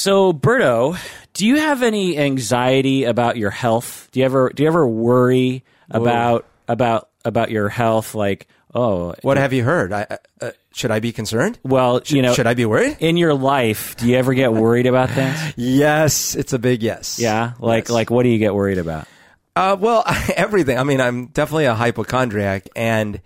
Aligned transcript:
So, 0.00 0.32
Berto, 0.32 0.96
do 1.34 1.46
you 1.46 1.56
have 1.56 1.82
any 1.82 2.16
anxiety 2.16 3.04
about 3.04 3.36
your 3.36 3.50
health? 3.50 4.08
Do 4.12 4.20
you 4.20 4.24
ever 4.24 4.48
do 4.48 4.62
you 4.62 4.66
ever 4.66 4.88
worry 4.88 5.62
about 5.90 6.46
about 6.66 7.10
about 7.22 7.50
your 7.50 7.68
health? 7.68 8.14
Like, 8.14 8.48
oh, 8.74 9.14
What 9.20 9.36
have 9.36 9.52
you 9.52 9.62
heard? 9.62 9.92
I, 9.92 10.06
uh, 10.40 10.52
should 10.72 10.90
I 10.90 11.00
be 11.00 11.12
concerned? 11.12 11.58
well, 11.64 12.00
you 12.06 12.22
know, 12.22 12.32
should 12.32 12.46
I 12.46 12.54
be 12.54 12.64
worried? 12.64 12.96
in 13.00 13.18
your 13.18 13.34
life, 13.34 13.94
do 13.98 14.08
you 14.08 14.16
ever 14.16 14.32
get 14.32 14.54
worried 14.54 14.86
about 14.86 15.10
things? 15.10 15.36
Yes, 15.58 16.34
it's 16.34 16.54
a 16.54 16.58
big 16.58 16.82
yes. 16.82 17.18
Yeah, 17.18 17.52
like 17.58 17.84
Yes. 17.84 17.90
like 17.90 18.10
what 18.10 18.22
do 18.22 18.30
you 18.30 18.38
get 18.38 18.54
worried 18.54 18.78
about? 18.78 19.06
Uh, 19.54 19.76
well, 19.78 20.02
everything. 20.34 20.78
I 20.78 20.82
mean, 20.84 21.02
I'm 21.02 21.26
definitely 21.26 21.66
a 21.66 21.74
hypochondriac, 21.74 22.70
and 22.74 23.20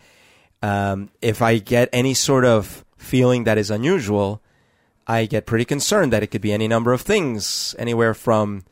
um, 0.61 1.09
if 1.23 1.41
I 1.41 1.59
get 1.59 1.89
any 1.93 2.15
sort 2.15 2.45
of 2.45 2.85
feeling 2.99 3.45
that 3.45 3.59
is 3.59 3.71
unusual, 3.71 4.43
I 5.07 5.27
get 5.27 5.47
pretty 5.47 5.65
concerned 5.65 6.13
that 6.13 6.23
it 6.23 6.29
could 6.29 6.41
be 6.41 6.53
any 6.53 6.69
number 6.69 6.93
of 6.93 7.03
things, 7.03 7.75
anywhere 7.79 8.15
from 8.15 8.65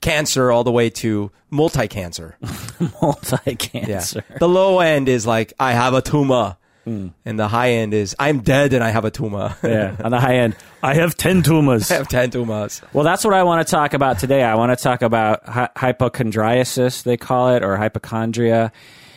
cancer 0.00 0.50
all 0.50 0.64
the 0.64 0.72
way 0.72 0.90
to 0.90 1.30
multi-cancer. 1.50 2.36
Multi-cancer. 3.02 4.24
The 4.38 4.48
low 4.48 4.80
end 4.80 5.08
is 5.08 5.26
like 5.26 5.52
I 5.58 5.72
have 5.72 5.94
a 5.94 6.02
tumor, 6.02 6.56
hmm. 6.84 7.08
and 7.24 7.38
the 7.38 7.48
high 7.48 7.72
end 7.72 7.94
is 7.94 8.14
I'm 8.18 8.40
dead 8.40 8.72
and 8.72 8.84
I 8.84 8.90
have 8.90 9.04
a 9.04 9.10
tumor. 9.10 9.56
Yeah. 9.62 9.96
On 10.04 10.10
the 10.10 10.20
high 10.20 10.36
end, 10.36 10.56
I 10.82 10.94
have 10.94 11.16
ten 11.16 11.42
tumors. 11.42 11.90
I 11.90 11.94
have 11.94 12.08
ten 12.08 12.30
tumors. 12.30 12.82
Well, 12.92 13.04
that's 13.04 13.24
what 13.24 13.34
I 13.34 13.42
want 13.42 13.66
to 13.66 13.70
talk 13.70 13.94
about 13.94 14.18
today. 14.18 14.42
I 14.42 14.54
want 14.54 14.76
to 14.76 14.82
talk 14.82 15.02
about 15.02 15.44
hy- 15.48 15.70
hypochondriasis, 15.76 17.02
they 17.02 17.16
call 17.16 17.54
it, 17.54 17.62
or 17.62 17.76
hypochondria. 17.76 18.72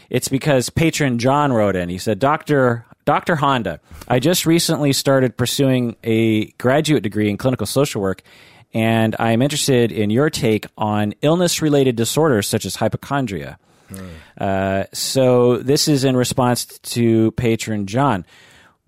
It's 0.09 0.27
because 0.27 0.69
patron 0.71 1.19
John 1.19 1.53
wrote 1.53 1.75
in. 1.75 1.89
He 1.89 1.99
said, 1.99 2.17
Dr. 2.17 2.85
Dr. 3.09 3.37
Honda, 3.37 3.79
I 4.07 4.19
just 4.19 4.45
recently 4.45 4.93
started 4.93 5.35
pursuing 5.35 5.95
a 6.03 6.51
graduate 6.59 7.01
degree 7.01 7.27
in 7.27 7.37
clinical 7.37 7.65
social 7.65 8.03
work, 8.03 8.21
and 8.71 9.15
I 9.17 9.31
am 9.31 9.41
interested 9.41 9.91
in 9.91 10.11
your 10.11 10.29
take 10.29 10.67
on 10.77 11.15
illness 11.23 11.59
related 11.59 11.95
disorders 11.95 12.47
such 12.47 12.67
as 12.67 12.75
hypochondria. 12.75 13.57
Uh, 14.37 14.83
so, 14.93 15.57
this 15.57 15.87
is 15.87 16.03
in 16.03 16.15
response 16.15 16.65
to 16.65 17.31
patron 17.31 17.87
John. 17.87 18.27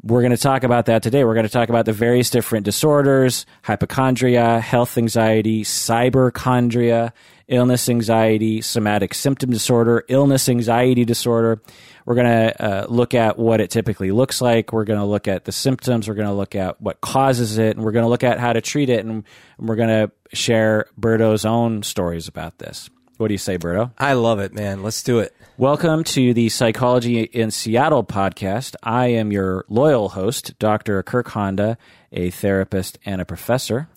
We're 0.03 0.21
going 0.21 0.31
to 0.31 0.37
talk 0.37 0.63
about 0.63 0.87
that 0.87 1.03
today. 1.03 1.23
We're 1.23 1.35
going 1.35 1.45
to 1.45 1.51
talk 1.51 1.69
about 1.69 1.85
the 1.85 1.93
various 1.93 2.31
different 2.31 2.65
disorders 2.65 3.45
hypochondria, 3.63 4.59
health 4.59 4.97
anxiety, 4.97 5.63
cyberchondria, 5.63 7.11
illness 7.47 7.87
anxiety, 7.87 8.61
somatic 8.61 9.13
symptom 9.13 9.51
disorder, 9.51 10.03
illness 10.07 10.49
anxiety 10.49 11.05
disorder. 11.05 11.61
We're 12.05 12.15
going 12.15 12.27
to 12.27 12.63
uh, 12.63 12.85
look 12.89 13.13
at 13.13 13.37
what 13.37 13.61
it 13.61 13.69
typically 13.69 14.11
looks 14.11 14.41
like. 14.41 14.73
We're 14.73 14.85
going 14.85 14.99
to 14.99 15.05
look 15.05 15.27
at 15.27 15.45
the 15.45 15.51
symptoms. 15.51 16.07
We're 16.07 16.15
going 16.15 16.27
to 16.27 16.33
look 16.33 16.55
at 16.55 16.81
what 16.81 16.99
causes 17.01 17.59
it. 17.59 17.75
And 17.75 17.85
we're 17.85 17.91
going 17.91 18.05
to 18.05 18.09
look 18.09 18.23
at 18.23 18.39
how 18.39 18.53
to 18.53 18.61
treat 18.61 18.89
it. 18.89 19.05
And, 19.05 19.23
and 19.59 19.69
we're 19.69 19.75
going 19.75 19.89
to 19.89 20.11
share 20.35 20.87
Berto's 20.97 21.45
own 21.45 21.83
stories 21.83 22.27
about 22.27 22.57
this. 22.57 22.89
What 23.21 23.27
do 23.27 23.35
you 23.35 23.37
say, 23.37 23.59
Berto? 23.59 23.91
I 23.99 24.13
love 24.13 24.39
it, 24.39 24.51
man. 24.51 24.81
Let's 24.81 25.03
do 25.03 25.19
it. 25.19 25.35
Welcome 25.55 26.03
to 26.05 26.33
the 26.33 26.49
Psychology 26.49 27.21
in 27.21 27.51
Seattle 27.51 28.03
podcast. 28.03 28.75
I 28.81 29.09
am 29.09 29.31
your 29.31 29.63
loyal 29.69 30.09
host, 30.09 30.57
Dr. 30.57 31.03
Kirk 31.03 31.27
Honda, 31.27 31.77
a 32.11 32.31
therapist 32.31 32.97
and 33.05 33.21
a 33.21 33.25
professor. 33.25 33.87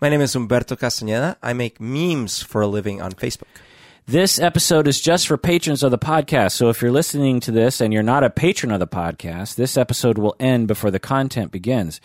My 0.00 0.08
name 0.08 0.20
is 0.20 0.34
Humberto 0.34 0.76
Castañeda. 0.76 1.36
I 1.40 1.52
make 1.52 1.80
memes 1.80 2.42
for 2.42 2.62
a 2.62 2.66
living 2.66 3.00
on 3.00 3.12
Facebook. 3.12 3.46
This 4.06 4.40
episode 4.40 4.88
is 4.88 5.00
just 5.00 5.28
for 5.28 5.36
patrons 5.36 5.84
of 5.84 5.92
the 5.92 5.96
podcast. 5.96 6.54
So 6.54 6.68
if 6.68 6.82
you're 6.82 6.90
listening 6.90 7.38
to 7.40 7.52
this 7.52 7.80
and 7.80 7.92
you're 7.92 8.02
not 8.02 8.24
a 8.24 8.28
patron 8.28 8.72
of 8.72 8.80
the 8.80 8.88
podcast, 8.88 9.54
this 9.54 9.76
episode 9.76 10.18
will 10.18 10.34
end 10.40 10.66
before 10.66 10.90
the 10.90 10.98
content 10.98 11.52
begins. 11.52 12.00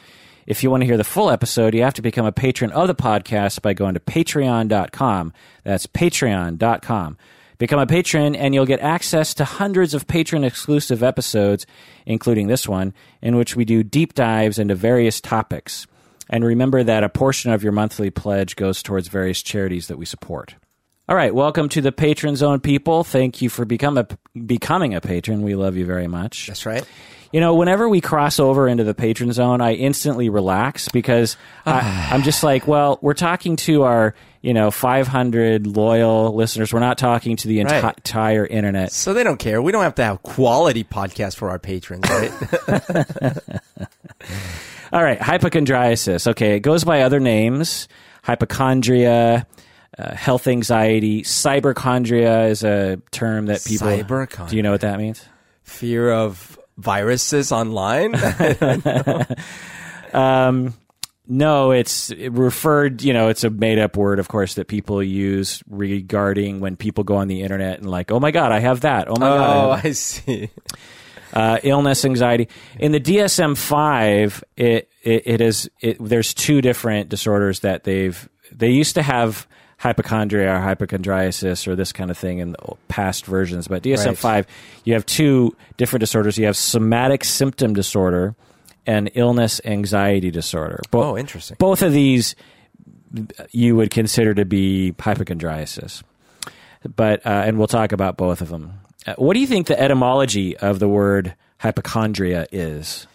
If 0.50 0.64
you 0.64 0.72
want 0.72 0.82
to 0.82 0.88
hear 0.88 0.98
the 0.98 1.04
full 1.04 1.30
episode, 1.30 1.76
you 1.76 1.84
have 1.84 1.94
to 1.94 2.02
become 2.02 2.26
a 2.26 2.32
patron 2.32 2.72
of 2.72 2.88
the 2.88 2.96
podcast 2.96 3.62
by 3.62 3.74
going 3.74 3.94
to 3.94 4.00
patreon.com. 4.00 5.32
That's 5.64 5.86
patreon.com. 5.86 7.18
Become 7.60 7.80
a 7.80 7.86
patron 7.86 8.36
and 8.36 8.56
you'll 8.56 8.66
get 8.66 8.80
access 8.80 9.36
to 9.36 9.46
hundreds 9.46 9.94
of 9.94 10.08
patron 10.08 10.44
exclusive 10.44 11.04
episodes, 11.04 11.68
including 12.08 12.48
this 12.48 12.68
one, 12.68 12.96
in 13.22 13.36
which 13.36 13.56
we 13.56 13.64
do 13.64 13.84
deep 13.84 14.16
dives 14.16 14.58
into 14.58 14.74
various 14.74 15.22
topics. 15.22 15.86
And 16.32 16.44
remember 16.44 16.82
that 16.82 17.04
a 17.04 17.10
portion 17.10 17.52
of 17.52 17.62
your 17.62 17.72
monthly 17.72 18.10
pledge 18.10 18.56
goes 18.56 18.82
towards 18.82 19.08
various 19.08 19.44
charities 19.44 19.88
that 19.88 20.00
we 20.00 20.06
support. 20.06 20.56
All 21.08 21.16
right, 21.16 21.34
welcome 21.34 21.70
to 21.70 21.82
the 21.82 21.92
Patron 21.92 22.36
Zone, 22.36 22.60
people. 22.60 23.04
Thank 23.04 23.40
you 23.44 23.50
for 23.50 23.66
become 23.66 24.00
a, 24.00 24.08
becoming 24.48 24.96
a 24.96 25.02
patron. 25.02 25.44
We 25.44 25.54
love 25.54 25.78
you 25.78 25.86
very 25.86 26.08
much. 26.08 26.48
That's 26.48 26.66
right. 26.66 26.86
You 27.32 27.40
know, 27.40 27.54
whenever 27.56 27.88
we 27.88 28.02
cross 28.02 28.40
over 28.40 28.68
into 28.68 28.84
the 28.84 28.94
patron 28.96 29.32
zone, 29.34 29.62
I 29.62 29.74
instantly 29.74 30.30
relax 30.30 30.90
because 30.90 31.38
I, 31.66 32.10
I'm 32.12 32.24
just 32.24 32.44
like, 32.44 32.68
well, 32.68 32.98
we're 33.02 33.14
talking 33.14 33.56
to 33.58 33.84
our, 33.84 34.16
you 34.42 34.54
know, 34.54 34.72
500 34.72 35.68
loyal 35.68 36.34
listeners. 36.34 36.74
We're 36.74 36.80
not 36.80 36.98
talking 36.98 37.36
to 37.38 37.48
the 37.48 37.60
enti- 37.60 37.84
Right. 37.84 37.98
entire 37.98 38.46
internet. 38.48 38.92
So 38.92 39.14
they 39.14 39.24
don't 39.24 39.38
care. 39.38 39.62
We 39.62 39.72
don't 39.72 39.84
have 39.84 39.96
to 39.96 40.04
have 40.04 40.24
quality 40.24 40.84
podcasts 40.84 41.36
for 41.36 41.50
our 41.52 41.60
patrons, 41.60 42.10
right? 42.10 42.32
All 44.92 45.04
right, 45.04 45.20
hypochondriasis. 45.22 46.28
Okay, 46.32 46.56
it 46.56 46.62
goes 46.62 46.84
by 46.84 47.02
other 47.02 47.20
names 47.20 47.88
hypochondria, 48.24 49.46
uh, 49.98 50.16
health 50.16 50.48
anxiety. 50.48 51.22
Cyberchondria 51.24 52.50
is 52.50 52.64
a 52.64 53.00
term 53.12 53.46
that 53.48 53.64
people. 53.64 53.88
Cyberchondria. 53.88 54.50
Do 54.50 54.56
you 54.58 54.64
know 54.64 54.72
what 54.72 54.82
that 54.82 54.98
means? 54.98 55.24
Fear 55.64 56.12
of 56.12 56.49
viruses 56.80 57.52
online. 57.52 58.14
No, 61.32 61.70
it's 61.70 62.12
referred, 62.12 63.04
you 63.04 63.14
know, 63.14 63.30
it's 63.30 63.44
a 63.44 63.52
made 63.52 63.78
up 63.78 63.96
word, 63.96 64.18
of 64.18 64.28
course, 64.28 64.56
that 64.56 64.68
people 64.68 65.04
use 65.04 65.62
regarding 65.70 66.60
when 66.60 66.76
people 66.76 67.04
go 67.04 67.18
on 67.18 67.28
the 67.28 67.44
internet 67.44 67.78
and 67.78 67.88
like, 67.88 68.12
oh 68.12 68.20
my 68.20 68.32
God, 68.32 68.52
I 68.52 68.60
have 68.60 68.82
that. 68.82 69.08
Oh 69.08 69.14
my 69.20 69.28
God. 69.28 69.66
Oh, 69.70 69.74
have 69.74 69.86
I 69.86 69.92
see. 69.92 70.50
uh, 71.32 71.60
illness, 71.62 72.04
anxiety. 72.04 72.50
In 72.80 72.92
the 72.94 73.00
DSM 73.00 73.56
five, 73.56 74.44
it, 74.58 74.90
it 75.04 75.24
it 75.28 75.42
is 75.42 75.70
it, 75.82 75.98
there's 76.00 76.34
two 76.34 76.62
different 76.64 77.10
disorders 77.10 77.60
that 77.60 77.84
they've 77.84 78.28
they 78.52 78.72
used 78.72 78.96
to 78.96 79.04
have 79.04 79.48
hypochondria 79.80 80.54
or 80.56 80.60
hypochondriasis 80.60 81.68
or 81.68 81.76
this 81.76 81.92
kind 81.92 82.12
of 82.12 82.18
thing 82.18 82.38
in 82.40 82.52
the 82.52 82.58
past 82.90 83.26
versions, 83.26 83.68
but 83.68 83.82
DSM 83.82 84.08
Right. 84.08 84.18
five, 84.18 84.48
you 84.84 84.94
have 84.94 85.06
two 85.06 85.56
different 85.78 86.02
disorders. 86.02 86.38
You 86.38 86.46
have 86.46 86.58
somatic 86.58 87.24
symptom 87.24 87.74
disorder 87.74 88.36
and 88.86 89.10
illness 89.16 89.60
anxiety 89.66 90.32
disorder. 90.32 90.80
Bo- 90.92 91.12
Oh, 91.12 91.18
interesting. 91.18 91.56
Both 91.60 91.82
of 91.82 91.94
these 91.94 92.36
you 93.52 93.76
would 93.76 93.90
consider 93.90 94.34
to 94.36 94.46
be 94.46 94.92
hypochondriasis, 95.00 96.04
but 96.96 97.26
uh, 97.26 97.30
and 97.46 97.58
we'll 97.58 97.68
talk 97.68 97.92
about 97.92 98.18
both 98.18 98.42
of 98.42 98.50
them. 98.50 98.82
Uh, 99.08 99.14
what 99.18 99.34
do 99.34 99.40
you 99.40 99.48
think 99.48 99.68
the 99.68 99.80
etymology 99.80 100.56
of 100.58 100.80
the 100.80 100.88
word 100.88 101.34
hypochondria 101.60 102.46
is? 102.52 103.08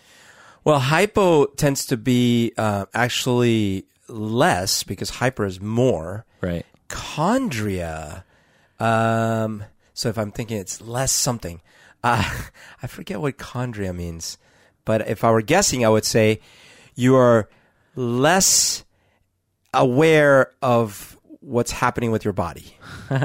Well, 0.64 0.78
hypo 0.80 1.44
tends 1.46 1.86
to 1.86 1.96
be 1.96 2.52
uh, 2.56 2.86
actually 2.94 3.84
less 4.08 4.82
because 4.82 5.10
hyper 5.10 5.44
is 5.44 5.60
more. 5.60 6.24
Right. 6.40 6.64
Chondria. 6.88 8.24
Um, 8.78 9.64
so 9.92 10.08
if 10.08 10.18
I'm 10.18 10.32
thinking 10.32 10.58
it's 10.58 10.80
less 10.80 11.12
something, 11.12 11.60
uh, 12.02 12.46
I 12.82 12.86
forget 12.86 13.20
what 13.20 13.38
chondria 13.38 13.94
means. 13.94 14.38
But 14.84 15.08
if 15.08 15.24
I 15.24 15.30
were 15.30 15.42
guessing, 15.42 15.84
I 15.84 15.88
would 15.88 16.04
say 16.04 16.40
you 16.94 17.16
are 17.16 17.48
less 17.96 18.84
aware 19.72 20.52
of 20.60 21.16
what's 21.40 21.72
happening 21.72 22.10
with 22.10 22.24
your 22.24 22.34
body. 22.34 22.76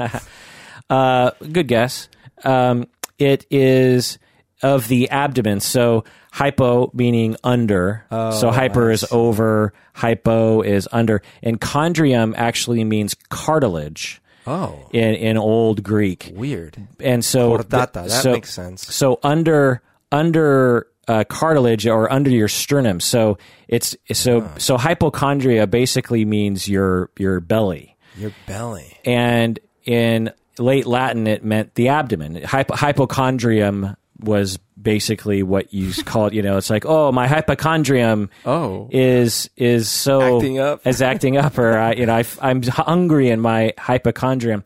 Uh, 0.90 1.30
good 1.52 1.68
guess. 1.68 2.08
Um, 2.42 2.88
it 3.16 3.46
is 3.48 4.18
of 4.62 4.88
the 4.88 5.10
abdomen. 5.10 5.60
So 5.60 6.04
hypo 6.32 6.90
meaning 6.94 7.36
under. 7.44 8.04
so 8.10 8.50
hyper 8.50 8.90
is 8.90 9.04
over. 9.10 9.72
Hypo 9.94 10.62
is 10.62 10.88
under. 10.92 11.22
And 11.42 11.60
chondrium 11.60 12.34
actually 12.36 12.84
means 12.84 13.14
cartilage 13.30 14.20
Oh, 14.46 14.88
in, 14.92 15.14
in 15.14 15.36
old 15.36 15.82
Greek. 15.82 16.32
weird. 16.34 16.76
and 16.98 17.22
so 17.24 17.58
Chordata, 17.58 17.92
th- 17.92 18.06
that 18.06 18.10
so- 18.22 18.32
makes 18.32 18.52
sense. 18.52 18.82
So 18.94 19.18
under 19.22 19.82
under 20.10 20.86
uh, 21.06 21.24
cartilage 21.28 21.86
or 21.86 22.10
under 22.12 22.30
your 22.30 22.48
sternum. 22.48 23.00
So 23.00 23.36
it's 23.68 23.96
so 24.12 24.50
so 24.58 24.76
hypochondria 24.78 25.66
basically 25.66 26.24
means 26.24 26.68
your 26.68 27.10
your 27.18 27.40
belly, 27.40 27.96
Your 28.16 28.32
belly. 28.46 28.96
and 29.04 29.58
in 29.84 30.32
late 30.58 30.86
Latin 30.86 31.26
it 31.26 31.44
meant 31.44 31.74
the 31.74 31.88
abdomen. 31.88 32.42
Hypo, 32.42 32.74
hypochondrium 32.74 33.94
was 34.24 34.58
basically 34.80 35.42
what 35.42 35.72
you 35.74 35.92
called. 36.04 36.32
You 36.34 36.42
know, 36.42 36.56
it's 36.56 36.70
like 36.70 36.84
oh 36.86 37.12
my 37.12 37.26
hypochondrium 37.28 38.28
Oh. 38.46 38.88
is 38.90 39.50
is 39.56 39.88
so 39.88 40.36
Acting 40.38 40.58
up. 40.58 40.80
is 40.86 41.02
acting 41.02 41.36
up, 41.36 41.58
or 41.58 41.76
I, 41.78 41.92
you 41.94 42.06
know 42.06 42.14
I, 42.16 42.24
I'm 42.40 42.62
hungry 42.62 43.28
in 43.30 43.40
my 43.40 43.72
hypochondrium. 43.78 44.64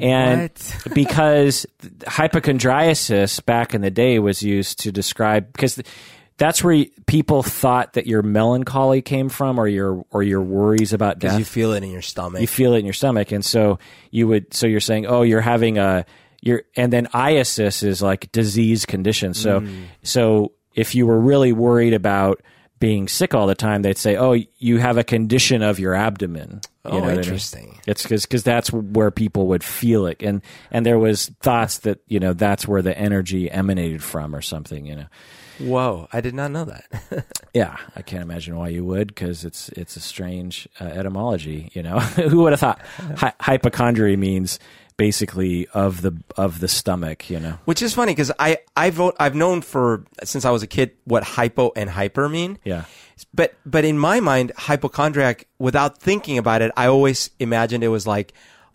And 0.00 0.50
because 0.94 1.66
hypochondriasis 2.06 3.44
back 3.44 3.74
in 3.74 3.80
the 3.80 3.90
day 3.90 4.18
was 4.18 4.42
used 4.42 4.80
to 4.80 4.92
describe 4.92 5.52
because 5.52 5.76
the, 5.76 5.84
that's 6.38 6.64
where 6.64 6.86
people 7.06 7.42
thought 7.42 7.94
that 7.94 8.06
your 8.06 8.22
melancholy 8.22 9.02
came 9.02 9.28
from, 9.28 9.58
or 9.58 9.68
your 9.68 10.04
or 10.10 10.22
your 10.22 10.40
worries 10.40 10.92
about 10.92 11.18
death. 11.18 11.38
You 11.38 11.44
feel 11.44 11.72
it 11.72 11.82
in 11.82 11.90
your 11.90 12.02
stomach. 12.02 12.40
you 12.40 12.46
feel 12.46 12.72
it 12.74 12.78
in 12.78 12.86
your 12.86 12.94
stomach 12.94 13.30
and 13.32 13.44
so 13.44 13.78
you 14.10 14.26
would 14.28 14.54
so 14.54 14.66
you're 14.66 14.80
saying 14.80 15.06
oh 15.06 15.22
you're 15.22 15.40
having 15.42 15.76
a 15.78 16.06
you're 16.42 16.62
and 16.76 16.92
then 16.92 17.06
iasis 17.08 17.82
is 17.82 18.00
like 18.02 18.30
disease 18.32 18.86
condition 18.86 19.34
so 19.34 19.60
Mm. 19.60 19.84
so 20.02 20.52
if 20.74 20.94
you 20.94 21.06
were 21.06 21.18
really 21.20 21.52
worried 21.52 21.94
about 21.94 22.40
being 22.78 23.08
sick 23.08 23.34
all 23.34 23.46
the 23.46 23.54
time 23.54 23.82
they'd 23.82 23.98
say 23.98 24.16
oh 24.16 24.34
you 24.58 24.78
have 24.78 24.96
a 24.98 25.04
condition 25.04 25.62
of 25.62 25.78
your 25.78 25.94
abdomen 25.94 26.60
you 26.86 26.92
Oh, 26.92 26.94
know 26.94 27.00
what 27.00 27.04
I 27.04 27.08
mean? 27.10 27.18
interesting. 27.18 27.78
it's 27.86 28.02
because 28.04 28.42
that's 28.42 28.72
where 28.72 29.10
people 29.10 29.48
would 29.48 29.62
feel 29.62 30.06
it 30.06 30.22
and 30.22 30.40
and 30.70 30.86
there 30.86 30.98
was 30.98 31.26
thoughts 31.40 31.78
that 31.78 31.98
you 32.06 32.18
know 32.20 32.32
that's 32.32 32.66
where 32.66 32.80
the 32.82 32.96
energy 32.96 33.50
emanated 33.50 34.02
from 34.02 34.34
or 34.34 34.40
something 34.40 34.86
you 34.86 34.96
know 34.96 35.06
Whoa, 35.58 36.08
I 36.10 36.22
did 36.22 36.32
not 36.34 36.50
know 36.52 36.64
that. 36.64 37.26
yeah, 37.52 37.76
I 37.94 38.00
can't 38.00 38.22
imagine 38.22 38.56
why 38.56 38.68
you 38.68 38.82
would 38.86 39.08
because 39.08 39.44
it's 39.44 39.68
it's 39.70 39.94
a 39.94 40.00
strange 40.00 40.66
uh, 40.80 40.84
etymology. 40.84 41.68
You 41.74 41.82
know, 41.82 41.98
who 42.30 42.40
would 42.44 42.54
have 42.54 42.60
thought 42.60 42.80
Hy- 43.18 43.34
hypochondria 43.38 44.16
means 44.16 44.58
basically 45.00 45.66
of 45.74 46.02
the 46.02 46.12
of 46.36 46.60
the 46.60 46.68
stomach? 46.68 47.30
You 47.30 47.40
know, 47.40 47.54
Which 47.64 47.80
is 47.82 47.94
funny 47.94 48.12
because 48.12 48.30
I 48.38 48.58
I've 48.76 49.00
I've 49.18 49.34
known 49.34 49.62
for 49.62 50.04
since 50.24 50.44
I 50.44 50.50
was 50.50 50.62
a 50.62 50.66
kid 50.76 50.92
what 51.04 51.22
hypo 51.24 51.72
and 51.74 51.88
hyper 51.90 52.28
mean. 52.28 52.58
yeah, 52.64 52.84
But 53.32 53.54
but 53.64 53.84
in 53.84 53.98
my 53.98 54.20
mind, 54.20 54.52
hypochondriac, 54.56 55.46
without 55.58 55.98
thinking 55.98 56.38
about 56.38 56.60
it, 56.62 56.70
I 56.76 56.86
always 56.86 57.30
imagined 57.38 57.82
it 57.84 57.88
was 57.88 58.06
like 58.06 58.32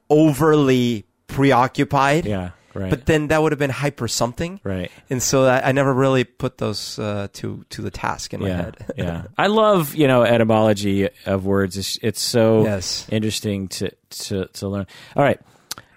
overly 0.10 1.06
preoccupied. 1.27 2.25
yeah, 2.25 2.51
right, 2.74 2.89
But 2.89 3.06
then 3.06 3.28
that 3.30 3.42
would 3.42 3.51
have 3.51 3.60
been 3.60 3.69
hyper 3.83 4.07
something. 4.07 4.60
right. 4.63 4.92
And 5.10 5.21
so 5.21 5.45
I, 5.45 5.69
I 5.69 5.71
never 5.71 5.94
really 5.94 6.24
put 6.24 6.57
those 6.57 6.98
uh, 7.00 7.28
to 7.33 7.66
to 7.69 7.81
the 7.81 7.92
task 7.92 8.33
in 8.33 8.39
my 8.42 8.48
Yeah, 8.48 8.62
head. 8.63 8.75
yeah. 8.98 9.24
I 9.38 9.48
love 9.48 9.95
you 9.95 10.07
know 10.07 10.24
etymology 10.24 11.10
of 11.25 11.45
words. 11.45 11.78
It's, 11.78 11.98
it's 12.01 12.21
so 12.21 12.63
Yes. 12.63 13.06
interesting 13.10 13.68
to, 13.80 13.92
to 14.28 14.45
to 14.60 14.68
learn. 14.69 14.88
All 15.16 15.24
right. 15.24 15.39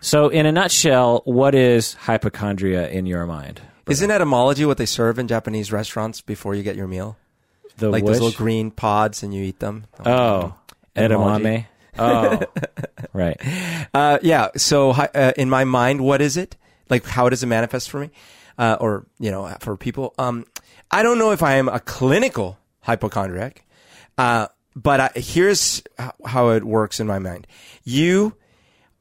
So, 0.00 0.28
in 0.28 0.46
a 0.46 0.52
nutshell, 0.52 1.22
what 1.24 1.54
is 1.54 1.94
hypochondria 1.94 2.88
in 2.88 3.06
your 3.06 3.26
mind? 3.26 3.60
Isn't 3.88 4.10
etymology 4.10 4.64
what 4.64 4.76
they 4.78 4.86
serve 4.86 5.18
in 5.18 5.28
Japanese 5.28 5.72
restaurants 5.72 6.20
before 6.20 6.54
you 6.54 6.62
get 6.62 6.76
your 6.76 6.86
meal? 6.86 7.16
The 7.78 7.90
Like 7.90 8.04
which? 8.04 8.12
those 8.14 8.20
little 8.20 8.36
green 8.36 8.70
pods 8.70 9.22
and 9.22 9.32
you 9.34 9.42
eat 9.42 9.60
them? 9.60 9.86
oh, 10.04 10.54
edamame. 10.94 11.66
Oh, 11.98 12.40
right. 13.12 13.40
Uh, 13.92 14.18
yeah. 14.22 14.48
So 14.56 14.90
uh, 14.90 15.32
in 15.36 15.50
my 15.50 15.64
mind, 15.64 16.00
what 16.00 16.20
is 16.20 16.36
it? 16.36 16.56
Like, 16.90 17.04
how 17.04 17.28
does 17.28 17.42
it 17.42 17.46
manifest 17.46 17.90
for 17.90 18.00
me, 18.00 18.10
uh, 18.56 18.76
or 18.80 19.06
you 19.18 19.30
know, 19.30 19.52
for 19.60 19.76
people? 19.76 20.14
Um, 20.18 20.46
I 20.90 21.02
don't 21.02 21.18
know 21.18 21.32
if 21.32 21.42
I 21.42 21.54
am 21.54 21.68
a 21.68 21.80
clinical 21.80 22.58
hypochondriac, 22.80 23.64
uh, 24.16 24.46
but 24.76 25.00
I, 25.00 25.10
here's 25.16 25.82
how 26.24 26.50
it 26.50 26.64
works 26.64 27.00
in 27.00 27.06
my 27.06 27.18
mind. 27.18 27.46
You 27.84 28.34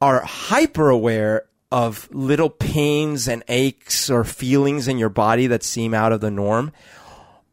are 0.01 0.21
hyper 0.21 0.89
aware 0.89 1.45
of 1.71 2.07
little 2.11 2.49
pains 2.49 3.27
and 3.27 3.43
aches 3.47 4.09
or 4.09 4.23
feelings 4.23 4.87
in 4.87 4.97
your 4.97 5.09
body 5.09 5.47
that 5.47 5.63
seem 5.63 5.93
out 5.93 6.11
of 6.11 6.21
the 6.21 6.31
norm. 6.31 6.71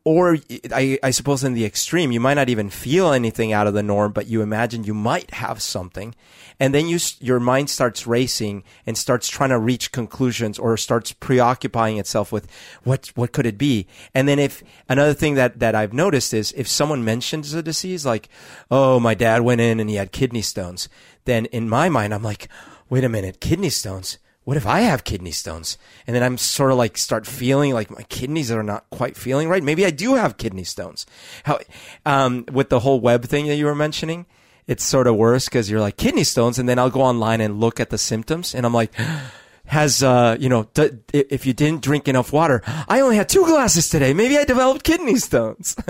Or 0.04 0.36
I, 0.70 0.98
I 1.02 1.10
suppose 1.10 1.42
in 1.42 1.54
the 1.54 1.64
extreme, 1.64 2.12
you 2.12 2.20
might 2.20 2.34
not 2.34 2.50
even 2.50 2.68
feel 2.68 3.10
anything 3.10 3.54
out 3.54 3.66
of 3.66 3.72
the 3.72 3.82
norm, 3.82 4.12
but 4.12 4.26
you 4.26 4.42
imagine 4.42 4.84
you 4.84 4.92
might 4.92 5.30
have 5.30 5.62
something. 5.62 6.14
And 6.60 6.74
then 6.74 6.86
you, 6.86 6.98
your 7.20 7.40
mind 7.40 7.70
starts 7.70 8.06
racing 8.06 8.64
and 8.86 8.98
starts 8.98 9.28
trying 9.28 9.48
to 9.48 9.58
reach 9.58 9.92
conclusions 9.92 10.58
or 10.58 10.76
starts 10.76 11.12
preoccupying 11.12 11.96
itself 11.96 12.32
with 12.32 12.50
what, 12.84 13.12
what 13.14 13.32
could 13.32 13.46
it 13.46 13.56
be? 13.56 13.86
And 14.14 14.28
then 14.28 14.38
if 14.38 14.62
another 14.90 15.14
thing 15.14 15.34
that, 15.34 15.58
that 15.60 15.74
I've 15.74 15.94
noticed 15.94 16.34
is 16.34 16.52
if 16.52 16.68
someone 16.68 17.02
mentions 17.02 17.54
a 17.54 17.62
disease 17.62 18.04
like, 18.04 18.28
oh, 18.70 19.00
my 19.00 19.14
dad 19.14 19.40
went 19.40 19.62
in 19.62 19.80
and 19.80 19.88
he 19.88 19.96
had 19.96 20.12
kidney 20.12 20.42
stones, 20.42 20.88
then 21.24 21.46
in 21.46 21.66
my 21.66 21.88
mind, 21.88 22.12
I'm 22.12 22.22
like, 22.22 22.48
wait 22.90 23.04
a 23.04 23.08
minute, 23.08 23.40
kidney 23.40 23.70
stones? 23.70 24.18
What 24.44 24.56
if 24.56 24.66
I 24.66 24.80
have 24.80 25.04
kidney 25.04 25.30
stones? 25.30 25.78
And 26.06 26.14
then 26.14 26.22
I'm 26.22 26.38
sort 26.38 26.70
of 26.70 26.78
like 26.78 26.96
start 26.96 27.26
feeling 27.26 27.72
like 27.72 27.90
my 27.90 28.02
kidneys 28.04 28.50
are 28.50 28.62
not 28.62 28.88
quite 28.90 29.16
feeling 29.16 29.48
right. 29.48 29.62
Maybe 29.62 29.84
I 29.84 29.90
do 29.90 30.14
have 30.14 30.36
kidney 30.36 30.64
stones. 30.64 31.06
How, 31.44 31.58
um, 32.06 32.44
with 32.52 32.68
the 32.68 32.80
whole 32.80 33.00
web 33.00 33.24
thing 33.24 33.46
that 33.46 33.56
you 33.56 33.66
were 33.66 33.74
mentioning, 33.74 34.26
it's 34.66 34.84
sort 34.84 35.06
of 35.06 35.16
worse 35.16 35.46
because 35.46 35.70
you're 35.70 35.80
like 35.80 35.96
kidney 35.96 36.24
stones. 36.24 36.58
And 36.58 36.68
then 36.68 36.78
I'll 36.78 36.90
go 36.90 37.02
online 37.02 37.40
and 37.40 37.60
look 37.60 37.80
at 37.80 37.90
the 37.90 37.98
symptoms 37.98 38.54
and 38.54 38.64
I'm 38.66 38.74
like, 38.74 38.92
has, 39.66 40.02
uh, 40.02 40.36
you 40.38 40.50
know, 40.50 40.68
d- 40.74 40.90
if 41.12 41.46
you 41.46 41.54
didn't 41.54 41.82
drink 41.82 42.06
enough 42.06 42.32
water, 42.32 42.62
I 42.86 43.00
only 43.00 43.16
had 43.16 43.30
two 43.30 43.44
glasses 43.46 43.88
today. 43.88 44.12
Maybe 44.12 44.36
I 44.36 44.44
developed 44.44 44.84
kidney 44.84 45.16
stones. 45.16 45.76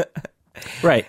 Right. 0.83 1.07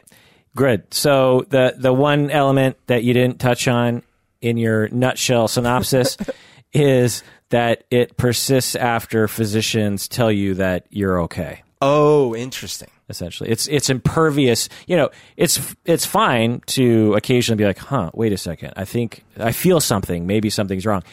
Good. 0.55 0.91
So 0.93 1.45
the 1.49 1.75
the 1.77 1.93
one 1.93 2.31
element 2.31 2.77
that 2.87 3.03
you 3.03 3.13
didn't 3.13 3.39
touch 3.39 3.67
on 3.67 4.01
in 4.41 4.57
your 4.57 4.89
nutshell 4.89 5.47
synopsis 5.47 6.17
is 6.73 7.23
that 7.49 7.83
it 7.91 8.17
persists 8.17 8.75
after 8.75 9.27
physicians 9.27 10.07
tell 10.07 10.31
you 10.31 10.55
that 10.55 10.85
you're 10.89 11.21
okay. 11.21 11.61
oh, 11.81 12.35
interesting. 12.35 12.89
Essentially, 13.07 13.51
it's 13.51 13.67
it's 13.67 13.91
impervious. 13.91 14.67
You 14.87 14.97
know, 14.97 15.09
it's 15.37 15.75
it's 15.85 16.07
fine 16.07 16.61
to 16.67 17.13
occasionally 17.13 17.57
be 17.57 17.65
like, 17.65 17.77
"Huh, 17.77 18.09
wait 18.15 18.33
a 18.33 18.37
second. 18.37 18.73
I 18.75 18.85
think 18.85 19.23
I 19.37 19.51
feel 19.51 19.79
something. 19.79 20.25
Maybe 20.25 20.49
something's 20.49 20.87
wrong." 20.87 21.03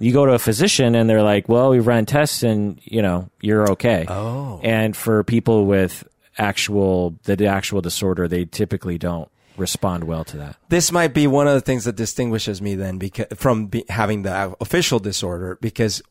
You 0.00 0.10
go 0.12 0.24
to 0.24 0.32
a 0.32 0.38
physician 0.38 0.94
and 0.94 1.08
they're 1.08 1.22
like, 1.22 1.46
"Well, 1.46 1.68
we've 1.68 1.86
run 1.86 2.06
tests 2.06 2.42
and 2.42 2.80
you 2.84 3.02
know 3.02 3.28
you're 3.42 3.72
okay." 3.72 4.06
Oh. 4.08 4.58
And 4.62 4.96
for 4.96 5.22
people 5.22 5.66
with 5.66 6.02
actual 6.38 7.14
the 7.24 7.46
actual 7.46 7.82
disorder, 7.82 8.26
they 8.26 8.46
typically 8.46 8.96
don't 8.96 9.28
respond 9.56 10.04
well 10.04 10.24
to 10.24 10.36
that. 10.36 10.56
this 10.68 10.90
might 10.90 11.14
be 11.14 11.26
one 11.26 11.46
of 11.46 11.54
the 11.54 11.60
things 11.60 11.84
that 11.84 11.96
distinguishes 11.96 12.60
me 12.60 12.74
then 12.74 12.98
because 12.98 13.26
from 13.34 13.66
be, 13.66 13.84
having 13.88 14.22
the 14.22 14.54
official 14.60 14.98
disorder 14.98 15.58
because 15.60 16.02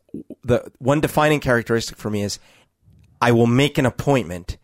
the 0.44 0.72
one 0.80 1.02
defining 1.02 1.40
characteristic 1.40 1.98
for 1.98 2.10
me 2.10 2.24
is 2.24 2.40
I 3.22 3.32
will 3.32 3.48
make 3.48 3.78
an 3.78 3.86
appointment 3.86 4.58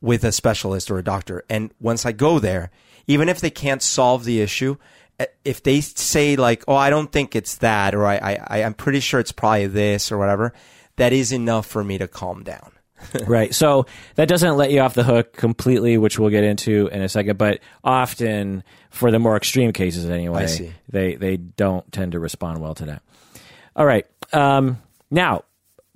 with 0.00 0.24
a 0.24 0.32
specialist 0.32 0.90
or 0.90 0.98
a 0.98 1.04
doctor 1.04 1.44
and 1.48 1.72
once 1.80 2.04
I 2.04 2.12
go 2.12 2.38
there 2.38 2.70
even 3.06 3.28
if 3.28 3.40
they 3.40 3.50
can't 3.50 3.82
solve 3.82 4.24
the 4.24 4.40
issue 4.40 4.76
eh, 5.18 5.26
if 5.44 5.62
they 5.62 5.80
say 5.80 6.36
like 6.36 6.64
oh 6.68 6.76
I 6.76 6.90
don't 6.90 7.12
think 7.12 7.36
it's 7.36 7.56
that 7.56 7.94
or 7.94 8.06
I, 8.06 8.38
I 8.46 8.62
I'm 8.62 8.74
pretty 8.74 9.00
sure 9.00 9.20
it's 9.20 9.32
probably 9.32 9.66
this 9.66 10.10
or 10.10 10.18
whatever 10.18 10.52
that 10.96 11.12
is 11.12 11.32
enough 11.32 11.66
for 11.66 11.84
me 11.84 11.98
to 11.98 12.08
calm 12.08 12.42
down 12.42 12.72
right. 13.26 13.54
So 13.54 13.86
that 14.14 14.28
doesn't 14.28 14.56
let 14.56 14.70
you 14.70 14.80
off 14.80 14.94
the 14.94 15.04
hook 15.04 15.32
completely, 15.32 15.98
which 15.98 16.18
we'll 16.18 16.30
get 16.30 16.44
into 16.44 16.88
in 16.88 17.02
a 17.02 17.08
second. 17.08 17.38
But 17.38 17.60
often, 17.84 18.62
for 18.90 19.10
the 19.10 19.18
more 19.18 19.36
extreme 19.36 19.72
cases, 19.72 20.08
anyway, 20.08 20.46
they 20.88 21.14
they 21.16 21.36
don't 21.36 21.90
tend 21.92 22.12
to 22.12 22.20
respond 22.20 22.60
well 22.60 22.74
to 22.76 22.86
that. 22.86 23.02
All 23.74 23.86
right. 23.86 24.06
Um, 24.32 24.82
now, 25.10 25.44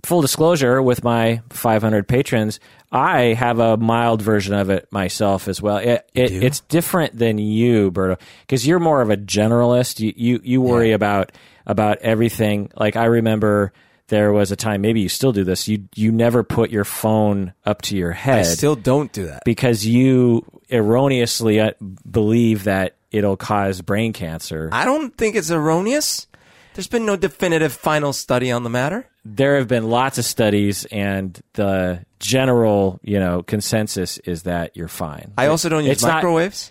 full 0.04 0.20
disclosure, 0.20 0.82
with 0.82 1.02
my 1.04 1.42
500 1.50 2.06
patrons, 2.06 2.60
I 2.92 3.34
have 3.34 3.58
a 3.58 3.76
mild 3.76 4.22
version 4.22 4.54
of 4.54 4.70
it 4.70 4.88
myself 4.90 5.48
as 5.48 5.62
well. 5.62 5.78
It, 5.78 6.08
it 6.14 6.32
it's 6.32 6.60
different 6.60 7.16
than 7.16 7.38
you, 7.38 7.90
Berto, 7.90 8.18
because 8.40 8.66
you're 8.66 8.80
more 8.80 9.00
of 9.00 9.10
a 9.10 9.16
generalist. 9.16 10.00
You 10.00 10.12
you, 10.16 10.40
you 10.42 10.60
worry 10.60 10.92
about 10.92 11.32
about 11.66 11.98
everything. 11.98 12.70
Like 12.76 12.96
I 12.96 13.06
remember. 13.06 13.72
There 14.10 14.32
was 14.32 14.52
a 14.52 14.56
time, 14.56 14.82
maybe 14.82 15.00
you 15.00 15.08
still 15.08 15.32
do 15.32 15.42
this. 15.42 15.66
You 15.66 15.88
you 15.94 16.12
never 16.12 16.44
put 16.44 16.70
your 16.70 16.84
phone 16.84 17.54
up 17.64 17.82
to 17.82 17.96
your 17.96 18.12
head 18.12 18.40
I 18.40 18.42
still 18.42 18.76
don't 18.76 19.10
do 19.12 19.26
that 19.26 19.42
because 19.44 19.86
you 19.86 20.44
erroneously 20.68 21.58
uh, 21.60 21.72
believe 22.08 22.64
that 22.64 22.96
it'll 23.10 23.36
cause 23.36 23.80
brain 23.80 24.12
cancer. 24.12 24.68
I 24.72 24.84
don't 24.84 25.16
think 25.16 25.34
it's 25.34 25.50
erroneous 25.50 26.26
there's 26.74 26.86
been 26.86 27.04
no 27.04 27.16
definitive 27.16 27.72
final 27.72 28.12
study 28.12 28.52
on 28.52 28.62
the 28.62 28.70
matter 28.70 29.10
there 29.24 29.58
have 29.58 29.68
been 29.68 29.88
lots 29.88 30.18
of 30.18 30.24
studies, 30.24 30.86
and 30.86 31.38
the 31.52 32.04
general, 32.18 33.00
you 33.02 33.18
know, 33.18 33.42
consensus 33.42 34.18
is 34.18 34.44
that 34.44 34.76
you're 34.76 34.88
fine. 34.88 35.32
I 35.36 35.46
also 35.46 35.68
don't 35.68 35.84
use 35.84 35.92
It's 35.92 36.02
not- 36.02 36.14
microwaves. 36.16 36.70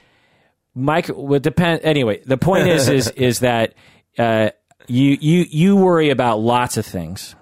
Mike 0.76 1.10
would 1.14 1.42
depend. 1.42 1.82
Anyway, 1.84 2.22
the 2.26 2.38
point 2.38 2.68
is, 2.68 2.88
is 2.88 3.10
is 3.10 3.40
that 3.40 3.74
uh, 4.18 4.52
you 4.90 5.18
you 5.20 5.46
you 5.50 5.76
worry 5.76 6.10
about 6.10 6.40
lots 6.40 6.78
of 6.78 6.86
things, 6.86 7.36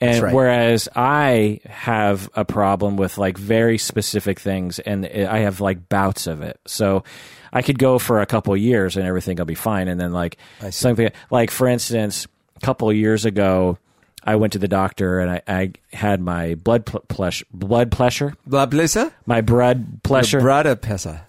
and 0.00 0.22
right. 0.22 0.34
whereas 0.34 0.88
I 0.94 1.60
have 1.66 2.30
a 2.34 2.44
problem 2.44 2.96
with 2.96 3.18
like 3.18 3.38
very 3.38 3.78
specific 3.78 4.38
things, 4.38 4.78
and 4.78 5.06
I 5.06 5.38
have 5.38 5.60
like 5.60 5.88
bouts 5.88 6.26
of 6.26 6.42
it. 6.42 6.60
So 6.66 7.04
I 7.52 7.62
could 7.62 7.78
go 7.78 7.98
for 7.98 8.20
a 8.20 8.26
couple 8.26 8.56
years 8.56 8.96
and 8.96 9.06
everything 9.06 9.36
will 9.36 9.44
be 9.44 9.54
fine, 9.54 9.88
and 9.88 10.00
then 10.00 10.12
like 10.12 10.36
something 10.70 11.10
like 11.30 11.50
for 11.50 11.66
instance, 11.66 12.26
a 12.56 12.60
couple 12.60 12.92
years 12.92 13.24
ago. 13.24 13.78
I 14.22 14.36
went 14.36 14.52
to 14.52 14.58
the 14.58 14.68
doctor 14.68 15.20
and 15.20 15.30
I, 15.30 15.42
I 15.48 15.72
had 15.92 16.20
my 16.20 16.54
blood 16.54 16.84
pl- 16.86 17.04
plesh, 17.08 17.42
blood 17.52 17.90
pressure, 17.90 18.34
Blah 18.46 18.66
blissa. 18.66 19.12
my 19.26 19.40
blood 19.40 20.02
pressure 20.02 20.40
Brada 20.40 20.76
pesa. 20.76 21.22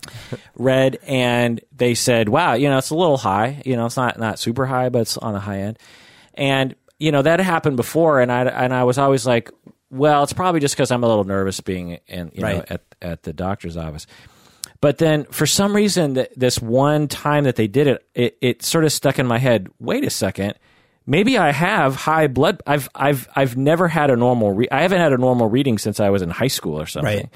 read 0.56 1.00
and 1.08 1.62
they 1.76 1.94
said, 1.96 2.28
"Wow, 2.30 2.54
you 2.54 2.70
know, 2.70 2.78
it's 2.78 2.90
a 2.90 2.96
little 2.96 3.18
high. 3.18 3.62
You 3.66 3.76
know, 3.78 3.86
it's 3.86 3.98
not 3.98 4.20
not 4.20 4.40
super 4.40 4.66
high, 4.66 4.90
but 4.90 5.04
it's 5.04 5.18
on 5.18 5.34
the 5.34 5.40
high 5.40 5.60
end." 5.60 5.80
And 6.34 6.76
you 7.00 7.12
know 7.12 7.22
that 7.22 7.40
happened 7.40 7.78
before, 7.78 8.20
and 8.22 8.32
I 8.32 8.44
and 8.44 8.74
I 8.74 8.84
was 8.84 8.98
always 8.98 9.26
like, 9.26 9.50
well, 9.90 10.24
it's 10.24 10.34
probably 10.34 10.60
just 10.60 10.76
because 10.76 10.92
I'm 10.92 11.04
a 11.04 11.08
little 11.08 11.24
nervous 11.24 11.60
being 11.62 12.00
in 12.08 12.32
you 12.34 12.42
know 12.42 12.48
Right. 12.48 12.72
at 12.72 12.82
at 13.02 13.24
the 13.24 13.34
doctor's 13.34 13.78
office. 13.78 14.06
But 14.82 14.98
then 14.98 15.26
for 15.26 15.46
some 15.46 15.76
reason, 15.76 16.16
th- 16.16 16.32
this 16.36 16.60
one 16.60 17.08
time 17.08 17.44
that 17.44 17.56
they 17.56 17.68
did 17.68 17.86
it, 17.88 18.06
it, 18.16 18.38
it 18.42 18.64
sort 18.64 18.84
of 18.84 18.92
stuck 18.92 19.20
in 19.20 19.28
my 19.28 19.38
head. 19.38 19.70
Wait 19.80 20.04
a 20.04 20.10
second, 20.10 20.56
maybe 21.06 21.38
I 21.38 21.52
have 21.52 21.96
high 21.96 22.28
blood. 22.28 22.62
I've 22.66 22.90
I've 22.96 23.28
I've 23.36 23.58
never 23.58 23.88
had 23.88 24.10
a 24.10 24.16
normal. 24.16 24.52
Re- 24.52 24.70
I 24.72 24.82
haven't 24.82 25.00
had 25.00 25.14
a 25.14 25.18
normal 25.18 25.50
reading 25.50 25.78
since 25.78 26.00
I 26.00 26.10
was 26.10 26.22
in 26.22 26.30
high 26.30 26.48
school 26.48 26.80
or 26.80 26.86
something. 26.86 27.18
Right. 27.18 27.30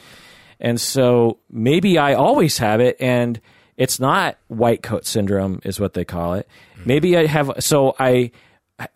And 0.59 0.79
so 0.79 1.39
maybe 1.49 1.97
I 1.97 2.13
always 2.13 2.57
have 2.59 2.79
it, 2.79 2.97
and 2.99 3.39
it's 3.77 3.99
not 3.99 4.37
white 4.47 4.81
coat 4.81 5.05
syndrome, 5.05 5.61
is 5.65 5.79
what 5.79 5.93
they 5.93 6.05
call 6.05 6.35
it. 6.35 6.47
Mm-hmm. 6.77 6.83
Maybe 6.87 7.17
I 7.17 7.25
have. 7.25 7.51
So 7.59 7.95
I 7.99 8.31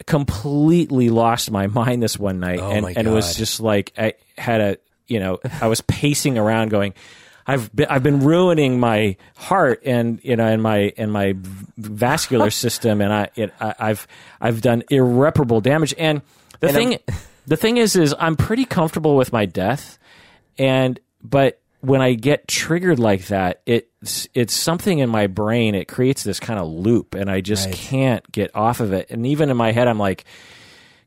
completely 0.06 1.10
lost 1.10 1.52
my 1.52 1.68
mind 1.68 2.04
this 2.04 2.18
one 2.18 2.40
night, 2.40 2.60
Oh 2.60 2.72
and 2.72 2.86
and 2.86 3.08
it 3.08 3.12
was 3.12 3.36
just 3.36 3.60
like 3.60 3.94
I 3.98 4.14
had 4.38 4.62
a 4.62 4.78
you 5.08 5.20
know 5.20 5.40
I 5.62 5.68
was 5.68 5.82
pacing 5.82 6.38
around 6.38 6.70
going. 6.70 6.94
I've 7.50 7.76
been, 7.76 7.88
I've 7.90 8.04
been 8.04 8.20
ruining 8.20 8.80
my 8.80 9.16
heart 9.36 9.82
and 9.86 10.20
you 10.24 10.36
know 10.36 10.46
and 10.46 10.62
my 10.62 10.94
and 10.98 11.12
my 11.12 11.34
vascular 11.78 12.50
system 12.52 13.02
and 13.02 13.12
I, 13.14 13.30
it, 13.36 13.54
I 13.60 13.76
I've 13.80 14.08
I've 14.40 14.62
done 14.62 14.84
irreparable 14.90 15.62
damage 15.62 15.94
and 15.98 16.22
the 16.60 16.68
And 16.68 16.76
thing 16.76 17.00
the 17.48 17.58
thing 17.58 17.78
is 17.78 17.96
is 17.96 18.14
I'm 18.20 18.36
pretty 18.36 18.66
comfortable 18.66 19.16
with 19.16 19.34
my 19.34 19.46
death 19.46 19.98
and 20.58 21.00
but 21.24 21.60
when 21.82 22.02
I 22.02 22.14
get 22.14 22.46
triggered 22.48 23.00
like 23.00 23.28
that, 23.28 23.62
it's 23.66 24.28
it's 24.34 24.54
something 24.54 25.00
in 25.00 25.10
my 25.10 25.28
brain. 25.28 25.76
It 25.76 25.88
creates 25.88 26.24
this 26.24 26.38
kind 26.38 26.60
of 26.60 26.68
loop, 26.68 27.16
and 27.16 27.32
I 27.32 27.40
just 27.40 27.68
Right. 27.68 27.74
can't 27.76 28.32
get 28.34 28.54
off 28.54 28.82
of 28.82 28.92
it. 28.92 29.10
And 29.10 29.26
even 29.26 29.50
in 29.50 29.56
my 29.56 29.72
head, 29.72 29.88
I'm 29.88 29.98
like, 29.98 30.26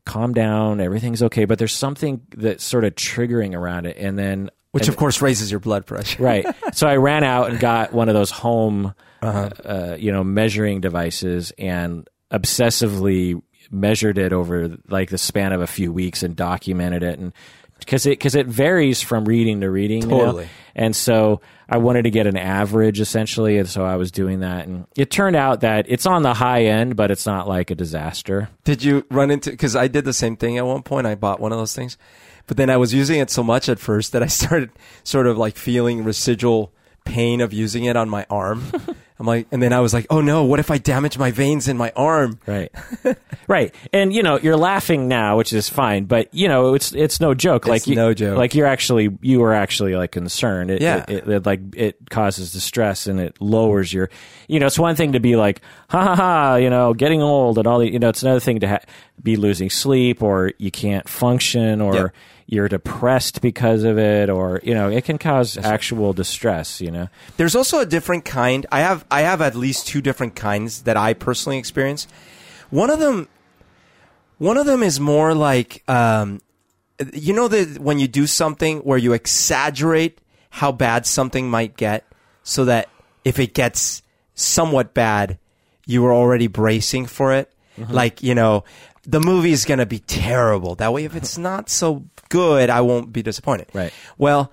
"Calm 0.03 0.33
down, 0.33 0.81
everything's 0.81 1.21
okay." 1.21 1.45
But 1.45 1.59
there's 1.59 1.75
something 1.75 2.21
that's 2.35 2.63
sort 2.63 2.85
of 2.85 2.95
triggering 2.95 3.53
around 3.55 3.85
it, 3.85 3.97
and 3.99 4.17
then 4.17 4.49
Which, 4.73 4.83
and- 4.83 4.89
of 4.89 4.97
course, 4.97 5.21
raises 5.21 5.49
your 5.49 5.61
blood 5.61 5.85
pressure. 5.85 6.21
right. 6.21 6.45
So 6.73 6.87
I 6.87 6.97
ran 6.97 7.23
out 7.23 7.49
and 7.51 7.59
got 7.59 7.93
one 7.93 8.09
of 8.09 8.15
those 8.15 8.31
home, 8.31 8.93
uh, 9.21 9.95
you 9.97 10.11
know, 10.11 10.23
measuring 10.23 10.81
devices 10.81 11.53
and 11.57 12.07
obsessively 12.31 13.41
measured 13.71 14.17
it 14.17 14.33
over 14.33 14.77
like 14.89 15.09
the 15.09 15.17
span 15.17 15.53
of 15.53 15.61
a 15.61 15.67
few 15.67 15.91
weeks 15.91 16.21
and 16.23 16.35
documented 16.35 17.01
it 17.03 17.17
and 17.17 17.33
because 17.79 18.05
it 18.05 18.11
because 18.11 18.35
it 18.35 18.45
varies 18.47 19.01
from 19.01 19.25
reading 19.25 19.61
to 19.61 19.69
reading 19.69 20.01
you 20.03 20.07
know? 20.07 20.19
Totally. 20.19 20.47
and 20.75 20.95
so 20.95 21.41
I 21.69 21.77
wanted 21.77 22.03
to 22.03 22.09
get 22.11 22.27
an 22.27 22.37
average 22.37 22.99
essentially 22.99 23.57
and 23.57 23.67
so 23.67 23.83
I 23.83 23.95
was 23.95 24.11
doing 24.11 24.41
that 24.41 24.67
and 24.67 24.85
it 24.95 25.09
turned 25.09 25.35
out 25.35 25.61
that 25.61 25.85
it's 25.89 26.05
on 26.05 26.21
the 26.23 26.33
high 26.33 26.65
end 26.65 26.95
but 26.95 27.09
it's 27.09 27.25
not 27.25 27.47
like 27.47 27.71
a 27.71 27.75
disaster 27.75 28.49
Did 28.63 28.83
you 28.83 29.05
run 29.09 29.31
into? 29.31 29.49
Because 29.51 29.75
I 29.75 29.87
did 29.87 30.05
the 30.05 30.13
same 30.13 30.35
thing 30.35 30.57
at 30.57 30.65
one 30.65 30.83
point. 30.83 31.07
I 31.07 31.15
bought 31.15 31.39
one 31.39 31.51
of 31.51 31.57
those 31.57 31.75
things, 31.75 31.97
but 32.47 32.57
then 32.57 32.69
I 32.69 32.77
was 32.77 32.93
using 32.93 33.19
it 33.19 33.29
so 33.29 33.43
much 33.43 33.69
at 33.69 33.79
first 33.79 34.11
that 34.11 34.23
I 34.23 34.27
started 34.41 34.71
sort 35.03 35.27
of 35.27 35.37
like 35.37 35.57
feeling 35.57 36.03
residual 36.03 36.71
pain 37.05 37.41
of 37.41 37.53
using 37.53 37.85
it 37.85 37.95
on 37.95 38.09
my 38.09 38.25
arm. 38.29 38.63
I'm 39.19 39.27
like, 39.27 39.47
and 39.51 39.61
then 39.61 39.71
I 39.71 39.79
was 39.79 39.93
like, 39.93 40.07
oh 40.09 40.21
no, 40.21 40.43
what 40.43 40.59
if 40.59 40.71
I 40.71 40.79
damage 40.79 41.17
my 41.17 41.31
veins 41.31 41.67
in 41.67 41.77
my 41.77 41.93
arm? 41.95 42.39
Right. 42.45 42.71
right. 43.47 43.73
And 43.93 44.11
you 44.11 44.23
know, 44.23 44.39
you're 44.39 44.57
laughing 44.57 45.07
now, 45.07 45.37
which 45.37 45.53
is 45.53 45.69
fine, 45.69 46.05
but 46.05 46.33
you 46.33 46.47
know, 46.47 46.73
it's 46.73 46.93
it's 46.93 47.21
no 47.21 47.33
joke. 47.33 47.67
like 47.67 47.85
you, 47.85 47.95
no 47.95 48.13
joke. 48.13 48.37
Like 48.37 48.55
you're 48.55 48.67
actually 48.67 49.15
you 49.21 49.39
were 49.39 49.53
actually 49.53 49.95
like 49.95 50.11
concerned. 50.11 50.71
It, 50.71 50.81
Yeah. 50.81 51.05
It, 51.07 51.27
it, 51.27 51.45
like 51.45 51.61
it 51.75 52.09
causes 52.09 52.51
distress 52.51 53.07
and 53.07 53.19
it 53.19 53.39
lowers 53.39 53.93
your. 53.93 54.09
You 54.47 54.59
know, 54.59 54.65
it's 54.65 54.79
one 54.79 54.95
thing 54.95 55.13
to 55.13 55.19
be 55.19 55.35
like, 55.35 55.61
ha 55.89 56.03
ha 56.03 56.15
ha. 56.15 56.55
You 56.55 56.69
know, 56.69 56.93
getting 56.93 57.21
old 57.21 57.57
and 57.59 57.67
all 57.67 57.79
the. 57.79 57.89
You 57.89 57.99
know, 57.99 58.09
it's 58.09 58.23
another 58.23 58.41
thing 58.41 58.59
to 58.61 58.67
ha- 58.67 58.83
be 59.21 59.35
losing 59.35 59.69
sleep 59.69 60.23
or 60.23 60.51
you 60.57 60.71
can't 60.71 61.07
function 61.07 61.81
or. 61.81 61.95
Yep. 61.95 62.15
You're 62.45 62.67
depressed 62.67 63.41
because 63.41 63.83
of 63.83 63.97
it, 63.97 64.29
or 64.29 64.59
you 64.63 64.73
know, 64.73 64.89
it 64.89 65.05
can 65.05 65.17
cause 65.17 65.57
actual 65.57 66.13
distress. 66.13 66.81
You 66.81 66.91
know, 66.91 67.07
There's 67.37 67.55
also 67.55 67.79
a 67.79 67.85
different 67.85 68.25
kind. 68.25 68.65
I 68.71 68.81
have 68.81 69.05
I 69.09 69.21
have 69.21 69.41
at 69.41 69.55
least 69.55 69.87
two 69.87 70.01
different 70.01 70.35
kinds 70.35 70.83
that 70.83 70.97
I 70.97 71.13
personally 71.13 71.57
experience. 71.57 72.07
One 72.69 72.89
of 72.89 72.99
them, 72.99 73.27
one 74.39 74.57
of 74.57 74.65
them 74.65 74.83
is 74.83 74.99
more 74.99 75.33
like, 75.33 75.83
um, 75.87 76.41
you 77.13 77.33
know, 77.33 77.47
that 77.47 77.79
when 77.79 77.99
you 77.99 78.07
do 78.07 78.27
something 78.27 78.79
where 78.79 78.97
you 78.97 79.13
exaggerate 79.13 80.19
how 80.49 80.71
bad 80.71 81.05
something 81.05 81.49
might 81.49 81.77
get, 81.77 82.05
so 82.43 82.65
that 82.65 82.89
if 83.23 83.39
it 83.39 83.53
gets 83.53 84.01
somewhat 84.35 84.93
bad, 84.93 85.37
you 85.85 86.05
are 86.05 86.13
already 86.13 86.47
bracing 86.47 87.05
for 87.05 87.33
it. 87.33 87.51
Like 87.89 88.21
you 88.21 88.35
know, 88.35 88.65
the 89.05 89.19
movie 89.19 89.51
is 89.51 89.65
going 89.65 89.79
to 89.79 89.85
be 89.85 89.99
terrible. 89.99 90.75
That 90.75 90.93
way, 90.93 91.05
if 91.05 91.15
it's 91.15 91.37
not 91.37 91.69
so 91.69 92.05
good, 92.33 92.71
I 92.71 92.81
won't 92.81 93.13
be 93.13 93.21
disappointed. 93.21 93.67
Right. 93.73 93.93
Well, 94.17 94.51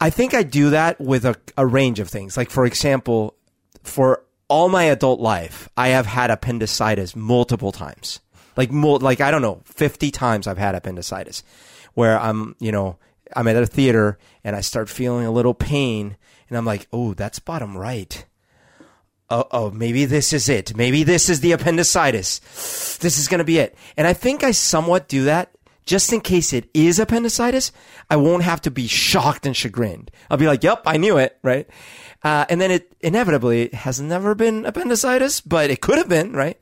I 0.00 0.08
think 0.08 0.32
I 0.32 0.42
do 0.42 0.70
that 0.70 0.98
with 0.98 1.26
a, 1.26 1.36
a 1.58 1.66
range 1.66 2.00
of 2.00 2.08
things. 2.08 2.38
Like, 2.38 2.48
for 2.48 2.64
example, 2.64 3.34
for 3.82 4.24
all 4.48 4.70
my 4.70 4.84
adult 4.84 5.20
life, 5.20 5.68
I 5.76 5.88
have 5.88 6.06
had 6.06 6.30
appendicitis 6.30 7.14
multiple 7.14 7.70
times. 7.70 8.20
Like, 8.56 8.72
mul- 8.72 9.00
like 9.00 9.20
I 9.20 9.30
don't 9.30 9.42
know, 9.42 9.60
50 9.66 10.10
times 10.10 10.46
I've 10.46 10.56
had 10.56 10.74
appendicitis 10.74 11.44
where 11.92 12.18
I'm, 12.18 12.56
you 12.60 12.72
know, 12.72 12.96
I'm 13.36 13.46
at 13.46 13.56
a 13.56 13.66
theater 13.66 14.16
and 14.42 14.56
I 14.56 14.62
start 14.62 14.88
feeling 14.88 15.26
a 15.26 15.30
little 15.30 15.52
pain 15.52 16.16
and 16.48 16.56
I'm 16.56 16.64
like, 16.64 16.88
oh, 16.94 17.12
that's 17.12 17.40
bottom 17.40 17.76
right. 17.76 18.24
Oh, 19.28 19.44
oh, 19.50 19.70
maybe 19.70 20.06
this 20.06 20.32
is 20.32 20.48
it. 20.48 20.74
Maybe 20.74 21.02
this 21.02 21.28
is 21.28 21.40
the 21.40 21.52
appendicitis. 21.52 22.38
This 22.96 23.18
is 23.18 23.28
going 23.28 23.40
to 23.40 23.44
be 23.44 23.58
it. 23.58 23.76
And 23.98 24.06
I 24.06 24.14
think 24.14 24.42
I 24.42 24.52
somewhat 24.52 25.08
do 25.08 25.24
that 25.24 25.50
just 25.88 26.12
in 26.12 26.20
case 26.20 26.52
it 26.52 26.68
is 26.72 26.98
appendicitis. 26.98 27.72
I 28.08 28.16
won't 28.16 28.44
have 28.44 28.60
to 28.62 28.70
be 28.70 28.86
shocked 28.86 29.46
and 29.46 29.56
chagrined. 29.56 30.10
I'll 30.30 30.36
be 30.36 30.46
like, 30.46 30.62
yep, 30.62 30.82
I 30.86 30.96
knew 30.96 31.18
it, 31.18 31.38
right? 31.42 31.68
Uh, 32.22 32.44
and 32.48 32.60
then 32.60 32.70
it 32.70 32.94
inevitably 33.00 33.70
has 33.72 34.00
never 34.00 34.34
been 34.34 34.64
appendicitis, 34.64 35.40
but 35.40 35.70
it 35.70 35.80
could 35.80 35.98
have 35.98 36.08
been, 36.08 36.32
right? 36.32 36.60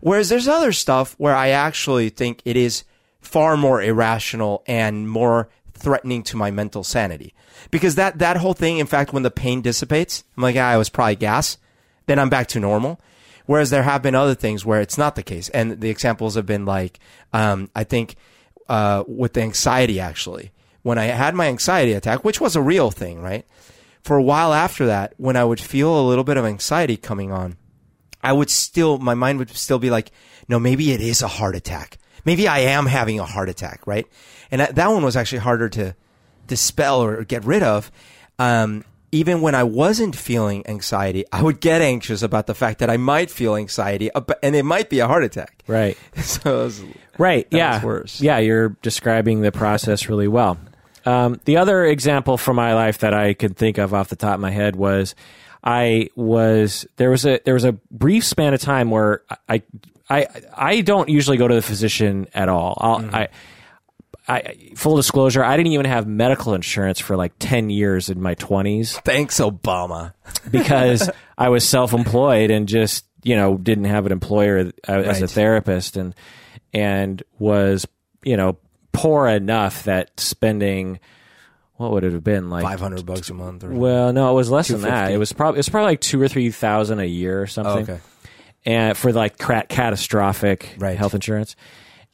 Whereas 0.00 0.28
there's 0.28 0.46
other 0.46 0.72
stuff 0.72 1.14
where 1.18 1.34
I 1.34 1.48
actually 1.48 2.10
think 2.10 2.42
it 2.44 2.56
is 2.56 2.84
far 3.20 3.56
more 3.56 3.82
irrational 3.82 4.62
and 4.66 5.08
more 5.08 5.48
threatening 5.72 6.22
to 6.24 6.36
my 6.36 6.50
mental 6.50 6.84
sanity. 6.84 7.34
Because 7.70 7.96
that, 7.96 8.18
that 8.20 8.36
whole 8.36 8.54
thing, 8.54 8.78
in 8.78 8.86
fact, 8.86 9.12
when 9.12 9.24
the 9.24 9.30
pain 9.30 9.62
dissipates, 9.62 10.22
I'm 10.36 10.42
like, 10.44 10.56
ah, 10.56 10.74
it 10.74 10.78
was 10.78 10.88
probably 10.88 11.16
gas 11.16 11.58
then 12.08 12.18
I'm 12.18 12.28
back 12.28 12.48
to 12.48 12.60
normal. 12.60 13.00
Whereas 13.46 13.70
there 13.70 13.84
have 13.84 14.02
been 14.02 14.14
other 14.14 14.34
things 14.34 14.66
where 14.66 14.80
it's 14.80 14.98
not 14.98 15.14
the 15.14 15.22
case. 15.22 15.48
And 15.50 15.80
the 15.80 15.88
examples 15.88 16.34
have 16.34 16.44
been 16.44 16.66
like, 16.66 16.98
um, 17.32 17.70
I 17.74 17.84
think, 17.84 18.16
uh, 18.68 19.04
with 19.06 19.32
the 19.34 19.42
anxiety 19.42 20.00
actually, 20.00 20.52
when 20.82 20.98
I 20.98 21.04
had 21.04 21.34
my 21.34 21.46
anxiety 21.46 21.92
attack, 21.92 22.24
which 22.24 22.40
was 22.40 22.56
a 22.56 22.62
real 22.62 22.90
thing, 22.90 23.20
right? 23.20 23.46
For 24.02 24.16
a 24.16 24.22
while 24.22 24.52
after 24.54 24.86
that, 24.86 25.14
when 25.16 25.36
I 25.36 25.44
would 25.44 25.60
feel 25.60 25.98
a 25.98 26.06
little 26.06 26.24
bit 26.24 26.36
of 26.36 26.44
anxiety 26.44 26.96
coming 26.96 27.32
on, 27.32 27.56
I 28.22 28.32
would 28.32 28.50
still, 28.50 28.98
my 28.98 29.14
mind 29.14 29.38
would 29.38 29.50
still 29.50 29.78
be 29.78 29.90
like, 29.90 30.10
no, 30.48 30.58
maybe 30.58 30.92
it 30.92 31.00
is 31.00 31.22
a 31.22 31.28
heart 31.28 31.54
attack. 31.54 31.98
Maybe 32.24 32.48
I 32.48 32.60
am 32.60 32.86
having 32.86 33.20
a 33.20 33.24
heart 33.24 33.48
attack, 33.48 33.86
right? 33.86 34.06
And 34.50 34.60
that, 34.60 34.88
one 34.90 35.04
was 35.04 35.16
actually 35.16 35.38
harder 35.38 35.68
to 35.70 35.94
dispel 36.46 37.02
or 37.02 37.24
get 37.24 37.44
rid 37.44 37.62
of. 37.62 37.92
Um, 38.38 38.84
even 39.10 39.40
when 39.40 39.54
I 39.54 39.64
wasn't 39.64 40.14
feeling 40.14 40.66
anxiety, 40.68 41.24
I 41.32 41.42
would 41.42 41.60
get 41.60 41.80
anxious 41.80 42.22
about 42.22 42.46
the 42.46 42.54
fact 42.54 42.80
that 42.80 42.90
I 42.90 42.96
might 42.98 43.30
feel 43.30 43.56
anxiety 43.56 44.10
and 44.42 44.54
it 44.54 44.64
might 44.64 44.90
be 44.90 44.98
a 45.00 45.06
heart 45.06 45.24
attack. 45.24 45.62
right. 45.66 45.96
So 46.22 46.64
was, 46.64 46.82
Right. 47.16 47.46
Yeah. 47.50 47.84
worse. 47.84 48.20
Yeah, 48.20 48.38
you're 48.38 48.70
describing 48.82 49.40
the 49.40 49.50
process 49.50 50.08
really 50.08 50.28
well. 50.28 50.56
Um, 51.06 51.40
the 51.46 51.56
other 51.56 51.84
example 51.84 52.36
from 52.36 52.56
my 52.56 52.74
life 52.74 52.98
that 52.98 53.14
I 53.14 53.32
could 53.34 53.56
think 53.56 53.78
of 53.78 53.94
off 53.94 54.08
the 54.08 54.16
top 54.16 54.34
of 54.34 54.40
my 54.40 54.50
head 54.50 54.76
was 54.76 55.14
I 55.64 56.10
was 56.14 56.86
there 56.96 57.10
was 57.10 57.24
a 57.26 57.40
there 57.44 57.54
was 57.54 57.64
a 57.64 57.72
brief 57.90 58.24
span 58.24 58.52
of 58.54 58.60
time 58.60 58.90
where 58.90 59.22
I 59.48 59.62
I 60.08 60.26
I 60.56 60.80
don't 60.82 61.08
usually 61.08 61.36
go 61.38 61.48
to 61.48 61.54
the 61.54 61.62
physician 61.62 62.28
at 62.34 62.48
all. 62.48 62.76
I'll, 62.80 62.98
Mm-hmm. 63.00 63.14
I 63.14 63.28
I 64.28 64.72
full 64.76 64.96
disclosure, 64.96 65.42
I 65.42 65.56
didn't 65.56 65.72
even 65.72 65.86
have 65.86 66.06
medical 66.06 66.52
insurance 66.54 67.00
for 67.00 67.16
like 67.16 67.32
10 67.38 67.70
years 67.70 68.10
in 68.10 68.20
my 68.20 68.34
20s 68.34 69.00
thanks, 69.02 69.40
Obama. 69.40 70.12
because 70.50 71.08
I 71.38 71.48
was 71.48 71.66
self-employed 71.66 72.50
and 72.50 72.68
just 72.68 73.06
you 73.22 73.36
know 73.36 73.56
didn't 73.56 73.86
have 73.86 74.06
an 74.06 74.12
employer 74.12 74.70
uh, 74.88 74.92
as 74.92 75.22
a 75.22 75.26
therapist 75.28 75.96
and 75.96 76.14
and 76.74 77.22
was 77.38 77.86
you 78.22 78.36
know 78.36 78.58
poor 78.92 79.26
enough 79.28 79.84
that 79.84 80.10
spending 80.20 81.00
what 81.76 81.92
would 81.92 82.04
it 82.04 82.12
have 82.12 82.24
been 82.24 82.50
like 82.50 82.64
500 82.64 83.06
bucks 83.06 83.30
a 83.30 83.34
month. 83.34 83.64
Or, 83.64 83.70
well 83.70 84.12
no 84.12 84.30
it 84.30 84.34
was 84.34 84.50
less 84.50 84.68
than 84.68 84.82
that 84.82 85.10
it 85.10 85.16
was 85.18 85.32
probably 85.32 85.56
it 85.56 85.60
was 85.60 85.68
probably 85.68 85.92
like 85.92 86.00
two 86.00 86.20
or 86.20 86.28
three 86.28 86.50
thousand 86.50 87.00
a 87.00 87.04
year 87.06 87.40
or 87.40 87.42
Oh, 87.42 87.46
something 87.46 87.82
okay. 87.84 88.00
and 88.66 88.96
for 88.96 89.12
like 89.12 89.38
catastrophic 89.38 90.74
Right. 90.78 90.98
health 90.98 91.14
insurance. 91.14 91.56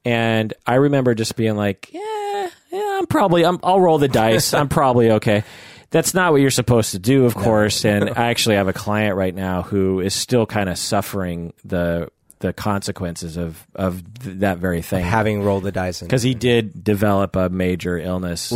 And 0.04 0.52
I 0.66 0.74
remember 0.76 1.14
just 1.14 1.36
being 1.36 1.56
like, 1.56 1.88
yeah, 1.92 2.50
yeah, 2.70 2.98
I'm 2.98 3.06
probably, 3.06 3.44
I'm, 3.44 3.58
I'll 3.62 3.80
roll 3.80 3.98
the 3.98 4.08
dice. 4.08 4.52
I'm 4.52 4.68
probably 4.80 5.10
okay. 5.12 5.44
That's 5.90 6.12
not 6.12 6.32
what 6.32 6.40
you're 6.40 6.50
supposed 6.50 6.90
to 6.92 6.98
do, 6.98 7.24
of 7.24 7.34
course. 7.34 7.84
And 7.84 8.10
I 8.10 8.26
actually 8.30 8.56
have 8.56 8.66
a 8.68 8.72
client 8.72 9.16
right 9.16 9.34
now 9.34 9.62
who 9.62 10.00
is 10.00 10.12
still 10.12 10.44
kind 10.44 10.68
of 10.68 10.76
suffering 10.78 11.52
the 11.64 12.10
the 12.40 12.52
consequences 12.52 13.36
of 13.38 13.64
of 13.74 14.02
th- 14.22 14.38
that 14.40 14.58
very 14.58 14.82
thing. 14.82 15.02
Having 15.04 15.44
rolled 15.44 15.62
the 15.62 15.72
dice. 15.72 16.00
because 16.02 16.22
he 16.22 16.34
did 16.34 16.82
develop 16.84 17.36
a 17.36 17.48
major 17.48 17.96
illness 17.96 18.52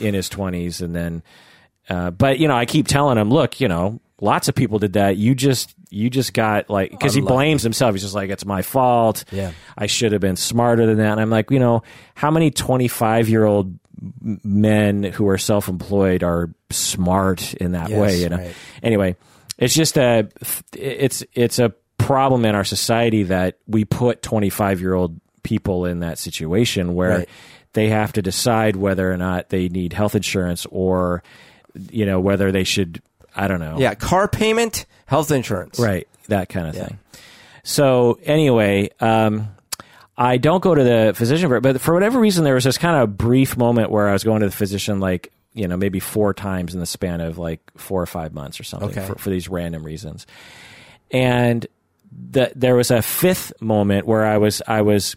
in 0.00 0.12
his 0.14 0.28
20s 0.28 0.82
and 0.82 0.94
then 0.94 1.22
uh, 1.88 2.10
but 2.10 2.38
you 2.38 2.48
know 2.48 2.56
i 2.56 2.66
keep 2.66 2.86
telling 2.88 3.16
him 3.16 3.30
look 3.30 3.60
you 3.60 3.68
know 3.68 3.98
lots 4.20 4.48
of 4.48 4.54
people 4.54 4.78
did 4.78 4.92
that 4.94 5.16
you 5.16 5.34
just 5.34 5.74
you 5.90 6.08
just 6.10 6.32
got 6.34 6.70
like 6.70 6.90
because 6.90 7.14
he 7.14 7.20
Unlucky. 7.20 7.34
blames 7.34 7.62
himself 7.62 7.94
he's 7.94 8.02
just 8.02 8.14
like 8.14 8.30
it's 8.30 8.44
my 8.46 8.62
fault 8.62 9.24
Yeah. 9.32 9.52
i 9.76 9.86
should 9.86 10.12
have 10.12 10.20
been 10.20 10.36
smarter 10.36 10.86
than 10.86 10.98
that 10.98 11.12
and 11.12 11.20
i'm 11.20 11.30
like 11.30 11.50
you 11.50 11.58
know 11.58 11.82
how 12.14 12.30
many 12.30 12.50
25 12.50 13.28
year 13.28 13.44
old 13.44 13.78
men 14.44 15.02
who 15.02 15.28
are 15.28 15.38
self-employed 15.38 16.22
are 16.22 16.50
smart 16.70 17.54
in 17.54 17.72
that 17.72 17.90
Yes, 17.90 18.00
way 18.00 18.20
you 18.20 18.28
know 18.28 18.36
right. 18.38 18.54
anyway 18.82 19.16
it's 19.58 19.74
just 19.74 19.96
a 19.96 20.28
it's 20.74 21.22
it's 21.32 21.58
a 21.58 21.70
problem 21.98 22.44
in 22.44 22.54
our 22.54 22.64
society 22.64 23.24
that 23.24 23.58
we 23.66 23.84
put 23.84 24.20
25 24.22 24.80
year 24.80 24.94
old 24.94 25.20
people 25.42 25.86
in 25.86 26.00
that 26.00 26.18
situation 26.18 26.94
where 26.94 27.18
Right. 27.18 27.28
they 27.72 27.88
have 27.88 28.12
to 28.14 28.22
decide 28.22 28.76
whether 28.76 29.10
or 29.12 29.16
not 29.16 29.50
they 29.50 29.68
need 29.68 29.92
health 29.92 30.14
insurance 30.14 30.66
or 30.70 31.22
you 31.90 32.06
know 32.06 32.20
whether 32.20 32.50
they 32.52 32.64
should 32.64 33.00
i 33.34 33.48
don't 33.48 33.60
know 33.60 33.76
yeah, 33.78 33.94
car 33.94 34.28
payment, 34.28 34.86
health 35.06 35.30
insurance. 35.30 35.78
right 35.78 36.08
that 36.28 36.48
kind 36.48 36.68
of 36.68 36.74
thing 36.74 36.98
so 37.62 38.18
anyway 38.24 38.88
um 39.00 39.48
I 40.16 40.36
don't 40.36 40.62
go 40.62 40.72
to 40.74 40.84
the 40.84 41.12
physician 41.16 41.48
for 41.48 41.56
it, 41.56 41.62
but 41.62 41.80
for 41.80 41.92
whatever 41.92 42.20
reason, 42.20 42.44
there 42.44 42.54
was 42.54 42.62
this 42.62 42.78
kind 42.78 43.02
of 43.02 43.18
brief 43.18 43.56
moment 43.56 43.90
where 43.90 44.08
I 44.08 44.12
was 44.12 44.22
going 44.22 44.42
to 44.42 44.46
the 44.46 44.52
physician, 44.54 45.00
like 45.00 45.32
you 45.54 45.66
know, 45.66 45.76
maybe 45.76 45.98
four 45.98 46.32
times 46.32 46.72
in 46.72 46.78
the 46.78 46.86
span 46.86 47.20
of 47.20 47.36
like 47.36 47.60
four 47.76 48.00
or 48.00 48.06
five 48.06 48.32
months 48.32 48.60
or 48.60 48.62
something 48.62 48.90
Okay. 48.90 49.04
for, 49.04 49.16
for 49.16 49.30
these 49.30 49.48
random 49.48 49.82
reasons. 49.84 50.26
And 51.10 51.66
the, 52.30 52.52
there 52.54 52.76
was 52.76 52.92
a 52.92 53.02
fifth 53.02 53.52
moment 53.60 54.06
where 54.06 54.24
I 54.24 54.38
was 54.38 54.62
I 54.68 54.82
was 54.82 55.16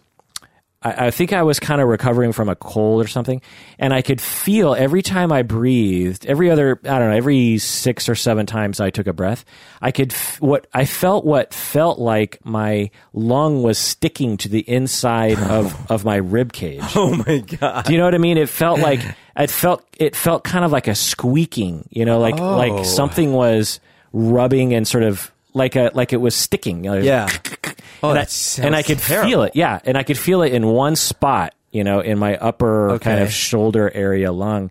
I, 0.87 1.07
I 1.07 1.11
think 1.11 1.33
I 1.33 1.43
was 1.43 1.59
kind 1.59 1.81
of 1.81 1.87
recovering 1.87 2.31
from 2.31 2.49
a 2.49 2.55
cold 2.55 3.03
or 3.03 3.07
something, 3.07 3.41
and 3.79 3.93
I 3.93 4.01
could 4.01 4.21
feel 4.21 4.73
every 4.75 5.01
time 5.01 5.31
I 5.31 5.41
breathed, 5.43 6.25
every 6.25 6.49
other 6.49 6.79
I 6.83 6.99
don't 6.99 7.09
know, 7.09 7.15
every 7.15 7.57
six 7.57 8.07
or 8.09 8.15
seven 8.15 8.45
times 8.45 8.79
I 8.79 8.89
took 8.89 9.07
a 9.07 9.13
breath, 9.13 9.45
I 9.81 9.91
could 9.91 10.11
f- 10.13 10.39
what 10.41 10.67
I 10.73 10.85
felt 10.85 11.25
what 11.25 11.53
felt 11.53 11.99
like 11.99 12.39
my 12.43 12.89
lung 13.13 13.63
was 13.63 13.77
sticking 13.77 14.37
to 14.37 14.49
the 14.49 14.67
inside 14.69 15.39
of 15.39 15.75
of 15.91 16.05
my 16.05 16.15
rib 16.17 16.53
cage. 16.53 16.81
Oh 16.95 17.15
my 17.27 17.39
god. 17.39 17.85
Do 17.85 17.91
you 17.93 17.97
know 17.99 18.05
what 18.05 18.15
I 18.15 18.19
mean? 18.19 18.37
It 18.37 18.49
felt 18.49 18.79
like 18.79 19.01
it 19.37 19.49
felt 19.51 19.83
it 19.97 20.15
felt 20.15 20.43
kind 20.43 20.63
of 20.65 20.71
like 20.71 20.87
a 20.87 20.95
squeaking, 20.95 21.87
you 21.91 22.05
know, 22.05 22.19
like 22.19 22.39
Oh. 22.39 22.57
like 22.57 22.85
something 22.85 23.33
was 23.33 23.79
rubbing 24.13 24.73
and 24.73 24.87
sort 24.87 25.03
of 25.03 25.31
like 25.53 25.75
a 25.75 25.91
like 25.93 26.13
it 26.13 26.17
was 26.17 26.35
sticking. 26.35 26.83
you 26.83 26.91
know, 26.91 26.97
Yeah. 26.97 27.27
Oh, 28.03 28.09
and, 28.11 28.19
I, 28.19 28.27
and 28.65 28.75
I 28.75 28.83
could 28.83 28.99
terrible. 28.99 29.29
feel 29.29 29.41
it. 29.43 29.55
Yeah, 29.55 29.79
and 29.83 29.97
I 29.97 30.03
could 30.03 30.17
feel 30.17 30.41
it 30.43 30.53
in 30.53 30.65
one 30.67 30.95
spot, 30.95 31.53
you 31.71 31.83
know, 31.83 31.99
in 31.99 32.17
my 32.19 32.35
upper 32.37 32.99
kind 32.99 33.21
of 33.21 33.31
shoulder 33.31 33.91
area 33.93 34.31
lung. 34.31 34.69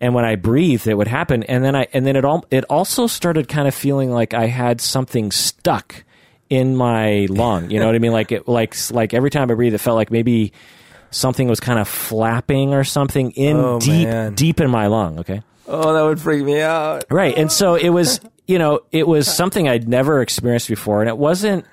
And 0.00 0.14
when 0.14 0.24
I 0.24 0.36
breathed, 0.36 0.86
it 0.86 0.94
would 0.94 1.08
happen. 1.08 1.42
And 1.44 1.64
then 1.64 1.74
I 1.74 1.86
and 1.92 2.06
then 2.06 2.16
it 2.16 2.24
all 2.24 2.44
it 2.50 2.64
also 2.64 3.06
started 3.06 3.48
kind 3.48 3.66
of 3.68 3.74
feeling 3.74 4.10
like 4.12 4.32
I 4.34 4.46
had 4.46 4.80
something 4.80 5.32
stuck 5.32 6.04
in 6.48 6.76
my 6.76 7.26
lung. 7.30 7.70
You 7.70 7.80
know 7.80 7.86
what 7.86 7.94
I 7.94 7.98
mean? 7.98 8.12
Like 8.12 8.30
it 8.32 8.46
like 8.48 8.76
like 8.92 9.12
every 9.14 9.30
time 9.30 9.50
I 9.50 9.54
breathed, 9.54 9.74
it 9.74 9.78
felt 9.78 9.96
like 9.96 10.10
maybe 10.10 10.52
something 11.10 11.48
was 11.48 11.58
kind 11.58 11.78
of 11.78 11.88
flapping 11.88 12.74
or 12.74 12.84
something 12.84 13.30
in 13.32 13.56
Oh, 13.56 13.80
deep 13.80 14.08
man. 14.08 14.34
deep 14.34 14.60
in 14.60 14.70
my 14.70 14.86
lung. 14.86 15.18
Okay. 15.20 15.42
Oh, 15.66 15.92
that 15.92 16.02
would 16.02 16.20
freak 16.20 16.44
me 16.44 16.60
out. 16.60 17.04
Right. 17.10 17.36
And 17.36 17.50
so 17.50 17.74
it 17.74 17.88
was, 17.90 18.20
you 18.46 18.58
know, 18.58 18.80
it 18.92 19.06
was 19.06 19.26
something 19.32 19.68
I'd 19.68 19.88
never 19.88 20.20
experienced 20.22 20.68
before. 20.68 21.00
And 21.00 21.08
it 21.08 21.18
wasn't, 21.18 21.66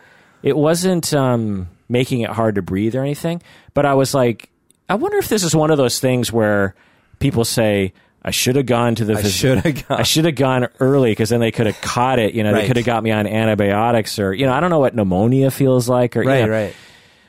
it 0.45 0.55
wasn't 0.55 1.13
um, 1.13 1.67
making 1.89 2.21
it 2.21 2.29
hard 2.29 2.55
to 2.55 2.61
breathe 2.61 2.95
or 2.95 3.01
anything. 3.01 3.41
But 3.73 3.85
I 3.85 3.95
was 3.95 4.13
like, 4.13 4.49
I 4.87 4.95
wonder 4.95 5.17
if 5.17 5.27
this 5.27 5.43
is 5.43 5.53
one 5.53 5.71
of 5.71 5.77
those 5.77 5.99
things 5.99 6.31
where 6.31 6.75
people 7.19 7.43
say, 7.43 7.91
I 8.23 8.31
should 8.31 8.55
have 8.55 8.65
gone 8.65 8.95
to 8.95 9.05
the 9.05 9.13
I 9.17 9.21
phys- 9.21 9.37
should 9.37 9.57
have 9.59 9.87
gone. 9.87 9.99
I 9.99 10.03
should 10.03 10.25
have 10.25 10.35
gone 10.35 10.67
early 10.79 11.11
because 11.11 11.29
then 11.29 11.39
they 11.41 11.51
could 11.51 11.65
have 11.67 11.79
caught 11.81 12.17
it. 12.19 12.33
You 12.33 12.43
know, 12.43 12.53
they 12.53 12.65
could 12.67 12.77
have 12.77 12.85
got 12.85 13.03
me 13.03 13.11
on 13.11 13.27
antibiotics 13.27 14.17
or, 14.17 14.33
you 14.33 14.45
know, 14.45 14.53
I 14.53 14.59
don't 14.61 14.69
know 14.71 14.79
what 14.79 14.95
pneumonia 14.95 15.51
feels 15.51 15.87
like 15.89 16.15
or, 16.15 16.23
you 16.23 16.29
Right, 16.29 16.45
know. 16.45 16.51
right. 16.51 16.75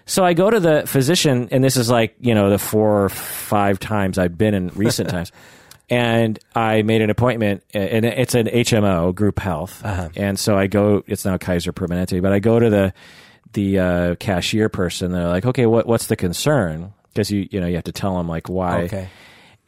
So 0.07 0.25
I 0.25 0.35
go 0.35 0.49
to 0.49 0.61
the 0.61 0.85
physician, 0.87 1.49
and 1.51 1.65
this 1.65 1.77
is 1.77 1.91
like, 1.91 2.15
you 2.21 2.33
know, 2.35 2.49
the 2.49 2.59
four 2.59 3.05
or 3.07 3.09
five 3.09 3.81
times 3.81 4.19
I've 4.19 4.39
been 4.39 4.55
in 4.55 4.69
recent 4.69 5.09
times. 5.17 5.33
And 5.89 6.39
I 6.55 6.83
made 6.83 7.01
an 7.01 7.11
appointment, 7.11 7.63
and 7.73 8.05
it's 8.05 8.35
an 8.35 8.47
HMO, 8.47 9.15
group 9.15 9.39
health. 9.39 9.85
Uh-huh. 9.85 10.09
And 10.17 10.37
so 10.37 10.59
I 10.59 10.67
go, 10.67 11.05
it's 11.07 11.25
now 11.25 11.39
Kaiser 11.39 11.73
Permanente, 11.73 12.21
but 12.21 12.33
I 12.33 12.41
go 12.41 12.59
to 12.59 12.69
the 12.69 12.93
the 13.53 13.79
uh, 13.79 14.15
cashier 14.17 14.69
person. 14.69 15.13
They're 15.13 15.29
like, 15.29 15.47
okay, 15.47 15.67
what, 15.67 15.87
what's 15.87 16.07
the 16.07 16.17
concern? 16.17 16.93
Because 17.09 17.31
you, 17.31 17.49
you 17.51 17.61
know, 17.61 17.67
you 17.67 17.77
have 17.77 17.85
to 17.85 17.93
tell 17.93 18.17
them 18.17 18.29
like 18.29 18.49
why. 18.49 18.83
Okay. 18.83 19.09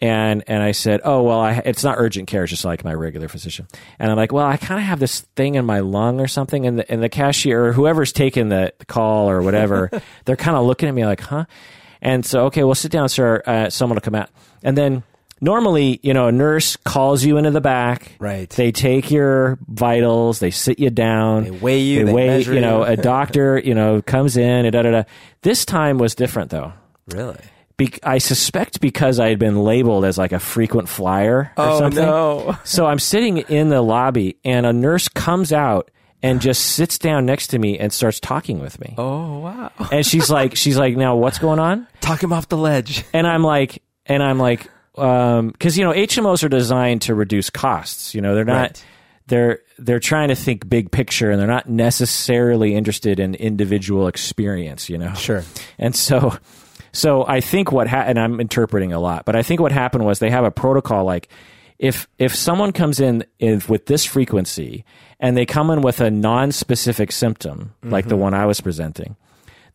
And 0.00 0.44
and 0.46 0.62
I 0.62 0.72
said, 0.72 1.00
oh 1.04 1.22
well, 1.22 1.40
I, 1.40 1.62
it's 1.64 1.82
not 1.82 1.96
urgent 1.98 2.28
care. 2.28 2.44
It's 2.44 2.50
just 2.50 2.64
like 2.64 2.84
my 2.84 2.94
regular 2.94 3.26
physician. 3.26 3.66
And 3.98 4.10
I'm 4.10 4.16
like, 4.16 4.32
well, 4.32 4.46
I 4.46 4.56
kind 4.56 4.80
of 4.80 4.86
have 4.86 5.00
this 5.00 5.22
thing 5.34 5.56
in 5.56 5.64
my 5.64 5.80
lung 5.80 6.20
or 6.20 6.28
something. 6.28 6.66
And 6.66 6.78
the 6.78 6.92
and 6.92 7.02
the 7.02 7.08
cashier 7.08 7.66
or 7.66 7.72
whoever's 7.72 8.12
taking 8.12 8.48
the 8.48 8.72
call 8.86 9.28
or 9.28 9.42
whatever, 9.42 9.90
they're 10.24 10.36
kind 10.36 10.56
of 10.56 10.66
looking 10.66 10.88
at 10.88 10.94
me 10.94 11.04
like, 11.04 11.20
huh? 11.20 11.46
And 12.00 12.24
so 12.24 12.44
okay, 12.46 12.62
well, 12.62 12.76
sit 12.76 12.92
down, 12.92 13.08
sir. 13.08 13.42
Uh, 13.44 13.70
someone 13.70 13.96
will 13.96 14.02
come 14.02 14.14
out. 14.14 14.30
And 14.62 14.78
then 14.78 15.02
normally, 15.40 16.00
you 16.02 16.14
know, 16.14 16.26
a 16.28 16.32
nurse 16.32 16.76
calls 16.76 17.24
you 17.24 17.36
into 17.36 17.50
the 17.50 17.60
back. 17.60 18.12
Right. 18.18 18.48
They 18.50 18.72
take 18.72 19.10
your 19.10 19.58
vitals. 19.68 20.38
They 20.40 20.50
sit 20.50 20.78
you 20.78 20.90
down. 20.90 21.44
They 21.44 21.50
weigh 21.50 21.80
you, 21.80 21.98
They, 22.00 22.04
they 22.04 22.12
weigh. 22.12 22.42
You 22.42 22.60
know, 22.60 22.78
you. 22.86 22.92
a 22.92 22.96
doctor. 22.96 23.58
You 23.58 23.74
know, 23.74 24.02
comes 24.02 24.36
in. 24.36 24.64
And 24.66 24.72
da 24.72 24.82
da 24.82 24.90
da. 24.90 25.02
This 25.42 25.64
time 25.64 25.98
was 25.98 26.14
different 26.14 26.50
though. 26.50 26.72
Really? 27.08 27.38
Be- 27.76 27.92
I 28.02 28.18
suspect 28.18 28.80
because 28.80 29.20
I 29.20 29.28
had 29.28 29.38
been 29.38 29.62
labeled 29.62 30.04
as 30.04 30.18
like 30.18 30.32
a 30.32 30.40
frequent 30.40 30.88
flyer 30.88 31.52
or 31.56 31.64
Oh 31.64 31.78
something. 31.78 32.04
no. 32.04 32.56
So 32.64 32.86
I'm 32.86 32.98
sitting 32.98 33.38
in 33.38 33.68
the 33.68 33.80
lobby 33.82 34.36
and 34.44 34.66
a 34.66 34.72
nurse 34.72 35.06
comes 35.08 35.52
out 35.52 35.90
and 36.20 36.40
just 36.40 36.60
sits 36.72 36.98
down 36.98 37.24
next 37.24 37.46
to 37.48 37.58
me 37.60 37.78
and 37.78 37.92
starts 37.92 38.18
talking 38.18 38.58
with 38.58 38.80
me. 38.80 38.96
Oh 38.98 39.38
wow. 39.38 39.70
And 39.92 40.04
she's 40.04 40.28
like, 40.28 40.56
she's 40.56 40.76
like, 40.76 40.96
now 40.96 41.14
what's 41.14 41.38
going 41.38 41.60
on? 41.60 41.86
Talk 42.00 42.20
him 42.20 42.32
off 42.32 42.48
the 42.48 42.56
ledge. 42.58 43.04
And 43.12 43.26
I'm 43.28 43.44
like, 43.44 43.80
and 44.06 44.24
I'm 44.24 44.38
like, 44.40 44.68
um, 45.00 45.52
cause 45.58 45.76
you 45.78 45.84
know, 45.84 45.92
HMOs 45.92 46.42
are 46.44 46.48
designed 46.48 47.02
to 47.02 47.14
reduce 47.14 47.50
costs. 47.50 48.14
You 48.14 48.20
know, 48.20 48.34
they're 48.34 48.44
not, 48.44 48.60
Right. 48.60 48.84
they're, 49.26 49.60
they're 49.78 50.00
trying 50.00 50.28
to 50.28 50.34
think 50.34 50.68
big 50.68 50.90
picture 50.90 51.30
and 51.30 51.40
they're 51.40 51.46
not 51.46 51.68
necessarily 51.68 52.74
interested 52.74 53.20
in 53.20 53.34
individual 53.34 54.06
experience, 54.08 54.88
you 54.88 54.98
know? 54.98 55.14
Sure. 55.14 55.44
And 55.78 55.94
so, 55.94 56.36
so 56.92 57.26
I 57.26 57.40
think 57.40 57.70
what 57.72 57.86
ha- 57.88 58.04
and 58.06 58.18
I'm 58.18 58.40
interpreting 58.40 58.92
a 58.92 58.98
lot, 59.00 59.24
but 59.24 59.36
I 59.36 59.42
think 59.42 59.60
what 59.60 59.72
happened 59.72 60.04
was 60.04 60.18
they 60.18 60.30
have 60.30 60.44
a 60.44 60.50
protocol 60.50 61.04
like 61.04 61.28
if 61.78 62.08
if 62.18 62.34
someone 62.34 62.72
comes 62.72 62.98
in 62.98 63.24
if, 63.38 63.68
with 63.68 63.86
this 63.86 64.04
frequency 64.04 64.84
and 65.20 65.36
they 65.36 65.46
come 65.46 65.70
in 65.70 65.80
with 65.80 66.00
a 66.00 66.10
non-specific 66.10 67.12
symptom 67.12 67.72
like 67.84 68.08
the 68.08 68.16
one 68.16 68.34
I 68.34 68.46
was 68.46 68.60
presenting, 68.60 69.14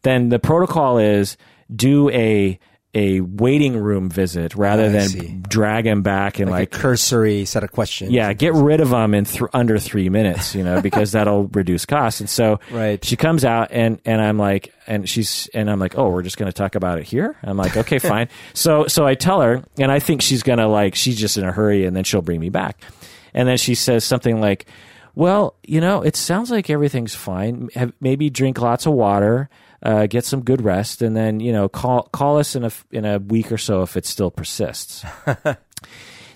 then 0.02 0.28
the 0.28 0.40
protocol 0.40 0.98
is 0.98 1.38
do 1.74 2.10
a 2.10 2.60
a 2.96 3.22
waiting 3.22 3.76
room 3.76 4.08
visit 4.10 4.56
rather 4.56 4.84
ah, 4.84 4.88
I 4.88 5.08
than 5.08 5.42
drag 5.48 5.88
him 5.88 6.04
back 6.04 6.40
and 6.40 6.50
Like, 6.52 6.72
like 6.72 6.76
a 6.76 6.84
cursory 6.84 7.46
set 7.46 7.64
of 7.64 7.72
questions. 7.72 8.12
yeah, 8.12 8.32
get 8.34 8.54
rid 8.54 8.82
of 8.82 8.92
him 8.92 9.14
in 9.16 9.26
th- 9.26 9.50
under 9.52 9.80
three 9.80 10.10
minutes, 10.10 10.54
you 10.54 10.64
know, 10.64 10.80
because 10.80 11.12
that'll 11.14 11.46
reduce 11.48 11.86
costs. 11.88 12.20
And 12.20 12.30
so 12.30 12.60
Right. 12.70 13.04
she 13.04 13.16
comes 13.16 13.44
out 13.44 13.70
and, 13.72 14.00
and 14.06 14.22
I'm 14.22 14.38
like, 14.38 14.74
and 14.86 15.10
she's, 15.10 15.50
and 15.56 15.72
I'm 15.72 15.80
like, 15.80 15.98
oh, 15.98 16.10
we're 16.10 16.22
just 16.22 16.38
going 16.38 16.52
to 16.52 16.56
talk 16.56 16.76
about 16.76 17.00
it 17.00 17.06
here. 17.06 17.36
I'm 17.42 17.58
like, 17.58 17.76
okay, 17.78 17.98
fine. 18.00 18.30
So, 18.54 18.86
so 18.88 19.08
I 19.08 19.16
tell 19.16 19.42
her 19.42 19.64
and 19.80 19.92
I 19.92 19.98
think 20.00 20.22
she's 20.22 20.44
going 20.44 20.60
to 20.60 20.68
like, 20.68 20.94
she's 20.94 21.18
just 21.20 21.38
in 21.38 21.44
a 21.46 21.52
hurry 21.52 21.86
and 21.86 21.96
then 21.96 22.04
she'll 22.04 22.22
bring 22.22 22.40
me 22.40 22.50
back. 22.50 22.80
And 23.34 23.48
then 23.48 23.58
she 23.58 23.74
says 23.74 24.04
something 24.06 24.40
like, 24.40 24.68
well, 25.16 25.56
you 25.64 25.82
know, 25.82 26.02
it 26.04 26.16
sounds 26.16 26.52
like 26.52 26.70
everything's 26.70 27.16
fine. 27.16 27.70
Have, 27.74 27.94
maybe 28.00 28.30
drink 28.30 28.60
lots 28.62 28.86
of 28.86 28.94
water, 28.94 29.50
uh, 29.84 30.08
get 30.08 30.26
some 30.26 30.42
good 30.44 30.62
rest, 30.62 31.02
and 31.02 31.16
then 31.16 31.40
you 31.40 31.52
know 31.52 31.70
call 31.70 32.04
call 32.14 32.40
us 32.40 32.56
in 32.56 32.64
a 32.64 32.72
in 32.92 33.06
a 33.06 33.20
week 33.20 33.52
or 33.52 33.58
so 33.58 33.82
if 33.82 33.96
it 33.98 34.06
still 34.06 34.32
persists. 34.32 35.06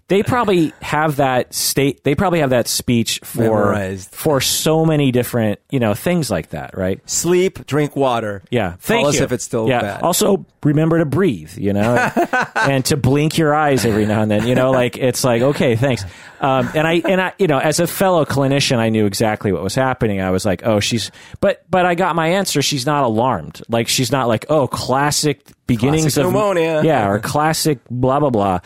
they 0.09 0.23
probably 0.23 0.71
have 0.81 1.17
that 1.17 1.53
state. 1.53 2.03
They 2.05 2.15
probably 2.15 2.39
have 2.39 2.51
that 2.51 2.69
speech 2.69 3.19
for 3.23 3.41
Memorized. 3.41 4.11
for 4.11 4.39
so 4.39 4.85
many 4.85 5.11
different 5.11 5.59
you 5.69 5.79
know 5.79 5.93
things 5.93 6.31
like 6.31 6.49
that, 6.49 6.77
right? 6.77 7.01
Sleep, 7.09 7.65
drink 7.65 7.95
water. 7.95 8.41
Yeah. 8.49 8.69
Tell 8.69 8.77
Thank 8.79 9.07
us 9.07 9.15
you. 9.17 9.23
if 9.23 9.33
it's 9.33 9.43
still 9.43 9.67
yeah. 9.67 9.81
bad. 9.81 10.03
Also, 10.03 10.45
remember 10.63 10.99
to 10.99 11.05
breathe, 11.05 11.57
you 11.57 11.73
know, 11.73 11.95
and 12.55 12.85
to 12.85 12.95
blink 12.95 13.37
your 13.37 13.53
eyes 13.53 13.85
every 13.85 14.05
now 14.05 14.21
and 14.21 14.31
then. 14.31 14.47
You 14.47 14.55
know, 14.55 14.71
like 14.71 14.97
it's 14.97 15.25
like 15.25 15.41
okay, 15.41 15.75
thanks. 15.75 16.05
Um, 16.39 16.69
and 16.73 16.87
I 16.87 16.93
and 16.93 17.19
I, 17.19 17.33
you 17.37 17.47
know, 17.47 17.59
as 17.59 17.81
a 17.81 17.87
fellow 17.87 18.23
clinician, 18.23 18.77
I 18.77 18.87
knew 18.87 19.07
exactly 19.07 19.51
what 19.51 19.61
was 19.61 19.75
happening. 19.75 20.21
I 20.21 20.31
was 20.31 20.45
like, 20.45 20.65
oh, 20.65 20.79
she's, 20.79 21.11
but 21.41 21.65
but 21.69 21.85
I 21.85 21.95
got 21.95 22.15
my 22.15 22.29
answer. 22.29 22.61
She's 22.61 22.85
not 22.85 23.03
alarmed. 23.03 23.61
Like 23.67 23.89
she's 23.89 24.11
not 24.11 24.29
like, 24.29 24.45
oh, 24.47 24.67
classic 24.67 25.41
beginnings 25.67 26.03
Classic 26.03 26.23
of 26.23 26.31
pneumonia. 26.31 26.81
Yeah, 26.83 27.09
or 27.09 27.19
classic 27.19 27.79
blah 27.89 28.21
blah 28.21 28.29
blah. 28.29 28.59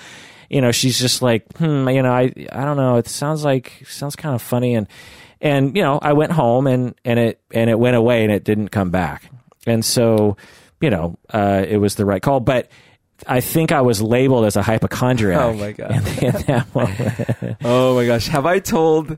You 0.51 0.61
know, 0.61 0.71
she's 0.71 0.99
just 0.99 1.21
like, 1.21 1.45
hmm, 1.57 1.87
you 1.89 2.01
know, 2.01 2.11
I 2.11 2.33
I 2.51 2.65
don't 2.65 2.77
know. 2.77 2.97
It 2.97 3.07
sounds 3.07 3.43
like 3.45 3.83
sounds 3.87 4.15
kind 4.15 4.35
of 4.35 4.41
funny 4.41 4.75
and. 4.75 4.87
and 5.39 5.75
you 5.75 5.81
know 5.81 5.97
I 5.99 6.13
went 6.13 6.31
home 6.31 6.67
and 6.67 6.93
and 7.03 7.17
it 7.17 7.41
and 7.51 7.67
it 7.69 7.79
went 7.79 7.95
away 7.95 8.23
and 8.23 8.31
it 8.31 8.43
didn't 8.43 8.69
come 8.69 8.91
back, 8.91 9.31
and 9.65 9.83
so 9.83 10.37
you 10.79 10.91
know 10.91 11.17
uh, 11.33 11.65
it 11.67 11.77
was 11.77 11.95
the 11.95 12.05
right 12.05 12.21
call, 12.21 12.39
but. 12.39 12.69
I 13.27 13.39
think 13.39 13.71
I 13.71 13.81
was 13.81 14.01
labeled 14.01 14.45
as 14.45 14.55
a 14.55 14.63
hypochondriac. 14.63 15.39
Oh, 15.39 15.53
my 15.53 15.73
God. 15.73 15.91
In, 15.91 16.25
in 16.25 16.31
that 16.47 16.65
moment. 16.75 17.57
Oh 17.63 17.93
my 17.93 18.07
gosh. 18.07 18.25
Have 18.29 18.47
I 18.47 18.57
told 18.57 19.15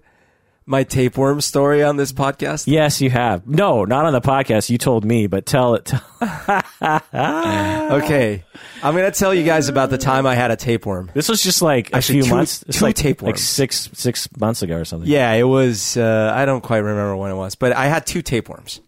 my 0.65 0.83
tapeworm 0.83 1.41
story 1.41 1.83
on 1.83 1.97
this 1.97 2.11
podcast? 2.13 2.65
yes, 2.67 3.01
you 3.01 3.09
have. 3.09 3.45
No, 3.47 3.83
not 3.85 4.05
on 4.05 4.13
the 4.13 4.21
podcast. 4.21 4.69
You 4.69 4.77
told 4.77 5.03
me, 5.05 5.27
but 5.27 5.45
tell 5.45 5.75
it. 5.75 5.91
Okay. 7.13 8.43
I'm 8.81 8.93
going 8.95 9.09
to 9.11 9.17
tell 9.17 9.33
you 9.33 9.43
guys 9.43 9.69
about 9.69 9.89
the 9.89 9.97
time 9.97 10.25
I 10.25 10.35
had 10.35 10.51
a 10.51 10.55
tapeworm. 10.55 11.09
this 11.13 11.29
was 11.29 11.41
just 11.41 11.61
like 11.61 11.91
a 11.91 11.97
Actually, 11.97 12.21
few 12.21 12.29
two- 12.29 12.35
months. 12.35 12.63
It's 12.67 12.79
two 12.79 12.85
like 12.85 12.95
tapeworms. 12.95 13.33
like 13.33 13.37
six 13.39 13.89
six 13.93 14.27
months 14.37 14.61
ago 14.61 14.77
or 14.77 14.85
something. 14.85 15.09
Yeah, 15.09 15.31
it 15.33 15.43
was. 15.43 15.95
Uh, 15.97 16.31
I 16.35 16.45
don't 16.45 16.61
quite 16.61 16.79
remember 16.79 17.15
when 17.15 17.31
it 17.31 17.35
was, 17.35 17.55
but 17.55 17.71
I 17.73 17.87
had 17.87 18.05
two 18.05 18.21
tapeworms. 18.21 18.81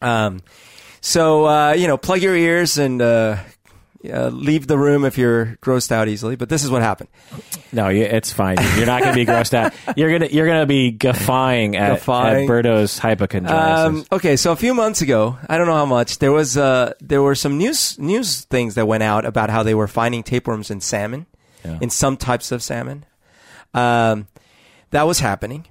Um, 0.00 0.40
so 1.00 1.44
uh, 1.46 1.72
you 1.72 1.86
know, 1.86 1.96
plug 1.96 2.22
your 2.22 2.36
ears 2.36 2.78
and 2.78 3.00
uh, 3.00 3.36
uh, 4.10 4.28
leave 4.28 4.66
the 4.66 4.78
room 4.78 5.04
if 5.04 5.16
you're 5.18 5.56
grossed 5.62 5.92
out 5.92 6.08
easily. 6.08 6.36
But 6.36 6.48
this 6.48 6.64
is 6.64 6.70
what 6.70 6.82
happened. 6.82 7.08
No, 7.72 7.88
it's 7.88 8.32
fine. 8.32 8.56
You're 8.76 8.86
not 8.86 9.02
going 9.02 9.14
to 9.14 9.18
be 9.20 9.26
grossed 9.26 9.54
out. 9.54 9.72
You're 9.96 10.10
gonna 10.10 10.30
you're 10.30 10.46
gonna 10.46 10.66
be 10.66 10.90
guffawing 10.90 11.76
at, 11.76 11.90
Guffawing. 11.98 12.44
at 12.44 12.46
Berto's 12.46 12.98
hypochondriasis. 12.98 13.86
Um, 13.86 14.04
okay, 14.12 14.36
so 14.36 14.52
a 14.52 14.56
few 14.56 14.74
months 14.74 15.02
ago, 15.02 15.38
I 15.48 15.58
don't 15.58 15.66
know 15.66 15.74
how 15.74 15.86
much 15.86 16.18
there 16.18 16.32
was. 16.32 16.56
Uh, 16.56 16.92
there 17.00 17.22
were 17.22 17.34
some 17.34 17.58
news 17.58 17.98
news 17.98 18.42
things 18.46 18.74
that 18.76 18.86
went 18.86 19.02
out 19.02 19.24
about 19.24 19.50
how 19.50 19.62
they 19.62 19.74
were 19.74 19.88
finding 19.88 20.22
tapeworms 20.22 20.70
in 20.70 20.80
salmon, 20.80 21.26
Yeah. 21.64 21.78
in 21.80 21.90
some 21.90 22.16
types 22.16 22.52
of 22.52 22.62
salmon. 22.62 23.04
Um, 23.74 24.28
that 24.90 25.06
was 25.06 25.20
happening, 25.20 25.66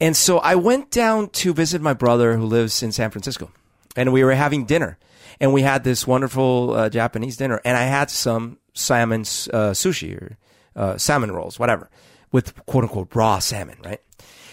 and 0.00 0.16
so 0.16 0.38
I 0.38 0.54
went 0.54 0.90
down 0.90 1.28
to 1.30 1.52
visit 1.52 1.80
my 1.82 1.92
brother 1.94 2.36
who 2.36 2.44
lives 2.44 2.82
in 2.82 2.92
San 2.92 3.10
Francisco, 3.10 3.50
and 3.96 4.12
we 4.12 4.22
were 4.24 4.34
having 4.34 4.64
dinner, 4.64 4.98
and 5.40 5.52
we 5.52 5.62
had 5.62 5.84
this 5.84 6.06
wonderful 6.06 6.72
uh, 6.72 6.88
Japanese 6.88 7.36
dinner, 7.36 7.60
and 7.64 7.76
I 7.76 7.84
had 7.84 8.10
some 8.10 8.58
salmon 8.74 9.22
uh, 9.22 9.72
sushi 9.72 10.20
or 10.20 10.36
uh, 10.74 10.96
salmon 10.98 11.32
rolls, 11.32 11.58
whatever, 11.58 11.90
with 12.32 12.54
quote 12.66 12.84
unquote 12.84 13.14
raw 13.14 13.38
salmon, 13.38 13.78
right? 13.84 14.00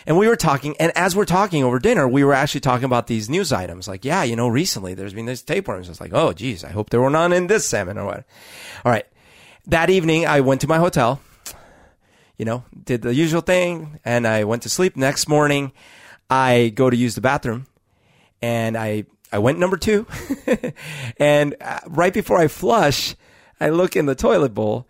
And 0.06 0.18
we 0.18 0.28
were 0.28 0.36
talking, 0.36 0.76
and 0.80 0.92
as 0.98 1.16
we're 1.16 1.26
talking 1.26 1.64
over 1.64 1.80
dinner, 1.80 2.08
we 2.08 2.24
were 2.24 2.34
actually 2.34 2.60
talking 2.62 2.86
about 2.86 3.08
these 3.08 3.30
news 3.30 3.54
items. 3.54 3.88
Like, 3.88 4.04
yeah, 4.04 4.24
you 4.24 4.36
know, 4.36 4.48
recently 4.48 4.94
there's 4.94 5.14
been 5.14 5.26
this 5.26 5.42
tapeworms. 5.42 5.88
It's 5.88 6.02
like, 6.02 6.14
oh, 6.14 6.34
geez, 6.34 6.64
I 6.64 6.72
hope 6.72 6.90
there 6.90 7.02
were 7.02 7.10
none 7.10 7.32
in 7.32 7.48
this 7.48 7.66
salmon 7.66 7.98
or 7.98 8.06
what. 8.06 8.26
All 8.84 8.92
right. 8.92 9.06
That 9.68 9.90
evening, 9.90 10.26
I 10.26 10.42
went 10.42 10.60
to 10.62 10.68
my 10.68 10.78
hotel, 10.78 11.22
you 12.38 12.44
know, 12.44 12.66
did 12.84 13.02
the 13.02 13.16
usual 13.16 13.40
thing, 13.40 14.00
and 14.04 14.28
I 14.28 14.44
went 14.44 14.64
to 14.64 14.70
sleep. 14.70 14.98
Next 14.98 15.30
morning, 15.30 15.72
I 16.30 16.74
go 16.76 16.90
to 16.90 16.98
use 16.98 17.16
the 17.16 17.22
bathroom, 17.22 17.68
and 18.42 18.76
I, 18.76 19.06
I 19.34 19.40
went 19.40 19.58
number 19.58 19.78
two. 19.78 20.06
and 21.18 21.56
uh, 21.60 21.80
right 21.88 22.14
before 22.14 22.38
I 22.38 22.48
flush, 22.48 23.16
I 23.60 23.70
look 23.70 23.96
in 23.96 24.06
the 24.06 24.14
toilet 24.14 24.54
bowl, 24.54 24.88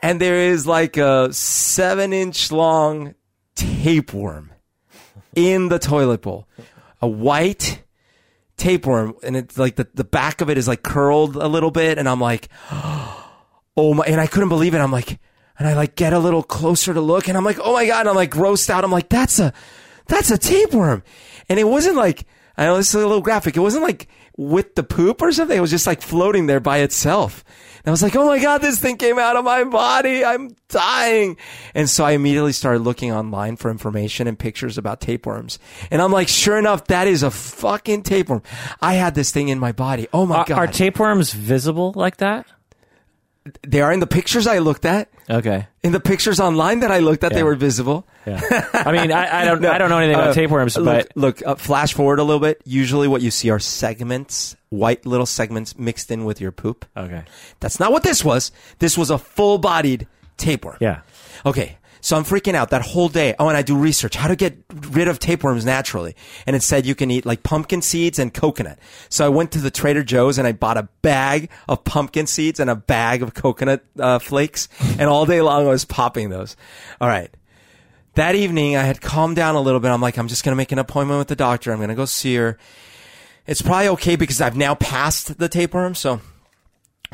and 0.00 0.20
there 0.20 0.36
is 0.36 0.64
like 0.64 0.96
a 0.96 1.32
seven 1.32 2.12
inch 2.12 2.52
long 2.52 3.16
tapeworm 3.56 4.52
in 5.34 5.68
the 5.68 5.80
toilet 5.80 6.22
bowl. 6.22 6.46
A 7.02 7.08
white 7.08 7.82
tapeworm, 8.56 9.16
and 9.24 9.36
it's 9.36 9.58
like 9.58 9.74
the, 9.74 9.88
the 9.92 10.04
back 10.04 10.40
of 10.40 10.48
it 10.50 10.56
is 10.56 10.68
like 10.68 10.84
curled 10.84 11.34
a 11.34 11.48
little 11.48 11.72
bit, 11.72 11.98
and 11.98 12.08
I'm 12.08 12.20
like, 12.20 12.48
oh 12.70 13.94
my, 13.94 14.04
and 14.04 14.20
I 14.20 14.28
couldn't 14.28 14.50
believe 14.50 14.74
it. 14.74 14.78
I'm 14.78 14.92
like, 14.92 15.18
and 15.58 15.66
I 15.66 15.74
like 15.74 15.96
get 15.96 16.12
a 16.12 16.20
little 16.20 16.44
closer 16.44 16.94
to 16.94 17.00
look, 17.00 17.26
and 17.26 17.36
I'm 17.36 17.44
like, 17.44 17.58
oh 17.60 17.72
my 17.72 17.86
god, 17.86 18.00
and 18.00 18.10
I'm 18.10 18.14
like 18.14 18.30
grossed 18.30 18.70
out. 18.70 18.84
I'm 18.84 18.92
like, 18.92 19.08
that's 19.08 19.40
a, 19.40 19.52
that's 20.06 20.30
a 20.30 20.38
tapeworm, 20.38 21.02
and 21.48 21.58
it 21.58 21.66
wasn't 21.66 21.96
like, 21.96 22.24
I 22.58 22.64
know 22.64 22.76
this 22.76 22.88
is 22.88 22.94
a 22.96 23.06
little 23.06 23.22
graphic. 23.22 23.56
It 23.56 23.60
wasn't 23.60 23.84
like 23.84 24.08
with 24.36 24.74
the 24.74 24.82
poop 24.82 25.22
or 25.22 25.30
something. 25.30 25.56
It 25.56 25.60
was 25.60 25.70
just 25.70 25.86
like 25.86 26.02
floating 26.02 26.46
there 26.46 26.58
by 26.58 26.78
itself. 26.78 27.44
And 27.78 27.86
I 27.86 27.90
was 27.92 28.02
like, 28.02 28.16
oh 28.16 28.26
my 28.26 28.40
God, 28.40 28.58
this 28.58 28.80
thing 28.80 28.96
came 28.96 29.16
out 29.16 29.36
of 29.36 29.44
my 29.44 29.62
body. 29.62 30.24
I'm 30.24 30.56
dying. 30.68 31.36
And 31.72 31.88
so 31.88 32.04
I 32.04 32.12
immediately 32.12 32.52
started 32.52 32.80
looking 32.80 33.12
online 33.12 33.54
for 33.54 33.70
information 33.70 34.26
and 34.26 34.36
pictures 34.36 34.76
about 34.76 35.00
tapeworms. 35.00 35.60
And 35.92 36.02
I'm 36.02 36.10
like, 36.10 36.26
sure 36.26 36.58
enough, 36.58 36.88
that 36.88 37.06
is 37.06 37.22
a 37.22 37.30
fucking 37.30 38.02
tapeworm. 38.02 38.42
I 38.82 38.94
had 38.94 39.14
this 39.14 39.30
thing 39.30 39.48
in 39.48 39.60
my 39.60 39.70
body. 39.70 40.08
Oh 40.12 40.26
my 40.26 40.38
are, 40.38 40.44
God. 40.44 40.58
are 40.58 40.66
tapeworms 40.66 41.32
visible 41.32 41.92
like 41.94 42.16
that? 42.16 42.44
They 43.66 43.80
are 43.80 43.92
in 43.92 44.00
the 44.00 44.06
pictures 44.06 44.46
I 44.46 44.58
looked 44.58 44.84
at. 44.84 45.08
Okay. 45.30 45.66
In 45.82 45.92
the 45.92 46.00
pictures 46.00 46.40
online 46.40 46.80
that 46.80 46.90
I 46.90 46.98
looked 46.98 47.22
at, 47.24 47.32
they 47.32 47.42
were 47.42 47.54
visible. 47.54 48.06
Yeah. 48.26 48.40
I 48.74 48.92
mean, 48.92 49.10
I, 49.12 49.42
I 49.42 49.44
don't 49.44 49.64
I 49.64 49.78
don't 49.78 49.88
know 49.90 49.98
anything 49.98 50.16
about 50.16 50.28
Uh, 50.30 50.34
tapeworms, 50.34 50.76
look, 50.76 50.84
but 51.08 51.16
look, 51.16 51.42
uh, 51.46 51.54
flash 51.54 51.94
forward 51.94 52.18
a 52.18 52.22
little 52.24 52.40
bit. 52.40 52.60
Usually, 52.64 53.08
what 53.08 53.22
you 53.22 53.30
see 53.30 53.48
are 53.50 53.58
segments, 53.58 54.56
white 54.70 55.06
little 55.06 55.26
segments 55.26 55.78
mixed 55.78 56.10
in 56.10 56.24
with 56.24 56.40
your 56.40 56.52
poop. 56.52 56.84
okay. 56.96 57.24
That's 57.60 57.80
not 57.80 57.90
what 57.92 58.02
this 58.02 58.24
was. 58.24 58.52
This 58.80 58.98
was 58.98 59.10
a 59.10 59.18
full-bodied 59.18 60.06
tapeworm. 60.36 60.76
Yeah. 60.80 61.00
Okay. 61.46 61.77
So 62.00 62.16
I'm 62.16 62.24
freaking 62.24 62.54
out 62.54 62.70
that 62.70 62.82
whole 62.82 63.08
day. 63.08 63.34
Oh, 63.38 63.48
and 63.48 63.56
I 63.56 63.62
do 63.62 63.76
research 63.76 64.16
how 64.16 64.28
to 64.28 64.36
get 64.36 64.58
rid 64.90 65.08
of 65.08 65.18
tapeworms 65.18 65.64
naturally. 65.64 66.14
And 66.46 66.54
it 66.54 66.62
said 66.62 66.86
you 66.86 66.94
can 66.94 67.10
eat 67.10 67.26
like 67.26 67.42
pumpkin 67.42 67.82
seeds 67.82 68.18
and 68.18 68.32
coconut. 68.32 68.78
So 69.08 69.24
I 69.24 69.28
went 69.28 69.52
to 69.52 69.58
the 69.58 69.70
Trader 69.70 70.04
Joe's 70.04 70.38
and 70.38 70.46
I 70.46 70.52
bought 70.52 70.76
a 70.76 70.88
bag 71.02 71.50
of 71.68 71.84
pumpkin 71.84 72.26
seeds 72.26 72.60
and 72.60 72.70
a 72.70 72.76
bag 72.76 73.22
of 73.22 73.34
coconut 73.34 73.84
uh, 73.98 74.18
flakes. 74.18 74.68
And 74.98 75.02
all 75.02 75.26
day 75.26 75.40
long 75.40 75.66
I 75.66 75.70
was 75.70 75.84
popping 75.84 76.30
those. 76.30 76.56
All 77.00 77.08
right. 77.08 77.30
That 78.14 78.34
evening 78.34 78.76
I 78.76 78.82
had 78.82 79.00
calmed 79.00 79.36
down 79.36 79.54
a 79.54 79.60
little 79.60 79.80
bit. 79.80 79.90
I'm 79.90 80.00
like, 80.00 80.18
I'm 80.18 80.28
just 80.28 80.44
going 80.44 80.52
to 80.52 80.56
make 80.56 80.72
an 80.72 80.78
appointment 80.78 81.18
with 81.18 81.28
the 81.28 81.36
doctor. 81.36 81.70
I'm 81.72 81.78
going 81.78 81.88
to 81.88 81.94
go 81.94 82.04
see 82.04 82.34
her. 82.36 82.58
It's 83.46 83.62
probably 83.62 83.88
okay 83.88 84.16
because 84.16 84.40
I've 84.40 84.56
now 84.56 84.74
passed 84.74 85.38
the 85.38 85.48
tapeworm. 85.48 85.94
So, 85.94 86.20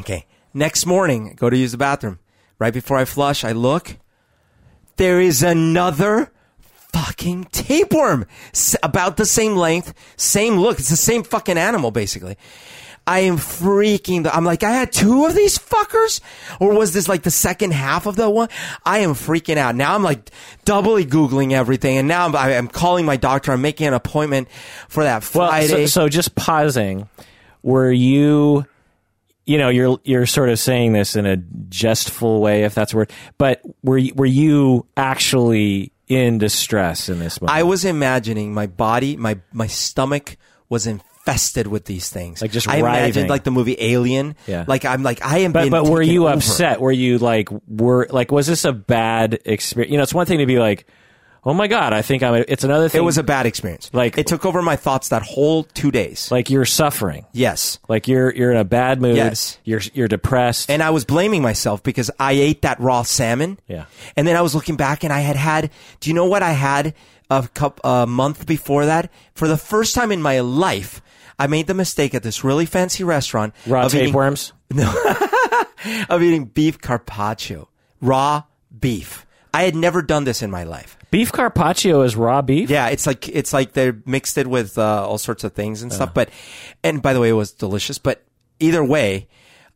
okay. 0.00 0.26
Next 0.54 0.86
morning, 0.86 1.30
I 1.30 1.34
go 1.34 1.50
to 1.50 1.56
use 1.56 1.72
the 1.72 1.78
bathroom. 1.78 2.20
Right 2.58 2.72
before 2.72 2.96
I 2.96 3.04
flush, 3.04 3.44
I 3.44 3.52
look 3.52 3.96
there 4.96 5.20
is 5.20 5.42
another 5.42 6.30
fucking 6.92 7.44
tapeworm 7.46 8.26
S- 8.52 8.76
about 8.82 9.16
the 9.16 9.26
same 9.26 9.56
length, 9.56 9.94
same 10.16 10.56
look. 10.58 10.78
It's 10.78 10.90
the 10.90 10.96
same 10.96 11.22
fucking 11.24 11.58
animal, 11.58 11.90
basically. 11.90 12.36
I 13.06 13.18
am 13.20 13.36
freaking. 13.36 14.22
The, 14.22 14.34
I'm 14.34 14.44
like, 14.46 14.62
I 14.62 14.70
had 14.70 14.90
two 14.90 15.26
of 15.26 15.34
these 15.34 15.58
fuckers, 15.58 16.20
or 16.58 16.72
was 16.74 16.94
this 16.94 17.06
like 17.06 17.22
the 17.22 17.30
second 17.30 17.72
half 17.74 18.06
of 18.06 18.16
the 18.16 18.30
one? 18.30 18.48
I 18.86 19.00
am 19.00 19.10
freaking 19.10 19.58
out 19.58 19.74
now. 19.76 19.94
I'm 19.94 20.02
like 20.02 20.30
doubly 20.64 21.04
googling 21.04 21.52
everything, 21.52 21.98
and 21.98 22.08
now 22.08 22.24
I'm, 22.24 22.34
I- 22.34 22.56
I'm 22.56 22.66
calling 22.68 23.04
my 23.04 23.16
doctor. 23.16 23.52
I'm 23.52 23.60
making 23.60 23.88
an 23.88 23.92
appointment 23.94 24.48
for 24.88 25.02
that 25.02 25.16
Well, 25.34 25.48
Friday. 25.50 25.86
so, 25.86 26.04
so 26.04 26.08
just 26.08 26.34
pausing. 26.34 27.08
Were 27.62 27.92
you, 27.92 28.64
you 29.46 29.58
know, 29.58 29.68
you're 29.68 29.98
you're 30.04 30.26
sort 30.26 30.48
of 30.48 30.58
saying 30.58 30.92
this 30.92 31.16
in 31.16 31.26
a 31.26 31.36
jestful 31.68 32.40
way, 32.40 32.64
if 32.64 32.74
that's 32.74 32.92
a 32.92 32.96
word. 32.96 33.12
But 33.38 33.62
were 33.82 33.98
you, 33.98 34.14
were 34.14 34.26
you 34.26 34.86
actually 34.96 35.92
in 36.08 36.38
distress 36.38 37.08
in 37.08 37.18
this 37.18 37.40
moment? 37.40 37.56
I 37.56 37.62
was 37.62 37.84
imagining 37.84 38.54
my 38.54 38.66
body, 38.66 39.16
my 39.16 39.38
my 39.52 39.66
stomach 39.66 40.36
was 40.68 40.86
infested 40.86 41.66
with 41.66 41.84
these 41.84 42.08
things. 42.08 42.40
Like 42.40 42.52
just 42.52 42.68
I 42.68 42.76
imagined 42.76 43.28
like 43.28 43.44
the 43.44 43.50
movie 43.50 43.76
Alien. 43.78 44.34
Yeah. 44.46 44.64
Like 44.66 44.84
I'm 44.84 45.02
like 45.02 45.22
I 45.22 45.38
am. 45.38 45.52
but 45.52 45.70
but 45.70 45.84
were 45.88 46.02
you 46.02 46.26
over. 46.26 46.36
upset? 46.36 46.80
Were 46.80 46.92
you 46.92 47.18
like 47.18 47.48
were 47.68 48.06
like 48.10 48.32
was 48.32 48.46
this 48.46 48.64
a 48.64 48.72
bad 48.72 49.40
experience? 49.44 49.90
You 49.92 49.98
know, 49.98 50.02
it's 50.02 50.14
one 50.14 50.26
thing 50.26 50.38
to 50.38 50.46
be 50.46 50.58
like, 50.58 50.86
oh 51.46 51.54
my 51.54 51.66
god, 51.66 51.92
I 51.92 52.02
think 52.02 52.22
I'm. 52.22 52.34
A, 52.34 52.44
it's 52.48 52.64
another 52.64 52.88
thing. 52.88 53.00
It 53.00 53.04
was 53.04 53.18
a 53.18 53.22
bad 53.22 53.46
experience. 53.46 53.90
Like- 53.92 54.16
it 54.18 54.26
took 54.26 54.44
over 54.46 54.62
my 54.62 54.76
thoughts 54.76 55.08
that 55.10 55.22
whole 55.22 55.64
two 55.64 55.90
days. 55.90 56.30
like 56.30 56.50
you're 56.50 56.64
suffering. 56.64 57.26
yes. 57.32 57.78
Like 57.88 58.08
you're 58.08 58.34
you're 58.34 58.50
in 58.50 58.56
a 58.56 58.64
bad 58.64 59.00
mood. 59.00 59.16
Yes. 59.16 59.58
You're 59.64 59.80
you're 59.92 60.08
depressed. 60.08 60.70
And 60.70 60.82
I 60.82 60.90
was 60.90 61.04
blaming 61.04 61.42
myself 61.42 61.82
because 61.82 62.10
I 62.18 62.32
ate 62.32 62.62
that 62.62 62.80
raw 62.80 63.02
salmon. 63.02 63.58
Yeah. 63.68 63.84
And 64.16 64.26
then 64.26 64.36
I 64.36 64.40
was 64.42 64.54
looking 64.54 64.76
back 64.76 65.04
and 65.04 65.12
I 65.12 65.20
had 65.20 65.36
had, 65.36 65.70
do 66.00 66.10
you 66.10 66.14
know 66.14 66.26
what 66.26 66.42
I 66.42 66.52
had 66.52 66.94
a 67.30 67.48
cup, 67.54 67.80
a 67.84 68.06
month 68.06 68.46
before 68.46 68.86
that? 68.86 69.10
For 69.34 69.48
the 69.48 69.56
first 69.56 69.94
time 69.94 70.12
in 70.12 70.22
my 70.22 70.40
life, 70.40 71.00
I 71.38 71.46
made 71.48 71.66
the 71.66 71.74
mistake 71.74 72.14
at 72.14 72.22
this 72.22 72.44
really 72.44 72.66
fancy 72.66 73.02
restaurant 73.04 73.54
Raw 73.66 73.86
of 73.86 73.94
eating- 73.94 74.06
tapeworms. 74.08 74.52
of 76.08 76.22
eating 76.22 76.46
beef 76.46 76.80
carpaccio, 76.80 77.68
raw 78.00 78.42
beef. 78.78 79.26
I 79.54 79.62
had 79.62 79.76
never 79.76 80.02
done 80.02 80.24
this 80.24 80.42
in 80.42 80.50
my 80.50 80.64
life. 80.64 80.98
Beef 81.12 81.30
carpaccio 81.30 82.02
is 82.02 82.16
raw 82.16 82.42
beef. 82.42 82.68
Yeah, 82.68 82.88
it's 82.88 83.06
like 83.06 83.28
it's 83.28 83.52
like 83.52 83.72
they 83.72 83.92
mixed 84.04 84.36
it 84.36 84.48
with 84.48 84.76
uh, 84.76 85.06
all 85.06 85.16
sorts 85.16 85.44
of 85.44 85.52
things 85.52 85.80
and 85.80 85.92
stuff. 85.92 86.12
But 86.12 86.30
and 86.82 87.00
by 87.00 87.12
the 87.12 87.20
way, 87.20 87.28
it 87.28 87.34
was 87.34 87.52
delicious. 87.52 87.98
But 87.98 88.24
either 88.58 88.84
way, 88.84 89.28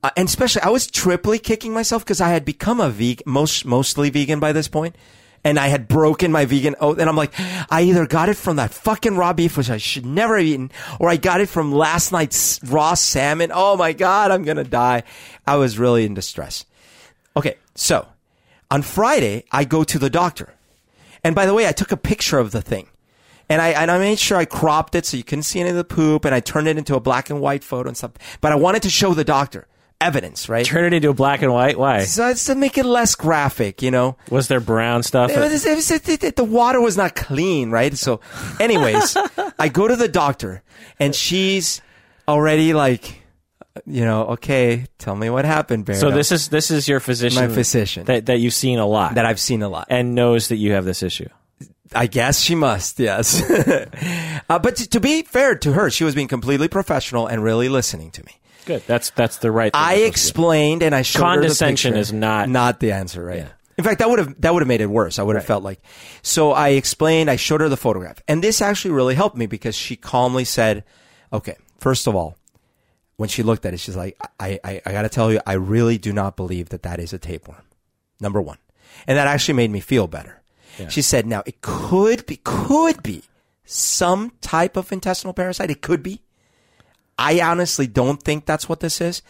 uh, 0.03 0.11
and 0.17 0.27
especially 0.29 0.63
I 0.63 0.71
was 0.71 0.89
triply 0.89 1.39
kicking 1.39 1.73
myself 1.73 2.05
because 2.05 2.21
I 2.21 2.31
had 2.31 2.45
become 2.45 2.81
a 2.81 2.91
vegan, 2.91 3.23
most 3.25 3.65
mostly 3.65 4.11
vegan 4.11 4.41
by 4.41 4.51
this 4.51 4.67
point, 4.67 4.97
and 5.45 5.61
I 5.61 5.69
had 5.69 5.87
broken 5.87 6.33
my 6.33 6.45
vegan 6.45 6.75
oath. 6.81 6.99
And 6.99 7.09
I'm 7.09 7.17
like, 7.17 7.35
I 7.71 7.83
either 7.83 8.05
got 8.05 8.29
it 8.29 8.37
from 8.37 8.57
that 8.57 8.73
fucking 8.73 9.17
raw 9.17 9.33
beef, 9.33 9.57
which 9.57 9.71
I 9.71 9.77
should 9.77 10.07
never 10.07 10.39
have 10.39 10.47
eaten, 10.47 10.73
or 10.99 11.09
I 11.09 11.19
got 11.19 11.41
it 11.41 11.49
from 11.49 11.71
last 11.71 12.11
night's 12.11 12.61
raw 12.65 12.95
salmon. 12.95 13.53
Oh 13.55 13.77
my 13.77 13.93
god, 13.93 14.33
I'm 14.33 14.43
gonna 14.43 14.65
die. 14.65 15.05
I 15.47 15.55
was 15.55 15.79
really 15.79 16.05
in 16.05 16.15
distress. 16.15 16.65
Okay, 17.37 17.55
so 17.77 18.09
on 18.71 18.83
Friday 18.83 19.45
I 19.53 19.65
go 19.65 19.85
to 19.85 19.99
the 19.99 20.11
doctor. 20.11 20.55
And 21.25 21.35
by 21.35 21.47
the 21.47 21.55
way, 21.55 21.67
I 21.67 21.73
took 21.73 21.91
a 21.93 21.97
picture 21.97 22.39
of 22.39 22.53
the 22.53 22.63
thing. 22.63 22.89
And 23.51 23.63
I, 23.63 23.69
and 23.71 23.91
I 23.91 23.99
made 23.99 24.19
sure 24.19 24.37
I 24.39 24.45
cropped 24.45 24.95
it 24.95 25.07
so 25.07 25.17
you 25.17 25.25
couldn't 25.25 25.45
see 25.45 25.59
any 25.61 25.71
of 25.71 25.77
the 25.77 25.85
poop 25.85 26.25
and 26.27 26.35
I 26.35 26.41
turned 26.41 26.69
it 26.69 26.77
into 26.79 26.95
a 26.95 27.01
black 27.01 27.31
and 27.31 27.41
white 27.41 27.65
photo 27.65 27.89
and 27.89 27.97
stuff. 27.97 28.13
But 28.41 28.53
I 28.53 28.57
wanted 28.57 28.83
to 28.83 28.91
show 28.91 29.15
the 29.15 29.25
doctor 29.25 29.67
evidence, 30.01 30.49
right? 30.49 30.65
Turn 30.67 30.85
it 30.85 30.93
into 30.95 31.09
a 31.09 31.15
black 31.15 31.43
and 31.43 31.53
white. 31.53 31.77
Why? 31.79 32.05
So 32.05 32.29
it's 32.29 32.45
to 32.45 32.55
make 32.55 32.79
it 32.79 32.85
less 32.85 33.15
graphic, 33.17 33.83
you 33.83 33.91
know? 33.91 34.17
Was 34.31 34.47
there 34.49 34.61
brown 34.61 35.03
stuff? 35.03 35.31
It 35.31 35.39
was- 35.39 35.65
it 35.67 35.75
was- 35.75 35.91
it- 35.91 36.23
it- 36.23 36.37
the 36.37 36.45
water 36.45 36.81
was 36.81 36.97
not 36.97 37.17
clean, 37.17 37.71
right? 37.71 37.97
So, 37.97 38.21
anyways, 38.61 39.17
I 39.59 39.69
go 39.69 39.89
to 39.89 39.97
the 39.97 40.07
doctor 40.09 40.63
and 41.01 41.15
she's 41.17 41.81
already 42.29 42.75
like, 42.75 43.18
you 43.87 44.05
know, 44.05 44.25
okay, 44.37 44.87
tell 44.99 45.15
me 45.17 45.31
what 45.31 45.45
happened, 45.45 45.85
Barry. 45.85 45.99
so 45.99 46.11
this 46.11 46.31
is 46.33 46.49
this 46.49 46.71
is 46.71 46.89
your 46.89 47.01
physician, 47.01 47.49
My 47.49 47.55
physician. 47.55 48.05
that 48.07 48.27
that 48.27 48.39
you've 48.41 48.55
seen 48.55 48.79
a 48.79 48.87
lot, 48.87 49.15
that 49.15 49.25
I've 49.27 49.41
seen 49.41 49.63
a 49.63 49.69
lot. 49.69 49.87
and 49.91 50.15
knows 50.15 50.49
that 50.49 50.57
you 50.57 50.73
have 50.73 50.85
this 50.85 51.03
issue. 51.03 51.29
I 51.95 52.07
guess 52.07 52.41
she 52.41 52.55
must, 52.55 52.99
yes. 53.01 53.41
uh, 54.51 54.59
but 54.59 54.77
to, 54.77 54.89
to 54.91 55.01
be 55.01 55.23
fair 55.23 55.55
to 55.57 55.73
her, 55.73 55.89
she 55.91 56.05
was 56.05 56.15
being 56.15 56.29
completely 56.29 56.69
professional 56.69 57.27
and 57.27 57.43
really 57.43 57.69
listening 57.71 58.11
to 58.13 58.25
me. 58.25 58.33
Good. 58.67 58.83
That's 58.87 59.09
that's 59.11 59.39
the 59.39 59.51
right. 59.51 59.73
Thing 59.73 59.81
I 59.81 59.95
you're 59.95 59.99
supposed 59.99 60.03
to 60.03 60.05
do. 60.05 60.09
explained 60.09 60.83
and 60.83 60.95
I 60.95 61.03
showed 61.03 61.21
her 61.21 61.27
the 61.29 61.33
Condescension 61.41 61.93
picture. 61.93 62.01
is 62.01 62.13
not- 62.13 62.49
not 62.51 62.81
the 62.81 62.93
answer, 62.93 63.25
right? 63.25 63.39
Yeah. 63.39 63.49
In 63.79 63.85
fact, 63.85 64.01
that 64.01 64.11
would 64.11 64.19
have 64.19 64.41
that 64.41 64.53
would 64.53 64.61
have 64.61 64.69
made 64.69 64.81
it 64.81 64.91
worse. 64.91 65.19
I 65.19 65.23
would 65.23 65.37
have 65.37 65.45
felt 65.47 65.63
like. 65.63 65.81
So 66.23 66.51
I 66.53 66.71
explained. 66.71 67.31
I 67.31 67.37
showed 67.37 67.61
her 67.61 67.69
the 67.69 67.77
photograph, 67.77 68.21
and 68.27 68.43
this 68.43 68.61
actually 68.61 68.91
really 68.91 69.15
helped 69.15 69.37
me 69.37 69.47
because 69.47 69.77
she 69.77 69.95
calmly 69.95 70.45
said, 70.45 70.83
"Okay, 71.33 71.55
first 71.79 72.07
of 72.09 72.15
all." 72.17 72.37
When 73.19 73.29
she 73.29 73.43
looked 73.43 73.67
at 73.67 73.75
it, 73.75 73.81
she's 73.81 73.97
like, 73.97 74.17
I, 74.41 74.59
I, 74.65 74.81
I 74.87 74.93
gotta 74.93 75.11
tell 75.11 75.31
you, 75.31 75.41
I 75.47 75.53
really 75.55 75.99
do 75.99 76.13
not 76.13 76.37
believe 76.37 76.71
that 76.71 76.83
that 76.85 76.99
is 76.99 77.13
a 77.13 77.19
tapeworm. 77.19 77.63
Number 78.21 78.41
one. 78.41 78.59
And 79.07 79.19
that 79.19 79.27
actually 79.27 79.55
made 79.55 79.71
me 79.71 79.81
feel 79.81 80.07
better. 80.07 80.41
She 80.89 81.03
said, 81.03 81.27
now 81.27 81.43
it 81.45 81.61
could 81.61 82.25
be, 82.25 82.37
could 82.37 83.03
be 83.03 83.25
some 83.65 84.33
type 84.41 84.77
of 84.77 84.91
intestinal 84.93 85.35
parasite. 85.35 85.71
It 85.71 85.83
could 85.83 86.03
be. 86.03 86.23
I 87.19 87.41
honestly 87.41 87.87
don't 87.87 88.23
think 88.23 88.47
that's 88.47 88.69
what 88.69 88.81
this 88.81 89.01
is. 89.01 89.23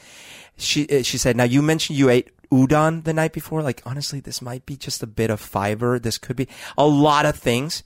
She 0.59 0.89
uh, 0.89 1.03
she 1.03 1.19
said, 1.19 1.37
"Now 1.37 1.45
you 1.45 1.63
mentioned 1.63 1.99
you 1.99 2.11
ate 2.11 2.31
udon 2.51 3.05
the 3.05 3.13
night 3.13 3.33
before. 3.33 3.63
Like 3.63 3.83
honestly, 3.85 4.21
this 4.21 4.41
might 4.43 4.65
be 4.67 4.77
just 4.77 5.03
a 5.03 5.07
bit 5.07 5.31
of 5.31 5.41
fiber. 5.41 5.99
This 5.99 6.19
could 6.19 6.37
be 6.37 6.49
a 6.77 6.87
lot 6.87 7.27
of 7.27 7.37
things." 7.37 7.83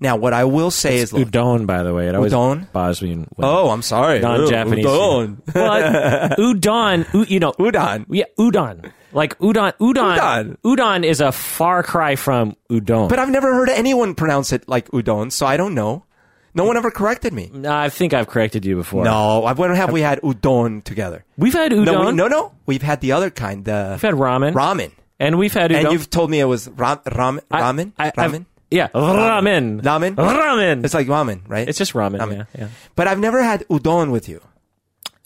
Now, 0.00 0.16
what 0.16 0.32
I 0.32 0.42
will 0.44 0.72
say 0.72 0.96
is, 0.98 1.12
look, 1.12 1.28
Udon, 1.28 1.64
by 1.64 1.84
the 1.84 1.94
way. 1.94 2.08
It 2.08 2.14
always 2.16 2.32
Udon? 2.32 2.72
bothers 2.72 3.00
me. 3.02 3.14
When 3.14 3.26
oh, 3.46 3.70
I'm 3.70 3.82
sorry, 3.82 4.18
non-Japanese. 4.18 4.84
udon, 4.84 5.54
well, 5.54 5.70
I- 5.70 6.34
udon. 6.38 7.30
you 7.30 7.38
know, 7.38 7.52
udon. 7.52 8.06
yeah, 8.10 8.24
udon. 8.36 8.90
Like 9.12 9.38
udon, 9.38 9.72
udon, 9.78 10.16
Udon. 10.18 10.56
udon 10.64 11.04
is 11.04 11.20
a 11.20 11.30
far 11.30 11.82
cry 11.84 12.16
from 12.16 12.56
udon. 12.70 13.10
But 13.10 13.18
I've 13.20 13.30
never 13.30 13.52
heard 13.54 13.68
anyone 13.68 14.14
pronounce 14.16 14.52
it 14.52 14.68
like 14.68 14.88
udon, 14.90 15.30
so 15.30 15.46
I 15.46 15.56
don't 15.56 15.74
know. 15.74 16.04
No 16.54 16.64
one 16.64 16.76
ever 16.76 16.90
corrected 16.90 17.32
me. 17.32 17.50
No, 17.52 17.72
I 17.74 17.88
think 17.88 18.12
I've 18.12 18.26
corrected 18.28 18.64
you 18.64 18.76
before. 18.76 19.04
No, 19.04 19.44
I've- 19.46 19.60
when 19.60 19.74
have 19.74 19.90
we 19.90 20.02
had 20.02 20.20
udon 20.20 20.84
together? 20.84 21.24
we've 21.38 21.54
had 21.54 21.72
udon. 21.72 21.84
No, 21.86 22.06
we, 22.06 22.12
no, 22.12 22.28
no. 22.28 22.52
We've 22.66 22.82
had 22.82 23.00
the 23.00 23.12
other 23.12 23.30
kind, 23.30 23.64
the 23.64 23.88
We've 23.92 24.02
had 24.02 24.14
ramen, 24.14 24.52
ramen. 24.52 24.90
and 25.18 25.38
we've 25.38 25.52
had 25.54 25.70
udon. 25.70 25.80
And 25.84 25.92
you've 25.92 26.10
told 26.10 26.30
me 26.30 26.40
it 26.40 26.44
was 26.44 26.68
ram, 26.68 26.98
ram, 27.10 27.40
I- 27.50 27.60
ramen, 27.62 27.92
I- 27.98 28.12
I've- 28.16 28.38
ramen. 28.38 28.46
yeah, 28.70 28.88
ramen, 28.88 29.80
Ramen? 29.82 30.14
ramen. 30.16 30.84
It's 30.84 30.94
like 30.94 31.06
ramen, 31.06 31.40
right? 31.48 31.66
It's 31.68 31.78
just 31.78 31.94
ramen. 31.94 32.18
Ramen. 32.18 32.36
Yeah, 32.36 32.44
yeah. 32.58 32.68
But 32.96 33.08
I've 33.08 33.18
never 33.18 33.42
had 33.42 33.66
udon 33.68 34.10
with 34.10 34.28
you. 34.28 34.40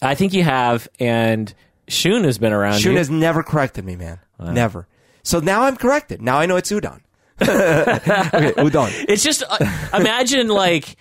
I 0.02 0.14
think 0.14 0.32
you 0.32 0.42
have, 0.44 0.86
and 1.00 1.52
Shun 1.88 2.24
has 2.24 2.38
been 2.38 2.52
around. 2.52 2.80
Shun 2.80 2.92
you. 2.92 2.98
has 2.98 3.10
never 3.10 3.42
corrected 3.42 3.84
me, 3.84 3.96
man. 3.96 4.18
Never. 4.38 4.86
So 5.22 5.40
now 5.40 5.62
I'm 5.62 5.76
corrected. 5.76 6.20
Now 6.22 6.38
I 6.38 6.46
know 6.46 6.56
it's 6.56 6.70
udon. 6.70 7.00
Okay, 7.42 8.52
udon. 8.56 8.90
It's 9.08 9.22
just 9.22 9.42
uh, 9.48 9.58
imagine 9.94 10.48
like 10.48 10.96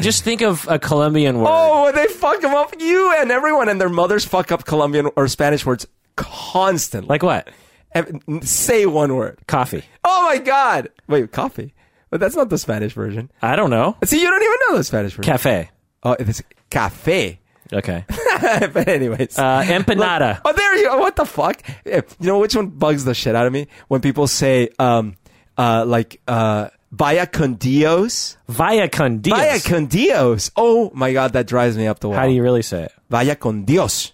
just 0.00 0.24
think 0.24 0.42
of 0.42 0.66
a 0.68 0.78
Colombian 0.78 1.38
word. 1.38 1.48
Oh, 1.50 1.92
they 1.92 2.06
fuck 2.06 2.40
them 2.40 2.54
up. 2.54 2.74
You 2.78 3.14
and 3.18 3.30
everyone 3.30 3.68
and 3.68 3.80
their 3.80 3.88
mothers 3.88 4.24
fuck 4.24 4.52
up 4.52 4.64
Colombian 4.64 5.08
or 5.16 5.28
Spanish 5.28 5.64
words 5.64 5.86
constantly. 6.16 7.08
Like 7.08 7.22
what? 7.22 7.48
Say 8.42 8.86
one 8.86 9.14
word. 9.16 9.38
Coffee. 9.46 9.82
Oh 10.04 10.24
my 10.26 10.38
god. 10.38 10.90
Wait, 11.08 11.32
coffee. 11.32 11.74
But 12.10 12.20
that's 12.20 12.36
not 12.36 12.48
the 12.48 12.58
Spanish 12.58 12.92
version. 12.94 13.30
I 13.42 13.56
don't 13.56 13.70
know. 13.70 13.96
See, 14.04 14.20
you 14.20 14.30
don't 14.30 14.42
even 14.42 14.56
know 14.70 14.76
the 14.78 14.84
Spanish 14.84 15.12
version. 15.12 15.24
Cafe. 15.30 15.70
oh, 16.02 16.16
it's 16.18 16.42
cafe. 16.70 17.40
Okay. 17.70 18.04
but 18.72 18.88
anyways. 18.88 19.38
Uh, 19.38 19.62
empanada. 19.66 20.40
Oh, 20.42 20.54
there 20.54 20.76
you. 20.78 20.88
What 20.98 21.16
the 21.16 21.26
fuck? 21.26 21.62
Eh, 21.84 22.00
You 22.18 22.26
know 22.28 22.38
which 22.38 22.56
one 22.56 22.68
bugs 22.68 23.04
the 23.04 23.12
shit 23.12 23.34
out 23.34 23.46
of 23.46 23.52
me? 23.52 23.68
When 23.88 24.00
people 24.00 24.26
say, 24.26 24.70
um, 24.78 25.16
uh, 25.58 25.84
like, 25.86 26.20
uh, 26.28 26.68
vaya 26.90 27.26
con 27.26 27.54
Dios. 27.54 28.36
Vaya 28.48 28.88
con 28.88 29.18
Dios. 29.18 29.38
Vaya 29.38 29.60
con 29.60 29.86
Dios. 29.86 30.50
Oh 30.56 30.90
my 30.94 31.12
god, 31.12 31.32
that 31.34 31.46
drives 31.46 31.76
me 31.76 31.86
up 31.86 32.00
the 32.00 32.08
wall. 32.08 32.16
How 32.16 32.26
do 32.26 32.32
you 32.32 32.42
really 32.42 32.62
say 32.62 32.84
it? 32.84 32.92
Vaya 33.10 33.36
con 33.36 33.64
Dios. 33.64 34.12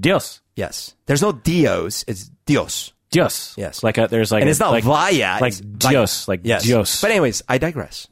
Dios. 0.00 0.40
Yes. 0.56 0.94
There's 1.06 1.22
no 1.22 1.32
Dios. 1.32 2.04
It's 2.06 2.30
Dios. 2.46 2.92
Dios. 3.10 3.54
Yes. 3.56 3.82
Like 3.82 3.98
a, 3.98 4.08
there's 4.08 4.32
like 4.32 4.42
and 4.42 4.50
it's 4.50 4.60
not 4.60 4.72
like, 4.72 4.84
vaya. 4.84 5.38
like. 5.40 5.54
Dios. 5.78 6.26
Like 6.26 6.40
yes. 6.42 6.64
Dios. 6.64 7.00
But 7.00 7.12
anyways, 7.12 7.42
I 7.48 7.58
digress. 7.58 8.08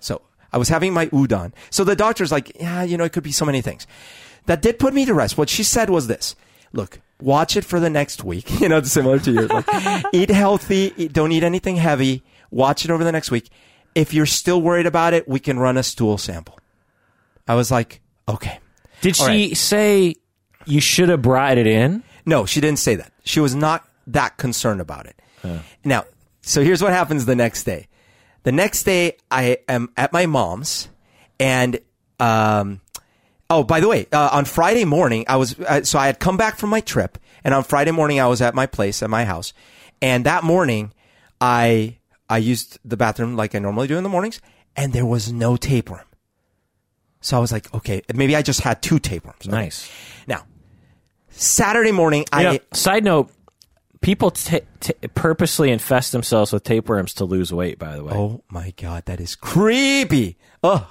So 0.00 0.20
I 0.52 0.58
was 0.58 0.68
having 0.68 0.92
my 0.92 1.06
udon. 1.06 1.52
So 1.70 1.84
the 1.84 1.96
doctor's 1.96 2.30
like, 2.30 2.60
yeah, 2.60 2.82
you 2.82 2.96
know, 2.96 3.04
it 3.04 3.12
could 3.12 3.22
be 3.22 3.32
so 3.32 3.46
many 3.46 3.62
things. 3.62 3.86
That 4.46 4.60
did 4.60 4.78
put 4.78 4.92
me 4.92 5.04
to 5.06 5.14
rest. 5.14 5.38
What 5.38 5.48
she 5.48 5.62
said 5.62 5.88
was 5.88 6.08
this: 6.08 6.34
Look, 6.72 7.00
watch 7.22 7.56
it 7.56 7.64
for 7.64 7.80
the 7.80 7.90
next 7.90 8.24
week. 8.24 8.50
You 8.60 8.68
know, 8.68 8.78
it's 8.78 8.92
similar 8.92 9.18
to 9.20 9.32
yours. 9.32 9.50
Like, 9.50 10.04
eat 10.12 10.30
healthy. 10.30 10.92
Eat, 10.96 11.12
don't 11.12 11.32
eat 11.32 11.42
anything 11.42 11.76
heavy. 11.76 12.22
Watch 12.50 12.84
it 12.84 12.90
over 12.90 13.02
the 13.04 13.12
next 13.12 13.30
week. 13.30 13.48
If 13.94 14.14
you're 14.14 14.26
still 14.26 14.60
worried 14.62 14.86
about 14.86 15.14
it, 15.14 15.26
we 15.28 15.40
can 15.40 15.58
run 15.58 15.76
a 15.76 15.82
stool 15.82 16.16
sample. 16.18 16.58
I 17.48 17.54
was 17.54 17.70
like, 17.70 18.00
okay. 18.28 18.60
Did 19.00 19.16
she 19.16 19.22
All 19.22 19.28
right. 19.28 19.56
say 19.56 20.14
you 20.64 20.80
should 20.80 21.08
have 21.08 21.22
brought 21.22 21.58
it 21.58 21.66
in? 21.66 22.04
No, 22.24 22.46
she 22.46 22.60
didn't 22.60 22.78
say 22.78 22.94
that. 22.94 23.12
She 23.24 23.40
was 23.40 23.54
not 23.54 23.86
that 24.06 24.36
concerned 24.36 24.80
about 24.80 25.06
it. 25.06 25.16
Now, 25.84 26.04
so 26.42 26.62
here's 26.62 26.80
what 26.82 26.92
happens 26.92 27.26
the 27.26 27.34
next 27.34 27.64
day. 27.64 27.88
The 28.44 28.52
next 28.52 28.84
day, 28.84 29.16
I 29.30 29.58
am 29.68 29.90
at 29.96 30.12
my 30.12 30.26
mom's, 30.26 30.88
and 31.40 31.80
um, 32.20 32.80
oh, 33.52 33.62
by 33.64 33.80
the 33.80 33.88
way, 33.88 34.06
uh, 34.12 34.30
on 34.32 34.44
Friday 34.44 34.84
morning, 34.84 35.24
I 35.28 35.36
was 35.36 35.58
uh, 35.60 35.82
so 35.82 35.98
I 35.98 36.06
had 36.06 36.18
come 36.18 36.36
back 36.36 36.56
from 36.56 36.70
my 36.70 36.80
trip, 36.80 37.18
and 37.44 37.54
on 37.54 37.62
Friday 37.64 37.90
morning, 37.90 38.18
I 38.18 38.26
was 38.26 38.40
at 38.40 38.54
my 38.54 38.66
place 38.66 39.02
at 39.02 39.10
my 39.10 39.24
house, 39.24 39.52
and 40.00 40.24
that 40.26 40.42
morning, 40.42 40.92
I 41.40 41.98
I 42.28 42.38
used 42.38 42.78
the 42.84 42.96
bathroom 42.96 43.36
like 43.36 43.54
I 43.54 43.58
normally 43.58 43.88
do 43.88 43.96
in 43.96 44.02
the 44.02 44.08
mornings, 44.08 44.40
and 44.74 44.92
there 44.92 45.06
was 45.06 45.32
no 45.32 45.56
tapeworm. 45.56 46.06
So 47.20 47.36
I 47.36 47.40
was 47.40 47.52
like, 47.52 47.72
okay, 47.74 48.02
maybe 48.12 48.34
I 48.34 48.42
just 48.42 48.60
had 48.60 48.82
two 48.82 48.98
tapeworms. 48.98 49.46
Okay. 49.46 49.56
Nice. 49.56 49.88
Now, 50.26 50.44
Saturday 51.30 51.92
morning, 51.92 52.24
I 52.32 52.42
You 52.42 52.48
know, 52.54 52.58
side 52.72 53.04
note: 53.04 53.30
people 54.00 54.30
t- 54.30 54.60
t- 54.80 54.94
purposely 55.14 55.70
infest 55.70 56.12
themselves 56.12 56.52
with 56.52 56.64
tapeworms 56.64 57.14
to 57.14 57.24
lose 57.24 57.52
weight. 57.52 57.78
By 57.78 57.96
the 57.96 58.04
way, 58.04 58.12
oh 58.14 58.42
my 58.50 58.72
god, 58.76 59.04
that 59.06 59.20
is 59.20 59.36
creepy. 59.36 60.36
Oh, 60.64 60.90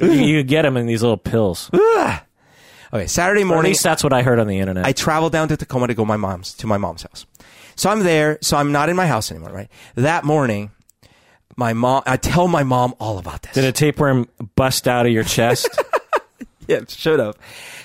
you, 0.00 0.10
you 0.10 0.42
get 0.42 0.62
them 0.62 0.76
in 0.76 0.86
these 0.86 1.02
little 1.02 1.16
pills. 1.16 1.70
okay. 1.74 3.06
Saturday 3.06 3.42
Or 3.42 3.44
at 3.44 3.48
morning, 3.48 3.70
least 3.70 3.82
that's 3.82 4.02
what 4.04 4.12
I 4.12 4.22
heard 4.22 4.38
on 4.38 4.46
the 4.46 4.58
internet. 4.58 4.84
I 4.84 4.92
travel 4.92 5.30
down 5.30 5.48
to 5.48 5.56
Tacoma 5.56 5.88
to 5.88 5.94
go 5.94 6.04
my 6.04 6.16
mom's 6.16 6.54
to 6.54 6.66
my 6.66 6.78
mom's 6.78 7.02
house. 7.02 7.26
So 7.76 7.90
I'm 7.90 8.00
there. 8.00 8.38
So 8.40 8.56
I'm 8.56 8.72
not 8.72 8.88
in 8.88 8.96
my 8.96 9.06
house 9.06 9.30
anymore. 9.30 9.52
Right. 9.52 9.70
That 9.94 10.24
morning, 10.24 10.70
my 11.56 11.72
mom. 11.72 12.02
I 12.06 12.16
tell 12.16 12.48
my 12.48 12.62
mom 12.62 12.94
all 13.00 13.18
about 13.18 13.42
this. 13.42 13.54
Did 13.54 13.64
a 13.64 13.72
tapeworm 13.72 14.28
bust 14.56 14.88
out 14.88 15.06
of 15.06 15.12
your 15.12 15.24
chest? 15.24 15.68
yeah, 16.66 16.80
should 16.88 17.20
have. 17.20 17.36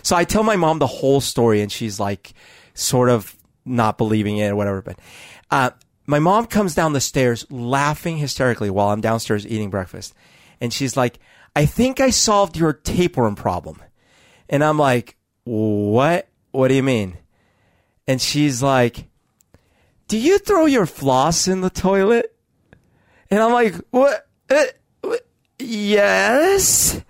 So 0.04 0.16
I 0.16 0.24
tell 0.24 0.44
my 0.44 0.56
mom 0.56 0.80
the 0.80 0.88
whole 0.88 1.22
story, 1.22 1.62
and 1.62 1.72
she's 1.72 2.00
like, 2.00 2.34
sort 2.74 3.10
of 3.10 3.36
not 3.66 3.98
believing 3.98 4.38
it 4.38 4.50
or 4.50 4.56
whatever. 4.56 4.82
But 4.82 5.00
uh, 5.52 5.72
my 6.06 6.20
mom 6.20 6.46
comes 6.46 6.76
down 6.76 6.94
the 6.94 7.02
stairs 7.02 7.46
laughing 7.50 8.18
hysterically 8.18 8.70
while 8.70 8.90
I'm 8.90 9.02
downstairs 9.02 9.46
eating 9.46 9.70
breakfast, 9.70 10.14
and 10.62 10.72
she's 10.72 10.96
like, 10.96 11.20
"I 11.58 11.66
think 11.66 12.00
I 12.00 12.12
solved 12.12 12.56
your 12.56 12.74
tapeworm 12.74 13.36
problem," 13.36 13.82
and 14.48 14.64
I'm 14.64 14.78
like, 14.78 15.18
"What? 15.44 16.30
What 16.52 16.68
do 16.68 16.76
you 16.76 16.84
mean?" 16.84 17.18
And 18.08 18.22
she's 18.22 18.62
like, 18.62 19.10
"Do 20.08 20.18
you 20.18 20.38
throw 20.38 20.68
your 20.68 20.86
floss 20.86 21.48
in 21.48 21.62
the 21.62 21.72
toilet?" 21.72 22.36
And 23.32 23.42
I'm 23.42 23.52
like, 23.52 23.74
"What? 23.90 24.28
Uh, 24.50 24.66
what? 25.02 25.26
Yes." 25.58 27.02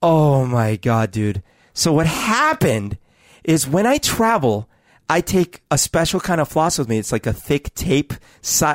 Oh 0.00 0.46
my 0.46 0.76
god, 0.76 1.10
dude. 1.10 1.42
So 1.74 1.92
what 1.92 2.06
happened 2.06 2.96
is 3.42 3.66
when 3.66 3.86
I 3.86 3.98
travel, 3.98 4.68
I 5.10 5.20
take 5.20 5.62
a 5.70 5.78
special 5.78 6.20
kind 6.20 6.40
of 6.40 6.48
floss 6.48 6.78
with 6.78 6.88
me. 6.88 6.98
It's 6.98 7.10
like 7.10 7.26
a 7.26 7.32
thick 7.32 7.74
tape, 7.74 8.12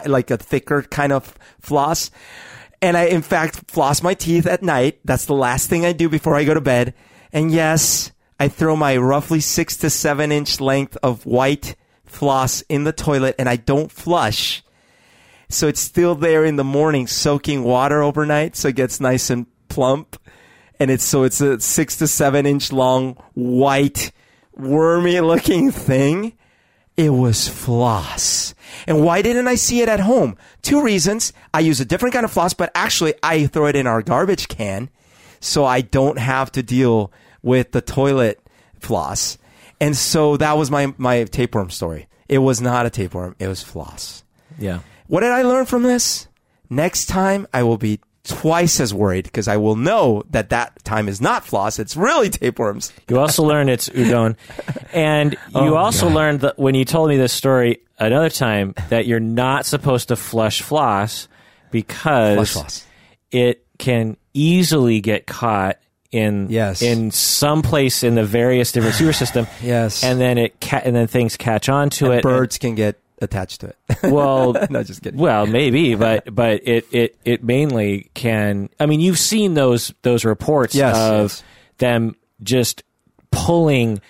like 0.05 0.29
a 0.29 0.37
thicker 0.37 0.81
kind 0.81 1.13
of 1.13 1.37
floss. 1.61 2.11
And 2.83 2.97
I, 2.97 3.05
in 3.05 3.21
fact, 3.21 3.71
floss 3.71 4.03
my 4.03 4.13
teeth 4.13 4.45
at 4.45 4.61
night. 4.61 4.99
That's 5.05 5.23
the 5.23 5.33
last 5.33 5.69
thing 5.69 5.85
I 5.85 5.93
do 5.93 6.09
before 6.09 6.35
I 6.35 6.43
go 6.43 6.53
to 6.53 6.59
bed. 6.59 6.93
And 7.31 7.49
yes, 7.49 8.11
I 8.37 8.49
throw 8.49 8.75
my 8.75 8.97
roughly 8.97 9.39
six 9.39 9.77
to 9.77 9.89
seven 9.89 10.33
inch 10.33 10.59
length 10.59 10.97
of 11.01 11.25
white 11.25 11.77
floss 12.03 12.59
in 12.67 12.83
the 12.83 12.91
toilet 12.91 13.35
and 13.39 13.47
I 13.47 13.55
don't 13.55 13.89
flush. 13.89 14.63
So 15.47 15.69
it's 15.69 15.79
still 15.79 16.13
there 16.13 16.43
in 16.43 16.57
the 16.57 16.65
morning, 16.65 17.07
soaking 17.07 17.63
water 17.63 18.03
overnight, 18.03 18.57
so 18.57 18.67
it 18.67 18.75
gets 18.75 18.99
nice 18.99 19.29
and 19.29 19.45
plump. 19.69 20.17
And 20.77 20.91
it's 20.91 21.05
so 21.05 21.23
it's 21.23 21.39
a 21.39 21.61
six 21.61 21.95
to 21.99 22.07
seven 22.07 22.45
inch 22.45 22.73
long, 22.73 23.13
white, 23.33 24.11
wormy 24.51 25.21
looking 25.21 25.71
thing. 25.71 26.33
It 26.97 27.11
was 27.11 27.47
floss. 27.47 28.53
And 28.87 29.03
why 29.03 29.21
didn't 29.21 29.47
I 29.47 29.55
see 29.55 29.81
it 29.81 29.89
at 29.89 29.99
home? 29.99 30.37
Two 30.61 30.81
reasons. 30.81 31.33
I 31.53 31.59
use 31.59 31.79
a 31.79 31.85
different 31.85 32.13
kind 32.13 32.25
of 32.25 32.31
floss, 32.31 32.53
but 32.53 32.71
actually 32.75 33.13
I 33.21 33.47
throw 33.47 33.67
it 33.67 33.75
in 33.75 33.87
our 33.87 34.01
garbage 34.01 34.47
can 34.47 34.89
so 35.39 35.65
I 35.65 35.81
don't 35.81 36.17
have 36.17 36.51
to 36.53 36.63
deal 36.63 37.11
with 37.41 37.71
the 37.71 37.81
toilet 37.81 38.39
floss. 38.79 39.37
And 39.81 39.95
so 39.95 40.37
that 40.37 40.57
was 40.57 40.71
my, 40.71 40.93
my 40.97 41.25
tapeworm 41.25 41.69
story. 41.69 42.07
It 42.29 42.37
was 42.39 42.61
not 42.61 42.85
a 42.85 42.89
tapeworm. 42.89 43.35
It 43.39 43.47
was 43.47 43.61
floss. 43.61 44.23
Yeah. 44.57 44.79
What 45.07 45.21
did 45.21 45.31
I 45.31 45.41
learn 45.41 45.65
from 45.65 45.83
this? 45.83 46.27
Next 46.69 47.07
time 47.07 47.47
I 47.53 47.63
will 47.63 47.77
be 47.77 47.99
twice 48.23 48.79
as 48.79 48.93
worried 48.93 49.25
because 49.25 49.47
I 49.47 49.57
will 49.57 49.75
know 49.75 50.23
that 50.29 50.49
that 50.51 50.83
time 50.85 51.07
is 51.09 51.19
not 51.19 51.45
floss. 51.45 51.77
It's 51.79 51.95
really 51.97 52.29
tapeworms. 52.29 52.93
You 53.09 53.19
also 53.19 53.43
learned 53.43 53.69
it's 53.69 53.89
udon, 53.89 54.35
and 54.93 55.35
oh 55.53 55.65
you 55.65 55.73
Oh, 55.73 55.77
also 55.77 56.05
God. 56.07 56.15
learned 56.15 56.39
that 56.41 56.57
when 56.59 56.75
you 56.75 56.85
told 56.85 57.09
me 57.09 57.17
this 57.17 57.33
story 57.33 57.79
another 57.99 58.29
time 58.29 58.73
that 58.89 59.05
you're 59.07 59.19
not 59.19 59.65
supposed 59.65 60.07
to 60.07 60.15
flush 60.15 60.61
floss 60.61 61.27
because 61.71 62.35
Flush 62.37 62.53
floss. 62.53 62.85
it 63.31 63.65
can 63.77 64.17
easily 64.33 65.01
get 65.01 65.25
caught 65.27 65.77
in 66.11 66.47
Yes. 66.49 66.81
in 66.83 67.09
some 67.11 67.61
place 67.63 68.03
in 68.03 68.13
the 68.15 68.23
various 68.23 68.71
different 68.71 68.95
sewer 68.95 69.13
system. 69.13 69.47
Yes. 69.61 70.03
and 70.03 70.19
then 70.21 70.37
it 70.37 70.61
ca- 70.61 70.81
and 70.85 70.95
then 70.95 71.07
things 71.07 71.35
catch 71.37 71.69
on 71.69 71.89
to 71.91 72.11
it. 72.11 72.21
Birds 72.23 72.57
can 72.59 72.75
get 72.75 72.99
attached 73.23 73.61
to 73.61 73.67
it. 73.67 73.77
Well, 74.11 74.53
no, 74.69 74.83
just 74.83 75.01
kidding. 75.01 75.19
well, 75.19 75.45
maybe, 75.47 75.95
but 75.95 76.33
but 76.35 76.67
it 76.67 76.85
it 76.91 77.17
it 77.25 77.43
mainly 77.43 78.09
can. 78.13 78.69
I 78.79 78.85
mean, 78.85 78.99
you've 78.99 79.17
seen 79.19 79.53
those 79.53 79.93
those 80.01 80.25
reports 80.25 80.75
Yes, 80.75 80.95
of 80.97 81.21
yes. 81.31 81.43
them 81.77 82.15
just 82.43 82.83
pulling 83.31 84.01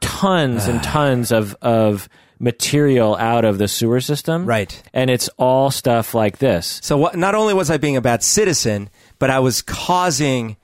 tons 0.00 0.66
and 0.66 0.82
tons 0.84 1.32
of 1.32 1.56
of 1.62 2.08
material 2.38 3.16
out 3.16 3.44
of 3.44 3.58
the 3.58 3.68
sewer 3.68 4.00
system, 4.00 4.46
Right. 4.46 4.82
And 4.94 5.10
it's 5.10 5.28
all 5.36 5.70
stuff 5.70 6.14
like 6.14 6.38
this. 6.38 6.80
So 6.82 6.96
what, 6.96 7.14
not 7.14 7.34
only 7.34 7.52
was 7.52 7.70
I 7.70 7.76
being 7.76 7.98
a 7.98 8.00
bad 8.00 8.22
citizen, 8.22 8.88
but 9.18 9.28
I 9.28 9.40
was 9.40 9.60
causing 9.60 10.56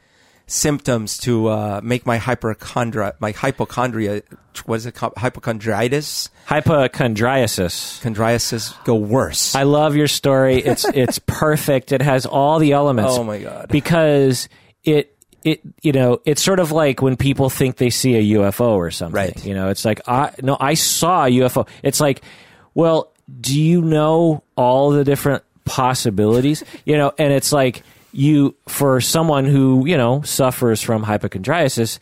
symptoms 0.47 1.19
to 1.19 1.49
uh, 1.49 1.81
make 1.83 2.07
my 2.07 2.19
hypochondria, 2.19 3.15
my 3.19 3.33
hypochondria, 3.33 4.23
what 4.65 4.77
is 4.77 4.87
it 4.87 4.95
called? 4.95 5.15
Hypochondritis, 5.17 6.31
Hypochondriasis. 6.47 8.01
chondriasis 8.01 8.85
go 8.85 8.95
worse. 8.95 9.55
I 9.55 9.65
love 9.65 9.97
your 9.97 10.07
story. 10.09 10.57
It's 10.57 10.85
it's 10.95 11.19
perfect. 11.19 11.93
It 11.93 12.03
has 12.03 12.27
all 12.27 12.59
the 12.59 12.73
elements. 12.73 13.15
Oh, 13.15 13.25
my 13.25 13.41
God. 13.41 13.69
Because 13.69 14.49
it 14.85 15.17
it 15.43 15.61
you 15.83 15.93
know 15.93 16.21
it's 16.25 16.43
sort 16.43 16.61
of 16.61 16.73
like 16.73 17.03
when 17.03 17.17
people 17.17 17.51
think 17.51 17.77
they 17.77 17.91
see 17.91 18.15
a 18.15 18.39
UFO 18.39 18.73
or 18.73 18.91
something. 18.91 19.15
Right. 19.15 19.45
You 19.45 19.55
know, 19.55 19.69
it's 19.69 19.85
like 19.85 20.01
I 20.09 20.33
no, 20.43 20.57
I 20.59 20.75
saw 20.75 21.27
a 21.27 21.31
UFO. 21.31 21.69
It's 21.83 22.01
like, 22.01 22.23
well, 22.75 23.13
do 23.41 23.61
you 23.61 23.83
know 23.83 24.45
all 24.55 24.91
the 24.91 25.05
different 25.05 25.43
possibilities? 25.65 26.63
You 26.85 26.97
know, 26.97 27.13
and 27.19 27.33
it's 27.33 27.53
like 27.53 27.83
you 28.13 28.55
for 28.69 29.01
someone 29.01 29.45
who 29.45 29.87
you 29.87 29.97
know 29.97 30.23
suffers 30.23 30.83
from 30.83 31.03
hypochondriasis, 31.03 31.99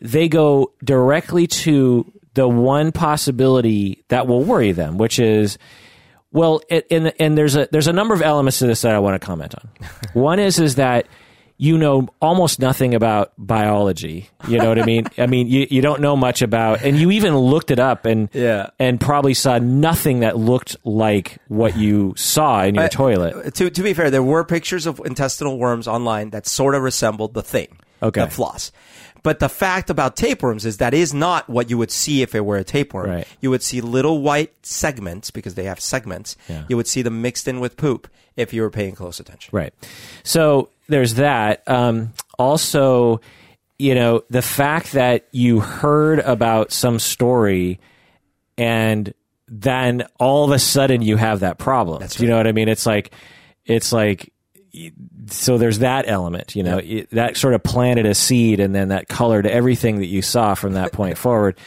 they 0.00 0.28
go 0.28 0.72
directly 0.82 1.46
to 1.46 2.10
the 2.34 2.48
one 2.48 2.92
possibility 2.92 4.04
that 4.08 4.26
will 4.26 4.44
worry 4.44 4.72
them, 4.72 4.98
which 4.98 5.18
is 5.18 5.58
well, 6.32 6.60
it, 6.68 6.86
and 6.90 7.12
and 7.18 7.36
there's 7.36 7.56
a 7.56 7.68
there's 7.72 7.88
a 7.88 7.92
number 7.92 8.14
of 8.14 8.22
elements 8.22 8.58
to 8.60 8.66
this 8.66 8.82
that 8.82 8.94
I 8.94 8.98
want 8.98 9.20
to 9.20 9.26
comment 9.26 9.54
on. 9.54 9.68
One 10.12 10.38
is 10.38 10.58
is 10.58 10.76
that 10.76 11.06
you 11.62 11.76
know 11.76 12.08
almost 12.22 12.58
nothing 12.58 12.94
about 12.94 13.32
biology. 13.36 14.30
You 14.48 14.56
know 14.56 14.68
what 14.70 14.78
I 14.80 14.86
mean? 14.86 15.06
I 15.18 15.26
mean, 15.26 15.46
you, 15.46 15.66
you 15.70 15.82
don't 15.82 16.00
know 16.00 16.16
much 16.16 16.40
about, 16.40 16.80
and 16.82 16.96
you 16.98 17.10
even 17.10 17.36
looked 17.36 17.70
it 17.70 17.78
up 17.78 18.06
and 18.06 18.30
Yeah. 18.32 18.70
and 18.78 18.98
probably 18.98 19.34
saw 19.34 19.58
nothing 19.58 20.20
that 20.20 20.38
looked 20.38 20.78
like 20.84 21.36
what 21.48 21.76
you 21.76 22.14
saw 22.16 22.62
in 22.64 22.76
your 22.76 22.88
toilet. 22.88 23.54
to 23.56 23.68
to 23.68 23.82
be 23.82 23.92
fair, 23.92 24.10
there 24.10 24.22
were 24.22 24.42
pictures 24.42 24.86
of 24.86 25.02
intestinal 25.04 25.58
worms 25.58 25.86
online 25.86 26.30
that 26.30 26.46
sort 26.46 26.74
of 26.74 26.80
resembled 26.82 27.34
the 27.34 27.42
thing, 27.42 27.68
Okay. 28.02 28.24
the 28.24 28.30
floss. 28.30 28.72
But 29.22 29.38
the 29.38 29.48
fact 29.48 29.90
about 29.90 30.16
tapeworms 30.16 30.64
is 30.64 30.78
that 30.78 30.94
is 30.94 31.12
not 31.12 31.48
what 31.48 31.68
you 31.68 31.76
would 31.78 31.90
see 31.90 32.22
if 32.22 32.34
it 32.34 32.44
were 32.44 32.56
a 32.56 32.64
tapeworm. 32.64 33.10
Right. 33.10 33.28
You 33.40 33.50
would 33.50 33.62
see 33.62 33.80
little 33.80 34.22
white 34.22 34.54
segments 34.64 35.30
because 35.30 35.54
they 35.54 35.64
have 35.64 35.80
segments. 35.80 36.36
Yeah. 36.48 36.64
You 36.68 36.76
would 36.76 36.86
see 36.86 37.02
them 37.02 37.20
mixed 37.20 37.46
in 37.46 37.60
with 37.60 37.76
poop 37.76 38.08
if 38.36 38.52
you 38.52 38.62
were 38.62 38.70
paying 38.70 38.94
close 38.94 39.20
attention. 39.20 39.50
Right. 39.52 39.74
So 40.22 40.70
there's 40.88 41.14
that. 41.14 41.62
Um, 41.68 42.12
also, 42.38 43.20
you 43.78 43.94
know, 43.94 44.22
the 44.30 44.42
fact 44.42 44.92
that 44.92 45.26
you 45.32 45.60
heard 45.60 46.20
about 46.20 46.72
some 46.72 46.98
story 46.98 47.80
and 48.56 49.12
then 49.48 50.04
all 50.18 50.44
of 50.44 50.50
a 50.52 50.58
sudden 50.58 51.02
you 51.02 51.16
have 51.16 51.40
that 51.40 51.58
problem. 51.58 52.06
Do 52.06 52.22
you 52.22 52.28
know 52.28 52.36
what 52.36 52.46
I 52.46 52.52
mean? 52.52 52.68
It's 52.68 52.86
like, 52.86 53.12
it's 53.64 53.92
like, 53.92 54.32
so 55.26 55.58
there's 55.58 55.80
that 55.80 56.08
element, 56.08 56.54
you 56.54 56.62
know, 56.62 56.78
it, 56.78 57.10
that 57.10 57.36
sort 57.36 57.54
of 57.54 57.62
planted 57.62 58.06
a 58.06 58.14
seed 58.14 58.60
and 58.60 58.74
then 58.74 58.88
that 58.88 59.08
colored 59.08 59.46
everything 59.46 59.98
that 59.98 60.06
you 60.06 60.22
saw 60.22 60.54
from 60.54 60.74
that 60.74 60.92
point 60.92 61.18
forward. 61.24 61.58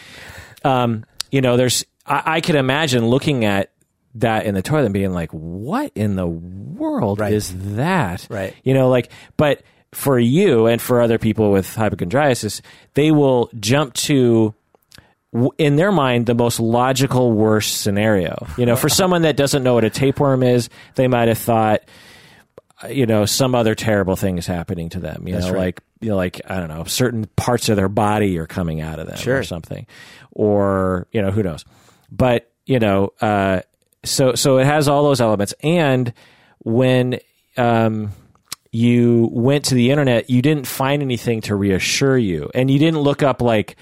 Um, 0.64 1.06
you 1.32 1.42
know, 1.42 1.58
there's, 1.58 1.86
I, 2.06 2.36
I 2.36 2.42
could 2.42 2.56
imagine 2.56 3.06
looking 3.06 3.46
at 3.46 3.72
that 4.16 4.46
in 4.46 4.54
the 4.56 4.62
toilet 4.62 4.86
and 4.86 4.94
being 4.94 5.12
like, 5.14 5.32
what 5.32 5.92
in 5.96 6.16
the 6.16 6.28
world 6.28 7.20
Right. 7.20 7.34
is 7.34 7.54
that? 7.76 8.28
Right. 8.30 8.56
You 8.64 8.74
know, 8.74 8.90
like, 8.90 9.12
but 9.38 9.64
for 9.92 10.18
you 10.20 10.68
and 10.68 10.82
for 10.82 11.02
other 11.02 11.18
people 11.18 11.52
with 11.52 11.76
hypochondriasis, 11.76 12.62
they 12.94 13.12
will 13.12 13.50
jump 13.60 13.94
to, 13.94 14.54
in 15.58 15.76
their 15.76 15.92
mind, 15.92 16.26
the 16.28 16.36
most 16.36 16.60
logical 16.60 17.32
worst 17.32 17.82
scenario. 17.82 18.48
You 18.58 18.66
know, 18.66 18.76
for 18.76 18.88
someone 19.02 19.24
that 19.24 19.36
doesn't 19.36 19.64
know 19.64 19.74
what 19.74 19.84
a 19.84 19.90
tapeworm 19.90 20.44
is, 20.44 20.70
they 20.96 21.08
might 21.08 21.28
have 21.28 21.38
thought, 21.40 21.82
you 22.90 23.06
know, 23.06 23.26
some 23.26 23.56
other 23.56 23.76
terrible 23.76 24.16
thing 24.16 24.38
is 24.38 24.48
happening 24.48 24.90
to 24.90 25.00
them. 25.00 25.28
You 25.28 25.40
know, 25.40 25.52
right. 25.52 25.58
like 25.58 25.82
you 26.02 26.10
know, 26.10 26.16
like 26.16 26.42
I 26.48 26.60
don't 26.60 26.70
know, 26.70 26.84
certain 26.86 27.26
parts 27.36 27.70
of 27.70 27.76
their 27.76 27.90
body 27.90 28.38
are 28.38 28.48
coming 28.48 28.82
out 28.82 29.00
of 29.00 29.08
them 29.08 29.18
or 29.30 29.44
something, 29.44 29.88
or 30.32 31.08
you 31.12 31.22
know, 31.22 31.32
who 31.32 31.44
knows. 31.44 31.66
But 32.12 32.52
you 32.66 32.80
know, 32.80 33.14
uh, 33.22 33.62
so 34.04 34.36
so 34.36 34.58
it 34.58 34.66
has 34.66 34.88
all 34.88 35.04
those 35.04 35.22
elements, 35.22 35.54
and 35.64 36.14
when 36.60 37.20
um, 37.58 38.12
you 38.72 39.30
went 39.32 39.66
to 39.66 39.76
the 39.76 39.92
internet, 39.92 40.30
you 40.30 40.42
didn't 40.42 40.68
find 40.68 41.02
anything 41.02 41.42
to 41.42 41.56
reassure 41.56 42.18
you, 42.18 42.50
and 42.54 42.70
you 42.70 42.80
didn't 42.80 43.00
look 43.00 43.24
up 43.24 43.42
like. 43.42 43.78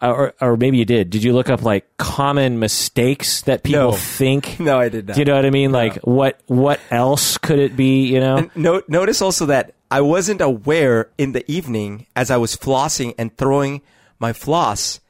Uh, 0.00 0.12
or, 0.12 0.34
or 0.40 0.56
maybe 0.56 0.78
you 0.78 0.84
did. 0.84 1.10
Did 1.10 1.24
you 1.24 1.32
look 1.32 1.50
up 1.50 1.62
like 1.62 1.84
common 1.96 2.58
mistakes 2.60 3.42
that 3.42 3.64
people 3.64 3.80
No. 3.90 3.92
think? 3.92 4.60
No, 4.60 4.78
I 4.78 4.88
did 4.88 5.08
not. 5.08 5.14
Do 5.14 5.20
you 5.20 5.24
know 5.24 5.34
what 5.34 5.44
I 5.44 5.50
mean? 5.50 5.72
Like 5.72 5.96
what 6.02 6.38
what 6.46 6.78
else 6.90 7.36
could 7.38 7.58
it 7.58 7.76
be? 7.76 8.06
You 8.06 8.20
know? 8.20 8.48
No, 8.54 8.82
notice 8.86 9.20
also 9.20 9.46
that 9.46 9.74
I 9.90 10.00
wasn't 10.00 10.40
aware 10.40 11.08
in 11.18 11.32
the 11.32 11.42
evening 11.50 12.06
as 12.14 12.30
I 12.30 12.36
was 12.36 12.54
flossing 12.56 13.14
and 13.18 13.36
throwing 13.36 13.80
my 14.20 14.32
floss. 14.32 15.00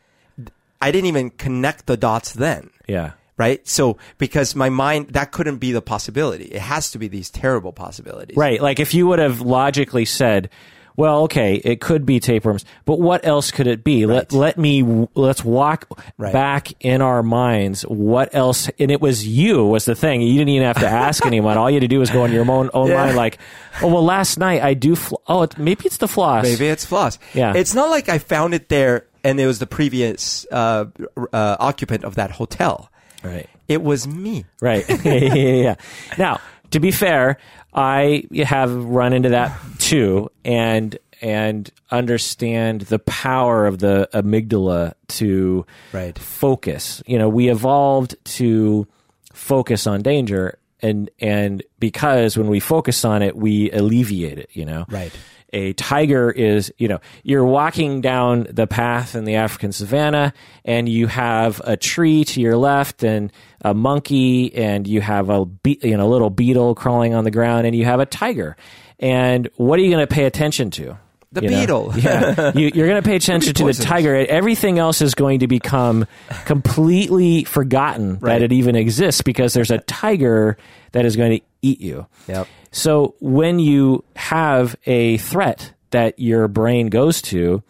I 0.80 0.90
didn't 0.92 1.06
even 1.08 1.30
connect 1.30 1.86
the 1.86 1.96
dots 1.96 2.32
then. 2.32 2.70
yeah. 2.86 3.12
Right? 3.36 3.66
So, 3.68 3.98
because 4.18 4.56
my 4.56 4.68
mind, 4.68 5.10
that 5.10 5.30
couldn't 5.30 5.58
be 5.58 5.70
the 5.70 5.80
possibility. 5.82 6.46
It 6.46 6.60
has 6.60 6.90
to 6.90 6.98
be 6.98 7.06
these 7.06 7.30
terrible 7.30 7.72
possibilities. 7.72 8.36
Right. 8.36 8.60
Like 8.60 8.80
if 8.80 8.94
you 8.94 9.06
would 9.06 9.20
have 9.20 9.40
logically 9.40 10.04
said, 10.06 10.50
well, 10.98 11.22
okay, 11.22 11.54
it 11.64 11.80
could 11.80 12.04
be 12.04 12.18
tapeworms, 12.18 12.64
but 12.84 12.98
what 12.98 13.24
else 13.24 13.52
could 13.52 13.68
it 13.68 13.84
be? 13.84 14.04
Let 14.04 14.32
let 14.32 14.58
me 14.58 15.06
let's 15.14 15.44
walk 15.44 15.86
Right. 16.18 16.32
back 16.32 16.72
in 16.80 17.00
our 17.00 17.22
minds. 17.22 17.82
What 17.82 18.34
else? 18.34 18.68
And 18.80 18.90
it 18.90 19.00
was 19.00 19.24
you 19.26 19.64
was 19.64 19.84
the 19.84 19.94
thing. 19.94 20.22
You 20.22 20.32
didn't 20.32 20.48
even 20.48 20.66
have 20.66 20.80
to 20.80 20.88
ask 20.88 21.24
anyone. 21.32 21.56
All 21.56 21.70
you 21.70 21.76
had 21.76 21.82
to 21.82 21.88
do 21.88 22.00
was 22.00 22.10
go 22.10 22.24
in 22.24 22.32
your 22.32 22.50
own 22.50 22.68
own 22.74 22.88
Yeah. 22.88 22.96
mind. 23.04 23.16
Like, 23.16 23.38
oh 23.80 23.86
well, 23.86 24.04
last 24.04 24.38
night 24.38 24.60
I 24.62 24.74
do. 24.74 24.96
Fl- 24.96 25.22
oh, 25.28 25.42
it, 25.42 25.56
maybe 25.56 25.84
it's 25.86 25.98
the 25.98 26.08
floss. 26.08 26.42
Maybe 26.42 26.66
it's 26.66 26.84
floss. 26.84 27.18
Yeah. 27.32 27.52
It's 27.54 27.74
not 27.74 27.90
like 27.90 28.08
I 28.08 28.18
found 28.18 28.52
it 28.54 28.68
there 28.68 29.06
and 29.22 29.38
it 29.38 29.46
was 29.46 29.60
the 29.60 29.66
previous 29.68 30.46
uh, 30.50 30.86
uh, 31.32 31.56
occupant 31.60 32.02
of 32.02 32.16
that 32.16 32.32
hotel. 32.32 32.90
Right. 33.22 33.48
It 33.68 33.82
was 33.82 34.08
me. 34.08 34.46
Right. 34.60 34.84
yeah, 35.04 35.12
yeah, 35.12 35.62
yeah. 35.62 35.74
Now, 36.18 36.40
to 36.70 36.80
be 36.80 36.90
fair, 36.90 37.38
I 37.74 38.24
have 38.44 38.72
run 38.84 39.12
into 39.12 39.30
that 39.30 39.58
too, 39.78 40.30
and 40.44 40.98
and 41.20 41.68
understand 41.90 42.82
the 42.82 43.00
power 43.00 43.66
of 43.66 43.78
the 43.78 44.08
amygdala 44.14 44.94
to 45.08 45.66
Right. 45.92 46.16
focus. 46.16 47.02
You 47.06 47.18
know, 47.18 47.28
we 47.28 47.48
evolved 47.48 48.14
to 48.36 48.86
focus 49.32 49.86
on 49.88 50.02
danger, 50.02 50.58
and 50.80 51.10
and 51.20 51.62
because 51.80 52.36
when 52.36 52.46
we 52.48 52.60
focus 52.60 53.04
on 53.04 53.22
it, 53.22 53.34
we 53.36 53.70
alleviate 53.72 54.38
it. 54.38 54.50
You 54.52 54.64
know, 54.64 54.84
Right. 54.88 55.10
a 55.52 55.72
tiger 55.72 56.30
is, 56.30 56.72
you 56.78 56.86
know, 56.88 57.00
you're 57.24 57.44
walking 57.44 58.00
down 58.00 58.46
the 58.50 58.66
path 58.68 59.14
in 59.16 59.24
the 59.24 59.34
African 59.36 59.72
savannah 59.72 60.32
and 60.64 60.88
you 60.88 61.06
have 61.08 61.60
a 61.64 61.76
tree 61.76 62.22
to 62.26 62.40
your 62.40 62.56
left 62.56 63.02
and 63.02 63.32
a 63.62 63.74
monkey 63.74 64.54
and 64.54 64.86
you 64.86 65.00
have 65.00 65.30
a 65.30 65.44
be- 65.44 65.80
you 65.82 65.96
know, 65.96 66.08
little 66.08 66.30
beetle 66.30 66.74
crawling 66.74 67.14
on 67.14 67.24
the 67.24 67.30
ground 67.30 67.66
and 67.66 67.74
you 67.74 67.84
have 67.84 68.00
a 68.00 68.06
tiger. 68.06 68.56
And 68.98 69.48
what 69.56 69.78
are 69.78 69.82
you 69.82 69.90
going 69.90 70.06
to 70.06 70.12
pay 70.12 70.24
attention 70.24 70.70
to? 70.72 70.98
The 71.30 71.42
You 71.42 71.48
beetle. 71.50 71.92
yeah, 71.96 72.52
you, 72.54 72.70
you're 72.74 72.86
going 72.88 73.02
to 73.02 73.06
pay 73.06 73.16
attention 73.16 73.52
to 73.52 73.64
the 73.66 73.72
tiger. 73.74 74.14
Everything 74.16 74.78
else 74.78 75.02
is 75.02 75.14
going 75.14 75.40
to 75.40 75.46
become 75.46 76.06
completely 76.46 77.44
forgotten 77.44 78.18
Right. 78.18 78.38
that 78.38 78.42
it 78.42 78.52
even 78.52 78.74
exists 78.76 79.20
because 79.22 79.52
there's 79.52 79.70
a 79.70 79.78
tiger 79.78 80.56
that 80.92 81.04
is 81.04 81.16
going 81.16 81.38
to 81.38 81.44
eat 81.62 81.80
you. 81.80 82.06
Yep. 82.28 82.48
So 82.70 83.14
when 83.20 83.58
you 83.58 84.04
have 84.16 84.74
a 84.86 85.18
threat 85.18 85.72
that 85.90 86.18
your 86.18 86.48
brain 86.48 86.88
goes 86.88 87.20
to, 87.22 87.62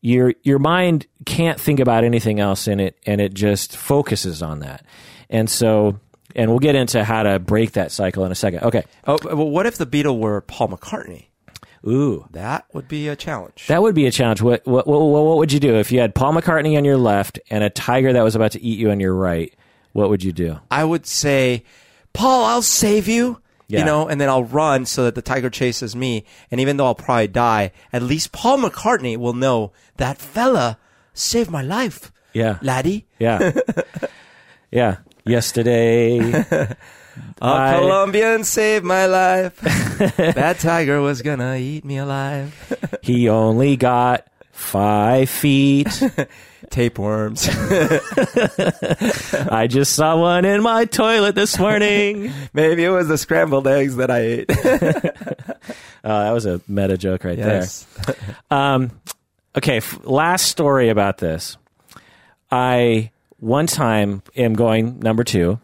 your 0.00 0.34
your 0.42 0.58
mind 0.58 1.06
can't 1.26 1.58
think 1.60 1.80
about 1.80 2.04
anything 2.04 2.38
else 2.40 2.68
in 2.68 2.78
it, 2.78 2.96
and 3.04 3.20
it 3.20 3.34
just 3.34 3.76
focuses 3.76 4.42
on 4.42 4.60
that. 4.60 4.84
And 5.30 5.48
so, 5.48 5.98
and 6.34 6.50
we'll 6.50 6.58
get 6.58 6.74
into 6.74 7.04
how 7.04 7.22
to 7.22 7.38
break 7.38 7.72
that 7.72 7.92
cycle 7.92 8.24
in 8.24 8.32
a 8.32 8.34
second. 8.34 8.62
Okay. 8.64 8.84
Oh, 9.06 9.18
well, 9.24 9.48
what 9.48 9.66
if 9.66 9.76
the 9.76 9.86
Beatle 9.86 10.18
were 10.18 10.40
Paul 10.40 10.68
McCartney? 10.68 11.26
Ooh. 11.86 12.26
That 12.32 12.66
would 12.72 12.88
be 12.88 13.08
a 13.08 13.16
challenge. 13.16 13.66
That 13.68 13.82
would 13.82 13.94
be 13.94 14.06
a 14.06 14.10
challenge. 14.10 14.42
What, 14.42 14.66
what 14.66 14.86
what 14.86 15.00
what 15.00 15.36
would 15.38 15.52
you 15.52 15.60
do 15.60 15.76
if 15.76 15.92
you 15.92 16.00
had 16.00 16.14
Paul 16.14 16.32
McCartney 16.32 16.76
on 16.76 16.84
your 16.84 16.96
left 16.96 17.38
and 17.50 17.62
a 17.62 17.70
tiger 17.70 18.12
that 18.12 18.22
was 18.22 18.34
about 18.34 18.52
to 18.52 18.62
eat 18.62 18.78
you 18.78 18.90
on 18.90 19.00
your 19.00 19.14
right? 19.14 19.54
What 19.92 20.10
would 20.10 20.22
you 20.22 20.32
do? 20.32 20.58
I 20.70 20.84
would 20.84 21.06
say, 21.06 21.64
Paul, 22.12 22.44
I'll 22.44 22.62
save 22.62 23.08
you. 23.08 23.40
Yeah. 23.68 23.80
You 23.80 23.84
know, 23.84 24.08
and 24.08 24.18
then 24.18 24.30
I'll 24.30 24.44
run 24.44 24.86
so 24.86 25.04
that 25.04 25.14
the 25.14 25.20
tiger 25.20 25.50
chases 25.50 25.94
me. 25.94 26.24
And 26.50 26.58
even 26.58 26.78
though 26.78 26.86
I'll 26.86 26.94
probably 26.94 27.28
die, 27.28 27.72
at 27.92 28.02
least 28.02 28.32
Paul 28.32 28.58
McCartney 28.58 29.18
will 29.18 29.34
know 29.34 29.72
that 29.98 30.16
fella 30.16 30.78
saved 31.12 31.50
my 31.50 31.60
life. 31.60 32.10
Yeah. 32.32 32.58
Laddie. 32.62 33.06
Yeah. 33.18 33.52
yeah. 34.70 34.96
Yesterday. 35.28 36.18
A 37.40 37.44
I- 37.44 37.78
Colombian 37.78 38.44
saved 38.44 38.84
my 38.84 39.06
life. 39.06 39.60
that 40.16 40.58
tiger 40.60 41.00
was 41.00 41.22
gonna 41.22 41.56
eat 41.56 41.84
me 41.84 41.98
alive. 41.98 42.54
he 43.02 43.28
only 43.28 43.76
got 43.76 44.26
five 44.52 45.28
feet. 45.28 45.88
Tapeworms. 46.70 47.48
I 49.50 49.66
just 49.68 49.94
saw 49.94 50.20
one 50.20 50.44
in 50.44 50.62
my 50.62 50.84
toilet 50.84 51.34
this 51.34 51.58
morning. 51.58 52.30
Maybe 52.52 52.84
it 52.84 52.90
was 52.90 53.08
the 53.08 53.16
scrambled 53.16 53.66
eggs 53.66 53.96
that 53.96 54.10
I 54.10 54.18
ate. 54.18 54.50
Oh, 56.04 56.22
that 56.22 56.30
was 56.32 56.46
a 56.46 56.60
meta 56.68 56.96
joke 56.96 57.24
right 57.24 57.38
yes. 57.38 57.84
there. 58.06 58.16
Um, 58.50 58.90
okay, 59.56 59.78
f- 59.78 59.98
last 60.04 60.46
story 60.46 60.88
about 60.90 61.18
this. 61.18 61.56
I 62.50 63.10
one 63.38 63.66
time 63.66 64.22
am 64.36 64.54
going 64.54 65.00
number 65.00 65.24
two, 65.24 65.58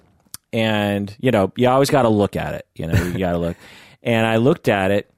and 0.53 1.15
you 1.21 1.31
know 1.31 1.53
you 1.57 1.69
always 1.69 1.91
got 1.91 2.03
to 2.03 2.09
look 2.09 2.37
at 2.37 2.55
it. 2.55 2.67
You 2.75 2.87
know 2.87 3.03
you 3.03 3.19
got 3.19 3.33
to 3.33 3.39
look, 3.39 3.57
and 4.03 4.27
I 4.27 4.37
looked 4.37 4.69
at 4.69 4.91
it, 4.91 5.11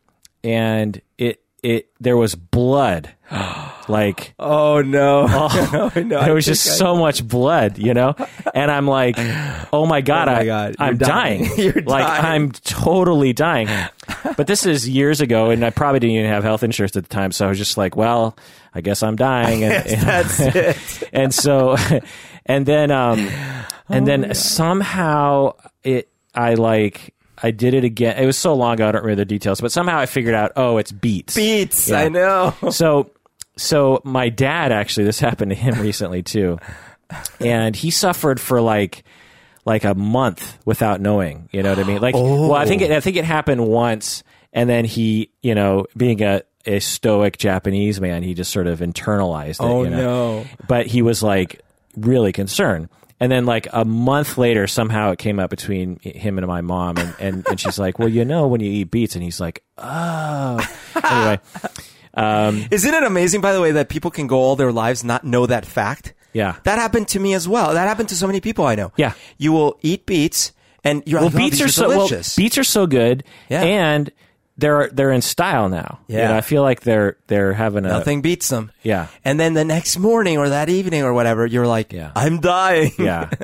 and 0.45 1.01
it 1.19 1.41
it 1.63 1.89
there 2.01 2.17
was 2.17 2.35
blood, 2.35 3.11
like 3.89 4.35
Oh 4.39 4.83
no. 4.83 5.27
Oh, 5.79 5.93
no. 5.97 6.25
there 6.25 6.35
was 6.35 6.47
just 6.47 6.79
so 6.79 6.97
much 6.97 7.27
blood, 7.27 7.79
you 7.79 7.93
know? 7.95 8.15
And 8.55 8.71
I'm 8.71 8.87
like, 8.87 9.17
oh 9.73 9.87
my 9.87 9.99
oh 9.99 10.03
God, 10.03 10.29
Oh 10.29 10.33
my 10.33 10.41
I, 10.41 10.45
God, 10.45 10.77
I'm 10.79 10.97
dying. 10.97 11.45
dying. 11.45 11.59
You're 11.59 11.83
like, 11.83 12.07
dying. 12.07 12.25
I'm 12.25 12.53
totally 12.53 13.33
dying. 13.33 13.69
But 14.37 14.47
this 14.47 14.65
is 14.67 14.89
years 14.89 15.21
ago, 15.21 15.51
and 15.51 15.65
I 15.65 15.71
probably 15.71 16.01
didn't 16.01 16.17
even 16.17 16.31
have 16.31 16.45
health 16.45 16.63
insurance 16.63 16.97
at 16.97 17.03
the 17.05 17.09
time. 17.09 17.33
So 17.33 17.47
I 17.47 17.49
was 17.49 17.59
just 17.59 17.77
like, 17.77 17.97
well, 17.97 18.37
I 18.75 18.81
guess 18.81 19.03
I'm 19.03 19.17
dying. 19.17 19.65
And, 19.65 19.85
That's 20.03 20.41
it. 20.41 21.09
and 21.13 21.35
so, 21.35 21.77
and 22.47 22.65
then, 22.65 22.91
um, 22.91 23.19
and 23.89 24.03
Oh, 24.03 24.05
then 24.07 24.35
somehow 24.35 25.53
it, 25.85 26.09
I 26.35 26.55
like, 26.55 27.15
I 27.43 27.51
did 27.51 27.75
it 27.75 27.85
again. 27.85 28.17
It 28.17 28.27
was 28.27 28.39
so 28.39 28.55
long 28.55 28.75
ago, 28.75 28.89
I 28.89 28.93
don't 28.93 29.03
remember 29.03 29.21
the 29.21 29.27
details, 29.27 29.61
but 29.61 29.71
somehow 29.71 29.99
I 29.99 30.07
figured 30.07 30.35
out, 30.35 30.53
oh, 30.57 30.79
it's 30.79 30.91
beets. 30.93 31.35
Beets. 31.35 31.91
Yeah. 31.91 32.01
I 32.01 32.09
know. 32.09 32.55
So, 32.71 33.11
so 33.57 34.01
my 34.05 34.29
dad 34.29 34.73
actually, 34.73 35.05
this 35.05 35.21
happened 35.29 35.51
to 35.51 35.55
him 35.55 35.81
recently 35.81 36.23
too, 36.23 36.59
and 37.41 37.75
he 37.77 37.91
suffered 37.91 38.41
for 38.41 38.61
like 38.61 39.05
like 39.65 39.85
a 39.85 39.95
month 39.95 40.59
without 40.65 41.01
knowing. 41.01 41.49
You 41.53 41.63
know 41.63 41.71
what 41.71 41.79
I 41.79 41.85
mean? 41.85 42.01
Like, 42.01 42.15
well, 42.15 42.55
I 42.55 42.67
think 42.67 42.83
it, 42.83 42.91
I 42.93 43.01
think 43.01 43.17
it 43.17 43.25
happened 43.25 43.67
once, 43.67 44.23
and 44.53 44.69
then 44.71 44.85
he, 44.85 45.31
you 45.43 45.55
know, 45.55 45.87
being 45.97 46.23
a 46.23 46.43
a 46.67 46.81
stoic 46.81 47.39
Japanese 47.39 48.01
man, 48.01 48.23
he 48.23 48.35
just 48.35 48.53
sort 48.53 48.67
of 48.67 48.81
internalized 48.81 49.51
it. 49.51 49.61
Oh, 49.61 49.85
you 49.85 49.91
know? 49.91 50.41
no. 50.41 50.47
But 50.69 50.87
he 50.87 51.01
was 51.03 51.23
like 51.23 51.61
really 51.97 52.33
concerned. 52.33 52.89
And 53.19 53.33
then, 53.33 53.47
like 53.47 53.67
a 53.73 53.85
month 53.85 54.37
later, 54.37 54.67
somehow 54.67 55.11
it 55.13 55.19
came 55.19 55.39
up 55.39 55.49
between 55.49 55.99
him 56.01 56.37
and 56.37 56.47
my 56.47 56.61
mom, 56.61 56.99
and, 56.99 57.15
and, 57.19 57.47
and 57.49 57.59
she's 57.59 57.79
like, 57.79 57.99
"Well, 57.99 58.09
you 58.11 58.27
know, 58.27 58.47
when 58.47 58.61
you 58.61 58.71
eat 58.71 58.91
beets," 58.91 59.15
and 59.15 59.25
he's 59.25 59.41
like, 59.41 59.63
"Oh." 59.79 60.61
Anyway, 61.03 61.41
um, 62.15 62.65
Isn't 62.71 62.93
it 62.93 63.03
amazing, 63.03 63.41
by 63.41 63.53
the 63.53 63.61
way, 63.61 63.73
that 63.73 63.89
people 63.89 64.11
can 64.11 64.27
go 64.27 64.37
all 64.39 64.57
their 64.57 64.73
lives 64.73 65.03
not 65.05 65.25
know 65.25 65.47
that 65.47 65.65
fact? 65.65 66.13
Yeah. 66.33 66.57
That 66.65 66.79
happened 66.79 67.09
to 67.09 67.21
me 67.21 67.33
as 67.35 67.49
well. 67.49 67.73
That 67.75 67.87
happened 67.89 68.11
to 68.11 68.17
so 68.17 68.27
many 68.27 68.41
people 68.41 68.67
I 68.67 68.75
know. 68.75 68.93
Yeah. 68.97 69.13
You 69.39 69.53
will 69.53 69.79
eat 69.83 70.05
beets 70.05 70.53
and 70.85 71.03
you're 71.07 71.21
well, 71.21 71.29
like, 71.31 71.35
oh, 71.35 71.39
beets 71.39 71.61
are 71.61 71.69
so 71.69 71.89
well, 71.89 72.07
delicious. 72.09 72.37
beets 72.37 72.59
are 72.59 72.65
so 72.65 72.87
good, 72.87 73.25
Yeah. 73.49 73.63
and 73.63 74.11
they're 74.59 74.89
they're 74.93 75.13
in 75.13 75.23
style 75.23 75.69
now. 75.69 76.01
You 76.09 76.17
Yeah. 76.19 76.29
know, 76.29 76.37
I 76.37 76.41
feel 76.41 76.63
like 76.63 76.81
they're 76.81 77.17
they're 77.27 77.53
having 77.53 77.85
a 77.85 77.89
Nothing 77.89 78.23
beats 78.23 78.49
them. 78.49 78.71
Yeah. 78.83 79.09
And 79.25 79.39
then 79.39 79.55
the 79.55 79.65
next 79.65 79.99
morning 79.99 80.39
or 80.39 80.49
that 80.49 80.69
evening 80.69 81.03
or 81.03 81.13
whatever, 81.13 81.45
you're 81.47 81.67
like, 81.67 81.93
Yeah. 81.93 82.13
I'm 82.17 82.41
dying. 82.41 82.93
yeah. 82.99 83.31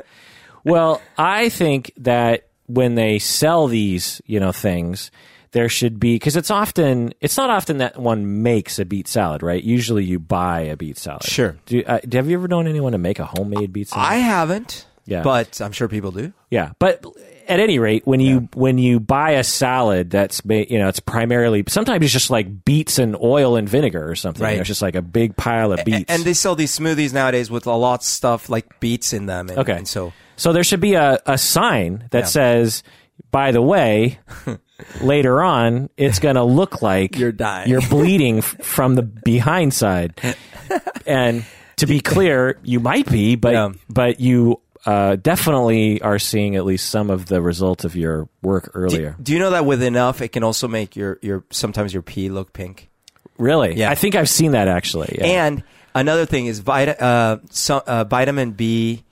Well, 0.65 1.01
I 1.17 1.49
think 1.49 1.91
that 1.97 2.47
when 2.67 2.95
they 2.95 3.19
sell 3.19 3.67
these, 3.67 4.21
you 4.25 4.39
know, 4.39 4.53
things, 4.53 5.11
there 5.51 5.67
should 5.67 5.99
be 5.99 6.15
because 6.15 6.37
it's 6.37 6.49
often 6.49 7.13
it's 7.19 7.35
not 7.35 7.49
often 7.49 7.79
that 7.79 7.99
one 7.99 8.43
makes 8.43 8.79
a 8.79 8.85
beet 8.85 9.09
salad, 9.09 9.43
right? 9.43 9.61
Usually, 9.61 10.05
you 10.05 10.19
buy 10.19 10.61
a 10.61 10.77
beet 10.77 10.97
salad. 10.97 11.23
Sure. 11.23 11.57
Do, 11.65 11.83
uh, 11.85 11.99
have 12.13 12.29
you 12.29 12.37
ever 12.37 12.47
known 12.47 12.67
anyone 12.67 12.93
to 12.93 12.97
make 12.97 13.19
a 13.19 13.25
homemade 13.25 13.73
beet 13.73 13.89
salad? 13.89 14.07
I 14.07 14.15
haven't. 14.15 14.87
Yeah. 15.05 15.21
But 15.21 15.59
I'm 15.59 15.73
sure 15.73 15.89
people 15.89 16.11
do. 16.11 16.31
Yeah, 16.49 16.71
but 16.79 17.05
at 17.47 17.59
any 17.59 17.79
rate, 17.79 18.05
when 18.05 18.19
you 18.19 18.47
when 18.53 18.77
you 18.77 18.99
buy 18.99 19.31
a 19.31 19.43
salad 19.43 20.09
that's 20.09 20.43
made, 20.45 20.71
you 20.71 20.79
know 20.79 20.87
it's 20.87 20.99
primarily 20.99 21.63
sometimes 21.67 22.03
it's 22.03 22.13
just 22.13 22.29
like 22.29 22.63
beets 22.65 22.99
and 22.99 23.15
oil 23.21 23.55
and 23.55 23.67
vinegar 23.67 24.09
or 24.09 24.15
something. 24.15 24.41
You 24.41 24.45
know, 24.47 24.51
Right. 24.53 24.59
it's 24.59 24.67
just 24.67 24.81
like 24.81 24.95
a 24.95 25.01
big 25.01 25.35
pile 25.35 25.71
of 25.71 25.83
beets. 25.85 26.05
And 26.09 26.23
they 26.23 26.33
sell 26.33 26.55
these 26.55 26.77
smoothies 26.77 27.13
nowadays 27.13 27.49
with 27.51 27.65
a 27.67 27.71
lot 27.75 28.01
of 28.01 28.03
stuff 28.05 28.49
like 28.49 28.79
beets 28.79 29.13
in 29.13 29.25
them. 29.25 29.49
And, 29.49 29.59
okay, 29.59 29.77
and 29.77 29.87
so 29.87 30.13
so 30.35 30.53
there 30.53 30.63
should 30.63 30.81
be 30.81 30.93
a, 30.95 31.19
a 31.25 31.37
sign 31.37 32.07
that 32.11 32.19
Yeah. 32.19 32.25
says, 32.25 32.83
"By 33.31 33.51
the 33.51 33.61
way." 33.61 34.19
later 35.01 35.41
on, 35.41 35.89
it's 35.97 36.19
going 36.19 36.35
to 36.35 36.43
look 36.43 36.81
like 36.81 37.17
You're 37.17 37.31
dying. 37.31 37.69
You're 37.69 37.87
bleeding 37.87 38.39
f- 38.39 38.57
from 38.61 38.95
the 38.95 39.03
behind 39.03 39.73
side, 39.73 40.19
and 41.05 41.45
to 41.77 41.85
be 41.85 41.99
clear, 42.01 42.59
you 42.63 42.79
might 42.79 43.09
be, 43.09 43.35
but 43.35 43.53
Yeah. 43.53 43.69
but 43.89 44.19
you 44.19 44.59
uh, 44.85 45.15
definitely 45.15 46.01
are 46.01 46.19
seeing 46.19 46.55
at 46.55 46.65
least 46.65 46.89
some 46.89 47.09
of 47.09 47.25
the 47.27 47.41
result 47.41 47.85
of 47.85 47.95
your 47.95 48.27
work 48.41 48.71
earlier. 48.73 49.15
do 49.21 49.33
you 49.33 49.39
know 49.39 49.51
that 49.51 49.65
with 49.65 49.81
enough, 49.83 50.21
it 50.21 50.29
can 50.29 50.43
also 50.43 50.67
make 50.67 50.95
your, 50.95 51.19
your 51.21 51.43
sometimes 51.51 51.93
your 51.93 52.01
pee 52.03 52.29
look 52.29 52.53
pink? 52.53 52.89
Really? 53.37 53.75
Yeah. 53.75 53.89
I 53.89 53.95
think 53.95 54.15
I've 54.15 54.29
seen 54.29 54.51
that 54.51 54.67
actually. 54.67 55.15
Yeah. 55.19 55.45
And 55.45 55.63
another 55.95 56.25
thing 56.25 56.45
is 56.45 56.59
vita, 56.59 57.01
uh, 57.01 57.37
so, 57.49 57.81
uh, 57.85 58.03
vitamin 58.03 58.51
B 58.51 59.03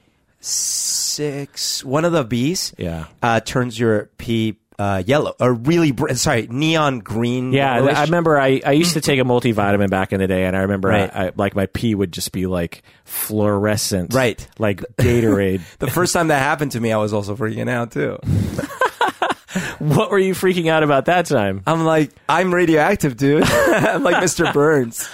six. 0.42 1.84
One 1.84 2.06
of 2.06 2.12
the 2.12 2.24
B's 2.24 2.74
Yeah. 2.78 3.06
uh, 3.22 3.40
turns 3.40 3.80
your 3.80 4.10
pee 4.18 4.58
uh, 4.80 5.04
yellow 5.06 5.36
or 5.40 5.54
really 5.54 5.92
br- 5.92 6.14
sorry 6.14 6.48
neon 6.50 7.00
green. 7.00 7.54
yeah, 7.54 7.76
yellowish. 7.76 7.96
I 7.96 8.04
remember 8.06 8.40
I, 8.40 8.62
I 8.66 8.72
used 8.72 8.94
to 8.94 9.02
take 9.02 9.20
a 9.20 9.24
multivitamin 9.24 9.90
back 9.90 10.12
in 10.14 10.20
the 10.20 10.28
day, 10.28 10.46
and 10.46 10.56
I 10.56 10.62
remember 10.62 10.88
Right. 10.90 11.10
I, 11.14 11.28
I, 11.28 11.32
like 11.36 11.56
my 11.56 11.68
pee 11.68 11.94
would 11.94 12.12
just 12.12 12.32
be 12.32 12.48
like 12.48 12.84
fluorescent, 13.06 14.14
Right. 14.14 14.46
Like 14.58 14.80
Gatorade. 14.98 15.62
The 15.80 15.92
first 15.92 16.14
time 16.14 16.30
that 16.30 16.40
happened 16.40 16.72
to 16.72 16.80
me, 16.80 16.92
I 16.92 16.98
was 16.98 17.14
also 17.14 17.36
freaking 17.36 17.70
out 17.70 17.92
too. 17.92 18.18
what 19.80 20.10
were 20.10 20.20
you 20.20 20.34
freaking 20.34 20.68
out 20.70 20.84
about 20.84 21.06
that 21.06 21.26
time? 21.26 21.62
I'm 21.68 21.84
like, 21.86 22.12
I'm 22.30 22.54
radioactive, 22.54 23.18
dude. 23.18 23.44
I'm 23.48 24.04
like 24.04 24.24
Mr. 24.24 24.52
Burns. 24.54 25.10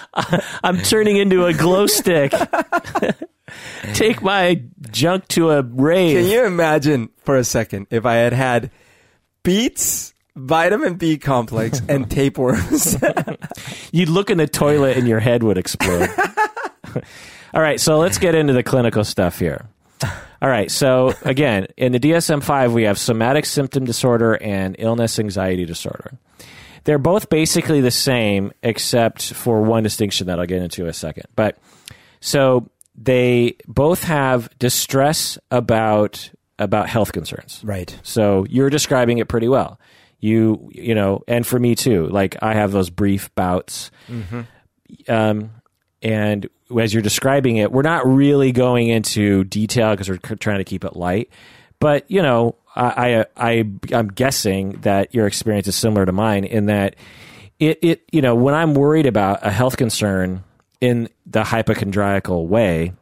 I'm 0.64 0.78
turning 0.78 1.18
into 1.18 1.46
a 1.46 1.54
glow 1.54 1.88
stick. 1.88 2.32
Take 3.94 4.22
my 4.22 4.62
junk 4.92 5.28
to 5.30 5.52
a 5.52 5.62
rave. 5.64 6.18
Can 6.18 6.30
you 6.32 6.46
imagine 6.46 7.10
for 7.24 7.36
a 7.38 7.44
second 7.44 7.88
if 7.90 8.06
I 8.06 8.16
had 8.16 8.34
had 8.34 8.72
beets, 9.48 10.14
vitamin 10.36 10.96
B 10.96 11.18
complex, 11.18 11.82
and 11.88 12.12
tapeworms? 12.12 12.98
You'd 13.94 14.10
look 14.10 14.30
in 14.30 14.38
the 14.38 14.46
toilet 14.46 14.98
and 14.98 15.08
your 15.08 15.22
head 15.22 15.42
would 15.42 15.58
explode. 15.58 16.10
All 17.54 17.62
right, 17.62 17.80
so 17.80 17.98
let's 17.98 18.18
get 18.18 18.36
into 18.36 18.52
the 18.52 18.62
clinical 18.62 19.06
stuff 19.06 19.40
here. 19.40 19.66
All 20.42 20.50
right, 20.50 20.70
so 20.70 21.14
again, 21.22 21.68
in 21.78 21.94
the 21.94 22.00
DSM 22.00 22.44
5, 22.44 22.74
we 22.74 22.84
have 22.84 23.00
somatic 23.00 23.46
symptom 23.46 23.86
disorder 23.86 24.34
and 24.36 24.76
illness 24.80 25.18
anxiety 25.18 25.64
disorder. 25.64 26.20
they're 26.84 26.98
both 26.98 27.30
basically 27.30 27.80
the 27.80 27.90
same, 27.90 28.52
except 28.64 29.34
for 29.34 29.62
one 29.62 29.82
distinction 29.82 30.28
that 30.28 30.40
I'll 30.40 30.46
get 30.46 30.62
into 30.62 30.84
in 30.84 30.90
a 30.90 30.94
second. 30.94 31.24
But 31.38 31.58
so 32.20 32.70
they 32.96 33.56
both 33.66 34.04
have 34.04 34.50
distress 34.60 35.38
about 35.52 36.32
about 36.60 36.90
health 36.90 37.12
concerns. 37.12 37.62
Right. 37.64 37.98
So 38.04 38.46
you're 38.50 38.70
describing 38.70 39.20
it 39.20 39.28
pretty 39.28 39.48
well. 39.48 39.80
You 40.20 40.70
you 40.74 40.96
know, 40.96 41.24
and 41.28 41.46
for 41.46 41.60
me 41.60 41.76
too. 41.76 42.08
Like 42.08 42.36
I 42.42 42.54
have 42.54 42.72
those 42.72 42.90
brief 42.90 43.34
bouts. 43.36 43.92
Um, 45.08 45.52
and 46.02 46.50
as 46.80 46.94
you're 46.94 47.04
describing 47.04 47.58
it, 47.58 47.72
we're 47.72 47.82
not 47.82 48.06
really 48.08 48.52
going 48.52 48.88
into 48.88 49.44
detail 49.44 49.92
because 49.92 50.10
we're 50.10 50.20
c- 50.26 50.36
trying 50.36 50.60
to 50.60 50.64
keep 50.64 50.84
it 50.84 50.96
light. 50.96 51.30
But 51.80 52.10
you 52.10 52.22
know, 52.22 52.56
I, 52.76 53.18
I 53.18 53.26
I 53.38 53.66
I'm 53.94 54.08
guessing 54.08 54.74
that 54.82 55.14
your 55.14 55.28
experience 55.28 55.68
is 55.68 55.76
similar 55.76 56.06
to 56.06 56.12
mine 56.12 56.44
in 56.46 56.66
that 56.68 56.96
it 57.60 57.80
it 57.82 58.04
you 58.12 58.22
know 58.22 58.36
when 58.36 58.54
I'm 58.54 58.74
worried 58.74 59.06
about 59.06 59.46
a 59.46 59.52
health 59.52 59.78
concern 59.78 60.44
in 60.82 61.10
the 61.26 61.44
hypochondriacal 61.44 62.48
way, 62.48 62.94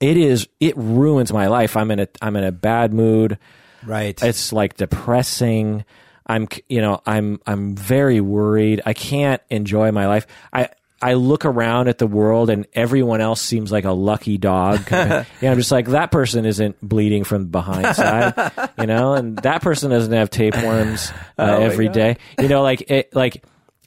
it 0.00 0.16
is 0.16 0.48
it 0.60 0.76
ruins 0.76 1.32
my 1.32 1.46
life. 1.48 1.76
I'm 1.76 1.90
in 1.90 2.00
a 2.00 2.08
I'm 2.22 2.36
in 2.36 2.44
a 2.44 2.52
bad 2.52 2.92
mood. 2.92 3.38
Right. 3.86 4.20
It's 4.22 4.52
like 4.52 4.76
depressing. 4.76 5.84
I'm 6.26 6.48
you 6.68 6.80
know 6.80 7.00
I'm 7.06 7.40
I'm 7.46 7.74
very 7.76 8.20
worried. 8.20 8.80
I 8.86 8.94
can't 8.94 9.42
enjoy 9.50 9.92
my 9.92 10.06
life. 10.06 10.26
I 10.52 10.68
I 11.02 11.14
look 11.14 11.44
around 11.44 11.88
at 11.88 11.98
the 11.98 12.06
world 12.06 12.48
and 12.48 12.66
everyone 12.72 13.20
else 13.20 13.42
seems 13.42 13.70
like 13.70 13.84
a 13.84 13.92
lucky 13.92 14.38
dog. 14.38 14.80
yeah, 14.90 15.24
I'm 15.42 15.58
just 15.58 15.70
like 15.70 15.88
that 15.88 16.10
person 16.10 16.46
isn't 16.46 16.76
bleeding 16.80 17.24
from 17.24 17.42
the 17.42 17.48
behind 17.48 17.94
side, 17.96 18.52
you 18.78 18.86
know, 18.86 19.12
and 19.12 19.36
that 19.38 19.60
person 19.60 19.90
doesn't 19.90 20.12
have 20.12 20.30
tapeworms 20.30 21.10
uh, 21.38 21.42
Oh 21.58 21.62
every 21.62 21.90
day. 21.90 22.16
You 22.40 22.48
know, 22.48 22.62
like 22.62 22.90
it, 22.90 23.14
like 23.14 23.44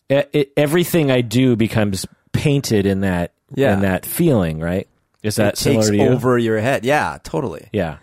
it, 0.09 0.29
it, 0.31 0.53
everything 0.55 1.09
I 1.09 1.21
do 1.21 1.55
becomes 1.55 2.05
painted 2.33 2.85
in 2.85 2.99
that 2.99 3.31
Yeah. 3.55 3.73
in 3.73 3.81
that 3.81 4.05
feeling. 4.05 4.59
Right? 4.59 4.87
Is 5.27 5.35
that 5.35 5.53
it 5.53 5.63
takes 5.63 5.89
you? 5.89 6.01
over 6.01 6.37
your 6.37 6.59
head. 6.59 6.85
Yeah, 6.85 7.17
totally. 7.23 7.69
Yeah. 7.71 7.97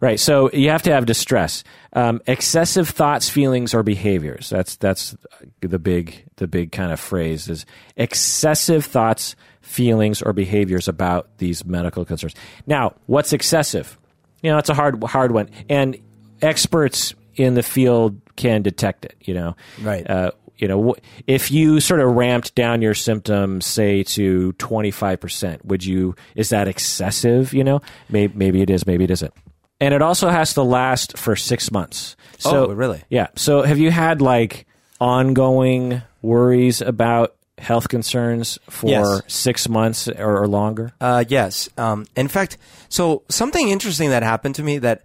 Right. 0.00 0.18
So 0.18 0.50
you 0.52 0.70
have 0.70 0.82
to 0.84 0.92
have 0.92 1.04
distress, 1.04 1.62
um, 1.92 2.22
excessive 2.26 2.88
thoughts, 2.88 3.28
feelings, 3.28 3.74
or 3.74 3.82
behaviors. 3.82 4.48
That's 4.48 4.76
that's 4.76 5.14
the 5.60 5.78
big 5.78 6.24
the 6.36 6.48
big 6.48 6.72
kind 6.72 6.90
of 6.90 6.98
phrase 6.98 7.50
is 7.50 7.66
excessive 7.96 8.86
thoughts, 8.86 9.36
feelings, 9.60 10.22
or 10.22 10.32
behaviors 10.32 10.88
about 10.88 11.28
these 11.36 11.66
medical 11.66 12.06
concerns. 12.06 12.34
Now, 12.66 12.94
what's 13.06 13.34
excessive? 13.34 13.98
You 14.42 14.50
know, 14.50 14.58
it's 14.58 14.70
a 14.70 14.74
hard 14.74 15.04
hard 15.04 15.32
one, 15.32 15.50
and 15.68 15.98
experts 16.40 17.14
in 17.34 17.52
the 17.52 17.62
field 17.62 18.20
can 18.36 18.62
detect 18.62 19.04
it. 19.04 19.16
You 19.20 19.34
know, 19.34 19.56
Right. 19.82 20.08
Uh, 20.08 20.30
you 20.60 20.68
know, 20.68 20.94
if 21.26 21.50
you 21.50 21.80
sort 21.80 22.00
of 22.00 22.10
ramped 22.14 22.54
down 22.54 22.82
your 22.82 22.94
symptoms, 22.94 23.66
say 23.66 24.02
to 24.04 24.52
twenty 24.52 24.90
five 24.90 25.20
percent, 25.20 25.64
would 25.64 25.84
you? 25.84 26.14
Is 26.34 26.48
that 26.50 26.68
excessive? 26.68 27.52
You 27.54 27.64
know, 27.64 27.80
maybe 28.08 28.32
maybe 28.36 28.62
it 28.62 28.70
is, 28.70 28.86
maybe 28.86 29.04
it 29.04 29.10
isn't. 29.10 29.32
And 29.80 29.94
it 29.94 30.02
also 30.02 30.28
has 30.28 30.52
to 30.54 30.62
last 30.62 31.16
for 31.16 31.34
six 31.36 31.72
months. 31.72 32.14
So, 32.38 32.66
Oh, 32.66 32.72
really? 32.74 33.02
Yeah. 33.08 33.28
So, 33.36 33.62
have 33.62 33.78
you 33.78 33.90
had 33.90 34.20
like 34.20 34.66
ongoing 35.00 36.02
worries 36.22 36.82
about 36.82 37.34
health 37.56 37.88
concerns 37.88 38.58
for 38.68 38.88
Yes. 38.90 39.20
six 39.26 39.68
months 39.68 40.06
or, 40.08 40.42
or 40.42 40.48
longer? 40.48 40.92
Uh, 41.00 41.24
yes. 41.26 41.68
Um, 41.78 42.06
in 42.14 42.28
fact, 42.28 42.58
so 42.90 43.22
something 43.30 43.68
interesting 43.70 44.10
that 44.10 44.22
happened 44.22 44.54
to 44.56 44.62
me 44.62 44.78
that, 44.78 45.02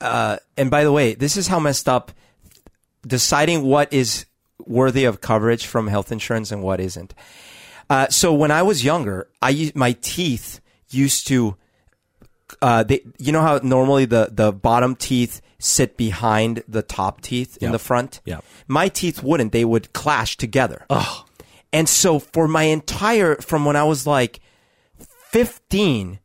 uh, 0.00 0.36
and 0.56 0.68
by 0.70 0.82
the 0.84 0.90
way, 0.92 1.14
this 1.14 1.36
is 1.36 1.46
how 1.46 1.60
messed 1.60 1.88
up 1.88 2.10
deciding 3.06 3.62
what 3.62 3.92
is 3.92 4.26
worthy 4.66 5.04
of 5.04 5.20
coverage 5.20 5.66
from 5.66 5.88
health 5.88 6.12
insurance 6.12 6.52
and 6.52 6.62
what 6.62 6.80
isn't. 6.80 7.14
Uh, 7.90 8.08
so 8.08 8.32
when 8.32 8.50
I 8.50 8.62
was 8.62 8.84
younger, 8.84 9.28
I 9.40 9.72
my 9.74 9.92
teeth 10.00 10.60
used 10.90 11.26
to, 11.28 11.56
uh, 12.60 12.82
they, 12.84 13.00
you 13.18 13.32
know 13.32 13.42
how 13.42 13.60
normally 13.62 14.04
the, 14.04 14.28
the 14.30 14.52
bottom 14.52 14.96
teeth 14.96 15.40
sit 15.58 15.96
behind 15.96 16.62
the 16.68 16.82
top 16.82 17.20
teeth 17.20 17.58
in 17.60 17.72
the 17.72 17.78
front? 17.78 18.20
Yeah. 18.24 18.40
My 18.66 18.88
teeth 18.88 19.22
wouldn't. 19.22 19.52
They 19.52 19.64
would 19.64 19.92
clash 19.92 20.36
together. 20.36 20.84
Oh. 20.90 21.24
And 21.72 21.88
so 21.88 22.18
for 22.18 22.46
my 22.46 22.64
entire, 22.64 23.36
from 23.36 23.64
when 23.64 23.76
I 23.76 23.84
was 23.84 24.06
like 24.06 24.40
15 25.30 26.18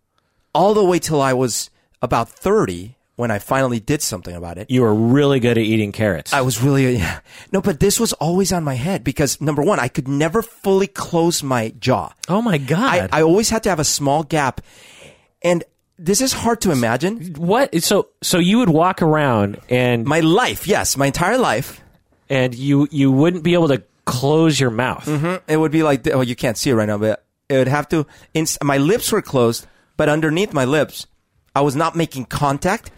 all 0.53 0.73
the 0.73 0.83
way 0.83 0.99
till 0.99 1.21
I 1.21 1.33
was 1.33 1.69
about 2.01 2.29
30 2.29 2.96
when 3.17 3.29
I 3.31 3.39
finally 3.39 3.79
did 3.81 4.01
something 4.01 4.33
about 4.35 4.57
it. 4.57 4.71
You 4.71 4.83
were 4.83 4.93
really 4.93 5.39
good 5.41 5.57
at 5.57 5.63
eating 5.63 5.91
carrots. 5.91 6.31
I 6.31 6.41
was 6.41 6.61
really, 6.63 6.95
yeah. 7.03 7.19
No, 7.51 7.59
but 7.61 7.79
this 7.81 7.99
was 7.99 8.13
always 8.13 8.53
on 8.53 8.63
my 8.63 8.75
head 8.75 9.03
because 9.03 9.41
number 9.41 9.61
one, 9.61 9.79
I 9.79 9.89
could 9.89 10.07
never 10.07 10.41
fully 10.41 10.87
close 10.87 11.43
my 11.43 11.73
jaw. 11.79 12.13
oh 12.29 12.41
my 12.41 12.57
god! 12.57 13.09
I 13.11 13.21
always 13.23 13.49
had 13.49 13.63
to 13.63 13.69
have 13.69 13.79
a 13.79 13.83
small 13.83 14.23
gap. 14.23 14.61
And 15.43 15.63
this 15.99 16.21
is 16.21 16.31
hard 16.31 16.61
to 16.61 16.71
imagine. 16.71 17.33
what? 17.35 17.83
So 17.83 18.09
so 18.21 18.37
you 18.39 18.59
would 18.59 18.69
walk 18.69 19.01
around 19.01 19.59
and 19.69 20.05
My 20.05 20.21
life, 20.21 20.67
yes, 20.67 20.95
my 20.95 21.07
entire 21.07 21.37
life, 21.37 21.81
and 22.29 22.53
you 22.55 22.87
you 22.91 23.11
wouldn't 23.11 23.43
be 23.43 23.53
able 23.53 23.67
to 23.69 23.81
close 24.05 24.59
your 24.59 24.71
mouth. 24.71 25.05
Mm-hmm. 25.05 25.51
it 25.51 25.57
would 25.57 25.71
be 25.71 25.83
like, 25.83 26.07
oh, 26.07 26.21
you 26.21 26.35
can't 26.35 26.55
see 26.57 26.69
it 26.69 26.75
right 26.75 26.85
now, 26.87 26.97
but 26.97 27.25
it 27.49 27.57
would 27.57 27.67
have 27.67 27.89
to, 27.89 28.05
ins- 28.33 28.57
my 28.63 28.77
lips 28.77 29.11
were 29.11 29.21
closed, 29.21 29.67
but 29.97 30.07
underneath 30.07 30.53
my 30.53 30.63
lips, 30.63 31.07
I 31.53 31.59
was 31.61 31.75
not 31.75 31.93
making 31.95 32.25
contact 32.25 32.89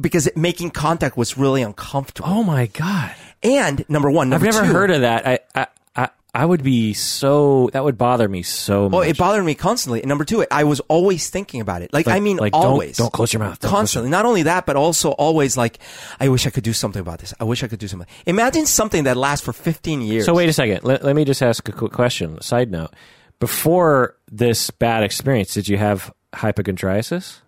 because 0.00 0.26
it, 0.26 0.36
making 0.36 0.70
contact 0.70 1.16
was 1.16 1.36
really 1.38 1.62
uncomfortable. 1.62 2.28
Oh 2.28 2.42
my 2.42 2.66
god! 2.66 3.14
And 3.42 3.84
number 3.88 4.10
one, 4.10 4.32
I've 4.32 4.42
never 4.42 4.60
two, 4.60 4.72
heard 4.72 4.90
of 4.90 5.02
that. 5.02 5.26
I, 5.26 5.38
I 5.54 5.66
I 5.94 6.08
I 6.34 6.44
would 6.44 6.64
be 6.64 6.94
so 6.94 7.70
that 7.72 7.84
would 7.84 7.96
bother 7.96 8.28
me 8.28 8.42
so 8.42 8.84
oh, 8.86 8.88
much. 8.88 8.92
Well, 8.92 9.02
it 9.02 9.16
bothered 9.16 9.44
me 9.44 9.54
constantly. 9.54 10.02
And 10.02 10.08
number 10.08 10.24
two, 10.24 10.40
it, 10.40 10.48
I 10.50 10.64
was 10.64 10.80
always 10.80 11.30
thinking 11.30 11.60
about 11.60 11.82
it. 11.82 11.92
Like, 11.92 12.06
Like- 12.06 12.16
I 12.16 12.20
mean, 12.20 12.38
like, 12.38 12.52
don't- 12.52 12.64
always. 12.64 12.96
don't 12.96 13.12
close 13.12 13.32
your 13.32 13.38
mouth. 13.38 13.60
Don't 13.60 13.70
close 13.70 13.70
your 13.70 13.78
Constantly. 13.78 14.10
Not 14.10 14.26
only 14.26 14.42
that, 14.42 14.66
but 14.66 14.74
also 14.74 15.12
always 15.12 15.56
like, 15.56 15.78
I 16.18 16.28
wish 16.28 16.44
I 16.44 16.50
could 16.50 16.64
do 16.64 16.72
something 16.72 17.00
about 17.00 17.20
this. 17.20 17.32
I 17.38 17.44
wish 17.44 17.62
I 17.62 17.68
could 17.68 17.78
do 17.78 17.86
something. 17.86 18.08
Imagine 18.26 18.66
something 18.66 19.04
that 19.04 19.16
lasts 19.16 19.44
for 19.44 19.52
15 19.52 20.00
years. 20.02 20.24
So 20.26 20.34
wait 20.34 20.48
a 20.48 20.52
second. 20.52 20.82
Let, 20.82 21.04
let 21.04 21.14
me 21.14 21.24
just 21.24 21.40
ask 21.40 21.68
a 21.68 21.72
quick 21.72 21.92
question. 21.92 22.40
Side 22.40 22.70
note: 22.70 22.92
Before 23.38 24.16
this 24.28 24.70
bad 24.70 25.04
experience, 25.04 25.54
did 25.54 25.68
you 25.68 25.76
have 25.76 26.12
hypochondriasis? 26.34 27.42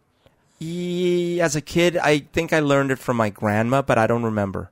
As 0.61 1.55
a 1.57 1.61
kid, 1.61 1.97
I 1.97 2.21
think 2.21 2.53
I 2.53 2.61
learned 2.61 2.91
it 2.91 2.99
from 2.99 3.17
my 3.17 3.31
grandma, 3.31 3.83
but 3.83 3.99
I 3.99 4.07
don't 4.07 4.23
remember. 4.23 4.71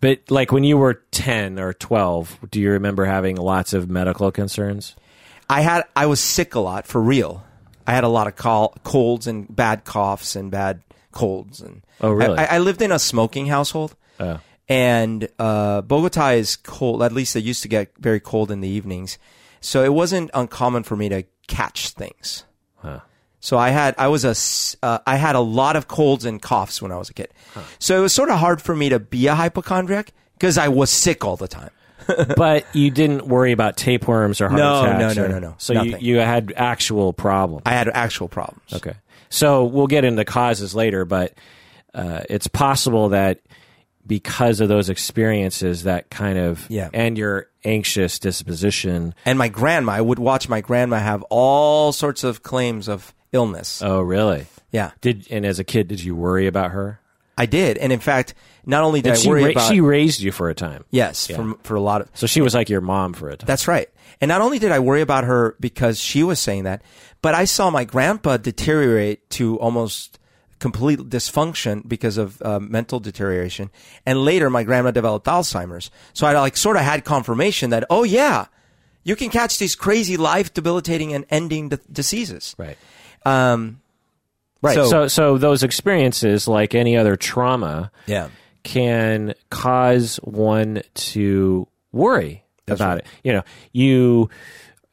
But 0.00 0.30
like 0.30 0.52
when 0.52 0.64
you 0.64 0.76
were 0.76 1.02
ten 1.12 1.58
or 1.58 1.72
twelve, 1.72 2.38
do 2.50 2.60
you 2.60 2.70
remember 2.72 3.06
having 3.06 3.36
lots 3.36 3.72
of 3.72 3.88
medical 3.88 4.30
concerns? 4.30 4.94
I 5.48 5.62
had, 5.62 5.84
I 5.96 6.06
was 6.06 6.20
sick 6.20 6.54
a 6.54 6.60
lot 6.60 6.86
for 6.86 7.00
real. 7.00 7.44
I 7.86 7.92
had 7.94 8.04
a 8.04 8.08
lot 8.08 8.26
of 8.26 8.36
col- 8.36 8.74
colds 8.82 9.26
and 9.26 9.54
bad 9.54 9.84
coughs 9.84 10.36
and 10.36 10.50
bad 10.50 10.82
colds. 11.12 11.60
And 11.60 11.82
Oh, 12.00 12.10
really? 12.12 12.36
I, 12.38 12.56
I 12.56 12.58
lived 12.58 12.80
in 12.82 12.92
a 12.92 12.98
smoking 12.98 13.46
household. 13.46 13.94
Oh. 14.20 14.38
and 14.68 15.28
uh, 15.38 15.82
Bogota 15.82 16.28
is 16.30 16.56
cold. 16.56 17.02
At 17.02 17.12
least 17.12 17.34
it 17.36 17.44
used 17.44 17.62
to 17.62 17.68
get 17.68 17.90
very 17.98 18.20
cold 18.20 18.50
in 18.50 18.60
the 18.60 18.68
evenings, 18.68 19.18
so 19.60 19.82
it 19.84 19.92
wasn't 19.92 20.30
uncommon 20.34 20.82
for 20.84 20.96
me 20.96 21.08
to 21.08 21.24
catch 21.48 21.90
things. 21.90 22.44
Huh. 23.44 23.48
So 23.48 23.58
I 23.58 23.70
had 23.70 23.94
I 23.98 24.08
was 24.08 24.24
a 24.24 24.34
uh, 24.86 24.98
I 25.06 25.16
had 25.16 25.36
a 25.36 25.40
lot 25.40 25.76
of 25.76 25.86
colds 25.86 26.24
and 26.24 26.40
coughs 26.40 26.80
when 26.80 26.90
I 26.92 26.96
was 26.96 27.10
a 27.10 27.14
kid. 27.14 27.28
So 27.78 27.98
it 27.98 28.00
was 28.00 28.12
sort 28.12 28.30
of 28.30 28.38
hard 28.38 28.62
for 28.62 28.74
me 28.74 28.88
to 28.88 28.98
be 28.98 29.26
a 29.26 29.34
hypochondriac 29.34 30.12
because 30.34 30.56
I 30.58 30.68
was 30.68 30.90
sick 30.90 31.24
all 31.24 31.36
the 31.36 31.48
time. 31.48 31.70
but 32.36 32.66
you 32.74 32.90
didn't 32.90 33.26
worry 33.26 33.52
about 33.52 33.76
tapeworms 33.76 34.40
or 34.40 34.48
heart 34.48 34.58
No, 34.58 34.84
attacks. 34.84 35.16
no, 35.16 35.24
or- 35.24 35.28
no, 35.28 35.34
no, 35.40 35.48
no. 35.48 35.54
So 35.58 35.82
you, 35.82 35.96
you 35.98 36.16
had 36.18 36.52
actual 36.56 37.12
problems. 37.14 37.62
I 37.66 37.70
had 37.72 37.88
actual 37.88 38.28
problems. 38.28 38.62
Okay. 38.74 38.94
So 39.30 39.64
we'll 39.64 39.86
get 39.86 40.04
into 40.04 40.24
causes 40.24 40.74
later, 40.74 41.04
but 41.06 41.32
uh, 41.94 42.20
it's 42.28 42.46
possible 42.46 43.08
that 43.10 43.40
because 44.06 44.60
of 44.60 44.68
those 44.68 44.90
experiences, 44.90 45.84
that 45.84 46.10
kind 46.10 46.38
of 46.38 46.66
Yeah. 46.68 46.90
and 46.92 47.16
your 47.16 47.48
anxious 47.64 48.18
disposition. 48.18 49.14
And 49.24 49.38
my 49.38 49.48
grandma, 49.48 49.92
I 49.92 50.00
would 50.02 50.18
watch 50.18 50.46
my 50.48 50.60
grandma 50.60 50.98
have 50.98 51.22
all 51.30 51.90
sorts 51.92 52.22
of 52.22 52.42
claims 52.42 52.86
of 52.86 53.14
illness. 53.34 53.82
Oh, 53.82 54.00
really? 54.00 54.46
yeah, 54.70 54.92
Did 55.02 55.26
and 55.30 55.44
as 55.44 55.58
a 55.58 55.64
kid, 55.64 55.88
did 55.88 56.02
you 56.02 56.16
worry 56.16 56.46
about 56.46 56.70
her? 56.70 57.00
I 57.36 57.46
did. 57.46 57.76
And 57.78 57.92
in 57.92 58.00
fact, 58.00 58.32
not 58.64 58.84
only 58.84 59.00
did 59.02 59.10
And 59.10 59.18
I 59.18 59.20
she 59.20 59.28
worry 59.28 59.44
ra- 59.44 59.50
about 59.50 59.68
she 59.72 59.80
raised 59.80 60.20
you 60.20 60.30
for 60.32 60.48
a 60.50 60.54
time. 60.54 60.84
yes 60.90 61.26
for 61.26 61.54
for 61.64 61.74
a 61.74 61.80
lot 61.80 62.00
of 62.00 62.08
So 62.14 62.26
she 62.26 62.40
was 62.40 62.54
like 62.54 62.68
your 62.70 62.80
mom 62.80 63.12
for 63.12 63.28
a 63.28 63.36
time. 63.36 63.46
That's 63.46 63.66
right. 63.68 63.88
And 64.20 64.28
not 64.28 64.40
only 64.40 64.58
did 64.60 64.70
I 64.72 64.78
worry 64.78 65.00
about 65.02 65.24
her 65.24 65.56
because 65.58 65.98
she 66.00 66.22
was 66.22 66.38
saying 66.38 66.62
that, 66.64 66.82
but 67.22 67.34
I 67.34 67.44
saw 67.44 67.70
my 67.70 67.84
grandpa 67.84 68.36
deteriorate 68.36 69.28
to 69.30 69.58
almost 69.58 70.18
complete 70.60 71.00
dysfunction 71.10 71.86
because 71.86 72.16
of 72.16 72.40
uh, 72.42 72.60
mental 72.60 73.00
deterioration. 73.00 73.70
And 74.06 74.24
later, 74.24 74.48
my 74.48 74.62
grandma 74.62 74.92
developed 74.92 75.26
Alzheimer's. 75.26 75.90
So 76.12 76.26
I 76.26 76.32
like 76.38 76.56
sort 76.56 76.76
of 76.76 76.82
had 76.82 77.04
confirmation 77.04 77.70
that, 77.70 77.84
oh 77.90 78.04
yeah, 78.04 78.46
you 79.02 79.16
can 79.16 79.28
catch 79.30 79.58
these 79.58 79.74
crazy 79.74 80.16
life 80.16 80.54
debilitating 80.54 81.12
and 81.12 81.26
ending 81.30 81.68
d- 81.70 81.78
diseases. 81.90 82.54
right. 82.58 82.78
Um, 83.24 83.80
Right. 84.62 84.74
So- 84.76 84.88
So, 84.88 85.08
so 85.08 85.36
those 85.38 85.62
experiences, 85.62 86.48
like 86.48 86.74
any 86.74 86.96
other 86.96 87.16
trauma, 87.16 87.90
yeah. 88.06 88.28
can 88.62 89.34
cause 89.50 90.16
one 90.24 90.80
to 90.94 91.68
worry 91.92 92.44
about 92.66 92.96
it. 92.98 93.06
You 93.22 93.34
know, 93.34 93.42
you 93.72 94.30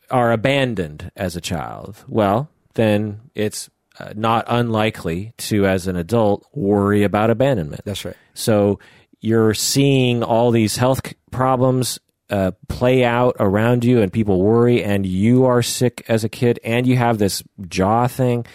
are 0.10 0.34
abandoned 0.34 1.10
as 1.16 1.38
a 1.38 1.42
child. 1.42 1.96
Well, 2.10 2.50
then 2.74 3.22
it's 3.34 3.70
uh, 3.98 4.12
not 4.14 4.44
unlikely 4.50 5.32
to, 5.38 5.66
as 5.66 5.88
an 5.88 5.96
adult, 5.96 6.46
worry 6.54 7.04
about 7.04 7.30
abandonment. 7.30 7.84
That's 7.86 8.04
right. 8.04 8.16
So 8.34 8.78
you're 9.22 9.54
seeing 9.54 10.22
all 10.22 10.52
these 10.52 10.76
health 10.76 11.02
problems 11.32 11.98
uh, 12.32 12.52
play 12.70 13.04
out 13.04 13.36
around 13.40 13.84
you, 13.86 14.02
and 14.02 14.12
people 14.12 14.42
worry, 14.42 14.84
and 14.84 15.06
you 15.06 15.46
are 15.46 15.62
sick 15.62 16.04
as 16.08 16.24
a 16.24 16.30
kid, 16.30 16.60
and 16.64 16.88
you 16.88 16.96
have 16.98 17.18
this 17.20 17.44
jaw 17.68 18.08
thing. 18.08 18.46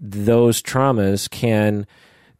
Those 0.00 0.60
traumas 0.62 1.30
can 1.30 1.86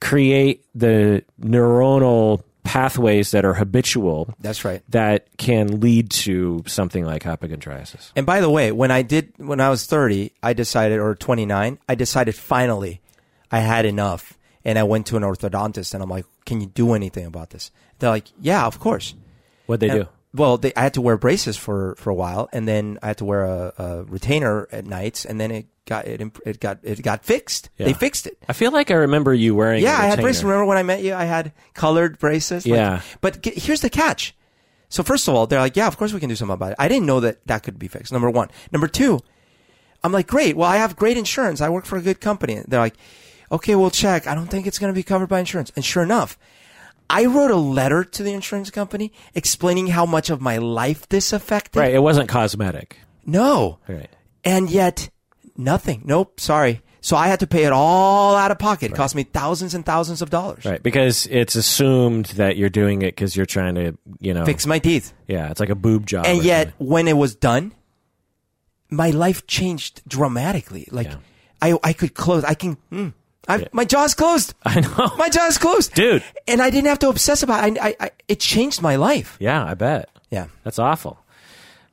create 0.00 0.64
the 0.74 1.22
neuronal 1.40 2.42
pathways 2.64 3.32
that 3.32 3.44
are 3.44 3.54
habitual 3.54 4.34
That's 4.40 4.64
right. 4.64 4.82
that 4.88 5.26
can 5.36 5.80
lead 5.80 6.10
to 6.10 6.62
something 6.66 7.04
like 7.04 7.22
hypochondriasis. 7.24 8.12
And 8.16 8.24
by 8.24 8.40
the 8.40 8.48
way, 8.50 8.72
when 8.72 8.90
I 8.90 9.02
did 9.02 9.32
when 9.36 9.60
I 9.60 9.68
was 9.68 9.84
30, 9.86 10.32
I 10.42 10.52
decided 10.54 10.98
or 10.98 11.14
29, 11.14 11.78
I 11.88 11.94
decided 11.94 12.34
finally 12.34 13.00
I 13.50 13.60
had 13.60 13.84
enough 13.84 14.38
and 14.64 14.78
I 14.78 14.84
went 14.84 15.06
to 15.08 15.16
an 15.16 15.22
orthodontist 15.24 15.92
and 15.92 16.02
I'm 16.02 16.08
like, 16.10 16.24
"Can 16.46 16.60
you 16.60 16.66
do 16.68 16.94
anything 16.94 17.26
about 17.26 17.50
this?" 17.50 17.70
They're 17.98 18.10
like, 18.10 18.28
"Yeah, 18.40 18.64
of 18.66 18.78
course." 18.80 19.14
What 19.66 19.80
they 19.80 19.88
And- 19.88 20.02
do? 20.04 20.08
Well, 20.34 20.56
they, 20.56 20.72
I 20.74 20.80
had 20.82 20.94
to 20.94 21.00
wear 21.02 21.18
braces 21.18 21.56
for, 21.58 21.94
for 21.98 22.08
a 22.08 22.14
while, 22.14 22.48
and 22.52 22.66
then 22.66 22.98
I 23.02 23.08
had 23.08 23.18
to 23.18 23.24
wear 23.26 23.44
a, 23.44 23.72
a 23.76 24.02
retainer 24.04 24.66
at 24.72 24.86
nights, 24.86 25.26
and 25.26 25.38
then 25.38 25.50
it 25.50 25.66
got 25.84 26.06
it, 26.06 26.20
imp- 26.22 26.40
it 26.46 26.58
got 26.58 26.78
it 26.82 27.02
got 27.02 27.22
fixed. 27.24 27.68
They 27.76 27.92
fixed 27.92 28.26
it. 28.26 28.38
I 28.48 28.54
feel 28.54 28.72
like 28.72 28.90
I 28.90 28.94
remember 28.94 29.34
you 29.34 29.54
wearing. 29.54 29.82
Yeah, 29.82 29.98
I 29.98 30.06
had 30.06 30.20
braces. 30.22 30.42
Remember 30.44 30.64
when 30.64 30.78
I 30.78 30.82
met 30.84 31.02
you? 31.02 31.12
I 31.14 31.24
had 31.24 31.52
colored 31.74 32.18
braces. 32.18 32.64
Like- 32.66 32.76
Yeah. 32.78 33.00
but 33.20 33.42
g- 33.42 33.52
here's 33.56 33.82
the 33.82 33.90
catch. 33.90 34.34
So 34.88 35.02
first 35.02 35.28
of 35.28 35.34
all, 35.34 35.46
they're 35.46 35.58
like, 35.60 35.76
yeah, 35.76 35.86
of 35.86 35.96
course 35.98 36.12
we 36.14 36.20
can 36.20 36.28
do 36.28 36.36
something 36.36 36.54
about 36.54 36.72
it. 36.72 36.76
I 36.78 36.88
didn't 36.88 37.06
know 37.06 37.20
that 37.20 37.46
that 37.46 37.62
could 37.62 37.78
be 37.78 37.88
fixed. 37.88 38.10
Number 38.12 38.30
one. 38.30 38.48
Number 38.72 38.88
two, 38.88 39.20
I'm 40.04 40.12
like, 40.12 40.26
great. 40.26 40.56
Well, 40.56 40.68
I 40.68 40.76
have 40.78 40.96
great 40.96 41.16
insurance. 41.16 41.60
I 41.60 41.68
work 41.68 41.84
for 41.86 41.96
a 41.96 42.02
good 42.02 42.20
company. 42.20 42.60
They're 42.66 42.80
like, 42.80 42.96
okay, 43.50 43.74
we'll 43.74 43.90
check. 43.90 44.26
I 44.26 44.34
don't 44.34 44.48
think 44.48 44.66
it's 44.66 44.78
going 44.78 44.92
to 44.92 44.98
be 44.98 45.02
covered 45.02 45.28
by 45.28 45.40
insurance. 45.40 45.72
And 45.76 45.84
sure 45.84 46.02
enough, 46.02 46.38
I 47.12 47.26
wrote 47.26 47.50
a 47.50 47.56
letter 47.56 48.02
to 48.04 48.22
the 48.22 48.32
insurance 48.32 48.70
company 48.70 49.12
explaining 49.34 49.88
how 49.88 50.06
much 50.06 50.30
of 50.30 50.40
my 50.40 50.56
life 50.56 51.08
this 51.08 51.32
affected. 51.32 51.78
Right, 51.78 51.94
it 51.94 51.98
wasn't 52.02 52.28
cosmetic. 52.28 52.96
No. 53.26 53.78
Right. 53.86 54.08
And 54.44 54.70
yet, 54.70 55.10
nothing. 55.56 56.02
Nope. 56.06 56.40
Sorry. 56.40 56.80
So 57.02 57.16
I 57.16 57.26
had 57.28 57.40
to 57.40 57.46
pay 57.46 57.64
it 57.64 57.72
all 57.72 58.34
out 58.36 58.50
of 58.52 58.58
pocket. 58.58 58.92
It 58.92 58.94
cost 58.94 59.14
me 59.14 59.24
thousands 59.24 59.74
and 59.74 59.84
thousands 59.84 60.22
of 60.22 60.30
dollars. 60.30 60.64
Right, 60.64 60.80
because 60.82 61.26
it's 61.30 61.54
assumed 61.56 62.26
that 62.36 62.56
you're 62.56 62.70
doing 62.70 63.02
it 63.02 63.14
because 63.16 63.36
you're 63.36 63.44
trying 63.46 63.74
to, 63.74 63.98
you 64.20 64.32
know, 64.34 64.44
Fix 64.44 64.66
my 64.66 64.78
teeth. 64.78 65.12
yeah, 65.26 65.50
it's 65.50 65.58
like 65.60 65.68
a 65.68 65.74
boob 65.74 66.06
job. 66.06 66.26
and 66.26 66.42
yet 66.44 66.68
something. 66.68 66.86
when 66.86 67.08
it 67.08 67.16
was 67.16 67.34
done 67.34 67.74
my 68.88 69.10
life 69.10 69.46
changed 69.46 70.02
dramatically 70.06 70.86
like 70.90 71.06
Yeah. 71.06 71.16
i 71.62 71.78
i 71.82 71.92
could 71.94 72.12
close 72.14 72.44
i 72.44 72.52
can 72.54 72.76
mm, 72.92 73.12
I, 73.48 73.66
my 73.72 73.84
jaw's 73.84 74.14
closed 74.14 74.54
I 74.64 74.80
know, 74.80 75.10
my 75.18 75.28
jaw's 75.28 75.58
closed 75.58 75.94
dude. 75.94 76.22
and 76.46 76.62
i 76.62 76.70
didn't 76.70 76.86
have 76.88 77.00
to 77.00 77.08
obsess 77.08 77.42
about 77.42 77.68
it 77.68 77.78
I, 77.80 77.88
I, 77.88 77.96
I 78.00 78.10
it 78.28 78.38
changed 78.40 78.80
my 78.82 78.96
life 78.96 79.36
Yeah, 79.40 79.64
I 79.64 79.74
bet 79.74 80.08
yeah 80.30 80.46
that's 80.64 80.78
awful. 80.78 81.18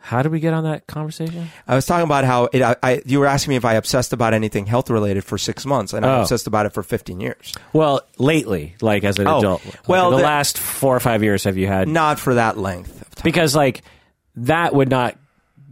How 0.02 0.22
did 0.24 0.32
we 0.32 0.40
get 0.40 0.54
on 0.54 0.64
that 0.64 0.88
conversation? 0.88 1.50
i 1.68 1.76
was 1.76 1.86
talking 1.86 2.06
about 2.06 2.24
how 2.24 2.50
it, 2.54 2.62
I, 2.62 2.76
I 2.84 3.02
you 3.06 3.20
were 3.20 3.26
asking 3.26 3.50
me 3.52 3.56
if 3.58 3.66
i 3.66 3.74
obsessed 3.74 4.14
about 4.14 4.34
anything 4.34 4.66
health 4.68 4.90
related 4.90 5.24
for 5.24 5.38
six 5.38 5.66
months 5.66 5.92
and 5.94 6.06
i 6.06 6.18
Oh. 6.18 6.22
obsessed 6.22 6.48
about 6.48 6.66
it 6.68 6.74
for 6.74 6.84
15 6.84 7.20
years 7.20 7.54
Well, 7.74 8.02
lately, 8.18 8.76
like 8.82 9.04
as 9.04 9.18
an 9.20 9.28
Oh, 9.28 9.40
adult, 9.40 9.66
like, 9.66 9.88
well, 9.88 10.12
the, 10.12 10.18
the- 10.18 10.24
last 10.24 10.58
four 10.58 10.96
or 10.96 11.00
five 11.00 11.24
years, 11.24 11.44
have 11.46 11.58
you 11.58 11.68
had? 11.68 11.88
not 11.88 12.20
for 12.20 12.36
that 12.36 12.58
length 12.58 13.02
of 13.02 13.16
time 13.16 13.24
Because 13.24 13.56
like 13.56 13.82
that 14.36 14.74
would 14.74 14.90
not, 14.90 15.18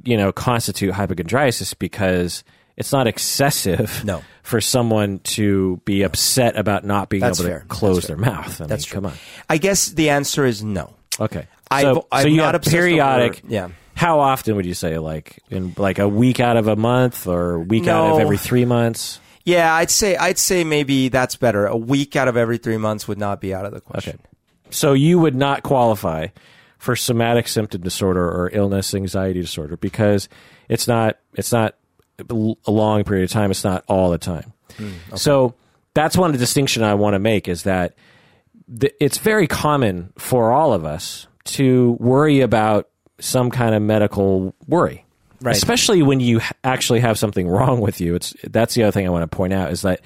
you 0.03 0.17
know, 0.17 0.31
constitute 0.31 0.93
hypochondriasis 0.93 1.73
because 1.73 2.43
it's 2.77 2.91
not 2.93 3.07
excessive. 3.07 4.03
No. 4.05 4.23
For 4.43 4.61
someone 4.61 5.19
to 5.35 5.81
be 5.83 6.03
upset 6.03 6.55
about 6.57 6.85
not 6.85 7.09
being 7.09 7.19
That's 7.21 7.39
able 7.41 7.49
fair. 7.49 7.59
to 7.59 7.65
close 7.65 7.95
That's 7.97 8.07
their 8.07 8.17
fair. 8.17 8.25
mouth. 8.33 8.61
I 8.61 8.63
mean, 8.63 8.69
That's 8.69 8.85
true. 8.85 8.95
Come 8.95 9.05
on. 9.07 9.13
i 9.49 9.57
guess 9.57 9.89
the 9.89 10.09
answer 10.11 10.45
is 10.45 10.63
no 10.63 10.93
Okay. 11.19 11.47
I've- 11.69 11.83
So, 11.83 12.07
so 12.21 12.27
you 12.27 12.37
not 12.37 12.53
have 12.53 12.61
periodic. 12.63 13.41
over- 13.43 13.53
yeah. 13.53 13.67
How 13.95 14.19
often 14.19 14.55
would 14.55 14.65
you 14.65 14.75
say? 14.75 14.99
Like 14.99 15.39
in 15.49 15.73
like 15.77 15.99
a 15.99 16.07
week 16.07 16.39
out 16.39 16.55
of 16.55 16.67
a 16.67 16.75
month 16.77 17.27
or 17.27 17.55
a 17.55 17.59
week 17.59 17.87
out 17.87 18.13
of 18.13 18.19
every 18.19 18.37
three 18.37 18.63
months? 18.65 19.19
yeah 19.43 19.73
i'd 19.75 19.89
say 19.89 20.17
i'd 20.17 20.37
say 20.37 20.65
maybe 20.65 21.07
that's 21.07 21.37
better 21.37 21.67
a 21.67 21.77
week 21.77 22.17
out 22.17 22.27
of 22.27 22.35
every 22.35 22.57
three 22.57 22.75
months 22.75 23.07
would 23.07 23.17
not 23.17 23.39
be 23.39 23.53
out 23.53 23.63
of 23.65 23.73
the 23.73 23.79
question 23.79 24.19
Okay. 24.21 24.23
So 24.71 24.91
you 24.91 25.19
would 25.19 25.35
not 25.35 25.63
qualify 25.63 26.27
for 26.77 26.97
somatic 26.97 27.47
symptom 27.47 27.79
disorder 27.81 28.25
or 28.27 28.49
illness 28.51 28.93
anxiety 28.93 29.39
disorder 29.41 29.77
because 29.77 30.27
it's 30.67 30.85
not 30.87 31.17
it's 31.33 31.51
not 31.53 31.75
a 32.19 32.71
long 32.71 33.03
period 33.03 33.23
of 33.23 33.31
time. 33.31 33.51
It's 33.51 33.63
not 33.63 33.83
all 33.87 34.09
the 34.09 34.17
time. 34.17 34.53
So 35.15 35.55
that's 35.93 36.17
one 36.17 36.29
of 36.29 36.33
the 36.33 36.39
distinction 36.39 36.83
I 36.83 36.93
want 36.95 37.13
to 37.15 37.19
make 37.19 37.47
is 37.47 37.63
that 37.63 37.95
th- 38.79 38.93
it's 38.99 39.17
very 39.17 39.47
common 39.47 40.13
for 40.17 40.51
all 40.51 40.73
of 40.73 40.85
us 40.85 41.27
to 41.45 41.97
worry 41.99 42.41
about 42.41 42.89
some 43.19 43.49
kind 43.49 43.73
of 43.73 43.81
medical 43.81 44.53
worry. 44.67 45.05
Right. 45.41 45.55
Especially 45.55 46.01
when 46.01 46.19
you 46.19 46.41
actually 46.63 46.99
have 46.99 47.17
something 47.17 47.47
wrong 47.47 47.79
with 47.79 48.01
you. 48.01 48.15
It's 48.15 48.35
that's 48.43 48.73
the 48.73 48.83
other 48.83 48.91
thing 48.91 49.05
I 49.05 49.09
want 49.09 49.29
to 49.29 49.35
point 49.35 49.53
out 49.53 49.71
is 49.71 49.83
that 49.83 50.01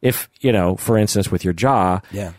if, 0.00 0.28
you 0.40 0.52
know, 0.52 0.76
for 0.76 0.96
instance 0.96 1.30
with 1.30 1.44
your 1.44 1.52
jaw, 1.52 2.00
yeah 2.10 2.32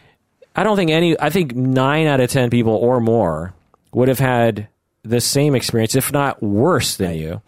I 0.56 0.64
don't 0.64 0.76
think 0.76 0.92
any. 0.92 1.20
I 1.20 1.30
think 1.30 1.56
nine 1.56 2.08
out 2.08 2.20
of 2.20 2.30
ten 2.30 2.50
people 2.50 2.74
or 2.74 3.00
more 3.00 3.54
would 3.94 4.08
have 4.08 4.20
had 4.20 4.68
the 5.04 5.20
same 5.20 5.56
experience, 5.56 5.96
if 5.96 6.12
not 6.12 6.42
worse 6.44 6.96
than 6.98 7.16
you. 7.16 7.42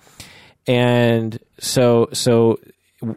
And 0.68 1.40
so, 1.60 2.10
so 2.14 2.60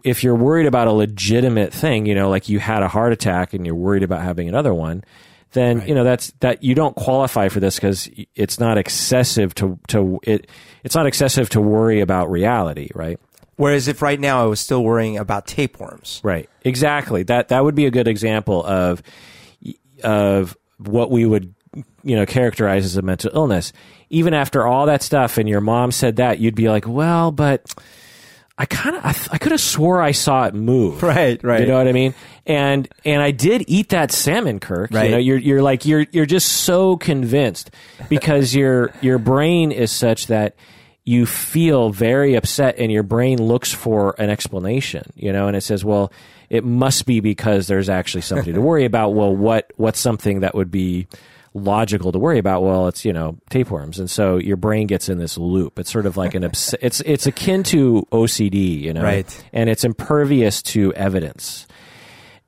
if 0.05 0.23
you're 0.23 0.35
worried 0.35 0.67
about 0.67 0.89
a 0.89 0.93
legitimate 0.93 1.73
thing, 1.73 2.07
you 2.07 2.15
know, 2.15 2.29
like 2.29 2.49
you 2.49 2.59
had 2.59 2.83
a 2.83 2.89
heart 2.89 3.13
attack 3.13 3.55
and 3.55 3.65
you're 3.65 3.75
worried 3.75 4.03
about 4.03 4.23
having 4.23 4.49
another 4.49 4.75
one, 4.75 5.05
then 5.53 5.83
you 5.87 5.95
know 5.95 6.05
that's 6.05 6.31
that 6.41 6.63
you 6.63 6.75
don't 6.75 6.95
qualify 6.95 7.49
for 7.49 7.59
this 7.59 7.77
because 7.77 8.11
it's 8.35 8.61
not 8.61 8.77
excessive 8.77 9.55
to 9.55 9.79
to 9.89 10.21
it. 10.23 10.47
It's 10.85 10.95
not 10.95 11.07
excessive 11.07 11.49
to 11.51 11.61
worry 11.61 12.01
about 12.01 12.31
reality, 12.31 12.91
right? 12.95 13.19
Whereas 13.57 13.89
if 13.89 14.03
right 14.03 14.21
now 14.21 14.43
I 14.43 14.47
was 14.47 14.61
still 14.61 14.85
worrying 14.85 15.17
about 15.17 15.47
tapeworms. 15.47 16.21
Right. 16.23 16.49
Exactly. 16.63 17.23
That 17.25 17.49
that 17.49 17.65
would 17.65 17.75
be 17.75 17.87
a 17.87 17.91
good 17.91 18.09
example 18.09 18.65
of 18.65 19.03
of 20.05 20.57
what 20.79 21.11
we 21.11 21.25
would 21.25 21.55
you 22.03 22.17
know 22.17 22.27
characterize 22.27 22.85
as 22.85 22.97
a 22.97 23.03
mental 23.03 23.31
illness. 23.35 23.73
Even 24.11 24.35
after 24.35 24.67
all 24.67 24.87
that 24.87 25.03
stuff 25.03 25.39
and 25.39 25.49
your 25.49 25.61
mom 25.61 25.91
said 25.93 26.17
that, 26.17 26.39
you'd 26.39 26.55
be 26.55 26.69
like, 26.69 26.87
"Well, 26.87 27.31
but 27.31 27.75
I 28.57 28.65
kind 28.67 28.97
of 28.97 29.05
I, 29.05 29.13
th- 29.13 29.29
I 29.33 29.39
could 29.39 29.53
have 29.53 29.61
swore 29.61 30.01
I 30.01 30.13
saw 30.13 30.47
it 30.47 30.55
move." 30.55 31.03
Right, 31.09 31.43
right. 31.43 31.61
You 31.61 31.67
know 31.67 31.77
what 31.77 31.89
I 31.89 31.93
mean? 31.93 32.15
And 32.47 32.89
and 33.05 33.23
I 33.23 33.31
did 33.31 33.65
eat 33.69 33.91
that 33.91 34.13
salmon, 34.13 34.61
Kirk. 34.61 34.91
Right. 34.93 35.07
You 35.07 35.11
know, 35.11 35.19
you're 35.19 35.39
you're 35.39 35.63
like 35.63 35.85
you're 35.85 36.07
you're 36.13 36.27
just 36.27 36.49
so 36.49 36.97
convinced 36.97 37.71
because 38.09 38.55
your 38.55 38.93
your 39.01 39.19
brain 39.19 39.73
is 39.73 39.91
such 39.93 40.29
that 40.29 40.57
you 41.05 41.25
feel 41.25 41.89
very 41.89 42.35
upset 42.35 42.75
and 42.79 42.93
your 42.93 43.03
brain 43.03 43.43
looks 43.43 43.73
for 43.73 44.15
an 44.19 44.29
explanation, 44.29 45.03
you 45.15 45.33
know, 45.33 45.47
and 45.49 45.57
it 45.57 45.63
says, 45.63 45.83
well, 45.83 46.13
it 46.51 46.65
must 46.65 47.07
be 47.07 47.21
because 47.21 47.67
there's 47.67 47.89
actually 47.89 48.21
something 48.21 48.53
to 48.53 48.61
worry 48.61 48.85
about. 48.85 49.15
Well, 49.15 49.35
what 49.35 49.73
what's 49.77 49.99
something 49.99 50.41
that 50.41 50.55
would 50.55 50.71
be 50.71 51.07
logical 51.59 52.13
to 52.13 52.19
worry 52.19 52.39
about? 52.39 52.63
Well, 52.63 52.89
it's, 52.89 53.05
you 53.05 53.13
know, 53.13 53.37
tapeworms. 53.51 53.99
And 53.99 54.11
so 54.11 54.37
your 54.37 54.57
brain 54.57 54.87
gets 54.87 55.09
in 55.09 55.19
this 55.19 55.37
loop. 55.37 55.79
It's 55.79 55.91
sort 55.91 56.07
of 56.07 56.17
like 56.17 56.35
an 56.35 56.45
obs- 56.45 56.75
it's 56.81 57.01
it's 57.01 57.27
akin 57.27 57.63
to 57.65 58.07
OCD, 58.13 58.81
you 58.81 58.93
know. 58.93 59.03
Right. 59.03 59.45
And 59.53 59.69
it's 59.69 59.85
impervious 59.85 60.63
to 60.63 60.93
evidence 60.95 61.67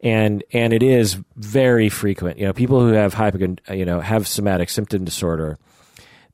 and 0.03 0.43
and 0.53 0.73
it 0.73 0.83
is 0.83 1.19
very 1.37 1.89
frequent. 1.89 2.39
You 2.39 2.47
know, 2.47 2.53
people 2.53 2.81
who 2.81 2.93
have 2.93 3.15
hypochon, 3.15 3.59
you 3.71 3.85
know, 3.85 4.01
have 4.01 4.27
somatic 4.27 4.71
symptom 4.71 5.05
disorder. 5.05 5.59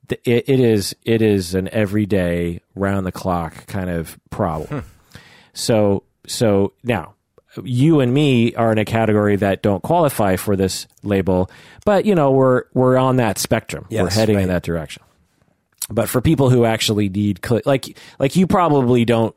It, 0.09 0.49
it 0.49 0.59
is 0.59 0.95
it 1.03 1.21
is 1.21 1.53
an 1.53 1.69
everyday, 1.71 2.61
round 2.75 3.05
the 3.05 3.11
clock 3.11 3.67
kind 3.67 3.89
of 3.89 4.17
problem. 4.29 4.81
Hmm. 4.81 5.19
So 5.53 6.03
so 6.25 6.73
now 6.83 7.15
you 7.63 7.99
and 8.01 8.13
me 8.13 8.53
are 8.55 8.71
in 8.71 8.77
a 8.77 8.85
category 8.85 9.35
that 9.37 9.61
don't 9.63 9.81
qualify 9.81 10.35
for 10.35 10.55
this 10.55 10.87
label, 11.03 11.49
but 11.85 12.05
you 12.05 12.13
know 12.15 12.31
we're 12.31 12.63
we're 12.73 12.97
on 12.97 13.15
that 13.17 13.37
spectrum. 13.37 13.85
we're 13.89 14.03
Yes, 14.05 14.15
heading 14.15 14.39
in 14.39 14.47
that 14.49 14.63
direction. 14.63 15.03
But 15.89 16.09
for 16.09 16.21
people 16.21 16.49
who 16.49 16.65
actually 16.65 17.09
need 17.09 17.39
like 17.65 17.97
like 18.19 18.35
you 18.35 18.45
probably 18.47 19.05
don't 19.05 19.35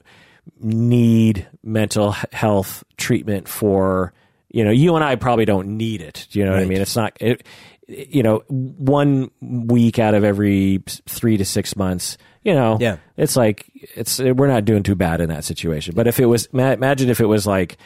need 0.58 1.46
mental 1.62 2.12
health 2.32 2.82
treatment 2.96 3.48
for 3.48 4.12
you 4.50 4.64
know 4.64 4.70
you 4.70 4.94
and 4.96 5.04
I 5.04 5.16
probably 5.16 5.44
don't 5.44 5.76
need 5.76 6.00
it. 6.02 6.26
Do 6.30 6.38
you 6.38 6.44
know 6.44 6.52
what 6.52 6.60
I 6.60 6.64
mean? 6.66 6.80
It's 6.80 6.96
not 6.96 7.16
it, 7.20 7.46
you 7.86 8.22
know 8.22 8.42
one 8.48 9.30
week 9.40 9.98
out 9.98 10.14
of 10.14 10.24
every 10.24 10.82
three 11.06 11.36
to 11.36 11.44
six 11.44 11.76
months. 11.76 12.18
You 12.42 12.54
know, 12.54 12.78
Yeah. 12.80 12.96
it's 13.18 13.36
like 13.36 13.66
it's 13.94 14.18
we're 14.18 14.46
not 14.48 14.64
doing 14.64 14.82
too 14.82 14.94
bad 14.94 15.20
in 15.20 15.28
that 15.28 15.44
situation. 15.44 15.94
But 15.94 16.06
if 16.06 16.18
it 16.18 16.26
was 16.26 16.46
imagine 16.52 17.10
if 17.10 17.20
it 17.20 17.26
was 17.26 17.46
like 17.46 17.76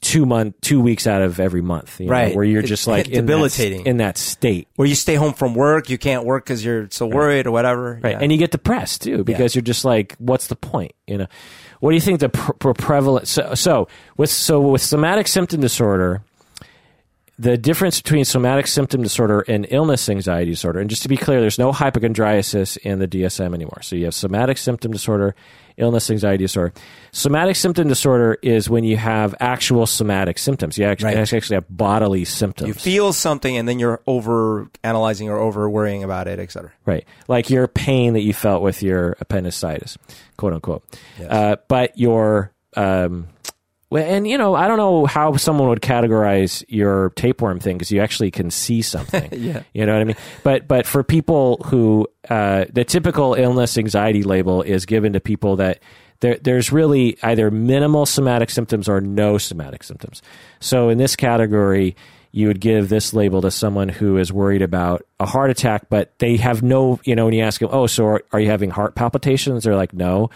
two 0.00 0.24
month, 0.24 0.54
two 0.62 0.80
weeks 0.80 1.06
out 1.06 1.20
of 1.22 1.38
every 1.38 1.60
month, 1.60 2.00
you 2.00 2.06
know, 2.06 2.12
Right. 2.12 2.34
where 2.34 2.44
you're 2.44 2.62
just 2.62 2.86
like 2.86 3.06
it- 3.06 3.12
in 3.12 3.26
that 3.26 3.32
debilitating. 3.32 3.86
in 3.86 3.96
that 3.98 4.16
state. 4.16 4.66
Where 4.76 4.88
you 4.88 4.94
stay 4.94 5.14
home 5.16 5.34
from 5.34 5.54
work, 5.54 5.90
you 5.90 5.98
can't 5.98 6.24
work 6.24 6.44
because 6.44 6.64
you're 6.64 6.88
so 6.90 7.06
worried 7.06 7.46
or 7.46 7.50
whatever. 7.50 7.98
Right. 8.02 8.12
Yeah. 8.12 8.18
And 8.20 8.32
you 8.32 8.38
get 8.38 8.50
depressed 8.50 9.02
too 9.02 9.24
because 9.24 9.54
you're 9.54 9.62
just 9.62 9.84
like, 9.84 10.14
what's 10.18 10.46
the 10.46 10.56
point? 10.56 10.92
You 11.06 11.18
know, 11.18 11.26
what 11.80 11.90
do 11.90 11.94
you 11.96 12.00
think 12.00 12.20
the 12.20 12.30
pr- 12.30 12.52
pr- 12.52 12.72
prevalent? 12.72 13.28
So, 13.28 13.54
so 13.54 13.88
with 14.16 14.30
so 14.30 14.60
with 14.60 14.80
somatic 14.82 15.28
symptom 15.28 15.60
disorder, 15.60 16.22
the 17.38 17.56
difference 17.56 18.00
between 18.02 18.24
somatic 18.24 18.66
symptom 18.66 19.02
disorder 19.02 19.40
and 19.48 19.66
illness 19.70 20.08
anxiety 20.10 20.50
disorder, 20.50 20.78
and 20.80 20.90
just 20.90 21.02
to 21.02 21.08
be 21.08 21.16
clear, 21.16 21.40
there's 21.40 21.58
no 21.58 21.72
hypochondriasis 21.72 22.76
in 22.78 22.98
the 22.98 23.06
DSM 23.06 23.54
anymore. 23.54 23.80
So 23.82 23.96
you 23.96 24.04
have 24.04 24.14
somatic 24.14 24.58
symptom 24.58 24.92
disorder, 24.92 25.34
illness 25.80 26.10
anxiety 26.10 26.44
disorder. 26.44 26.72
Somatic 27.12 27.56
symptom 27.56 27.88
disorder 27.88 28.38
is 28.42 28.68
when 28.70 28.84
you 28.84 28.96
have 28.96 29.34
actual 29.40 29.86
somatic 29.86 30.38
symptoms. 30.38 30.78
You 30.78 30.84
actually, 30.84 31.14
Right. 31.16 31.32
actually 31.32 31.54
have 31.56 31.64
bodily 31.68 32.24
symptoms. 32.24 32.68
you 32.68 32.74
feel 32.74 33.12
something 33.12 33.56
and 33.56 33.68
then 33.68 33.78
you're 33.78 34.00
over 34.06 34.68
analyzing 34.84 35.28
or 35.28 35.38
over 35.38 35.68
worrying 35.68 36.04
about 36.04 36.28
it, 36.28 36.38
etc. 36.38 36.70
Right. 36.86 37.04
Like 37.26 37.50
your 37.50 37.66
pain 37.66 38.12
that 38.12 38.20
you 38.22 38.32
felt 38.32 38.62
with 38.62 38.82
your 38.82 39.16
appendicitis, 39.20 39.98
quote 40.36 40.52
unquote. 40.52 40.84
Uh, 41.28 41.56
but 41.68 41.98
your, 41.98 42.52
um, 42.76 43.26
and 43.92 44.26
you 44.26 44.38
know, 44.38 44.54
I 44.54 44.68
don't 44.68 44.78
know 44.78 45.06
how 45.06 45.36
someone 45.36 45.68
would 45.68 45.80
categorize 45.80 46.64
your 46.68 47.10
tapeworm 47.10 47.58
thing 47.58 47.76
because 47.76 47.90
you 47.90 48.00
actually 48.00 48.30
can 48.30 48.50
see 48.50 48.82
something. 48.82 49.28
Yeah. 49.40 49.62
You 49.72 49.86
know 49.86 49.94
what 49.94 50.00
I 50.00 50.04
mean? 50.04 50.16
But 50.42 50.68
but 50.68 50.86
for 50.86 51.02
people 51.02 51.56
who 51.66 52.06
uh, 52.28 52.66
the 52.70 52.84
typical 52.84 53.34
illness 53.34 53.78
anxiety 53.78 54.22
label 54.22 54.62
is 54.62 54.84
given 54.86 55.14
to 55.14 55.20
people 55.20 55.56
that 55.56 55.80
there, 56.20 56.36
there's 56.42 56.70
really 56.70 57.16
either 57.22 57.50
minimal 57.50 58.06
somatic 58.06 58.50
symptoms 58.50 58.88
or 58.88 59.00
no 59.00 59.38
somatic 59.38 59.82
symptoms. 59.82 60.20
So 60.60 60.90
in 60.90 60.98
this 60.98 61.16
category, 61.16 61.96
you 62.32 62.46
would 62.46 62.60
give 62.60 62.88
this 62.88 63.12
label 63.12 63.40
to 63.42 63.50
someone 63.50 63.88
who 63.88 64.16
is 64.16 64.32
worried 64.32 64.62
about 64.62 65.04
a 65.18 65.26
heart 65.26 65.50
attack, 65.50 65.88
but 65.88 66.16
they 66.18 66.36
have 66.36 66.62
no, 66.62 67.00
you 67.04 67.16
know, 67.16 67.24
when 67.24 67.34
you 67.34 67.42
ask 67.42 67.60
them, 67.60 67.70
oh, 67.72 67.86
so 67.86 68.06
are, 68.06 68.22
are 68.32 68.40
you 68.40 68.48
having 68.48 68.70
heart 68.70 68.94
palpitations? 68.94 69.64
They're 69.64 69.74
like, 69.74 69.92
no. 69.92 70.30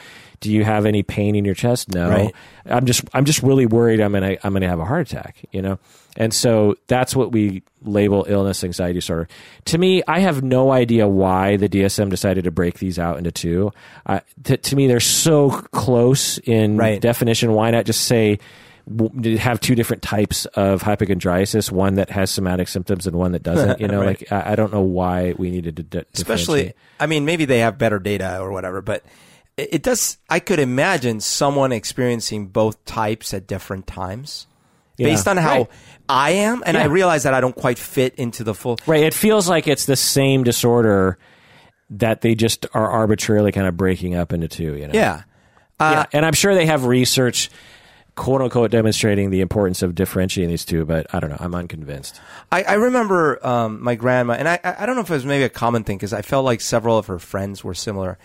Do 0.45 0.53
you 0.53 0.63
have 0.65 0.87
any 0.87 1.03
pain 1.03 1.35
in 1.35 1.45
your 1.45 1.55
chest? 1.55 1.93
No. 1.93 2.09
Right. 2.09 2.35
I'm 2.67 2.87
just, 2.87 3.03
I'm 3.13 3.25
just 3.25 3.43
really 3.43 3.67
worried 3.67 4.01
I'm 4.01 4.13
gonna, 4.13 4.37
I'm 4.45 4.53
gonna 4.53 4.69
have 4.69 4.79
a 4.79 4.85
heart 4.85 5.11
attack, 5.11 5.39
you 5.51 5.61
know? 5.61 5.79
And 6.17 6.33
so 6.33 6.77
that's 6.87 7.17
what 7.17 7.33
we 7.33 7.63
label 7.83 8.25
illness 8.29 8.63
anxiety 8.63 8.95
disorder. 9.01 9.27
To 9.65 9.79
me, 9.79 10.03
I 10.07 10.21
have 10.21 10.45
no 10.45 10.71
idea 10.71 11.09
why 11.09 11.57
the 11.57 11.69
DSM 11.69 12.09
decided 12.09 12.45
to 12.45 12.53
break 12.53 12.79
these 12.79 12.99
out 13.01 13.19
into 13.19 13.33
two. 13.33 13.73
Uh, 14.07 14.21
t- 14.45 14.57
to 14.57 14.77
me, 14.77 14.87
they're 14.87 15.01
so 15.01 15.51
close 15.73 16.39
in 16.39 16.77
Right. 16.77 17.01
definition. 17.01 17.53
Why 17.53 17.73
not 17.73 17.85
just 17.85 18.03
say, 18.05 18.39
have 19.39 19.61
two 19.61 19.75
different 19.75 20.03
types 20.03 20.45
of 20.47 20.83
hypochondriasis, 20.83 21.73
one 21.73 21.95
that 21.95 22.11
has 22.11 22.31
somatic 22.31 22.69
symptoms 22.69 23.07
and 23.07 23.17
one 23.17 23.33
that 23.33 23.43
doesn't. 23.43 23.81
You 23.85 23.89
know, 23.89 24.01
Right. 24.01 24.21
like 24.31 24.33
I, 24.33 24.53
I 24.53 24.57
don't 24.57 24.73
know 24.73 24.83
why 24.83 25.35
we 25.37 25.51
needed 25.51 25.77
to 25.79 25.83
di- 25.83 26.05
Especially. 26.15 26.75
I 27.01 27.07
mean, 27.07 27.25
maybe 27.25 27.45
they 27.45 27.59
have 27.61 27.77
better 27.79 27.99
data 27.99 28.39
or 28.41 28.53
whatever, 28.53 28.81
but 28.83 29.03
it, 29.57 29.83
does. 29.83 30.19
I 30.29 30.41
could 30.41 30.59
imagine 30.59 31.21
someone 31.21 31.73
experiencing 31.73 32.49
both 32.49 32.85
types 32.85 33.33
at 33.35 33.47
different 33.47 33.87
times. 33.87 34.47
Yeah. 34.97 35.09
Based 35.09 35.27
on 35.27 35.37
how 35.37 35.59
Right. 35.59 35.69
I 36.09 36.31
am, 36.31 36.63
and 36.65 36.77
I 36.77 36.85
realize 36.85 37.25
that 37.25 37.35
I 37.35 37.41
don't 37.41 37.57
quite 37.57 37.79
fit 37.79 38.15
into 38.15 38.45
the 38.45 38.55
full. 38.55 38.79
Right. 38.87 39.03
It 39.03 39.13
feels 39.15 39.49
like 39.49 39.67
it's 39.67 39.87
the 39.87 39.97
same 39.97 40.45
disorder 40.45 41.19
that 41.91 42.21
they 42.21 42.35
just 42.37 42.67
are 42.75 42.89
arbitrarily 42.89 43.51
kind 43.51 43.67
of 43.67 43.77
breaking 43.77 44.15
up 44.15 44.33
into 44.33 44.47
two. 44.47 44.77
You 44.77 44.87
know. 44.87 44.95
Yeah, 44.95 45.23
yeah. 45.81 46.07
And 46.13 46.25
I'm 46.25 46.33
sure 46.33 46.55
they 46.55 46.67
have 46.67 46.85
research, 46.85 47.51
quote 48.15 48.41
unquote, 48.41 48.71
demonstrating 48.71 49.31
the 49.31 49.41
importance 49.41 49.83
of 49.83 49.97
differentiating 49.97 50.51
these 50.51 50.65
two. 50.65 50.85
But 50.85 51.13
I 51.13 51.19
don't 51.19 51.31
know. 51.31 51.39
I'm 51.41 51.55
unconvinced. 51.55 52.21
I, 52.53 52.63
I 52.63 52.75
remember 52.75 53.45
um, 53.45 53.83
my 53.83 53.97
grandma, 53.97 54.35
and 54.35 54.49
I, 54.49 54.61
I 54.63 54.87
don't 54.87 54.95
know 54.95 55.03
if 55.03 55.11
it 55.11 55.15
was 55.15 55.27
maybe 55.27 55.43
a 55.43 55.49
common 55.49 55.83
thing 55.83 55.97
because 55.97 56.13
I 56.13 56.23
felt 56.23 56.45
like 56.45 56.61
several 56.61 56.99
of 56.99 57.07
her 57.07 57.19
friends 57.19 57.65
were 57.65 57.75
similar, 57.75 58.17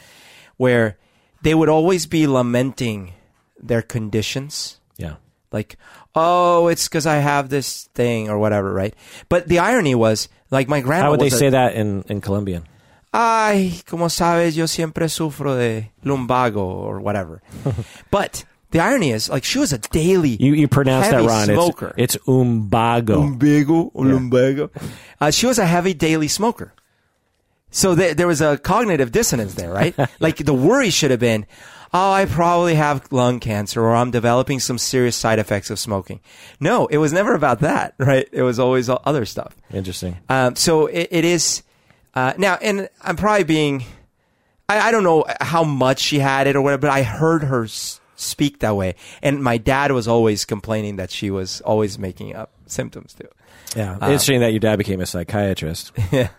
where 0.57 0.97
they 1.41 1.53
would 1.53 1.69
always 1.69 2.05
be 2.05 2.27
lamenting 2.27 3.13
their 3.61 3.81
conditions. 3.81 4.79
Yeah. 4.97 5.15
Like, 5.51 5.77
oh, 6.15 6.67
it's 6.67 6.87
because 6.87 7.05
I 7.05 7.15
have 7.15 7.49
this 7.49 7.89
thing 7.95 8.29
or 8.29 8.37
whatever, 8.37 8.73
right? 8.73 8.93
But 9.29 9.47
the 9.47 9.59
irony 9.59 9.95
was, 9.95 10.29
like, 10.51 10.67
my 10.67 10.81
grandma. 10.81 11.05
How 11.05 11.11
would 11.11 11.19
they 11.19 11.27
a- 11.27 11.31
say 11.31 11.49
that 11.49 11.75
in 11.75 12.03
in 12.07 12.21
Colombian? 12.21 12.67
Ay, 13.11 13.81
como 13.87 14.07
sabes, 14.07 14.55
yo 14.55 14.67
siempre 14.67 15.07
sufro 15.07 15.57
de 15.57 15.91
lumbago 16.03 16.63
or 16.63 16.99
whatever. 16.99 17.41
but 18.11 18.45
the 18.69 18.79
irony 18.79 19.09
is, 19.09 19.29
like, 19.29 19.43
she 19.43 19.57
was 19.57 19.73
a 19.73 19.79
daily. 19.79 20.37
You 20.39 20.53
you 20.53 20.67
pronounce 20.67 21.07
that 21.07 21.15
heavy 21.15 21.27
wrong. 21.27 21.45
Smoker. 21.45 21.93
It's 21.97 22.15
it's 22.15 22.25
umbago. 22.25 23.15
Lumbago 23.17 23.89
or 23.95 24.05
lumbago. 24.05 24.69
Uh, 25.19 25.31
she 25.31 25.47
was 25.47 25.57
a 25.57 25.65
heavy 25.65 25.95
daily 25.95 26.27
smoker. 26.27 26.73
So 27.71 27.95
there, 27.95 28.13
there 28.13 28.27
was 28.27 28.41
a 28.41 28.57
cognitive 28.57 29.11
dissonance 29.11 29.53
there, 29.55 29.71
right? 29.71 29.95
like 30.19 30.37
the 30.37 30.53
worry 30.53 30.89
should 30.89 31.11
have 31.11 31.19
been, 31.19 31.45
oh, 31.93 32.11
I 32.11 32.25
probably 32.25 32.75
have 32.75 33.11
lung 33.11 33.39
cancer 33.39 33.81
or 33.81 33.95
I'm 33.95 34.11
developing 34.11 34.59
some 34.59 34.77
serious 34.77 35.15
side 35.15 35.39
effects 35.39 35.69
of 35.69 35.79
smoking. 35.79 36.19
No, 36.59 36.87
it 36.87 36.97
was 36.97 37.13
never 37.13 37.33
about 37.33 37.59
that, 37.59 37.93
right? 37.99 38.27
It 38.31 38.41
was 38.43 38.59
always 38.59 38.89
other 38.89 39.25
stuff. 39.25 39.55
Interesting. 39.71 40.17
Um, 40.29 40.55
so 40.55 40.87
it, 40.87 41.07
it 41.11 41.25
is 41.25 41.63
uh, 42.15 42.33
now, 42.37 42.57
and 42.61 42.89
I'm 43.01 43.15
probably 43.15 43.43
being, 43.43 43.83
I, 44.67 44.87
I 44.87 44.91
don't 44.91 45.03
know 45.03 45.25
how 45.41 45.63
much 45.63 45.99
she 45.99 46.19
had 46.19 46.47
it 46.47 46.55
or 46.55 46.61
whatever, 46.61 46.81
but 46.81 46.89
I 46.91 47.03
heard 47.03 47.43
her 47.43 47.65
s- 47.65 47.99
speak 48.15 48.59
that 48.59 48.75
way. 48.75 48.95
And 49.21 49.43
my 49.43 49.57
dad 49.57 49.91
was 49.91 50.07
always 50.07 50.43
complaining 50.45 50.95
that 50.97 51.11
she 51.11 51.29
was 51.29 51.61
always 51.61 51.99
making 51.99 52.35
up 52.35 52.51
symptoms 52.65 53.13
too. 53.13 53.27
Yeah. 53.75 53.93
Interesting 53.95 54.39
that 54.39 54.51
your 54.51 54.59
dad 54.59 54.77
became 54.77 54.99
a 55.01 55.05
psychiatrist. 55.05 55.91
Yeah. 56.11 56.29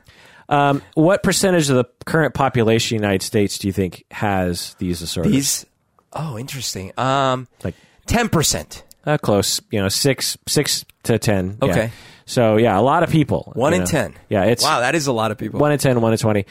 Um, 0.50 0.82
what 0.94 1.22
percentage 1.22 1.70
of 1.70 1.76
the 1.76 1.84
current 2.04 2.34
population 2.34 2.96
in 2.96 3.02
the 3.02 3.06
United 3.06 3.24
States 3.24 3.56
do 3.58 3.68
you 3.68 3.72
think 3.72 4.04
has 4.10 4.74
these 4.78 4.98
disorders? 4.98 5.32
These, 5.32 5.66
oh, 6.12 6.36
interesting. 6.36 6.92
Um, 6.98 7.48
like 7.64 7.76
ten 8.06 8.28
percent. 8.28 8.82
uh, 9.06 9.16
close, 9.16 9.60
you 9.70 9.80
know, 9.80 9.88
six 9.88 10.36
six 10.46 10.84
to 11.04 11.18
ten. 11.18 11.56
yeah. 11.62 11.70
Okay. 11.70 11.90
So 12.26 12.56
yeah, 12.58 12.78
a 12.78 12.82
lot 12.82 13.02
of 13.02 13.10
people. 13.10 13.52
One 13.54 13.74
in 13.74 13.80
know. 13.80 13.86
10. 13.86 14.14
Yeah, 14.28 14.44
it's 14.44 14.62
Wow, 14.62 14.80
that 14.80 14.94
is 14.94 15.06
a 15.08 15.12
lot 15.12 15.30
of 15.32 15.38
people. 15.38 15.58
one 15.58 15.72
in 15.72 15.78
10, 15.78 16.00
one 16.00 16.12
in 16.12 16.18
twenty. 16.18 16.46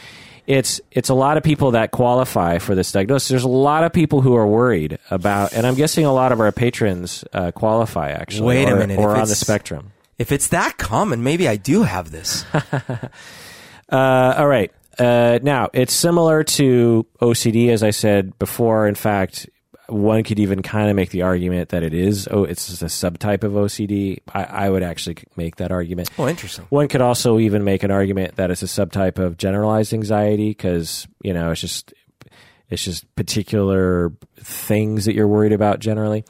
It's 0.48 0.82
it's 0.92 1.10
a 1.10 1.14
lot 1.14 1.38
of 1.38 1.44
people 1.44 1.72
that 1.72 1.92
qualify 1.92 2.58
for 2.58 2.74
this 2.76 2.92
diagnosis. 2.92 3.30
There's 3.30 3.44
a 3.44 3.48
lot 3.48 3.84
of 3.84 3.94
people 3.94 4.22
who 4.22 4.36
are 4.36 4.48
worried 4.48 4.98
about, 5.12 5.54
and 5.54 5.68
I'm 5.68 5.76
guessing 5.76 6.06
a 6.06 6.12
lot 6.14 6.32
of 6.32 6.40
our 6.40 6.52
patrons 6.52 7.24
uh, 7.34 7.52
qualify 7.52 8.10
actually. 8.12 8.48
Wait 8.48 8.68
a 8.68 8.76
minute, 8.76 8.98
or 8.98 9.14
if 9.14 9.22
on 9.22 9.28
the 9.28 9.36
spectrum. 9.36 9.92
If 10.18 10.32
it's 10.32 10.48
that 10.48 10.78
common, 10.78 11.22
maybe 11.24 11.48
I 11.48 11.56
do 11.56 11.84
have 11.84 12.12
this. 12.12 12.46
Uh, 13.92 14.36
all 14.38 14.48
right. 14.48 14.72
Uh, 14.98 15.40
now 15.42 15.70
it's 15.74 15.94
similar 15.94 16.44
to 16.44 17.06
OCD, 17.22 17.70
as 17.70 17.84
I 17.84 17.92
said 17.92 18.38
before. 18.38 18.88
In 18.88 18.96
fact, 18.96 19.50
one 19.88 20.24
could 20.24 20.40
even 20.40 20.62
kind 20.62 20.90
of 20.90 20.96
make 20.96 21.10
the 21.10 21.24
argument 21.24 21.70
that 21.70 21.84
it 21.84 21.94
is. 21.94 22.28
Oh, 22.30 22.44
it's 22.44 22.68
just 22.68 22.82
a 22.82 22.86
subtype 22.86 23.44
of 23.44 23.54
OCD. 23.54 24.20
I, 24.34 24.44
I 24.44 24.70
would 24.70 24.84
actually 24.84 25.18
make 25.36 25.56
that 25.58 25.72
argument. 25.72 26.10
oh, 26.18 26.28
interesting. 26.28 26.66
One 26.70 26.88
could 26.88 27.02
also 27.02 27.40
even 27.40 27.64
make 27.64 27.84
an 27.84 27.92
argument 27.92 28.36
that 28.36 28.52
it's 28.52 28.62
a 28.62 28.66
subtype 28.66 29.18
of 29.18 29.38
generalized 29.38 29.94
anxiety 29.94 30.50
because 30.50 31.08
you 31.24 31.34
know 31.34 31.52
it's 31.52 31.62
just 31.62 31.94
it's 32.70 32.84
just 32.84 33.14
particular 33.16 34.12
things 34.38 35.06
that 35.06 35.16
you're 35.16 35.28
worried 35.28 35.54
about 35.54 35.80
generally. 35.80 36.24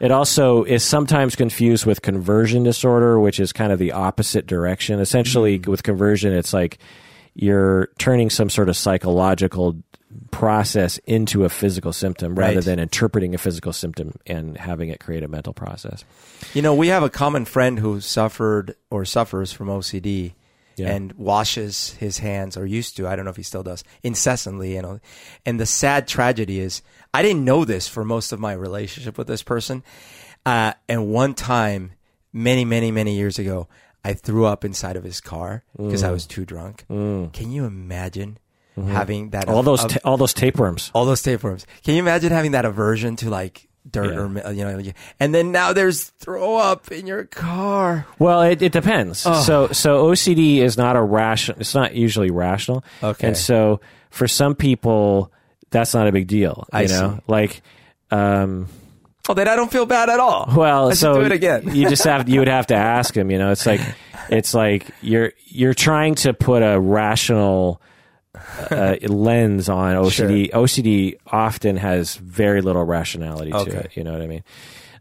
It 0.00 0.10
also 0.10 0.64
is 0.64 0.82
sometimes 0.82 1.36
confused 1.36 1.84
with 1.86 2.02
conversion 2.02 2.62
disorder, 2.62 3.20
which 3.20 3.38
is 3.38 3.52
kind 3.52 3.72
of 3.72 3.78
the 3.78 3.92
opposite 3.92 4.46
direction. 4.46 4.98
Essentially, 4.98 5.58
hmm. 5.58 5.70
with 5.70 5.82
conversion, 5.82 6.32
it's 6.32 6.52
like 6.52 6.78
you're 7.34 7.88
turning 7.98 8.30
some 8.30 8.50
sort 8.50 8.68
of 8.68 8.76
psychological 8.76 9.76
process 10.32 10.98
into 11.06 11.44
a 11.44 11.48
physical 11.48 11.92
symptom 11.92 12.34
rather 12.34 12.56
Right. 12.56 12.64
than 12.64 12.78
interpreting 12.80 13.34
a 13.34 13.38
physical 13.38 13.72
symptom 13.72 14.14
and 14.26 14.56
having 14.56 14.88
it 14.88 14.98
create 14.98 15.22
a 15.22 15.28
mental 15.28 15.52
process. 15.52 16.04
You 16.52 16.62
know, 16.62 16.74
we 16.74 16.88
have 16.88 17.04
a 17.04 17.10
common 17.10 17.44
friend 17.44 17.78
who 17.78 18.00
suffered 18.00 18.74
or 18.90 19.04
suffers 19.04 19.52
from 19.52 19.68
OCD 19.68 20.34
Yeah. 20.76 20.90
and 20.90 21.12
washes 21.12 21.94
his 22.00 22.18
hands 22.18 22.56
or 22.56 22.66
used 22.66 22.96
to. 22.96 23.06
I 23.06 23.14
don't 23.14 23.24
know 23.24 23.30
if 23.30 23.36
he 23.36 23.42
still 23.44 23.62
does 23.62 23.84
incessantly. 24.02 24.74
You 24.74 24.82
know, 24.82 25.00
and 25.46 25.60
the 25.60 25.66
sad 25.66 26.08
tragedy 26.08 26.58
is 26.58 26.82
I 27.12 27.22
didn't 27.22 27.44
know 27.44 27.64
this 27.64 27.88
for 27.88 28.04
most 28.04 28.32
of 28.32 28.40
my 28.40 28.52
relationship 28.52 29.18
with 29.18 29.26
this 29.26 29.42
person. 29.42 29.82
Uh, 30.46 30.72
and 30.88 31.08
one 31.08 31.34
time, 31.34 31.92
many, 32.32 32.64
many, 32.64 32.90
many 32.90 33.16
years 33.16 33.38
ago, 33.38 33.68
I 34.04 34.14
threw 34.14 34.46
up 34.46 34.64
inside 34.64 34.96
of 34.96 35.04
his 35.04 35.20
car 35.20 35.64
because 35.76 36.02
Mm. 36.02 36.06
I 36.08 36.10
was 36.12 36.26
too 36.26 36.44
drunk. 36.44 36.84
Can 36.88 37.50
you 37.52 37.64
imagine 37.66 38.38
having 38.76 39.30
that? 39.30 39.46
Mm-hmm. 39.46 39.54
All 39.54 39.62
those 39.62 39.84
ta- 39.84 39.98
all 40.04 40.16
those 40.16 40.32
tapeworms. 40.32 40.90
all 40.94 41.04
those 41.04 41.20
tapeworms. 41.22 41.66
Can 41.84 41.94
you 41.94 42.00
imagine 42.00 42.32
having 42.32 42.52
that 42.52 42.64
aversion 42.64 43.16
to 43.16 43.28
like 43.28 43.68
dirt 43.90 44.12
Yeah. 44.14 44.20
or 44.48 44.52
you 44.52 44.64
know, 44.64 44.92
and 45.18 45.34
then 45.34 45.52
now 45.52 45.72
there's 45.74 46.04
throw 46.04 46.56
up 46.56 46.90
in 46.92 47.06
your 47.06 47.24
car. 47.24 48.06
Well, 48.18 48.40
it, 48.42 48.62
it 48.62 48.72
depends. 48.72 49.18
So 49.18 49.68
so 49.72 50.06
OCD 50.06 50.58
is 50.58 50.78
not 50.78 50.96
a 50.96 51.02
rational 51.02 51.60
It's 51.60 51.74
not 51.74 51.94
usually 51.94 52.30
rational. 52.30 52.82
Okay. 53.02 53.26
And 53.28 53.36
so 53.36 53.80
for 54.08 54.26
some 54.28 54.54
people, 54.54 55.30
that's 55.70 55.94
not 55.94 56.06
a 56.06 56.12
big 56.12 56.26
deal. 56.26 56.66
You 56.72 56.78
I 56.78 56.86
know, 56.86 57.14
see. 57.16 57.22
like, 57.26 57.62
um, 58.10 58.68
Oh, 59.28 59.34
then 59.34 59.46
I 59.46 59.54
don't 59.54 59.70
feel 59.70 59.86
bad 59.86 60.08
at 60.08 60.18
all. 60.18 60.52
Well, 60.56 60.90
so 60.96 61.14
do 61.20 61.26
it 61.26 61.32
again. 61.32 61.74
you 61.74 61.88
just 61.88 62.02
have 62.04 62.28
you 62.28 62.40
would 62.40 62.48
have 62.58 62.66
to 62.68 62.74
ask 62.74 63.16
him. 63.16 63.30
You 63.30 63.38
know, 63.38 63.52
it's 63.52 63.66
like 63.66 63.80
it's 64.28 64.54
like 64.54 64.90
you're 65.02 65.32
you're 65.46 65.74
trying 65.74 66.14
to 66.16 66.32
put 66.34 66.62
a 66.62 66.80
rational 66.80 67.80
uh, 68.70 68.96
lens 69.02 69.68
on 69.68 69.94
OCD. 69.96 70.50
OCD 70.50 71.16
often 71.26 71.76
has 71.76 72.16
very 72.16 72.60
little 72.60 72.84
rationality 72.84 73.50
to 73.52 73.78
it. 73.80 73.96
You 73.96 74.04
know 74.04 74.12
what 74.12 74.22
I 74.22 74.26
mean? 74.26 74.44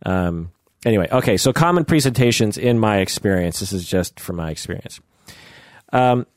Um, 0.05 0.51
anyway, 0.85 1.07
okay. 1.11 1.37
So 1.37 1.53
common 1.53 1.85
presentations 1.85 2.57
in 2.57 2.77
my 2.77 2.97
experience. 2.99 3.59
This 3.59 3.73
is 3.73 3.87
just 3.87 4.19
from 4.19 4.35
my 4.35 4.51
experience. 4.51 4.99
Um, 5.91 6.27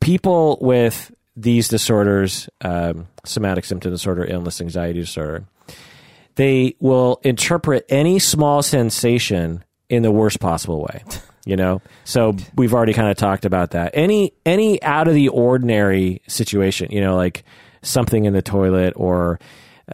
people 0.00 0.58
with 0.60 1.12
these 1.36 1.68
disorders, 1.68 2.48
um, 2.62 3.06
somatic 3.24 3.64
symptom 3.64 3.92
disorder, 3.92 4.24
illness, 4.24 4.60
anxiety 4.60 5.00
disorder, 5.00 5.44
they 6.36 6.74
will 6.80 7.20
interpret 7.22 7.84
any 7.88 8.18
small 8.18 8.62
sensation 8.62 9.64
in 9.88 10.02
the 10.02 10.10
worst 10.10 10.40
possible 10.40 10.80
way. 10.82 11.04
You 11.44 11.54
know, 11.54 11.80
so 12.04 12.34
we've 12.56 12.74
already 12.74 12.92
kind 12.92 13.08
of 13.08 13.16
talked 13.16 13.44
about 13.44 13.70
that. 13.70 13.92
Any 13.94 14.32
any 14.44 14.82
out 14.82 15.06
of 15.06 15.14
the 15.14 15.28
ordinary 15.28 16.20
situation, 16.26 16.90
you 16.90 17.00
know, 17.00 17.14
like 17.14 17.44
something 17.82 18.24
in 18.24 18.32
the 18.32 18.42
toilet 18.42 18.94
or 18.96 19.38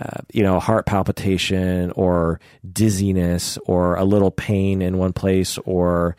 uh, 0.01 0.23
you 0.33 0.43
know, 0.43 0.59
heart 0.59 0.87
palpitation 0.87 1.91
or 1.91 2.41
dizziness 2.73 3.59
or 3.67 3.97
a 3.97 4.05
little 4.05 4.31
pain 4.31 4.81
in 4.81 4.97
one 4.97 5.13
place 5.13 5.59
or 5.67 6.17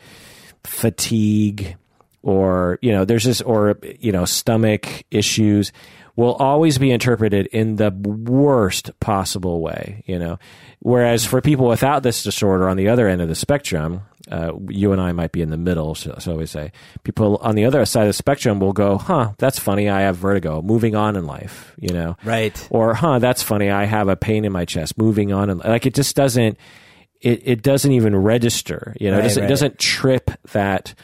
fatigue 0.62 1.76
or 2.24 2.78
you 2.80 2.90
know 2.90 3.04
there's 3.04 3.24
this 3.24 3.40
or 3.42 3.78
you 4.00 4.10
know 4.10 4.24
stomach 4.24 5.04
issues 5.10 5.72
will 6.16 6.34
always 6.34 6.78
be 6.78 6.90
interpreted 6.90 7.46
in 7.48 7.76
the 7.76 7.90
worst 7.90 8.98
possible 8.98 9.60
way 9.60 10.02
you 10.06 10.18
know. 10.18 10.38
Whereas 10.80 11.24
for 11.24 11.40
people 11.40 11.66
without 11.66 12.02
this 12.02 12.22
disorder 12.22 12.68
on 12.68 12.76
the 12.76 12.88
other 12.88 13.08
end 13.08 13.20
of 13.20 13.28
the 13.28 13.34
spectrum 13.34 14.02
uh, 14.30 14.52
you 14.70 14.92
and 14.92 15.02
I 15.02 15.12
might 15.12 15.32
be 15.32 15.42
in 15.42 15.50
the 15.50 15.58
middle 15.58 15.94
so, 15.94 16.16
so 16.18 16.36
we 16.36 16.46
say. 16.46 16.72
People 17.02 17.36
on 17.42 17.56
the 17.56 17.66
other 17.66 17.84
side 17.84 18.02
of 18.02 18.08
the 18.08 18.14
spectrum 18.14 18.58
will 18.58 18.72
go 18.72 18.96
huh 18.96 19.32
that's 19.36 19.58
funny 19.58 19.90
I 19.90 20.00
have 20.02 20.16
vertigo 20.16 20.62
moving 20.62 20.96
on 20.96 21.16
in 21.16 21.26
life 21.26 21.74
you 21.78 21.92
know. 21.92 22.16
Right. 22.24 22.66
or 22.70 22.94
huh 22.94 23.18
that's 23.18 23.42
funny 23.42 23.70
I 23.70 23.84
have 23.84 24.08
a 24.08 24.16
pain 24.16 24.46
in 24.46 24.52
my 24.52 24.64
chest 24.64 24.96
moving 24.96 25.32
on 25.32 25.50
and 25.50 25.62
like 25.62 25.84
it 25.84 25.94
just 25.94 26.16
doesn't 26.16 26.56
it, 27.20 27.42
it 27.44 27.62
doesn't 27.62 27.92
even 27.92 28.16
register 28.16 28.96
you 28.98 29.10
know. 29.10 29.18
It 29.18 29.22
doesn't, 29.22 29.44
it 29.44 29.48
doesn't 29.48 29.78
trip 29.78 30.30
that 30.52 30.94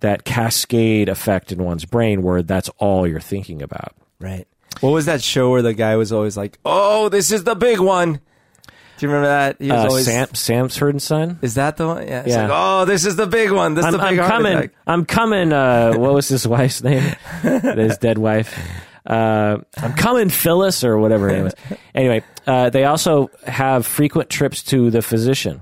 that 0.00 0.24
cascade 0.24 1.08
effect 1.08 1.52
in 1.52 1.62
one's 1.62 1.84
brain 1.84 2.22
where 2.22 2.42
that's 2.42 2.68
all 2.78 3.06
you're 3.06 3.20
thinking 3.20 3.62
about 3.62 3.94
Right. 4.20 4.46
What 4.80 4.90
was 4.90 5.06
that 5.06 5.22
show 5.22 5.50
where 5.50 5.62
the 5.62 5.74
guy 5.74 5.96
was 5.96 6.12
always 6.12 6.36
like, 6.36 6.58
"Oh, 6.64 7.08
this 7.08 7.30
is 7.32 7.44
the 7.44 7.54
big 7.54 7.78
one." 7.80 8.14
Do 8.14 9.06
you 9.06 9.08
remember 9.08 9.28
that? 9.28 9.56
He 9.60 9.70
was 9.70 9.84
uh, 9.84 9.88
always. 9.88 10.04
Sam 10.06 10.34
Sanford 10.34 10.94
and 10.94 11.02
Son 11.02 11.38
Is 11.40 11.54
that 11.54 11.76
the 11.76 11.86
one? 11.86 12.06
Yeah. 12.06 12.20
It's 12.20 12.28
Yeah. 12.30 12.42
like, 12.42 12.50
oh, 12.52 12.84
this 12.84 13.04
is 13.04 13.14
the 13.16 13.26
big 13.28 13.52
one. 13.52 13.74
This 13.74 13.84
is 13.86 13.94
I'm, 13.94 14.00
the 14.00 14.04
I'm 14.04 14.12
big 14.14 14.18
heart 14.18 14.30
coming 14.32 14.56
attack." 14.58 14.72
I'm 14.88 15.04
coming 15.04 15.52
uh, 15.52 15.94
what 15.94 16.14
was 16.14 16.26
his 16.28 16.46
wife's 16.48 16.82
name 16.82 17.02
his 17.42 17.98
dead 17.98 18.18
wife 18.18 18.58
uh, 19.06 19.58
I'm 19.76 19.92
coming 19.94 20.28
Phyllis 20.30 20.82
or 20.84 20.98
whatever 20.98 21.28
her 21.28 21.36
name 21.36 21.46
is 21.46 21.54
anyway 21.94 22.24
uh, 22.46 22.70
they 22.70 22.84
also 22.84 23.30
have 23.46 23.86
frequent 23.86 24.30
trips 24.30 24.62
to 24.64 24.90
the 24.90 25.00
physician 25.02 25.60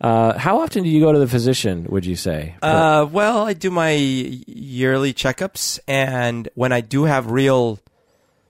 uh, 0.00 0.36
how 0.38 0.60
often 0.60 0.82
do 0.82 0.88
you 0.88 1.00
go 1.00 1.12
to 1.12 1.18
the 1.18 1.28
physician 1.28 1.86
would 1.88 2.04
you 2.04 2.16
say 2.16 2.54
Uh, 2.62 3.06
well, 3.10 3.46
I 3.46 3.52
do 3.52 3.70
my 3.70 3.92
yearly 3.92 5.12
checkups, 5.14 5.78
and 5.88 6.48
when 6.54 6.72
I 6.72 6.80
do 6.80 7.04
have 7.04 7.30
real 7.30 7.78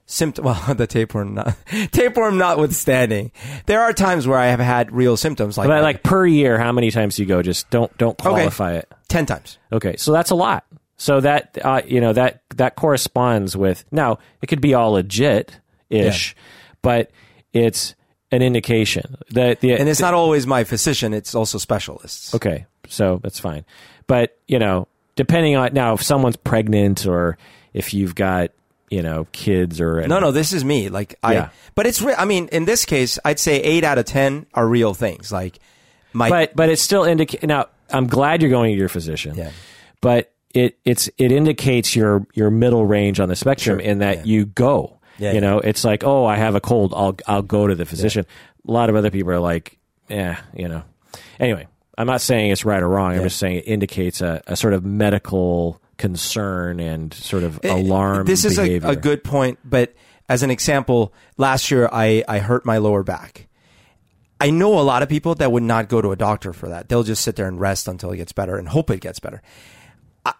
symptoms, 0.05 0.45
well, 0.67 0.75
the 0.75 0.87
tapeworm 0.87 1.33
not 1.35 1.55
tapeworm 1.91 2.37
notwithstanding, 2.37 3.31
there 3.65 3.81
are 3.81 3.93
times 3.93 4.27
where 4.27 4.37
I 4.39 4.47
have 4.47 4.59
had 4.59 4.91
real 4.91 5.17
symptoms, 5.17 5.57
like 5.57 5.67
But 5.67 5.83
like 5.83 6.03
per 6.03 6.25
year, 6.25 6.57
how 6.59 6.71
many 6.71 6.91
times 6.91 7.15
do 7.15 7.23
you 7.23 7.27
go? 7.27 7.41
Just 7.41 7.69
don't 7.69 7.95
don't 7.97 8.19
Okay. 8.19 8.29
qualify 8.29 8.73
it. 8.75 8.91
ten 9.07 9.25
times. 9.25 9.57
Okay, 9.71 9.95
so 9.97 10.11
that's 10.11 10.31
a 10.31 10.35
lot. 10.35 10.65
So 10.97 11.19
that 11.21 11.57
uh, 11.63 11.81
you 11.85 11.99
know 12.01 12.13
that 12.13 12.41
that 12.55 12.75
corresponds 12.75 13.55
with 13.57 13.83
now 13.91 14.19
it 14.41 14.47
could 14.47 14.61
be 14.61 14.73
all 14.73 14.91
legit 14.91 15.59
ish, 15.89 16.35
but 16.81 17.11
it's 17.53 17.95
an 18.35 18.41
indication 18.41 19.15
that 19.31 19.61
the 19.61 19.71
And 19.73 19.89
it's 19.89 19.99
not 19.99 20.13
always 20.13 20.45
my 20.45 20.63
physician; 20.63 21.13
it's 21.13 21.33
also 21.33 21.57
specialists. 21.57 22.35
okay. 22.35 22.65
So 22.87 23.19
that's 23.23 23.39
fine, 23.39 23.65
but 24.07 24.37
you 24.47 24.59
know 24.59 24.87
depending 25.15 25.55
on 25.55 25.73
now 25.73 25.93
if 25.93 26.03
someone's 26.03 26.35
pregnant 26.35 27.07
or 27.07 27.37
if 27.73 27.93
you've 27.93 28.13
got 28.15 28.51
you 28.91 29.01
know 29.01 29.25
kids 29.31 29.81
or 29.81 30.05
No, 30.07 30.19
no, 30.19 30.31
this 30.31 30.53
is 30.53 30.63
me. 30.63 30.89
Like 30.89 31.15
I, 31.23 31.33
Yeah. 31.33 31.49
but 31.73 31.87
it's. 31.87 32.01
Re- 32.01 32.13
I 32.17 32.25
mean, 32.25 32.47
in 32.51 32.65
this 32.65 32.85
case, 32.85 33.17
I'd 33.25 33.39
say 33.39 33.59
eight 33.61 33.83
out 33.83 33.97
of 33.97 34.05
ten 34.05 34.45
are 34.53 34.67
real 34.67 34.93
things. 34.93 35.31
Like 35.31 35.57
my, 36.13 36.29
but 36.29 36.55
but 36.55 36.69
it 36.69 36.79
still 36.79 37.03
indicate 37.03 37.43
now 37.43 37.65
i'm 37.91 38.07
glad 38.07 38.41
you're 38.41 38.49
going 38.49 38.71
to 38.73 38.77
your 38.79 38.89
physician 38.89 39.35
Yeah. 39.35 39.51
but 40.01 40.31
it 40.55 40.77
it's 40.85 41.07
it 41.17 41.31
indicates 41.31 41.95
your 41.95 42.25
your 42.33 42.49
middle 42.49 42.85
range 42.85 43.19
on 43.19 43.27
the 43.29 43.35
spectrum 43.35 43.77
Sure. 43.79 43.85
in 43.91 43.99
that 43.99 44.17
Yeah. 44.19 44.23
you 44.23 44.45
go 44.45 44.94
Yeah, 45.17 45.29
you 45.29 45.35
yeah. 45.35 45.39
know 45.41 45.59
it's 45.59 45.83
like 45.83 46.03
oh 46.03 46.25
i 46.25 46.35
have 46.35 46.55
a 46.55 46.61
cold 46.61 46.93
i'll 46.95 47.15
i'll 47.27 47.41
go 47.41 47.67
to 47.67 47.75
the 47.75 47.85
physician 47.85 48.25
a 48.67 48.71
lot 48.71 48.89
of 48.89 48.95
other 48.95 49.11
people 49.11 49.31
are 49.31 49.39
like 49.39 49.77
yeah 50.09 50.41
you 50.53 50.67
know 50.67 50.83
anyway 51.39 51.67
i'm 51.97 52.07
not 52.07 52.19
saying 52.19 52.51
it's 52.51 52.65
right 52.65 52.83
or 52.83 52.89
wrong 52.89 53.15
i'm 53.15 53.23
just 53.23 53.37
saying 53.37 53.57
it 53.57 53.67
indicates 53.67 54.19
a, 54.21 54.41
a 54.47 54.55
sort 54.55 54.73
of 54.73 54.83
medical 54.83 55.79
concern 55.97 56.79
and 56.79 57.13
sort 57.13 57.43
of 57.43 57.59
alarm 57.63 58.25
This 58.25 58.45
is 58.45 58.59
a, 58.59 58.75
a 58.77 58.95
good 58.95 59.23
point, 59.23 59.59
but 59.63 59.93
as 60.27 60.43
an 60.43 60.51
example, 60.51 61.13
last 61.37 61.71
year 61.71 61.89
I, 61.91 62.23
I 62.27 62.39
hurt 62.39 62.65
my 62.65 62.77
lower 62.77 63.03
back. 63.03 63.47
I 64.39 64.49
know 64.49 64.77
a 64.79 64.81
lot 64.81 65.01
of 65.01 65.09
people 65.09 65.35
that 65.35 65.51
would 65.51 65.63
not 65.63 65.87
go 65.87 66.01
to 66.01 66.11
a 66.11 66.15
doctor 66.15 66.51
for 66.51 66.69
that. 66.69 66.89
They'll 66.89 67.03
just 67.03 67.23
sit 67.23 67.35
there 67.35 67.47
and 67.47 67.59
rest 67.59 67.87
until 67.87 68.11
it 68.11 68.17
gets 68.17 68.33
better 68.33 68.57
and 68.57 68.67
hope 68.67 68.89
it 68.89 68.99
gets 68.99 69.19
better. 69.19 69.41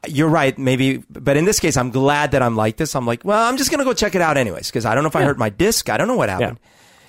You're 0.08 0.30
right, 0.30 0.58
maybe, 0.58 0.98
but 1.10 1.38
in 1.38 1.46
this 1.46 1.60
case, 1.60 1.78
I'm 1.78 1.92
glad 1.92 2.32
that 2.32 2.42
I'm 2.42 2.56
like 2.56 2.78
this. 2.78 2.96
I'm 2.96 3.06
like, 3.06 3.24
well, 3.24 3.48
I'm 3.48 3.58
just 3.58 3.70
gonna 3.72 3.84
go 3.84 3.94
check 3.94 4.16
it 4.16 4.22
out 4.22 4.38
anyways 4.38 4.68
because 4.68 4.86
I 4.86 4.96
don't 4.96 5.04
know 5.04 5.10
if 5.10 5.16
I 5.16 5.24
hurt 5.24 5.38
my 5.38 5.50
disc. 5.50 5.90
I 5.90 5.98
don't 5.98 6.08
know 6.08 6.16
what 6.16 6.30
Yeah. 6.30 6.40
happened. 6.40 6.60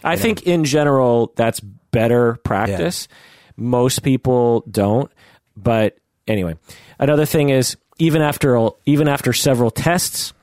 I 0.05 0.17
think 0.17 0.43
in 0.43 0.65
general 0.65 1.33
that's 1.37 1.61
better 1.61 2.37
practice. 2.45 3.09
Most 3.57 4.03
people 4.03 4.63
don't, 4.71 5.11
but 5.57 5.97
anyway. 6.29 6.57
Another 6.99 7.25
thing 7.27 7.49
is 7.49 7.77
even 7.99 8.21
after 8.23 8.69
even 8.85 9.09
after 9.09 9.33
several 9.33 9.71
tests, 9.71 10.35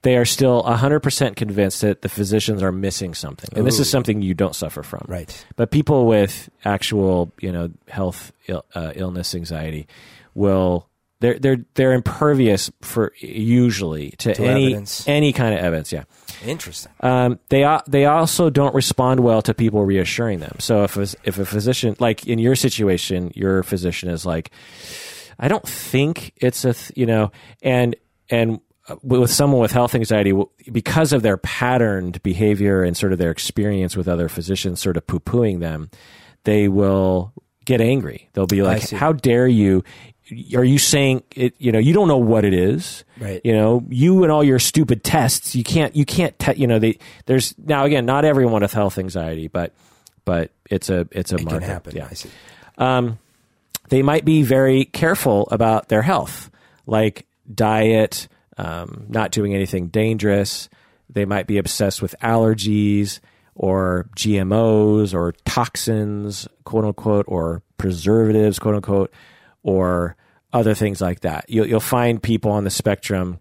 they 0.00 0.16
are 0.16 0.24
still 0.24 0.62
100% 0.64 1.36
convinced 1.36 1.82
that 1.82 2.02
the 2.02 2.08
physicians 2.08 2.62
are 2.62 2.72
missing 2.72 3.14
something. 3.14 3.50
And 3.54 3.66
this 3.66 3.78
is 3.78 3.88
something 3.90 4.22
you 4.22 4.34
don't 4.34 4.54
suffer 4.56 4.82
from. 4.82 5.04
Right. 5.06 5.44
But 5.56 5.70
people 5.70 6.06
with 6.06 6.48
actual, 6.64 7.32
you 7.40 7.52
know, 7.52 7.70
health 7.88 8.32
uh, 8.74 8.92
illness 8.96 9.34
anxiety 9.34 9.86
will 10.34 10.88
they're 11.22 11.38
they're 11.38 11.64
they're 11.74 11.92
impervious 11.94 12.70
for 12.82 13.12
usually 13.20 14.10
to, 14.18 14.34
To 14.34 14.44
any 14.44 14.66
evidence. 14.66 15.08
any 15.08 15.32
kind 15.32 15.54
of 15.54 15.60
evidence, 15.60 15.92
yeah. 15.92 16.04
Interesting. 16.44 16.92
Um, 17.00 17.38
they 17.48 17.64
they 17.86 18.04
also 18.06 18.50
don't 18.50 18.74
respond 18.74 19.20
well 19.20 19.40
to 19.42 19.54
people 19.54 19.84
reassuring 19.84 20.40
them. 20.40 20.56
So 20.58 20.82
if 20.82 20.96
a, 20.96 21.02
if 21.24 21.38
a 21.38 21.46
physician, 21.46 21.96
like 22.00 22.26
in 22.26 22.38
your 22.38 22.56
situation, 22.56 23.30
your 23.34 23.62
physician 23.62 24.10
is 24.10 24.26
like, 24.26 24.50
I 25.38 25.48
don't 25.48 25.66
think 25.66 26.32
it's 26.36 26.64
a 26.64 26.74
th- 26.74 26.92
you 26.96 27.06
know, 27.06 27.30
and 27.62 27.94
and 28.28 28.60
uh, 28.88 28.96
with 29.04 29.30
someone 29.30 29.60
with 29.60 29.70
health 29.72 29.94
anxiety, 29.94 30.32
because 30.72 31.12
of 31.12 31.22
their 31.22 31.36
patterned 31.36 32.20
behavior 32.24 32.82
and 32.82 32.96
sort 32.96 33.12
of 33.12 33.18
their 33.18 33.30
experience 33.30 33.96
with 33.96 34.08
other 34.08 34.28
physicians, 34.28 34.80
sort 34.80 34.96
of 34.96 35.06
poo 35.06 35.20
pooing 35.20 35.60
them, 35.60 35.88
they 36.42 36.66
will 36.66 37.32
get 37.64 37.80
angry. 37.80 38.28
They'll 38.32 38.46
be 38.48 38.62
like, 38.62 38.90
"How 38.90 39.12
dare 39.12 39.46
you?" 39.46 39.84
Are 40.54 40.64
you 40.64 40.78
saying 40.78 41.22
it? 41.36 41.54
You 41.58 41.72
know, 41.72 41.78
you 41.78 41.92
don't 41.92 42.08
know 42.08 42.18
what 42.18 42.44
it 42.44 42.54
is. 42.54 43.04
Right. 43.18 43.40
You 43.44 43.52
know, 43.54 43.84
you 43.88 44.22
and 44.22 44.32
all 44.32 44.42
your 44.44 44.58
stupid 44.58 45.04
tests. 45.04 45.54
You 45.54 45.64
can't. 45.64 45.94
You 45.96 46.04
can't. 46.04 46.38
Te- 46.38 46.56
you 46.56 46.66
know, 46.66 46.78
they, 46.78 46.98
there's 47.26 47.54
now 47.58 47.84
again, 47.84 48.06
not 48.06 48.24
everyone 48.24 48.62
with 48.62 48.72
health 48.72 48.98
anxiety, 48.98 49.48
but 49.48 49.72
but 50.24 50.50
it's 50.70 50.90
a 50.90 51.06
it's 51.10 51.32
a 51.32 51.36
It 51.36 51.44
marker. 51.44 51.60
can 51.60 51.68
happen. 51.68 51.96
Yeah. 51.96 52.08
I 52.10 52.14
see. 52.14 52.30
They 53.88 54.02
might 54.02 54.24
be 54.24 54.42
very 54.42 54.84
careful 54.86 55.48
about 55.50 55.88
their 55.88 56.02
health, 56.02 56.50
like 56.86 57.26
diet, 57.52 58.28
um, 58.56 59.04
not 59.08 59.32
doing 59.32 59.54
anything 59.54 59.88
dangerous. 59.88 60.68
They 61.10 61.26
might 61.26 61.46
be 61.46 61.58
obsessed 61.58 62.00
with 62.00 62.14
allergies 62.22 63.20
or 63.54 64.08
GMOs 64.16 65.12
or 65.12 65.32
toxins, 65.44 66.48
quote 66.64 66.84
unquote, 66.86 67.26
or 67.28 67.60
preservatives, 67.76 68.58
quote 68.58 68.76
unquote, 68.76 69.12
or 69.62 70.16
other 70.52 70.74
things 70.74 71.00
like 71.00 71.20
that. 71.20 71.46
You'll, 71.48 71.66
you'll 71.66 71.80
find 71.80 72.22
people 72.22 72.50
on 72.52 72.64
the 72.64 72.70
spectrum 72.70 73.38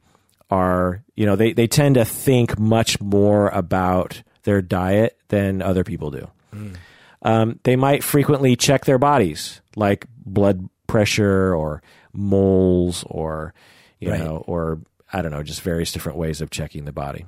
are, 0.49 1.03
you 1.15 1.25
know, 1.25 1.35
they, 1.35 1.53
they 1.53 1.67
tend 1.67 1.95
to 1.95 2.05
think 2.05 2.57
much 2.59 2.99
more 3.01 3.49
about 3.49 4.21
their 4.43 4.61
diet 4.61 5.17
than 5.29 5.61
other 5.61 5.83
people 5.83 6.11
do. 6.11 6.27
Um, 7.21 7.59
they 7.63 7.75
might 7.75 8.03
frequently 8.03 8.55
check 8.55 8.85
their 8.85 8.97
bodies, 8.97 9.61
like 9.75 10.05
blood 10.25 10.67
pressure 10.87 11.55
or 11.55 11.81
moles 12.13 13.03
or, 13.07 13.53
you 13.99 14.09
Right. 14.09 14.19
know, 14.19 14.43
or 14.47 14.79
I 15.13 15.21
don't 15.21 15.31
know, 15.31 15.43
just 15.43 15.61
various 15.61 15.91
different 15.91 16.17
ways 16.17 16.41
of 16.41 16.49
checking 16.49 16.85
the 16.85 16.91
body. 16.91 17.25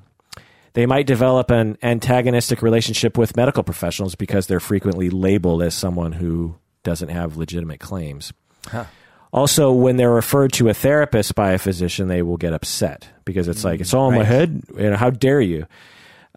They 0.73 0.87
might 0.87 1.05
develop 1.05 1.51
an 1.51 1.77
antagonistic 1.83 2.63
relationship 2.63 3.17
with 3.17 3.37
medical 3.37 3.61
professionals 3.63 4.15
because 4.15 4.47
they're 4.47 4.59
frequently 4.59 5.11
labeled 5.11 5.61
as 5.61 5.75
someone 5.75 6.13
who 6.13 6.55
doesn't 6.81 7.09
have 7.09 7.37
legitimate 7.37 7.79
claims. 7.79 8.33
Huh. 8.67 8.85
Also, 9.33 9.71
when 9.71 9.97
they're 9.97 10.11
referred 10.11 10.53
to 10.53 10.69
a 10.69 10.73
therapist 10.75 11.33
by 11.33 11.53
a 11.53 11.57
physician, 11.57 12.07
they 12.07 12.21
will 12.21 12.37
get 12.37 12.53
upset 12.53 13.09
because 13.25 13.47
it's 13.47 13.63
like, 13.63 13.81
it's 13.81 13.93
all 13.93 14.09
in 14.11 14.15
my 14.15 14.23
head. 14.23 14.61
You 14.77 14.91
know, 14.91 14.95
how 14.95 15.09
dare 15.09 15.41
you? 15.41 15.65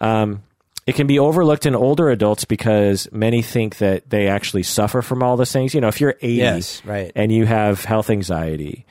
Um, 0.01 0.43
it 0.87 0.95
can 0.95 1.07
be 1.07 1.19
overlooked 1.19 1.67
in 1.67 1.75
older 1.75 2.09
adults 2.09 2.47
because 2.47 3.07
many 3.13 3.43
think 3.43 3.79
that 3.79 4.09
they 4.09 4.29
actually 4.29 4.63
suffer 4.63 5.03
from 5.03 5.23
all 5.23 5.37
those 5.37 5.53
things. 5.53 5.75
You 5.75 5.81
know, 5.83 5.89
if 5.89 6.01
you're 6.01 6.15
80 6.23 6.35
Yes, 6.35 6.83
right. 6.87 7.13
and 7.15 7.31
you 7.31 7.45
have 7.45 7.85
health 7.85 8.09
anxiety, 8.09 8.87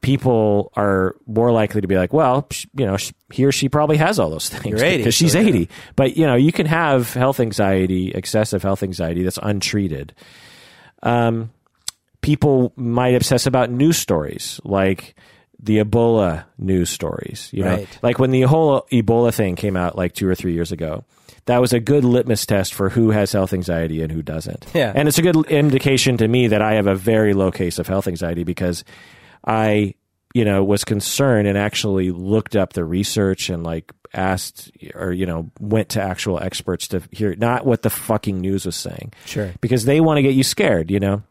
people 0.00 0.72
are 0.74 1.16
more 1.26 1.52
likely 1.52 1.80
to 1.82 1.86
be 1.88 1.96
like, 1.96 2.12
well, 2.12 2.48
you 2.74 2.86
know, 2.86 2.96
he 3.32 3.44
or 3.44 3.52
she 3.52 3.68
probably 3.68 3.98
has 3.98 4.18
all 4.18 4.30
those 4.30 4.48
things 4.50 4.80
You're 4.80 4.88
80, 4.88 4.96
because 4.98 5.14
she's 5.14 5.32
so 5.32 5.40
yeah. 5.40 5.48
80. 5.48 5.68
But, 5.94 6.16
you 6.16 6.26
know, 6.26 6.36
you 6.36 6.52
can 6.52 6.66
have 6.66 7.12
health 7.12 7.38
anxiety, 7.38 8.12
excessive 8.12 8.62
health 8.62 8.82
anxiety 8.82 9.24
that's 9.24 9.38
untreated. 9.42 10.14
Um, 11.02 11.50
people 12.22 12.72
might 12.76 13.14
obsess 13.14 13.46
about 13.46 13.70
news 13.70 13.98
stories 13.98 14.60
like 14.64 15.14
the 15.62 15.78
Ebola 15.78 16.44
news 16.58 16.90
stories. 16.90 17.48
You 17.52 17.64
know, 17.64 17.74
Right. 17.76 17.98
like 18.02 18.18
when 18.18 18.30
the 18.30 18.42
whole 18.42 18.86
Ebola 18.90 19.32
thing 19.34 19.54
came 19.56 19.76
out 19.76 19.96
like 19.96 20.12
two 20.14 20.28
or 20.28 20.34
three 20.34 20.52
years 20.54 20.72
ago. 20.72 21.04
That 21.46 21.60
was 21.60 21.72
a 21.72 21.80
good 21.80 22.04
litmus 22.04 22.46
test 22.46 22.72
for 22.72 22.88
who 22.88 23.10
has 23.10 23.32
health 23.32 23.52
anxiety 23.52 24.00
and 24.00 24.12
who 24.12 24.22
doesn't. 24.22 24.64
Yeah. 24.74 24.92
And 24.94 25.08
it's 25.08 25.18
a 25.18 25.22
good 25.22 25.34
indication 25.50 26.16
to 26.18 26.28
me 26.28 26.46
that 26.46 26.62
I 26.62 26.74
have 26.74 26.86
a 26.86 26.94
very 26.94 27.34
low 27.34 27.50
case 27.50 27.80
of 27.80 27.88
health 27.88 28.06
anxiety 28.06 28.44
because 28.44 28.84
I, 29.44 29.94
you 30.34 30.44
know, 30.44 30.62
was 30.62 30.84
concerned 30.84 31.48
and 31.48 31.58
actually 31.58 32.12
looked 32.12 32.54
up 32.54 32.74
the 32.74 32.84
research 32.84 33.48
and 33.50 33.64
like 33.64 33.92
asked 34.14 34.70
or, 34.94 35.10
you 35.12 35.26
know, 35.26 35.50
went 35.58 35.88
to 35.90 36.00
actual 36.00 36.38
experts 36.38 36.86
to 36.88 37.02
hear 37.10 37.34
not 37.34 37.66
what 37.66 37.82
the 37.82 37.90
fucking 37.90 38.40
news 38.40 38.64
was 38.64 38.76
saying 38.76 39.12
Sure. 39.24 39.50
because 39.60 39.84
they 39.84 40.00
want 40.00 40.18
to 40.18 40.22
get 40.22 40.34
you 40.34 40.44
scared, 40.44 40.92
you 40.92 41.00
know. 41.00 41.24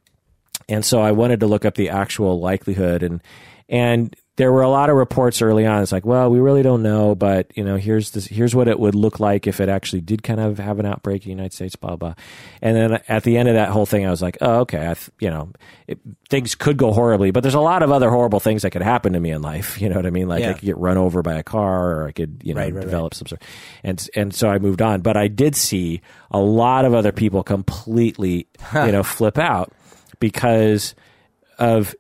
And 0.72 0.84
so 0.86 1.02
I 1.02 1.12
wanted 1.12 1.40
to 1.42 1.48
look 1.48 1.66
up 1.66 1.76
the 1.76 1.90
actual 1.90 2.40
likelihood 2.40 3.04
and 3.04 3.22
and 3.70 4.14
there 4.38 4.52
were 4.52 4.64
a 4.64 4.70
lot 4.70 4.90
of 4.90 4.96
reports 4.96 5.42
early 5.42 5.66
on. 5.68 5.84
It's 5.84 5.92
like, 5.92 6.06
well, 6.06 6.30
we 6.30 6.40
really 6.40 6.64
don't 6.64 6.82
know, 6.82 7.16
but 7.16 7.52
you 7.56 7.64
know, 7.64 7.76
here's 7.76 8.12
this, 8.12 8.26
here's 8.26 8.56
what 8.56 8.68
it 8.68 8.80
would 8.80 8.96
look 8.96 9.20
like 9.20 9.46
if 9.46 9.60
it 9.60 9.70
actually 9.70 10.02
did 10.02 10.24
kind 10.24 10.40
of 10.40 10.58
have 10.58 10.80
an 10.80 10.86
outbreak 10.86 11.24
in 11.24 11.30
the 11.30 11.36
United 11.36 11.54
States, 11.54 11.76
blah 11.76 11.96
blah. 11.96 12.16
And 12.62 12.76
then 12.76 13.02
at 13.08 13.24
the 13.24 13.38
end 13.38 13.50
of 13.50 13.56
that 13.56 13.70
whole 13.70 13.86
thing, 13.86 14.06
I 14.06 14.10
was 14.10 14.22
like, 14.22 14.38
oh, 14.42 14.62
okay, 14.62 14.90
I 14.90 14.94
th- 14.96 15.10
you 15.20 15.30
know, 15.30 15.52
it, 15.88 16.00
things 16.30 16.56
could 16.56 16.76
go 16.78 16.92
horribly, 16.92 17.32
but 17.32 17.44
there's 17.44 17.54
a 17.56 17.60
lot 17.62 17.84
of 17.84 17.92
other 17.92 18.10
horrible 18.10 18.40
things 18.40 18.64
that 18.64 18.72
could 18.72 18.82
happen 18.82 19.14
to 19.14 19.20
me 19.20 19.32
in 19.32 19.42
life. 19.42 19.80
You 19.82 19.90
know 19.90 19.96
what 19.96 20.06
I 20.06 20.12
mean? 20.12 20.28
Like 20.28 20.44
I 20.44 20.54
could 20.54 20.66
get 20.66 20.78
run 20.78 20.98
over 20.98 21.22
by 21.22 21.36
a 21.36 21.44
car, 21.44 21.92
or 21.98 22.08
I 22.08 22.12
could, 22.12 22.42
you 22.44 22.54
know, 22.54 22.62
Right, 22.62 22.74
right, 22.74 22.82
develop 22.82 23.14
some 23.14 23.28
sort. 23.28 23.44
And 23.84 24.10
and 24.16 24.34
so 24.34 24.50
I 24.50 24.58
moved 24.60 24.82
on, 24.82 25.02
but 25.02 25.18
I 25.18 25.28
did 25.28 25.56
see 25.56 26.02
a 26.32 26.40
lot 26.40 26.86
of 26.86 26.94
other 26.94 27.12
people 27.12 27.44
completely, 27.44 28.48
you 28.74 28.92
know, 28.92 29.04
flip 29.04 29.38
out 29.38 29.72
because 30.22 30.96
of 31.60 31.94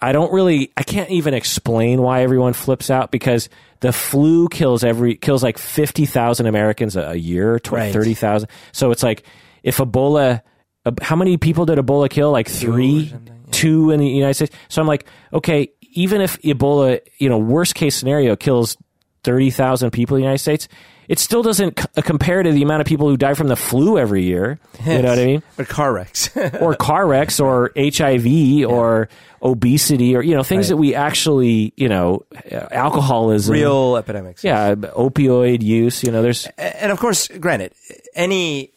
I 0.00 0.10
don't 0.10 0.32
really 0.32 0.72
I 0.76 0.82
can't 0.82 1.10
even 1.10 1.34
explain 1.34 2.02
why 2.02 2.22
everyone 2.22 2.52
flips 2.54 2.90
out 2.90 3.12
because 3.12 3.48
the 3.80 3.92
flu 3.92 4.48
kills 4.48 4.82
every 4.82 5.14
kills 5.14 5.44
like 5.44 5.58
50,000 5.58 6.46
Americans 6.46 6.96
a, 6.96 7.10
a 7.10 7.14
year, 7.14 7.60
tw- 7.60 7.70
Right. 7.72 7.92
30,000. 7.92 8.48
So 8.72 8.90
it's 8.90 9.04
like 9.04 9.22
if 9.62 9.76
Ebola 9.76 10.42
uh, 10.84 10.92
how 11.02 11.14
many 11.14 11.36
people 11.36 11.66
did 11.66 11.78
Ebola 11.78 12.08
kill? 12.10 12.30
Like 12.32 12.48
3, 12.48 13.08
something, 13.08 13.44
2 13.50 13.90
in 13.92 14.00
the 14.00 14.06
United 14.08 14.34
States. 14.34 14.56
So 14.68 14.80
I'm 14.80 14.86
like, 14.88 15.06
okay, 15.32 15.68
even 15.92 16.20
if 16.20 16.40
Ebola, 16.42 17.00
you 17.18 17.28
know, 17.28 17.38
worst 17.38 17.74
case 17.74 17.94
scenario 17.96 18.36
kills 18.36 18.76
30,000 19.24 19.90
people 19.90 20.16
in 20.16 20.20
the 20.22 20.24
United 20.26 20.38
States, 20.38 20.68
it 21.08 21.18
still 21.18 21.42
doesn't 21.42 21.78
c- 21.80 21.86
uh, 21.96 22.02
compare 22.02 22.42
to 22.42 22.52
the 22.52 22.62
amount 22.62 22.80
of 22.82 22.86
people 22.86 23.08
who 23.08 23.16
die 23.16 23.34
from 23.34 23.48
the 23.48 23.56
flu 23.56 23.98
every 23.98 24.22
year. 24.24 24.58
You 24.84 25.02
know 25.02 25.08
what 25.10 25.18
I 25.18 25.24
mean? 25.26 25.42
Or 25.58 25.64
car 25.64 25.92
wrecks. 25.92 26.30
or 26.60 26.74
car 26.74 27.06
wrecks 27.06 27.40
or 27.40 27.72
HIV 27.76 28.26
or 28.68 29.08
obesity 29.42 30.16
or 30.16 30.22
you 30.22 30.34
know 30.34 30.42
things 30.42 30.66
Right. 30.66 30.68
that 30.70 30.76
we 30.78 30.94
actually 30.96 31.72
you 31.76 31.88
know 31.88 32.24
uh, 32.50 32.66
alcoholism 32.72 33.52
Real 33.54 33.96
epidemics. 33.96 34.42
yeah 34.42 34.74
opioid 34.74 35.62
use 35.62 36.02
you 36.02 36.10
know 36.10 36.22
there's 36.22 36.46
and 36.58 36.90
of 36.90 36.98
course, 36.98 37.28
granted, 37.28 37.72
any 38.14 38.72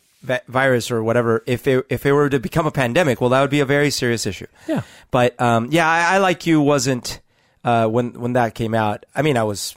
virus 0.48 0.92
or 0.92 1.02
whatever, 1.04 1.44
if 1.48 1.66
it 1.68 1.86
if 1.90 2.06
it 2.06 2.12
were 2.12 2.30
to 2.30 2.40
become 2.40 2.68
a 2.68 2.72
pandemic, 2.72 3.20
well, 3.22 3.32
that 3.32 3.42
would 3.42 3.50
be 3.50 3.60
a 3.62 3.66
very 3.66 3.90
serious 3.90 4.28
issue. 4.28 4.46
Yeah. 4.68 4.84
But 5.10 5.40
um, 5.42 5.70
yeah, 5.72 5.90
I, 5.90 6.16
I 6.16 6.18
like 6.20 6.46
you 6.46 6.62
wasn't 6.62 7.20
uh, 7.64 7.88
when 7.88 8.14
when 8.14 8.34
that 8.34 8.54
came 8.54 8.76
out. 8.76 9.06
I 9.16 9.24
mean, 9.24 9.36
I 9.38 9.44
was. 9.44 9.76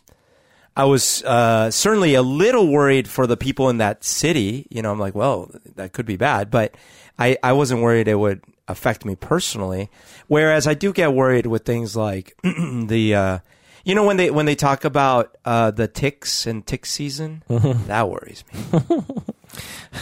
I 0.76 0.84
was 0.84 1.22
uh, 1.24 1.70
certainly 1.70 2.14
a 2.14 2.22
little 2.22 2.68
worried 2.68 3.08
for 3.08 3.26
the 3.26 3.36
people 3.36 3.68
in 3.68 3.78
that 3.78 4.02
city. 4.04 4.66
You 4.70 4.82
know, 4.82 4.90
I'm 4.90 4.98
like, 4.98 5.14
well, 5.14 5.50
that 5.76 5.92
could 5.92 6.06
be 6.06 6.16
bad, 6.16 6.50
but 6.50 6.74
I, 7.18 7.36
I 7.42 7.52
wasn't 7.52 7.82
worried 7.82 8.08
it 8.08 8.16
would 8.16 8.42
affect 8.66 9.04
me 9.04 9.14
personally. 9.14 9.90
Whereas 10.26 10.66
I 10.66 10.74
do 10.74 10.92
get 10.92 11.12
worried 11.12 11.46
with 11.46 11.64
things 11.64 11.94
like 11.94 12.36
the, 12.42 13.14
uh, 13.14 13.38
you 13.84 13.94
know, 13.94 14.04
when 14.04 14.16
they 14.16 14.30
when 14.30 14.46
they 14.46 14.54
talk 14.54 14.84
about 14.84 15.36
uh, 15.44 15.70
the 15.70 15.86
ticks 15.86 16.46
and 16.46 16.66
tick 16.66 16.86
season, 16.86 17.42
that 17.48 18.08
worries 18.08 18.42
me. 18.52 19.04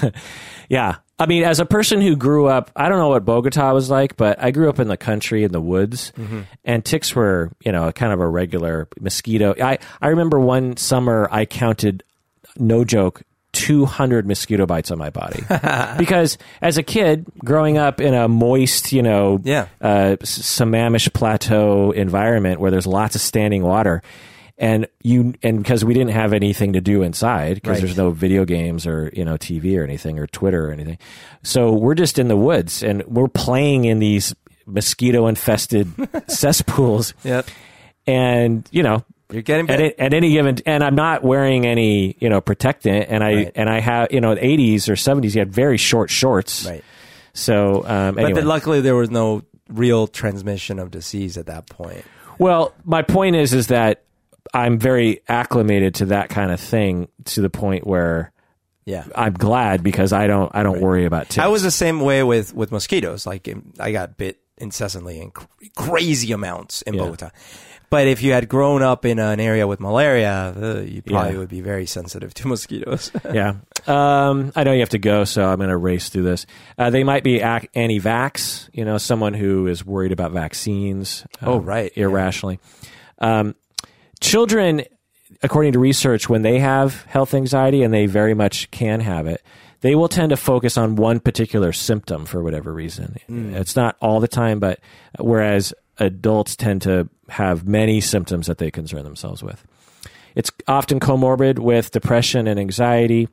yeah 0.68 0.96
i 1.22 1.26
mean 1.26 1.42
as 1.44 1.60
a 1.60 1.64
person 1.66 2.00
who 2.00 2.16
grew 2.16 2.46
up 2.46 2.70
i 2.76 2.88
don't 2.88 2.98
know 2.98 3.08
what 3.08 3.24
bogota 3.24 3.72
was 3.72 3.88
like 3.88 4.16
but 4.16 4.42
i 4.42 4.50
grew 4.50 4.68
up 4.68 4.78
in 4.78 4.88
the 4.88 4.96
country 4.96 5.44
in 5.44 5.52
the 5.52 5.60
woods 5.60 6.12
and 6.64 6.84
ticks 6.84 7.14
were 7.14 7.50
you 7.64 7.72
know 7.72 7.90
kind 7.92 8.12
of 8.12 8.20
a 8.20 8.26
regular 8.28 8.88
mosquito 9.00 9.54
i 9.62 9.78
i 10.00 10.08
remember 10.08 10.38
one 10.40 10.76
summer 10.76 11.28
i 11.30 11.44
counted 11.44 12.02
no 12.58 12.84
joke 12.84 13.22
200 13.52 14.26
mosquito 14.26 14.64
bites 14.64 14.90
on 14.90 14.96
my 14.98 15.10
body 15.10 15.42
because 15.98 16.38
as 16.62 16.78
a 16.78 16.82
kid 16.82 17.26
growing 17.44 17.76
up 17.76 18.00
in 18.00 18.14
a 18.14 18.26
moist 18.26 18.92
you 18.92 19.02
know 19.02 19.40
Yeah. 19.44 19.66
uh, 19.80 20.16
Sammamish 20.22 21.12
Plateau 21.12 21.90
environment 21.90 22.60
where 22.60 22.70
there's 22.70 22.86
lots 22.86 23.14
of 23.14 23.20
standing 23.20 23.62
water. 23.62 24.02
And 24.62 24.86
you 25.02 25.34
and 25.42 25.58
because 25.58 25.84
we 25.84 25.92
didn't 25.92 26.12
have 26.12 26.32
anything 26.32 26.74
to 26.74 26.80
do 26.80 27.02
inside 27.02 27.56
because 27.56 27.72
Right. 27.78 27.80
there's 27.82 27.96
no 27.96 28.10
video 28.12 28.44
games 28.44 28.86
or 28.86 29.10
you 29.12 29.24
know 29.24 29.36
TV 29.36 29.76
or 29.76 29.82
anything 29.82 30.20
or 30.20 30.28
Twitter 30.28 30.68
or 30.68 30.72
anything, 30.72 30.98
so 31.42 31.72
we're 31.72 31.96
just 31.96 32.16
in 32.16 32.28
the 32.28 32.36
woods 32.36 32.80
and 32.84 33.02
we're 33.08 33.26
playing 33.26 33.86
in 33.86 33.98
these 33.98 34.34
mosquito 34.64 35.26
infested 35.26 35.88
cesspools. 36.28 37.12
Yep. 37.24 37.48
And 38.06 38.68
you 38.70 38.84
know, 38.84 39.04
You're 39.32 39.42
getting 39.42 39.68
at, 39.68 39.78
bit. 39.78 39.96
a- 39.98 40.02
at 40.02 40.14
any 40.14 40.30
given 40.30 40.58
and 40.64 40.84
I'm 40.84 40.94
not 40.94 41.24
wearing 41.24 41.66
any 41.66 42.16
you 42.20 42.28
know 42.28 42.40
protectant 42.40 43.06
and 43.08 43.24
I 43.24 43.34
Right. 43.34 43.52
and 43.56 43.68
I 43.68 43.80
have 43.80 44.12
you 44.12 44.20
know 44.20 44.36
80s 44.36 44.88
or 44.88 44.92
70s 44.94 45.34
you 45.34 45.40
had 45.40 45.52
very 45.52 45.76
short 45.76 46.08
shorts. 46.08 46.66
Right. 46.66 46.84
So 47.34 47.84
um, 47.86 48.14
But 48.14 48.24
anyway. 48.26 48.32
then 48.34 48.46
luckily 48.46 48.80
there 48.80 48.94
was 48.94 49.10
no 49.10 49.42
real 49.68 50.06
transmission 50.06 50.78
of 50.78 50.92
disease 50.92 51.36
at 51.36 51.46
that 51.46 51.66
point. 51.68 52.04
Well, 52.38 52.74
my 52.84 53.02
point 53.02 53.34
is, 53.36 53.52
is 53.54 53.66
that 53.68 54.02
I'm 54.55 54.78
very 54.78 55.20
acclimated 55.28 55.94
to 55.96 56.07
that 56.07 56.28
kind 56.28 56.50
of 56.50 56.61
thing 56.61 57.09
to 57.26 57.40
the 57.40 57.50
point 57.50 57.86
where 57.86 58.32
Yeah. 58.84 59.05
I'm 59.14 59.32
glad 59.34 59.82
because 59.82 60.12
I 60.12 60.26
don't, 60.26 60.50
I 60.55 60.62
don't 60.62 60.80
worry 60.80 61.05
about 61.07 61.26
ticks. 61.30 61.38
I 61.38 61.48
was 61.48 61.62
the 61.62 61.70
same 61.70 62.00
way 62.00 62.22
with, 62.22 62.55
with 62.55 62.70
mosquitoes. 62.72 63.26
Like 63.26 63.48
um, 63.48 63.72
I 63.80 63.92
got 63.92 64.16
bit 64.16 64.38
incessantly 64.59 65.20
in 65.20 65.30
cr- 65.30 65.46
crazy 65.76 66.32
amounts 66.32 66.82
in 66.82 66.94
Yeah. 66.94 67.03
Bogota. 67.05 67.30
But 67.90 68.07
if 68.07 68.22
you 68.22 68.32
had 68.32 68.48
grown 68.48 68.82
up 68.82 69.05
in 69.05 69.18
an 69.18 69.38
area 69.38 69.66
with 69.66 69.78
malaria, 69.78 70.55
uh, 70.57 70.80
you 70.80 71.03
probably 71.03 71.32
Yeah. 71.32 71.38
would 71.38 71.48
be 71.50 71.61
very 71.61 71.84
sensitive 71.84 72.32
to 72.34 72.48
mosquitoes. 72.55 73.11
yeah. 73.32 73.55
Um, 73.86 74.50
I 74.57 74.64
know 74.64 74.72
you 74.72 74.80
have 74.80 74.88
to 74.90 74.98
go, 74.98 75.24
so 75.24 75.44
I'm 75.44 75.59
going 75.59 75.68
to 75.68 75.76
race 75.76 76.09
through 76.09 76.22
this. 76.22 76.46
Uh, 76.78 76.88
they 76.90 77.05
might 77.05 77.22
be 77.22 77.40
ac- 77.40 77.68
anti-vax, 77.74 78.68
you 78.72 78.84
know, 78.86 78.96
someone 78.98 79.34
who 79.34 79.66
is 79.66 79.84
worried 79.84 80.12
about 80.12 80.32
vaccines. 80.32 81.26
Oh, 81.42 81.59
um, 81.59 81.64
right. 81.66 81.92
Yeah. 81.94 82.05
Irrationally. 82.05 82.61
Um, 83.18 83.55
children, 84.22 84.82
according 85.42 85.72
to 85.72 85.78
research, 85.78 86.28
when 86.28 86.42
they 86.42 86.58
have 86.58 87.02
health 87.02 87.34
anxiety, 87.34 87.82
and 87.82 87.92
they 87.92 88.06
very 88.06 88.34
much 88.34 88.70
can 88.70 89.00
have 89.00 89.26
it, 89.26 89.42
they 89.80 89.94
will 89.94 90.08
tend 90.08 90.30
to 90.30 90.36
focus 90.36 90.78
on 90.78 90.96
one 90.96 91.20
particular 91.20 91.72
symptom 91.72 92.24
for 92.24 92.42
whatever 92.42 92.72
reason. 92.72 93.16
It's 93.56 93.76
not 93.76 93.96
all 94.00 94.20
the 94.20 94.28
time, 94.28 94.60
but 94.60 94.78
whereas 95.18 95.74
adults 95.98 96.56
tend 96.56 96.82
to 96.82 97.08
have 97.28 97.66
many 97.66 98.00
symptoms 98.00 98.46
that 98.46 98.58
they 98.58 98.70
concern 98.70 99.04
themselves 99.04 99.42
with. 99.42 99.66
It's 100.34 100.50
often 100.66 101.00
comorbid 101.00 101.58
with 101.58 101.90
depression 101.90 102.46
and 102.46 102.58
anxiety. 102.58 103.28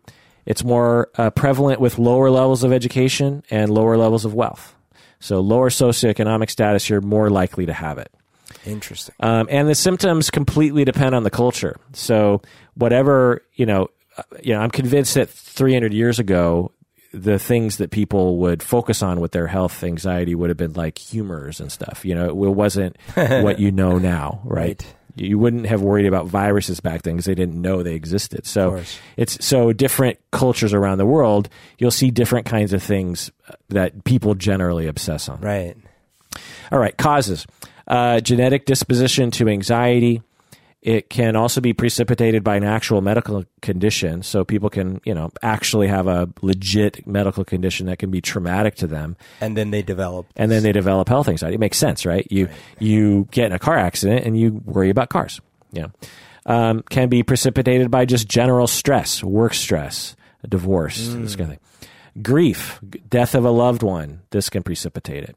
It's 0.45 0.63
more 0.63 1.09
uh, 1.17 1.29
prevalent 1.29 1.79
with 1.79 1.99
lower 1.99 2.29
levels 2.29 2.63
of 2.63 2.73
education 2.73 3.43
and 3.49 3.69
lower 3.69 3.95
levels 3.95 4.25
of 4.25 4.33
wealth. 4.33 4.75
So, 5.19 5.39
lower 5.41 5.69
socioeconomic 5.69 6.49
status, 6.49 6.89
you're 6.89 7.01
more 7.01 7.29
likely 7.29 7.65
to 7.67 7.73
have 7.73 7.97
it. 7.97 8.11
Interesting. 8.66 9.16
Um, 9.20 9.47
and 9.49 9.68
the 9.68 9.76
symptoms 9.76 10.30
completely 10.30 10.86
depend 10.86 11.16
on 11.16 11.24
the 11.24 11.30
culture. 11.30 11.78
So, 11.93 12.41
whatever, 12.76 13.41
you 13.53 13.66
know, 13.66 13.89
uh, 14.18 14.24
you 14.43 14.53
know, 14.53 14.60
I'm 14.60 14.72
convinced 14.72 15.14
that 15.16 15.30
300 15.30 15.93
years 15.93 16.20
ago, 16.20 16.72
the 17.14 17.39
things 17.39 17.78
that 17.78 17.91
people 17.91 18.38
would 18.38 18.62
focus 18.62 19.01
on 19.01 19.20
with 19.20 19.32
their 19.32 19.47
health 19.47 19.84
anxiety 19.84 20.36
would 20.36 20.49
have 20.49 20.57
been 20.57 20.74
like 20.74 20.97
humors 20.97 21.60
and 21.60 21.72
stuff. 21.72 22.05
You 22.05 22.16
know, 22.16 22.26
it 22.26 22.36
wasn't 22.36 22.97
what 23.16 23.60
you 23.60 23.72
know 23.72 23.97
now, 23.97 24.41
right? 24.43 24.60
Right. 24.60 24.95
You 25.16 25.38
wouldn't 25.38 25.66
have 25.66 25.82
worried 25.82 26.05
about 26.05 26.28
viruses 26.28 26.80
back 26.80 27.01
then 27.01 27.16
because 27.16 27.26
they 27.26 27.36
didn't 27.36 27.62
know 27.62 27.84
they 27.84 27.95
existed. 27.95 28.45
So 28.45 28.84
it's 29.18 29.43
so 29.43 29.74
different 29.74 30.18
cultures 30.32 30.74
around 30.74 30.97
the 30.97 31.05
world. 31.05 31.49
You'll 31.78 31.91
see 31.91 32.10
different 32.10 32.45
kinds 32.45 32.72
of 32.72 32.82
things 32.82 33.30
uh, 33.49 33.53
that 33.70 34.05
people 34.05 34.34
generally 34.36 34.88
obsess 34.88 35.28
on. 35.28 35.41
Right. 35.41 35.76
All 36.72 36.80
right, 36.80 36.95
causes 36.95 37.45
uh, 37.89 38.19
genetic 38.21 38.65
disposition 38.65 39.31
to 39.31 39.47
anxiety. 39.49 40.21
It 40.81 41.09
can 41.09 41.35
also 41.35 41.59
be 41.59 41.73
precipitated 41.73 42.41
by 42.41 42.55
an 42.55 42.63
actual 42.63 43.01
medical 43.01 43.43
condition. 43.61 44.23
So 44.23 44.45
people 44.45 44.69
can, 44.69 45.01
you 45.03 45.13
know, 45.13 45.29
actually 45.43 45.87
have 45.87 46.07
a 46.07 46.29
legit 46.41 47.05
medical 47.05 47.43
condition 47.43 47.87
that 47.87 47.99
can 47.99 48.11
be 48.11 48.21
traumatic 48.21 48.75
to 48.75 48.87
them, 48.87 49.17
And 49.41 49.57
then 49.57 49.71
they 49.71 49.81
develop. 49.81 50.27
and 50.37 50.49
then 50.49 50.63
they 50.63 50.71
develop 50.71 51.09
health 51.09 51.27
anxiety. 51.27 51.55
It 51.55 51.59
makes 51.59 51.77
sense, 51.77 52.05
right? 52.05 52.25
You 52.31 52.47
you 52.79 53.27
get 53.31 53.47
in 53.47 53.51
a 53.51 53.59
car 53.59 53.77
accident 53.77 54.25
and 54.25 54.39
you 54.39 54.61
worry 54.63 54.89
about 54.89 55.09
cars. 55.09 55.41
Yeah, 55.73 55.87
um, 56.45 56.81
can 56.89 57.09
be 57.09 57.23
precipitated 57.23 57.91
by 57.91 58.05
just 58.05 58.29
general 58.29 58.65
stress, 58.65 59.21
work 59.21 59.53
stress, 59.53 60.15
divorce, 60.47 61.09
this 61.09 61.35
kind 61.35 61.51
of 61.51 61.57
thing. 61.57 62.23
Grief, 62.23 62.79
death 63.09 63.35
of 63.35 63.43
a 63.43 63.51
loved 63.51 63.83
one. 63.83 64.21
This 64.31 64.49
can 64.49 64.63
precipitate 64.63 65.25
it. 65.25 65.35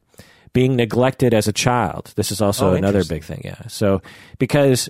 Being 0.53 0.75
neglected 0.75 1.33
as 1.33 1.47
a 1.47 1.53
child. 1.53 2.13
This 2.15 2.31
is 2.31 2.41
also 2.41 2.71
Oh, 2.71 2.73
another 2.73 3.03
big 3.03 3.23
thing. 3.23 3.41
Yeah. 3.43 3.67
So 3.67 4.01
because 4.37 4.89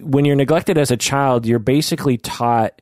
when 0.00 0.24
you're 0.24 0.36
neglected 0.36 0.78
as 0.78 0.90
a 0.90 0.96
child, 0.96 1.46
you're 1.46 1.58
basically 1.58 2.16
taught 2.18 2.80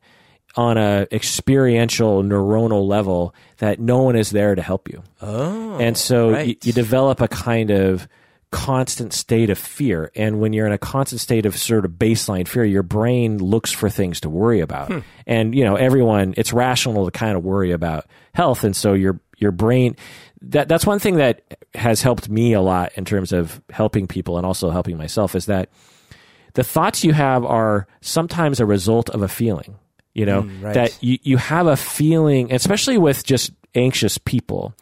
on 0.57 0.76
a 0.76 1.07
experiential 1.12 2.22
neuronal 2.22 2.87
level 2.87 3.35
that 3.59 3.78
no 3.78 4.03
one 4.03 4.16
is 4.16 4.31
there 4.31 4.55
to 4.55 4.62
help 4.62 4.89
you. 4.89 5.03
Oh. 5.22 5.78
and 5.78 5.97
so 5.97 6.28
you, 6.31 6.35
right. 6.35 6.66
you 6.66 6.72
develop 6.72 7.20
a 7.20 7.28
kind 7.28 7.70
of 7.70 8.09
constant 8.51 9.12
state 9.12 9.49
of 9.49 9.59
fear. 9.59 10.11
And 10.16 10.41
when 10.41 10.53
you're 10.53 10.66
in 10.66 10.72
a 10.72 10.78
constant 10.78 11.20
state 11.20 11.47
of 11.47 11.57
sort 11.57 11.85
of 11.85 11.93
baseline 11.93 12.49
fear, 12.49 12.64
your 12.64 12.83
brain 12.83 13.39
looks 13.39 13.70
for 13.70 13.89
things 13.89 14.20
to 14.22 14.28
worry 14.28 14.61
about. 14.61 14.89
Hmm. 14.89 14.99
And 15.24 15.55
you 15.55 15.64
know, 15.64 15.76
everyone 15.76 16.35
it's 16.37 16.53
rational 16.53 17.05
to 17.05 17.12
kind 17.12 17.37
of 17.37 17.45
worry 17.45 17.70
about 17.70 18.07
health, 18.35 18.64
and 18.64 18.74
so 18.74 18.93
your 18.93 19.20
your 19.39 19.53
brain 19.53 19.97
that 20.43 20.68
that's 20.68 20.86
one 20.86 20.99
thing 20.99 21.16
that 21.16 21.43
has 21.74 22.03
helped 22.03 22.28
me 22.28 22.53
a 22.53 22.61
lot 22.61 22.93
in 22.95 23.05
terms 23.05 23.32
of 23.32 23.61
helping 23.70 24.07
people 24.07 24.36
and 24.36 24.47
also 24.47 24.70
helping 24.70 24.97
myself 24.97 25.34
is 25.34 25.47
that 25.47 25.68
the 26.55 26.64
thoughts 26.64 27.05
you 27.05 27.12
have 27.12 27.45
are 27.45 27.86
sometimes 28.01 28.61
a 28.61 28.66
result 28.66 29.11
of 29.11 29.22
a 29.22 29.28
feeling. 29.28 29.76
You 30.12 30.26
know, 30.26 30.43
mm, 30.43 30.62
right. 30.62 30.74
that 30.74 30.99
you, 31.01 31.18
you 31.22 31.36
have 31.36 31.68
a 31.68 31.76
feeling, 31.76 32.53
especially 32.53 32.99
with 32.99 33.24
just 33.24 33.53
anxious 33.76 34.18
people 34.18 34.74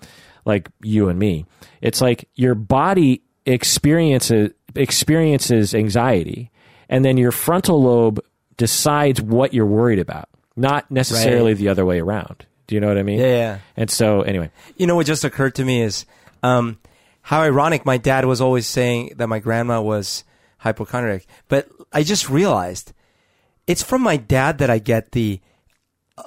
like 0.46 0.70
you 0.82 1.10
and 1.10 1.18
me. 1.18 1.44
It's 1.82 2.00
like 2.00 2.28
your 2.34 2.54
body 2.54 3.22
experiences 3.44 4.52
experiences 4.74 5.74
anxiety, 5.74 6.50
and 6.88 7.04
then 7.04 7.18
your 7.18 7.30
frontal 7.30 7.82
lobe 7.82 8.20
decides 8.56 9.20
what 9.20 9.52
you're 9.52 9.66
worried 9.66 9.98
about, 9.98 10.30
not 10.56 10.90
necessarily 10.90 11.52
the 11.52 11.68
other 11.68 11.84
way 11.84 12.00
around. 12.00 12.46
Do 12.68 12.74
you 12.74 12.80
know 12.80 12.86
what 12.88 12.98
I 12.98 13.02
mean? 13.02 13.18
Yeah, 13.18 13.26
yeah. 13.26 13.58
And 13.76 13.90
so, 13.90 14.22
anyway, 14.22 14.50
You 14.76 14.86
know 14.86 14.94
what 14.94 15.06
just 15.06 15.24
occurred 15.24 15.54
to 15.56 15.64
me 15.64 15.82
is 15.82 16.04
um, 16.42 16.78
how 17.22 17.40
ironic 17.40 17.84
my 17.84 17.96
dad 17.96 18.24
was 18.26 18.40
always 18.40 18.66
saying 18.66 19.14
that 19.16 19.26
my 19.26 19.38
grandma 19.40 19.80
was 19.80 20.22
hypochondriac. 20.58 21.26
But 21.48 21.68
I 21.92 22.02
just 22.02 22.28
realized 22.28 22.92
it's 23.66 23.82
from 23.82 24.02
my 24.02 24.16
dad 24.18 24.58
that 24.58 24.70
I 24.70 24.78
get 24.78 25.12
the 25.12 25.40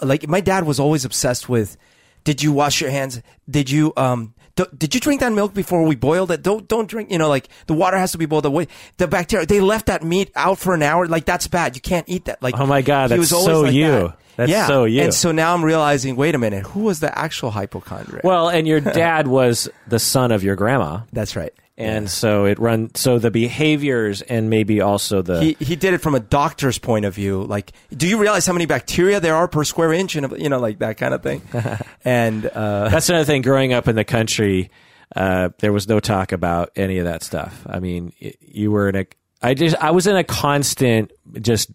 like 0.02 0.28
my 0.28 0.42
dad 0.42 0.64
was 0.66 0.80
always 0.80 1.06
obsessed 1.06 1.48
with 1.50 1.78
did 2.24 2.42
you 2.42 2.52
wash 2.52 2.82
your 2.82 2.92
hands? 2.92 3.22
Did 3.50 3.70
you 3.70 3.94
um 3.98 4.34
d- 4.56 4.64
did 4.78 4.94
you 4.96 5.02
drink 5.02 5.20
that 5.22 5.34
milk 5.34 5.54
before 5.54 5.84
we 5.84 5.96
boiled 5.96 6.32
it? 6.32 6.42
Don't 6.42 6.68
don't 6.68 6.88
drink. 6.88 7.12
You 7.12 7.18
know, 7.18 7.30
like 7.30 7.50
the 7.68 7.74
water 7.74 7.98
has 7.98 8.12
to 8.14 8.18
be 8.18 8.26
boiled 8.26 8.46
away. 8.46 8.68
The 8.98 9.08
bacteria. 9.08 9.46
They 9.46 9.60
left 9.60 9.88
that 9.88 10.04
meat 10.04 10.32
out 10.36 10.58
for 10.60 10.74
an 10.74 10.82
hour. 10.82 11.08
Like 11.08 11.26
that's 11.26 11.48
bad. 11.48 11.76
You 11.76 11.82
can't 11.82 12.08
eat 12.08 12.26
that. 12.26 12.42
Like 12.42 12.58
Oh 12.60 12.66
my 12.66 12.82
God, 12.82 13.12
he 13.12 13.18
that's 13.18 13.20
was 13.20 13.34
always 13.34 13.48
so 13.48 13.62
like 13.62 13.74
you. 13.74 13.92
that. 13.92 14.18
That's 14.36 14.51
yeah. 14.51 14.67
so 14.67 14.86
you. 14.86 15.01
And 15.01 15.13
so 15.13 15.32
now 15.32 15.53
I'm 15.53 15.63
realizing. 15.63 16.15
Wait 16.15 16.36
a 16.36 16.38
minute. 16.38 16.65
Who 16.67 16.82
was 16.82 16.99
the 16.99 17.17
actual 17.17 17.51
hypochondriac? 17.51 18.23
well, 18.23 18.49
and 18.49 18.67
your 18.67 18.79
dad 18.79 19.27
was 19.27 19.69
the 19.88 19.99
son 19.99 20.32
of 20.32 20.43
your 20.43 20.55
grandma. 20.55 21.01
that's 21.11 21.36
right. 21.36 21.53
And 21.77 22.09
so 22.09 22.45
it 22.45 22.59
run 22.59 22.93
so 22.93 23.17
the 23.17 23.32
behaviors 23.32 24.21
and 24.21 24.49
maybe 24.49 24.82
also 24.82 25.21
the 25.21 25.41
he 25.41 25.57
he 25.59 25.75
did 25.75 25.93
it 25.93 25.99
from 25.99 26.13
a 26.13 26.19
doctor's 26.19 26.77
point 26.77 27.05
of 27.05 27.15
view. 27.15 27.43
Like, 27.43 27.71
do 27.95 28.07
you 28.07 28.19
realize 28.19 28.45
how 28.45 28.53
many 28.53 28.65
bacteria 28.67 29.19
there 29.19 29.36
are 29.36 29.47
per 29.47 29.63
square 29.63 29.91
inch, 29.91 30.15
and 30.15 30.32
you 30.39 30.49
know, 30.49 30.59
like 30.59 30.79
that 30.79 30.97
kind 30.97 31.13
of 31.13 31.23
thing. 31.23 31.41
and 32.05 32.45
uh, 32.45 32.89
That's 32.89 33.09
another 33.09 33.25
thing. 33.25 33.41
Growing 33.41 33.73
up 33.73 33.88
in 33.88 33.95
the 33.95 34.03
country, 34.03 34.69
uh, 35.15 35.49
there 35.59 35.73
was 35.73 35.88
no 35.88 35.99
talk 35.99 36.32
about 36.32 36.71
any 36.75 36.99
of 36.99 37.05
that 37.05 37.23
stuff. 37.23 37.65
I 37.67 37.79
mean, 37.79 38.13
you 38.39 38.71
were 38.71 38.89
in 38.89 38.95
a. 38.95 39.05
I 39.41 39.55
just 39.55 39.75
I 39.77 39.91
was 39.91 40.05
in 40.05 40.15
a 40.15 40.23
constant 40.23 41.11
just 41.39 41.71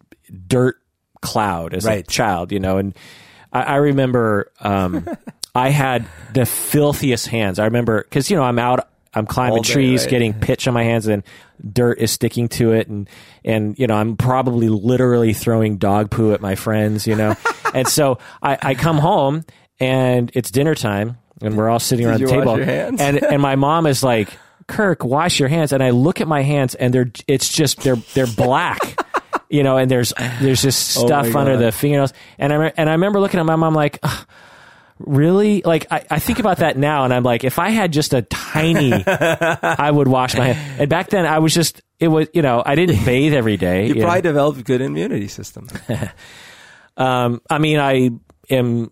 dirt 0.46 0.76
cloud 1.26 1.74
as 1.74 1.86
a 1.86 2.02
child, 2.02 2.52
you 2.52 2.60
know, 2.60 2.78
and 2.78 2.94
I, 3.52 3.62
I 3.62 3.76
remember 3.76 4.52
um, 4.60 5.06
I 5.54 5.70
had 5.70 6.06
the 6.34 6.46
filthiest 6.46 7.26
hands. 7.26 7.58
I 7.58 7.64
remember 7.64 8.02
because 8.02 8.30
you 8.30 8.36
know 8.36 8.42
I'm 8.42 8.58
out. 8.58 8.88
I'm 9.14 9.24
climbing 9.24 9.62
day, 9.62 9.72
trees, 9.72 10.02
right? 10.02 10.10
getting 10.10 10.34
pitch 10.34 10.68
on 10.68 10.74
my 10.74 10.84
hands, 10.84 11.06
and 11.06 11.22
dirt 11.72 11.98
is 11.98 12.10
sticking 12.10 12.48
to 12.50 12.72
it, 12.72 12.88
and 12.88 13.08
and 13.44 13.78
you 13.78 13.86
know 13.86 13.94
I'm 13.94 14.16
probably 14.16 14.68
literally 14.68 15.32
throwing 15.32 15.78
dog 15.78 16.10
poo 16.10 16.32
at 16.32 16.40
my 16.42 16.54
friends, 16.54 17.06
you 17.06 17.16
know, 17.16 17.34
and 17.74 17.88
so 17.88 18.18
I, 18.42 18.58
I 18.60 18.74
come 18.74 18.98
home 18.98 19.44
and 19.80 20.30
it's 20.34 20.50
dinner 20.50 20.74
time, 20.74 21.16
and 21.40 21.56
we're 21.56 21.70
all 21.70 21.78
sitting 21.78 22.06
around 22.06 22.20
you 22.20 22.26
the 22.26 22.34
wash 22.34 22.44
table, 22.44 22.56
your 22.58 22.66
hands? 22.66 23.00
and 23.00 23.22
and 23.22 23.40
my 23.40 23.56
mom 23.56 23.86
is 23.86 24.02
like, 24.02 24.28
Kirk, 24.66 25.04
wash 25.04 25.40
your 25.40 25.48
hands, 25.48 25.72
and 25.72 25.82
I 25.82 25.90
look 25.90 26.20
at 26.20 26.28
my 26.28 26.42
hands, 26.42 26.74
and 26.74 26.92
they're 26.92 27.10
it's 27.26 27.48
just 27.48 27.80
they're 27.80 27.96
they're 28.14 28.26
black. 28.26 29.00
You 29.48 29.62
know, 29.62 29.76
and 29.76 29.90
there's 29.90 30.12
there's 30.40 30.62
just 30.62 30.96
Oh 30.98 31.06
stuff 31.06 31.30
my 31.30 31.40
under 31.40 31.56
the 31.56 31.72
fingernails, 31.72 32.12
and 32.38 32.52
I 32.52 32.72
and 32.76 32.88
I 32.88 32.92
remember 32.92 33.20
looking 33.20 33.40
at 33.40 33.46
my 33.46 33.56
mom 33.56 33.74
like, 33.74 33.98
"Ugh, 34.02 34.26
really? 34.98 35.62
Like 35.62 35.86
I, 35.90 36.04
I 36.10 36.18
think 36.18 36.38
about 36.38 36.58
that 36.58 36.76
now, 36.76 37.04
and 37.04 37.12
I'm 37.12 37.22
like, 37.22 37.44
if 37.44 37.58
I 37.58 37.70
had 37.70 37.92
just 37.92 38.14
a 38.14 38.22
tiny, 38.22 38.92
I 39.06 39.90
would 39.90 40.08
wash 40.08 40.36
my 40.36 40.52
hands. 40.52 40.80
And 40.80 40.90
back 40.90 41.10
then, 41.10 41.26
I 41.26 41.38
was 41.38 41.54
just 41.54 41.82
it 42.00 42.08
was 42.08 42.28
you 42.32 42.42
know 42.42 42.62
I 42.64 42.74
didn't 42.74 43.04
bathe 43.04 43.34
every 43.34 43.56
day. 43.56 43.86
you 43.86 43.94
you 43.94 44.00
know. 44.00 44.06
probably 44.06 44.22
developed 44.22 44.60
a 44.60 44.64
good 44.64 44.80
immunity 44.80 45.28
system. 45.28 45.68
Um, 46.98 47.42
I 47.50 47.58
mean, 47.58 47.78
I 47.78 48.10
am 48.48 48.90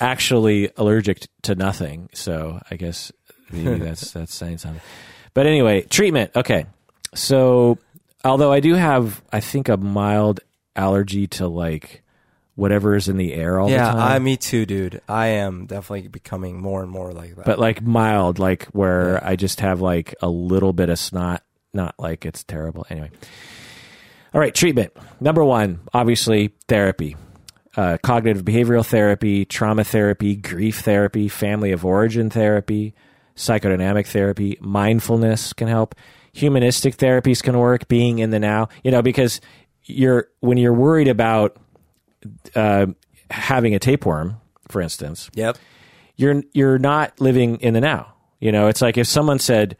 actually 0.00 0.70
allergic 0.78 1.26
to 1.42 1.54
nothing, 1.54 2.08
so 2.14 2.60
I 2.70 2.76
guess 2.76 3.12
maybe 3.50 3.78
that's 3.78 4.12
that's 4.12 4.34
saying 4.34 4.56
something. 4.56 4.80
But 5.34 5.46
anyway, 5.46 5.82
treatment. 5.82 6.30
Okay, 6.34 6.64
so 7.14 7.76
although 8.24 8.52
I 8.52 8.60
do 8.60 8.74
have, 8.74 9.22
I 9.32 9.40
think, 9.40 9.68
a 9.68 9.76
mild 9.76 10.40
allergy 10.74 11.26
to 11.26 11.48
like 11.48 12.02
whatever 12.54 12.94
is 12.94 13.08
in 13.08 13.16
the 13.16 13.32
air 13.32 13.58
all 13.58 13.70
yeah, 13.70 13.86
the 13.86 13.92
time. 13.92 14.12
I, 14.12 14.18
me 14.18 14.36
too, 14.36 14.66
dude. 14.66 15.00
I 15.08 15.28
am 15.28 15.66
definitely 15.66 16.08
becoming 16.08 16.60
more 16.60 16.82
and 16.82 16.90
more 16.90 17.12
like 17.12 17.36
that. 17.36 17.44
but 17.44 17.58
like 17.58 17.82
mild, 17.82 18.38
like 18.38 18.66
where 18.66 19.24
I 19.24 19.36
just 19.36 19.60
have 19.60 19.80
like 19.80 20.14
a 20.20 20.28
little 20.28 20.72
bit 20.72 20.88
of 20.88 20.98
snot, 20.98 21.42
not 21.72 21.94
like 21.98 22.26
it's 22.26 22.44
terrible. 22.44 22.86
Anyway. 22.90 23.10
All 24.34 24.40
right, 24.40 24.54
treatment. 24.54 24.92
Number 25.20 25.44
one, 25.44 25.80
obviously, 25.92 26.52
therapy. 26.68 27.16
Uh, 27.74 27.96
cognitive 28.02 28.44
behavioral 28.44 28.84
therapy, 28.84 29.46
trauma 29.46 29.82
therapy, 29.82 30.36
grief 30.36 30.80
therapy, 30.80 31.28
family 31.28 31.72
of 31.72 31.86
origin 31.86 32.28
therapy, 32.28 32.94
psychodynamic 33.34 34.06
therapy, 34.06 34.58
mindfulness 34.60 35.54
can 35.54 35.68
help. 35.68 35.94
Humanistic 36.32 36.96
therapies 36.96 37.42
can 37.42 37.58
work, 37.58 37.88
being 37.88 38.18
in 38.18 38.30
the 38.30 38.38
now, 38.38 38.68
you 38.82 38.90
know, 38.90 39.02
because 39.02 39.40
you're, 39.84 40.28
when 40.40 40.56
you're 40.56 40.72
worried 40.72 41.08
about 41.08 41.56
uh, 42.54 42.86
having 43.30 43.74
a 43.74 43.78
tapeworm, 43.78 44.40
for 44.68 44.80
instance, 44.80 45.30
yep. 45.34 45.58
you're 46.16 46.42
you're 46.52 46.78
not 46.78 47.20
living 47.20 47.56
in 47.56 47.74
the 47.74 47.80
now. 47.80 48.14
You 48.40 48.52
know, 48.52 48.68
it's 48.68 48.80
like 48.82 48.96
if 48.96 49.06
someone 49.06 49.38
said, 49.38 49.76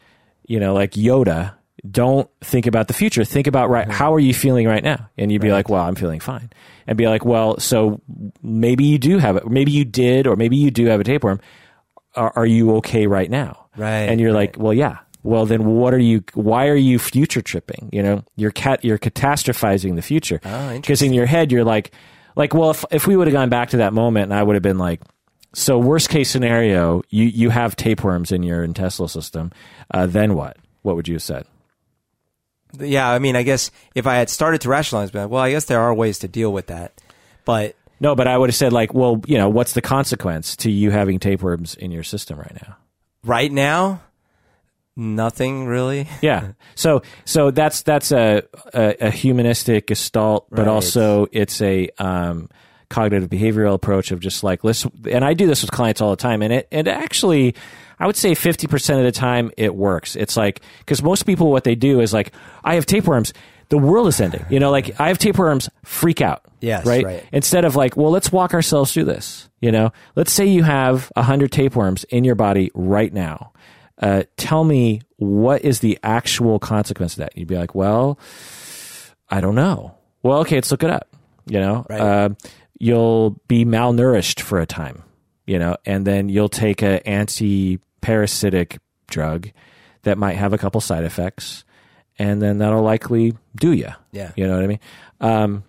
you 0.46 0.60
know, 0.60 0.74
like 0.74 0.92
Yoda, 0.92 1.54
don't 1.88 2.30
think 2.42 2.66
about 2.66 2.88
the 2.88 2.94
future. 2.94 3.24
Think 3.24 3.46
about 3.46 3.70
right. 3.70 3.90
How 3.90 4.14
are 4.14 4.20
you 4.20 4.34
feeling 4.34 4.68
right 4.68 4.84
now? 4.84 5.08
And 5.18 5.32
you'd 5.32 5.42
be 5.42 5.50
like, 5.50 5.68
well, 5.68 5.82
I'm 5.82 5.94
feeling 5.96 6.20
fine. 6.20 6.50
And 6.86 6.96
be 6.96 7.08
like, 7.08 7.24
well, 7.24 7.58
so 7.58 8.00
maybe 8.42 8.84
you 8.84 8.98
do 8.98 9.18
have 9.18 9.36
it. 9.36 9.46
Maybe 9.46 9.72
you 9.72 9.84
did, 9.84 10.26
or 10.26 10.36
maybe 10.36 10.56
you 10.56 10.70
do 10.70 10.86
have 10.86 11.00
a 11.00 11.04
tapeworm. 11.04 11.40
Are, 12.14 12.32
are 12.36 12.46
you 12.46 12.76
okay 12.76 13.06
right 13.06 13.30
now? 13.30 13.66
Right, 13.76 14.02
And 14.02 14.20
you're 14.20 14.32
right. 14.32 14.54
like, 14.54 14.56
well, 14.58 14.74
yeah. 14.74 14.98
Well, 15.22 15.46
then 15.46 15.64
what 15.64 15.94
are 15.94 15.98
you? 15.98 16.24
Why 16.34 16.68
are 16.68 16.74
you 16.76 16.98
future 16.98 17.42
tripping? 17.42 17.88
You 17.92 18.02
know, 18.02 18.24
you're 18.36 18.50
cat. 18.50 18.84
You're 18.84 18.98
catastrophizing 18.98 19.94
the 19.94 20.02
future. 20.02 20.40
Oh, 20.44 20.74
Because 20.74 21.02
in 21.02 21.12
your 21.12 21.26
head, 21.26 21.52
you're 21.52 21.64
like, 21.64 21.92
like, 22.34 22.54
well, 22.54 22.70
if 22.70 22.84
if 22.90 23.06
we 23.06 23.16
would 23.16 23.26
have 23.28 23.32
gone 23.34 23.48
back 23.48 23.70
to 23.70 23.76
that 23.78 23.92
moment, 23.92 24.24
and 24.24 24.34
I 24.34 24.42
would 24.42 24.56
have 24.56 24.62
been 24.62 24.78
like, 24.78 25.00
so 25.54 25.78
worst 25.78 26.08
case 26.08 26.28
scenario, 26.30 27.02
you 27.08 27.24
you 27.26 27.50
have 27.50 27.76
tapeworms 27.76 28.32
in 28.32 28.42
your 28.42 28.64
intestinal 28.64 29.08
system. 29.08 29.52
Uh, 29.92 30.06
then 30.06 30.34
what? 30.34 30.56
What 30.82 30.96
would 30.96 31.06
you 31.06 31.14
have 31.14 31.22
said? 31.22 31.46
Yeah, 32.78 33.08
I 33.08 33.18
mean, 33.18 33.36
I 33.36 33.42
guess 33.42 33.70
if 33.94 34.06
I 34.06 34.16
had 34.16 34.30
started 34.30 34.62
to 34.62 34.70
rationalize, 34.70 35.12
well, 35.12 35.36
I 35.36 35.50
guess 35.50 35.66
there 35.66 35.80
are 35.80 35.92
ways 35.94 36.20
to 36.20 36.28
deal 36.28 36.52
with 36.52 36.68
that. 36.68 36.92
But 37.44 37.76
No, 38.00 38.14
but 38.16 38.26
I 38.26 38.36
would 38.38 38.48
have 38.48 38.56
said 38.56 38.72
like, 38.72 38.94
well, 38.94 39.20
you 39.26 39.36
know, 39.36 39.50
what's 39.50 39.74
the 39.74 39.82
consequence 39.82 40.56
to 40.56 40.70
you 40.70 40.90
having 40.90 41.18
tapeworms 41.18 41.74
in 41.74 41.90
your 41.92 42.02
system 42.02 42.38
right 42.38 42.56
now? 42.66 42.76
right 43.24 43.52
now, 43.52 44.00
Nothing 44.96 45.66
really. 45.66 46.08
Yeah. 46.22 46.52
So 46.74 47.02
so 47.24 47.50
that's 47.50 47.82
that's 47.82 48.12
a 48.12 48.42
a, 48.74 49.06
a 49.06 49.10
humanistic 49.10 49.86
gestalt, 49.88 50.48
but 50.50 50.60
Right. 50.60 50.68
also 50.68 51.26
it's 51.32 51.60
a 51.62 51.88
um, 51.98 52.48
cognitive 52.90 53.30
behavioral 53.30 53.74
approach 53.74 54.10
of 54.12 54.20
just 54.20 54.44
like 54.44 54.64
let's. 54.64 54.86
And 55.10 55.24
I 55.24 55.34
do 55.34 55.46
this 55.46 55.62
with 55.62 55.70
clients 55.70 56.00
all 56.00 56.10
the 56.10 56.16
time, 56.16 56.42
and 56.42 56.52
it 56.52 56.68
and 56.72 56.88
actually. 56.88 57.54
I 58.00 58.06
would 58.06 58.16
say 58.16 58.32
50% 58.32 58.98
of 58.98 59.04
the 59.04 59.12
time 59.12 59.52
it 59.56 59.76
works. 59.76 60.16
It's 60.16 60.36
like, 60.36 60.60
because 60.80 61.04
most 61.04 61.22
people, 61.24 61.52
what 61.52 61.62
they 61.62 61.76
do 61.76 62.00
is 62.00 62.12
like, 62.12 62.32
I 62.64 62.74
have 62.74 62.84
tapeworms. 62.84 63.32
The 63.68 63.78
world 63.78 64.08
is 64.08 64.20
ending. 64.20 64.44
You 64.50 64.58
know, 64.58 64.72
like 64.72 64.98
I 65.00 65.06
have 65.06 65.18
tapeworms, 65.18 65.68
freak 65.84 66.20
out. 66.20 66.44
Yes, 66.58 66.84
Right? 66.84 67.04
right. 67.04 67.24
Instead 67.30 67.64
of 67.64 67.76
like, 67.76 67.96
well, 67.96 68.10
let's 68.10 68.32
walk 68.32 68.54
ourselves 68.54 68.92
through 68.92 69.04
this. 69.04 69.48
You 69.60 69.70
know, 69.70 69.92
let's 70.16 70.32
say 70.32 70.46
you 70.46 70.64
have 70.64 71.12
100 71.14 71.52
tapeworms 71.52 72.02
in 72.04 72.24
your 72.24 72.34
body 72.34 72.72
right 72.74 73.12
now 73.12 73.51
uh, 74.02 74.24
tell 74.36 74.64
me 74.64 75.00
what 75.16 75.62
is 75.62 75.80
the 75.80 75.98
actual 76.02 76.58
consequence 76.58 77.14
of 77.14 77.18
that? 77.20 77.38
You'd 77.38 77.48
be 77.48 77.56
like, 77.56 77.74
well, 77.74 78.18
I 79.30 79.40
don't 79.40 79.54
know. 79.54 79.94
Well, 80.22 80.40
okay, 80.40 80.56
let's 80.56 80.70
look 80.70 80.82
it 80.82 80.90
up. 80.90 81.08
You 81.46 81.58
know, 81.60 81.86
Right. 81.88 82.00
uh, 82.00 82.28
you'll 82.78 83.40
be 83.48 83.64
malnourished 83.64 84.40
for 84.40 84.60
a 84.60 84.66
time. 84.66 85.02
You 85.46 85.58
know, 85.58 85.76
and 85.86 86.06
then 86.06 86.28
you'll 86.28 86.48
take 86.48 86.82
a 86.82 87.04
anti-parasitic 87.08 88.78
drug 89.08 89.50
that 90.02 90.18
might 90.18 90.36
have 90.36 90.52
a 90.52 90.58
couple 90.58 90.80
side 90.80 91.04
effects, 91.04 91.64
and 92.18 92.40
then 92.40 92.58
that'll 92.58 92.82
likely 92.82 93.34
do 93.56 93.72
you. 93.72 93.88
Yeah. 94.12 94.32
you 94.36 94.46
know 94.46 94.54
what 94.54 94.62
I 94.64 94.66
mean. 94.66 94.80
Um, 95.20 95.64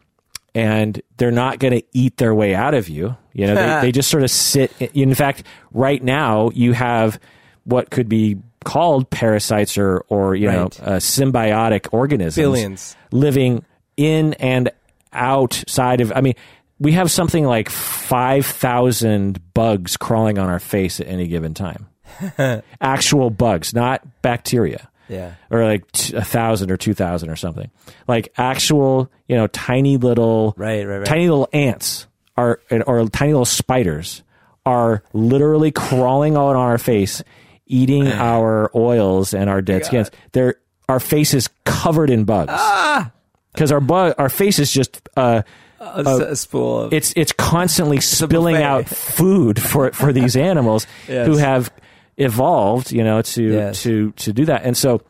and 0.56 1.02
they're 1.18 1.32
not 1.32 1.58
going 1.60 1.74
to 1.74 1.84
eat 1.94 2.18
their 2.18 2.34
way 2.36 2.54
out 2.54 2.74
of 2.76 2.88
you. 2.90 3.16
You 3.34 3.48
know, 3.48 3.56
they, 3.56 3.82
they 3.88 3.92
just 3.92 4.10
sort 4.12 4.24
of 4.24 4.30
sit. 4.32 4.72
In 4.94 5.14
fact, 5.16 5.44
right 5.72 6.02
now 6.04 6.52
you 6.54 6.74
have 6.74 7.20
what 7.66 7.90
could 7.90 8.10
be 8.10 8.38
called 8.64 9.10
parasites 9.10 9.78
or, 9.78 10.00
or 10.10 10.36
you 10.36 10.48
know, 10.52 10.64
Right. 10.64 10.80
uh, 10.82 10.92
symbiotic 10.98 11.88
organisms 11.92 12.36
Billions. 12.42 12.96
living 13.12 13.66
in 13.98 14.34
and 14.36 14.70
outside 15.12 16.02
of. 16.02 16.12
I 16.16 16.22
mean, 16.22 16.34
we 16.80 16.94
have 16.94 17.12
something 17.12 17.46
like 17.46 17.70
five 17.70 18.46
thousand 18.46 19.40
bugs 19.54 19.98
crawling 19.98 20.38
on 20.40 20.50
our 20.50 20.60
face 20.60 21.00
at 21.00 21.08
any 21.08 21.28
given 21.28 21.54
time. 21.54 21.88
Actual 22.82 23.30
bugs, 23.30 23.74
not 23.74 24.02
bacteria 24.22 24.88
Yeah. 25.08 25.34
or 25.50 25.64
like 25.66 25.92
t- 25.92 26.16
a 26.16 26.24
thousand 26.24 26.72
or 26.72 26.78
two 26.78 26.94
thousand 26.94 27.30
or 27.30 27.36
something. 27.36 27.70
Like 28.08 28.34
actual, 28.38 29.12
you 29.28 29.36
know, 29.36 29.48
tiny 29.48 29.98
little, 29.98 30.54
Right, 30.58 30.86
right, 30.86 30.98
right. 30.98 31.06
tiny 31.06 31.30
little 31.30 31.50
ants 31.54 32.08
are 32.38 32.60
or 32.86 33.08
tiny 33.10 33.32
little 33.34 33.46
spiders 33.46 34.24
are 34.66 35.04
literally 35.14 35.72
crawling 35.72 36.38
on 36.38 36.56
our 36.56 36.78
face, 36.78 37.24
eating 37.66 38.08
our 38.08 38.70
oils 38.76 39.34
and 39.34 39.50
our 39.50 39.62
dead 39.62 39.86
skins. 39.86 40.12
They're 40.32 40.56
our 40.90 41.00
face 41.00 41.34
is 41.34 41.50
covered 41.66 42.10
in 42.10 42.26
bugs 42.26 42.52
Ah! 42.54 43.12
because 43.54 43.72
our 43.72 43.80
bug, 43.80 44.16
our 44.18 44.30
face 44.30 44.60
is 44.60 44.72
just. 44.72 45.02
Uh, 45.16 45.44
A, 45.80 46.36
spool 46.36 46.80
of. 46.84 46.94
it's 46.94 47.14
it's 47.16 47.32
constantly 47.34 48.00
spilling 48.00 48.56
out 48.58 48.88
food 48.88 49.62
for 49.62 49.92
for 49.92 50.14
these 50.14 50.36
animals 50.52 50.88
Yes. 51.10 51.28
who 51.28 51.38
have 51.38 51.72
evolved, 52.18 52.92
you 52.92 53.04
know, 53.04 53.22
to 53.22 53.44
Yes. 53.44 53.84
to 53.84 54.12
to 54.14 54.32
do 54.34 54.46
that. 54.46 54.64
And 54.64 54.78
so 54.78 55.02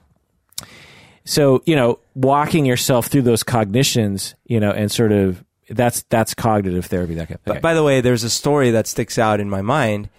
so, 1.26 1.62
you 1.66 1.76
know, 1.76 2.00
walking 2.16 2.66
yourself 2.66 3.08
through 3.08 3.22
those 3.22 3.44
cognitions, 3.44 4.36
you 4.46 4.60
know, 4.60 4.72
and 4.72 4.92
sort 4.92 5.12
of 5.12 5.44
that's 5.70 6.04
that's 6.10 6.34
cognitive 6.34 6.86
therapy 6.86 7.16
that 7.16 7.28
kind 7.30 7.40
But 7.46 7.52
okay. 7.54 7.60
by 7.62 7.74
the 7.74 7.84
way, 7.84 8.02
there's 8.02 8.24
a 8.24 8.30
story 8.30 8.72
that 8.72 8.88
sticks 8.88 9.18
out 9.18 9.40
in 9.40 9.50
my 9.50 9.62
mind 9.62 10.10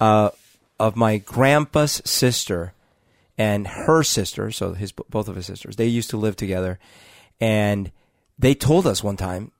uh, 0.00 0.30
of 0.78 0.96
my 0.96 1.18
grandpa's 1.18 2.00
sister 2.04 2.72
and 3.36 3.66
her 3.66 4.02
sister. 4.02 4.50
So 4.50 4.72
his 4.74 4.92
both 4.92 5.28
of 5.28 5.36
his 5.36 5.46
sisters. 5.46 5.76
They 5.76 5.86
used 5.86 6.10
to 6.10 6.16
live 6.16 6.36
together, 6.36 6.78
and 7.40 7.90
they 8.38 8.54
told 8.54 8.86
us 8.86 9.02
one 9.02 9.16
time 9.16 9.52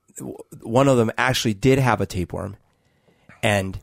one 0.62 0.89
of 0.89 0.97
them 0.97 1.11
actually 1.16 1.55
did 1.55 1.78
have 1.78 2.01
a 2.01 2.07
tapeworm, 2.07 2.57
and 3.43 3.78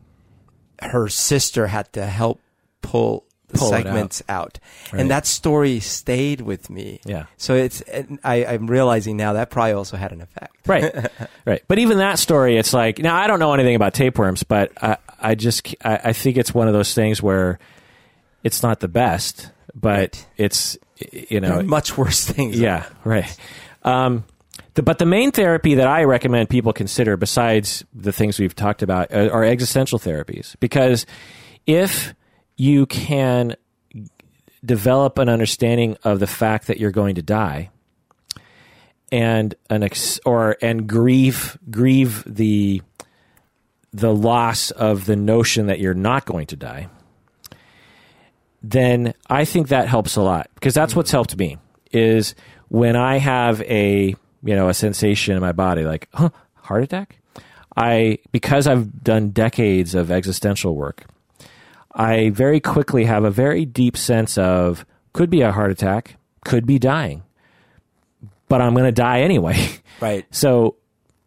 her 0.81 1.07
sister 1.07 1.67
had 1.67 1.91
to 1.93 2.05
help 2.05 2.41
pull 2.81 3.23
the 3.47 3.59
Pull 3.59 3.69
it 3.69 3.73
out. 3.73 3.83
segments 3.83 4.23
out, 4.27 4.59
Right. 4.91 4.99
and 5.01 5.11
that 5.11 5.25
story 5.27 5.79
stayed 5.79 6.41
with 6.41 6.69
me. 6.69 6.99
Yeah. 7.05 7.25
So 7.37 7.53
it's 7.53 7.79
and 7.81 8.19
I, 8.23 8.43
I'm 8.43 8.67
realizing 8.67 9.17
now 9.17 9.33
that 9.33 9.49
probably 9.51 9.73
also 9.73 9.95
had 9.97 10.11
an 10.11 10.21
effect. 10.21 10.67
right 10.67 11.07
right 11.45 11.61
but 11.67 11.77
even 11.79 11.99
that 11.99 12.17
story 12.17 12.57
it's 12.57 12.73
like 12.73 12.97
now 12.97 13.15
i 13.15 13.27
don't 13.27 13.39
know 13.39 13.53
anything 13.53 13.75
about 13.75 13.93
tapeworms 13.93 14.41
but 14.41 14.71
i 14.83 14.97
i 15.19 15.35
just 15.35 15.75
i, 15.83 15.99
I 16.05 16.13
think 16.13 16.37
it's 16.37 16.53
one 16.53 16.67
of 16.67 16.73
those 16.73 16.93
things 16.93 17.21
where 17.21 17.59
it's 18.43 18.61
not 18.61 18.79
the 18.79 18.87
best 18.87 19.51
but 19.75 20.25
it's 20.37 20.77
you 21.11 21.41
know 21.41 21.59
are 21.59 21.63
much 21.63 21.97
worse 21.97 22.25
things. 22.25 22.59
Yeah, 22.59 22.85
right. 23.03 23.37
Um, 23.83 24.23
the, 24.73 24.83
but 24.83 24.97
the 24.97 25.05
main 25.05 25.31
therapy 25.31 25.75
that 25.75 25.87
I 25.87 26.03
recommend 26.03 26.49
people 26.49 26.73
consider, 26.73 27.17
besides 27.17 27.83
the 27.93 28.11
things 28.11 28.39
we've 28.39 28.55
talked 28.55 28.81
about, 28.81 29.13
uh, 29.13 29.29
are 29.31 29.43
existential 29.43 29.99
therapies. 29.99 30.55
Because 30.59 31.05
if 31.67 32.13
you 32.55 32.85
can 32.85 33.55
develop 34.63 35.19
an 35.19 35.29
understanding 35.29 35.97
of 36.03 36.19
the 36.19 36.27
fact 36.27 36.67
that 36.67 36.79
you're 36.79 36.91
going 36.91 37.15
to 37.15 37.21
die, 37.21 37.69
and 39.11 39.53
an 39.69 39.83
ex- 39.83 40.19
or 40.25 40.57
and 40.61 40.87
grieve 40.87 41.57
grieve 41.69 42.23
the 42.25 42.81
the 43.95 44.13
loss 44.13 44.71
of 44.71 45.05
the 45.05 45.15
notion 45.15 45.67
that 45.67 45.79
you're 45.79 45.93
not 45.93 46.25
going 46.25 46.47
to 46.47 46.55
die, 46.55 46.89
then 48.61 49.13
I 49.29 49.45
think 49.45 49.69
that 49.69 49.87
helps 49.87 50.15
a 50.15 50.21
lot 50.21 50.49
because 50.55 50.73
that's 50.73 50.95
what's 50.95 51.11
helped 51.11 51.37
me 51.37 51.57
is 51.91 52.35
when 52.67 52.95
I 52.95 53.17
have 53.17 53.61
a 53.61 54.15
you 54.43 54.55
know 54.55 54.69
a 54.69 54.73
sensation 54.73 55.35
in 55.35 55.41
my 55.41 55.51
body 55.51 55.83
like 55.83 56.09
huh, 56.13 56.29
heart 56.55 56.83
attack. 56.83 57.19
I 57.77 58.19
because 58.31 58.67
I've 58.67 59.03
done 59.03 59.29
decades 59.29 59.95
of 59.95 60.09
existential 60.09 60.75
work, 60.75 61.05
I 61.93 62.29
very 62.29 62.59
quickly 62.59 63.05
have 63.05 63.23
a 63.23 63.31
very 63.31 63.65
deep 63.65 63.97
sense 63.97 64.37
of 64.37 64.85
could 65.13 65.29
be 65.29 65.41
a 65.41 65.51
heart 65.51 65.71
attack, 65.71 66.17
could 66.43 66.65
be 66.65 66.79
dying, 66.79 67.23
but 68.49 68.61
I'm 68.61 68.73
going 68.73 68.85
to 68.85 68.91
die 68.91 69.21
anyway. 69.21 69.57
Right. 70.01 70.25
So, 70.31 70.75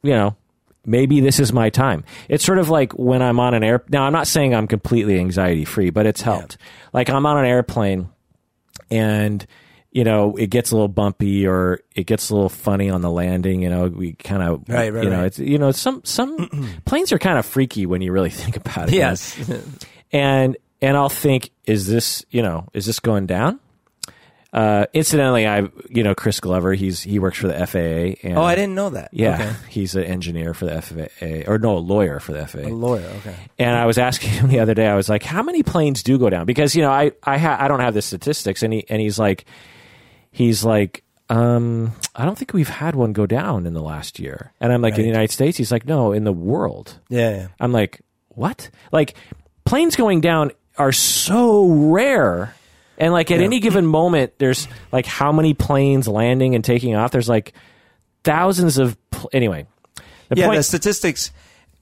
you 0.03 0.13
know, 0.13 0.37
maybe 0.87 1.21
this 1.21 1.39
is 1.41 1.53
my 1.53 1.71
time. 1.71 2.05
It's 2.29 2.45
sort 2.45 2.59
of 2.59 2.69
like 2.71 2.93
when 2.93 3.23
I'm 3.23 3.39
on 3.41 3.55
an 3.55 3.63
air. 3.63 3.83
Now, 3.89 4.05
I'm 4.05 4.13
not 4.13 4.27
saying 4.27 4.55
I'm 4.55 4.67
completely 4.67 5.19
anxiety 5.19 5.65
free, 5.65 5.91
but 5.91 6.07
it's 6.07 6.23
helped. 6.23 6.57
Like 6.93 7.11
I'm 7.11 7.27
on 7.27 7.39
an 7.39 7.45
airplane 7.45 8.09
and, 8.91 9.45
you 9.91 10.05
know, 10.05 10.37
it 10.37 10.49
gets 10.51 10.71
a 10.71 10.75
little 10.75 10.89
bumpy 10.89 11.47
or 11.47 11.81
it 11.95 12.05
gets 12.07 12.31
a 12.31 12.35
little 12.35 12.49
funny 12.49 12.91
on 12.91 13.01
the 13.03 13.11
landing. 13.11 13.63
You 13.63 13.69
know, 13.71 13.87
we 13.87 14.13
kind 14.15 14.43
of, 14.43 14.65
Right, 14.69 14.93
right, 14.93 15.05
you 15.05 15.11
know, 15.11 15.19
right. 15.19 15.27
it's, 15.27 15.39
you 15.39 15.59
know, 15.59 15.71
some, 15.73 16.03
some 16.05 16.81
planes 16.85 17.13
are 17.13 17.19
kind 17.19 17.39
of 17.39 17.47
freaky 17.47 17.87
when 17.87 18.01
you 18.01 18.13
really 18.13 18.31
think 18.43 18.57
about 18.57 18.89
it. 18.89 18.95
Yes. 18.95 19.37
And, 20.11 20.57
and 20.81 20.97
I'll 20.97 21.11
think, 21.11 21.51
is 21.67 21.87
this, 21.87 22.25
you 22.31 22.41
know, 22.41 22.67
is 22.73 22.87
this 22.87 22.99
going 22.99 23.27
down? 23.27 23.61
Uh, 24.53 24.87
incidentally, 24.95 25.47
I, 25.47 25.69
you 25.91 26.03
know, 26.03 26.15
Chris 26.15 26.41
Glover, 26.41 26.73
he's, 26.73 27.03
he 27.03 27.19
works 27.19 27.37
for 27.37 27.49
the 27.49 27.67
FAA. 27.67 28.27
And 28.27 28.39
oh, 28.39 28.43
I 28.43 28.55
didn't 28.55 28.75
know 28.75 28.89
that. 28.91 29.11
yeah, 29.13 29.35
Okay. 29.35 29.53
he's 29.69 29.95
an 29.95 30.05
engineer 30.05 30.55
for 30.55 30.65
the 30.65 30.81
FAA, 30.81 31.51
or 31.51 31.59
no, 31.59 31.77
a 31.77 31.79
lawyer 31.79 32.19
for 32.19 32.33
the 32.33 32.47
FAA. 32.47 32.61
A 32.61 32.69
lawyer. 32.69 33.07
Okay. 33.19 33.35
And 33.59 33.77
I 33.77 33.85
was 33.85 33.99
asking 33.99 34.31
him 34.41 34.49
the 34.49 34.61
other 34.61 34.73
day. 34.75 34.87
I 34.87 34.95
was 34.97 35.09
like, 35.11 35.23
"How 35.23 35.43
many 35.43 35.63
planes 35.63 36.03
do 36.03 36.19
go 36.19 36.31
down?" 36.31 36.47
Because 36.47 36.75
you 36.75 36.81
know, 36.83 36.91
I 36.91 37.13
I 37.23 37.37
ha- 37.37 37.59
I 37.61 37.69
don't 37.69 37.81
have 37.81 37.93
the 37.93 38.01
statistics, 38.03 38.63
and 38.63 38.73
he 38.73 38.87
and 38.89 39.03
he's 39.03 39.19
like, 39.19 39.45
he's 40.31 40.65
like, 40.65 41.05
um, 41.29 41.93
I 42.17 42.25
don't 42.25 42.39
think 42.39 42.55
we've 42.55 42.69
had 42.71 42.95
one 42.95 43.13
go 43.13 43.27
down 43.27 43.67
in 43.67 43.75
the 43.75 43.83
last 43.83 44.19
year. 44.19 44.53
And 44.63 44.73
I'm 44.73 44.81
like, 44.81 44.95
in 44.97 45.03
the 45.03 45.09
United 45.09 45.31
States, 45.31 45.59
he's 45.59 45.71
like, 45.71 45.85
no, 45.85 46.13
in 46.13 46.25
the 46.25 46.33
world. 46.33 46.99
Yeah. 47.11 47.31
yeah. 47.31 47.47
I'm 47.61 47.73
like, 47.73 48.01
what? 48.29 48.71
Like, 48.93 49.15
planes 49.67 49.95
going 49.95 50.23
down 50.23 50.53
are 50.79 50.93
so 50.93 51.67
rare. 51.67 52.55
And 52.99 53.13
like 53.13 53.31
at 53.31 53.41
any 53.41 53.61
given 53.61 53.87
moment, 53.87 54.39
there's 54.39 54.67
like 54.93 55.07
how 55.07 55.31
many 55.33 55.55
planes 55.55 56.09
landing 56.09 56.55
and 56.55 56.65
taking 56.65 56.95
off? 56.97 57.13
There's 57.13 57.29
like 57.29 57.53
thousands 58.25 58.79
of. 58.79 58.97
Pl- 59.11 59.31
anyway, 59.33 59.67
the 60.29 60.37
yeah, 60.37 60.47
point. 60.47 60.59
the 60.59 60.63
statistics. 60.63 61.31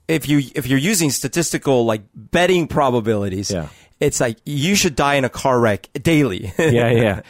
If 0.07 0.29
you 0.29 0.41
if 0.55 0.67
you're 0.67 0.79
using 0.79 1.09
statistical 1.09 1.85
like 1.85 2.03
betting 2.15 2.67
probabilities, 2.67 3.51
Yeah. 3.51 3.67
it's 3.99 4.21
like 4.21 4.37
you 4.45 4.75
should 4.75 4.95
die 4.95 5.15
in 5.15 5.25
a 5.25 5.29
car 5.29 5.59
wreck 5.59 5.89
daily. 6.01 6.53
yeah, 6.59 6.91
yeah. 6.91 7.21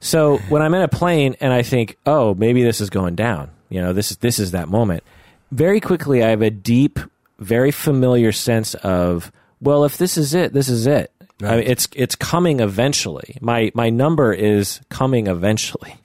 So 0.00 0.38
when 0.48 0.62
I'm 0.62 0.72
in 0.74 0.82
a 0.82 0.88
plane 0.88 1.36
and 1.40 1.52
I 1.52 1.62
think, 1.62 1.96
oh, 2.06 2.34
maybe 2.34 2.62
this 2.62 2.80
is 2.80 2.88
going 2.88 3.14
down, 3.14 3.50
you 3.68 3.80
know, 3.80 3.92
this 3.92 4.10
is 4.10 4.16
this 4.18 4.38
is 4.38 4.52
that 4.52 4.68
moment. 4.68 5.02
Very 5.50 5.80
quickly, 5.80 6.22
I 6.22 6.30
have 6.30 6.40
a 6.42 6.50
deep, 6.50 6.98
very 7.38 7.70
familiar 7.70 8.32
sense 8.32 8.74
of, 8.76 9.30
well, 9.60 9.84
if 9.84 9.98
this 9.98 10.16
is 10.16 10.34
it, 10.34 10.52
this 10.52 10.68
is 10.68 10.86
it. 10.86 11.12
I 11.42 11.56
mean, 11.56 11.66
it's 11.66 11.88
it's 11.94 12.14
coming 12.14 12.60
eventually. 12.60 13.36
My 13.40 13.72
my 13.74 13.90
number 13.90 14.32
is 14.32 14.80
coming 14.88 15.26
eventually, 15.26 15.96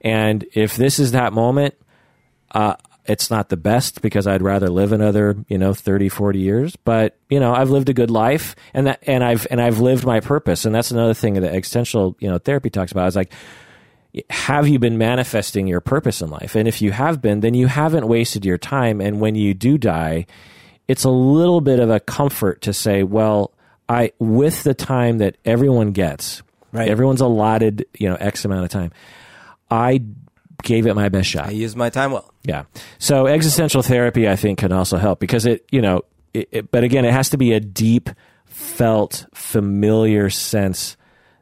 and 0.00 0.44
if 0.54 0.76
this 0.76 0.98
is 0.98 1.12
that 1.12 1.32
moment, 1.32 1.74
uh, 2.50 2.74
it's 3.08 3.30
not 3.30 3.48
the 3.48 3.56
best 3.56 4.02
because 4.02 4.26
I'd 4.26 4.42
rather 4.42 4.68
live 4.68 4.92
another, 4.92 5.36
you 5.48 5.58
know, 5.58 5.72
30, 5.74 6.08
40 6.08 6.38
years, 6.38 6.76
but 6.76 7.16
you 7.28 7.40
know, 7.40 7.54
I've 7.54 7.70
lived 7.70 7.88
a 7.88 7.94
good 7.94 8.10
life 8.10 8.56
and 8.74 8.88
that, 8.88 9.00
and 9.06 9.22
I've, 9.22 9.46
and 9.50 9.60
I've 9.60 9.78
lived 9.78 10.04
my 10.04 10.20
purpose. 10.20 10.64
And 10.64 10.74
that's 10.74 10.90
another 10.90 11.14
thing 11.14 11.34
that 11.34 11.44
existential, 11.44 12.16
you 12.18 12.28
know, 12.28 12.38
therapy 12.38 12.70
talks 12.70 12.92
about 12.92 13.06
is 13.06 13.16
like, 13.16 13.32
have 14.30 14.66
you 14.66 14.78
been 14.78 14.98
manifesting 14.98 15.66
your 15.66 15.80
purpose 15.80 16.22
in 16.22 16.30
life? 16.30 16.54
And 16.54 16.66
if 16.66 16.80
you 16.80 16.90
have 16.90 17.20
been, 17.20 17.40
then 17.40 17.54
you 17.54 17.66
haven't 17.66 18.08
wasted 18.08 18.44
your 18.44 18.58
time. 18.58 19.00
And 19.00 19.20
when 19.20 19.34
you 19.34 19.54
do 19.54 19.76
die, 19.78 20.26
it's 20.88 21.04
a 21.04 21.10
little 21.10 21.60
bit 21.60 21.80
of 21.80 21.90
a 21.90 22.00
comfort 22.00 22.62
to 22.62 22.72
say, 22.72 23.02
well, 23.02 23.52
I, 23.88 24.12
with 24.18 24.62
the 24.64 24.74
time 24.74 25.18
that 25.18 25.36
everyone 25.44 25.92
gets, 25.92 26.42
Right. 26.72 26.88
everyone's 26.88 27.20
allotted, 27.20 27.86
you 27.98 28.08
know, 28.08 28.16
X 28.16 28.44
amount 28.44 28.64
of 28.64 28.70
time. 28.70 28.92
I 29.70 30.02
gave 30.62 30.86
it 30.86 30.94
my 30.94 31.08
best 31.08 31.28
shot. 31.28 31.46
I 31.46 31.50
use 31.52 31.76
my 31.76 31.90
time 31.90 32.12
well. 32.12 32.30
Yeah. 32.42 32.64
So 32.98 33.26
existential 33.26 33.82
therapy, 33.82 34.28
I 34.28 34.36
think, 34.36 34.58
can 34.58 34.72
also 34.72 34.96
help 34.98 35.20
because 35.20 35.46
it, 35.46 35.64
you 35.70 35.80
know, 35.80 36.02
it, 36.34 36.48
it, 36.50 36.70
but 36.70 36.84
again, 36.84 37.04
it 37.04 37.12
has 37.12 37.30
to 37.30 37.38
be 37.38 37.52
a 37.52 37.60
deep, 37.60 38.10
felt, 38.44 39.26
familiar 39.34 40.28
sense 40.30 40.96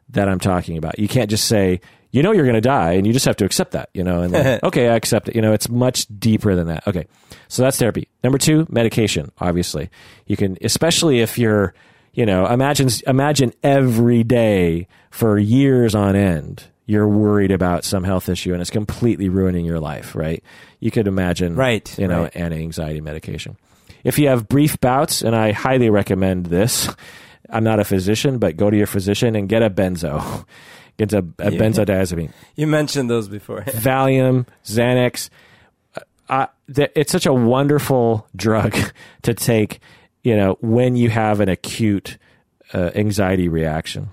that 0.09 0.29
I'm 0.29 0.39
talking 0.39 0.77
about. 0.77 0.99
You 0.99 1.07
can't 1.07 1.29
just 1.29 1.45
say, 1.45 1.81
you 2.11 2.23
know, 2.23 2.31
you're 2.31 2.45
going 2.45 2.55
to 2.55 2.61
die, 2.61 2.93
and 2.93 3.05
you 3.05 3.11
just 3.11 3.25
have 3.25 3.35
to 3.37 3.45
accept 3.45 3.71
that, 3.71 3.89
you 3.93 4.03
know, 4.03 4.21
and 4.21 4.31
like, 4.31 4.63
okay, 4.63 4.87
I 4.87 4.95
accept 4.95 5.27
it. 5.27 5.35
You 5.35 5.41
know, 5.41 5.51
it's 5.53 5.67
much 5.67 6.07
deeper 6.17 6.55
than 6.55 6.67
that. 6.67 6.87
Okay. 6.87 7.07
So 7.49 7.61
that's 7.61 7.77
therapy. 7.77 8.07
Number 8.23 8.37
two, 8.37 8.65
medication, 8.69 9.31
obviously. 9.39 9.89
You 10.27 10.37
can, 10.37 10.57
especially 10.61 11.19
if 11.19 11.37
you're, 11.37 11.73
you 12.15 12.25
know, 12.25 12.47
imagine, 12.47 12.89
imagine 13.05 13.53
every 13.61 14.23
day 14.23 14.87
for 15.11 15.37
years 15.37 15.93
on 15.93 16.15
end, 16.15 16.63
you're 16.87 17.07
worried 17.07 17.51
about 17.51 17.83
some 17.83 18.03
health 18.03 18.27
issue 18.29 18.53
and 18.53 18.61
it's 18.61 18.69
completely 18.71 19.29
ruining 19.29 19.65
your 19.65 19.79
life, 19.79 20.15
right? 20.15 20.43
You 20.79 20.91
could 20.91 21.07
imagine, 21.07 21.55
Right, 21.55 21.97
you 21.99 22.07
know, 22.07 22.23
right. 22.23 22.35
anti-anxiety 22.35 23.01
medication. 23.01 23.57
If 24.03 24.17
you 24.19 24.27
have 24.29 24.47
brief 24.47 24.79
bouts, 24.79 25.21
and 25.23 25.35
I 25.35 25.51
highly 25.51 25.89
recommend 25.89 26.45
this, 26.47 26.87
I'm 27.49 27.63
not 27.63 27.79
a 27.79 27.83
physician, 27.83 28.37
but 28.37 28.55
go 28.55 28.69
to 28.69 28.77
your 28.77 28.85
physician 28.87 29.35
and 29.35 29.49
get 29.49 29.63
a 29.63 29.69
benzo, 29.69 30.45
get 30.97 31.11
a, 31.13 31.25
a 31.39 31.51
Yeah. 31.51 31.59
benzodiazepine, 31.59 32.31
You 32.55 32.67
mentioned 32.67 33.09
those 33.09 33.27
before. 33.27 33.61
Valium, 33.65 34.45
Xanax. 34.63 35.29
Uh, 36.29 36.47
it's 36.67 37.11
such 37.11 37.25
a 37.25 37.33
wonderful 37.33 38.27
drug 38.35 38.75
to 39.23 39.33
take, 39.33 39.79
you 40.25 40.35
know, 40.35 40.57
when 40.59 40.95
you 40.95 41.09
have 41.09 41.39
an 41.39 41.47
acute 41.49 42.17
uh, 42.73 42.91
anxiety 42.95 43.47
reaction. 43.47 44.09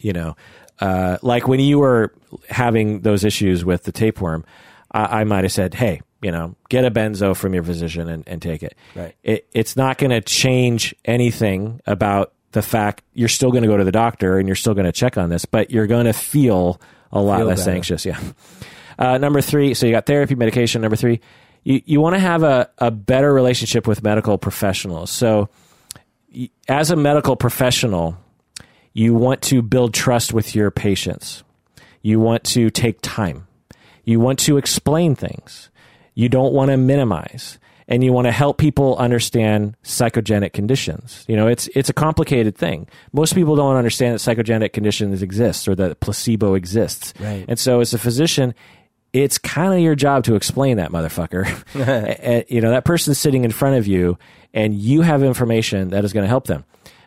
You 0.00 0.12
know, 0.12 0.36
uh, 0.80 1.18
like 1.22 1.48
when 1.48 1.60
you 1.60 1.78
were 1.78 2.14
having 2.48 3.00
those 3.00 3.24
issues 3.24 3.64
with 3.64 3.84
the 3.84 3.92
tapeworm, 3.92 4.44
I, 4.92 5.20
I 5.20 5.24
might 5.24 5.44
have 5.44 5.52
said, 5.52 5.74
"Hey, 5.74 6.00
you 6.22 6.30
know, 6.30 6.54
get 6.68 6.84
a 6.84 6.90
benzo 6.90 7.34
from 7.34 7.54
your 7.54 7.62
physician 7.64 8.08
and, 8.08 8.22
and 8.28 8.40
take 8.42 8.62
it." 8.62 8.76
Right. 8.94 9.14
It, 9.22 9.48
it's 9.52 9.76
not 9.76 9.98
going 9.98 10.10
to 10.10 10.20
change 10.20 10.94
anything 11.04 11.80
about 11.86 12.32
the 12.52 12.62
fact 12.62 13.02
you're 13.14 13.28
still 13.28 13.50
going 13.50 13.62
to 13.62 13.68
go 13.68 13.76
to 13.76 13.84
the 13.84 13.92
doctor 13.92 14.38
and 14.38 14.46
you're 14.46 14.54
still 14.56 14.74
going 14.74 14.86
to 14.86 14.92
check 14.92 15.16
on 15.18 15.30
this, 15.30 15.44
but 15.46 15.70
you're 15.70 15.86
going 15.88 16.04
to 16.06 16.12
feel 16.12 16.80
a 17.10 17.20
lot 17.20 17.38
Feel 17.38 17.46
less 17.46 17.60
better. 17.64 17.76
anxious. 17.76 18.04
Yeah. 18.06 18.20
Uh, 18.98 19.18
number 19.18 19.40
three, 19.40 19.74
so 19.74 19.86
you 19.86 19.92
got 19.92 20.06
therapy, 20.06 20.34
medication. 20.36 20.82
Number 20.82 20.96
three, 20.96 21.20
you, 21.64 21.82
you 21.84 22.00
want 22.00 22.14
to 22.14 22.20
have 22.20 22.42
a, 22.42 22.70
a 22.78 22.90
better 22.90 23.32
relationship 23.32 23.86
with 23.86 24.02
medical 24.02 24.38
professionals. 24.38 25.10
So, 25.10 25.48
as 26.68 26.90
a 26.90 26.96
medical 26.96 27.36
professional, 27.36 28.16
you 28.92 29.14
want 29.14 29.42
to 29.42 29.62
build 29.62 29.94
trust 29.94 30.32
with 30.32 30.54
your 30.54 30.70
patients. 30.70 31.42
You 32.02 32.20
want 32.20 32.44
to 32.44 32.70
take 32.70 33.00
time. 33.02 33.46
You 34.04 34.20
want 34.20 34.38
to 34.40 34.56
explain 34.56 35.14
things. 35.14 35.70
You 36.14 36.28
don't 36.28 36.52
want 36.52 36.70
to 36.70 36.76
minimize. 36.76 37.58
And 37.86 38.02
you 38.02 38.14
want 38.14 38.26
to 38.26 38.32
help 38.32 38.56
people 38.56 38.96
understand 38.96 39.76
psychogenic 39.84 40.54
conditions. 40.54 41.22
You 41.28 41.36
know, 41.36 41.48
it's 41.48 41.68
it's 41.74 41.90
a 41.90 41.92
complicated 41.92 42.56
thing. 42.56 42.88
Most 43.12 43.34
people 43.34 43.56
don't 43.56 43.76
understand 43.76 44.14
that 44.14 44.20
psychogenic 44.20 44.72
conditions 44.72 45.20
exist 45.20 45.68
or 45.68 45.74
that 45.74 46.00
placebo 46.00 46.54
exists. 46.54 47.12
Right. 47.20 47.44
And 47.46 47.58
so 47.58 47.80
as 47.80 47.92
a 47.92 47.98
physician, 47.98 48.54
it's 49.14 49.38
kind 49.38 49.72
of 49.72 49.78
your 49.78 49.94
job 49.94 50.24
to 50.24 50.34
explain 50.34 50.76
that 50.76 50.90
motherfucker. 50.90 51.44
And, 52.24 52.44
you 52.48 52.60
know, 52.60 52.70
that 52.70 52.84
person's 52.84 53.18
sitting 53.18 53.44
in 53.44 53.52
front 53.52 53.76
of 53.76 53.86
you 53.86 54.18
and 54.52 54.74
you 54.74 55.02
have 55.02 55.22
information 55.22 55.90
that 55.90 56.04
is 56.04 56.12
going 56.12 56.24
to 56.24 56.28
help 56.28 56.46
them. 56.46 56.64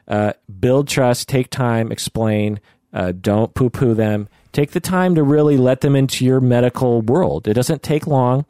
Uh, 0.07 0.33
build 0.59 0.87
trust, 0.87 1.27
take 1.27 1.49
time, 1.49 1.91
explain, 1.91 2.59
uh, 2.93 3.11
don't 3.11 3.53
poo 3.53 3.69
poo 3.69 3.93
them. 3.93 4.29
Take 4.53 4.71
the 4.71 4.79
time 4.79 5.15
to 5.15 5.23
really 5.23 5.57
let 5.57 5.81
them 5.81 5.95
into 5.95 6.23
your 6.23 6.39
medical 6.39 7.01
world. 7.01 7.47
It 7.47 7.53
doesn't 7.53 7.83
take 7.83 8.07
long, 8.07 8.45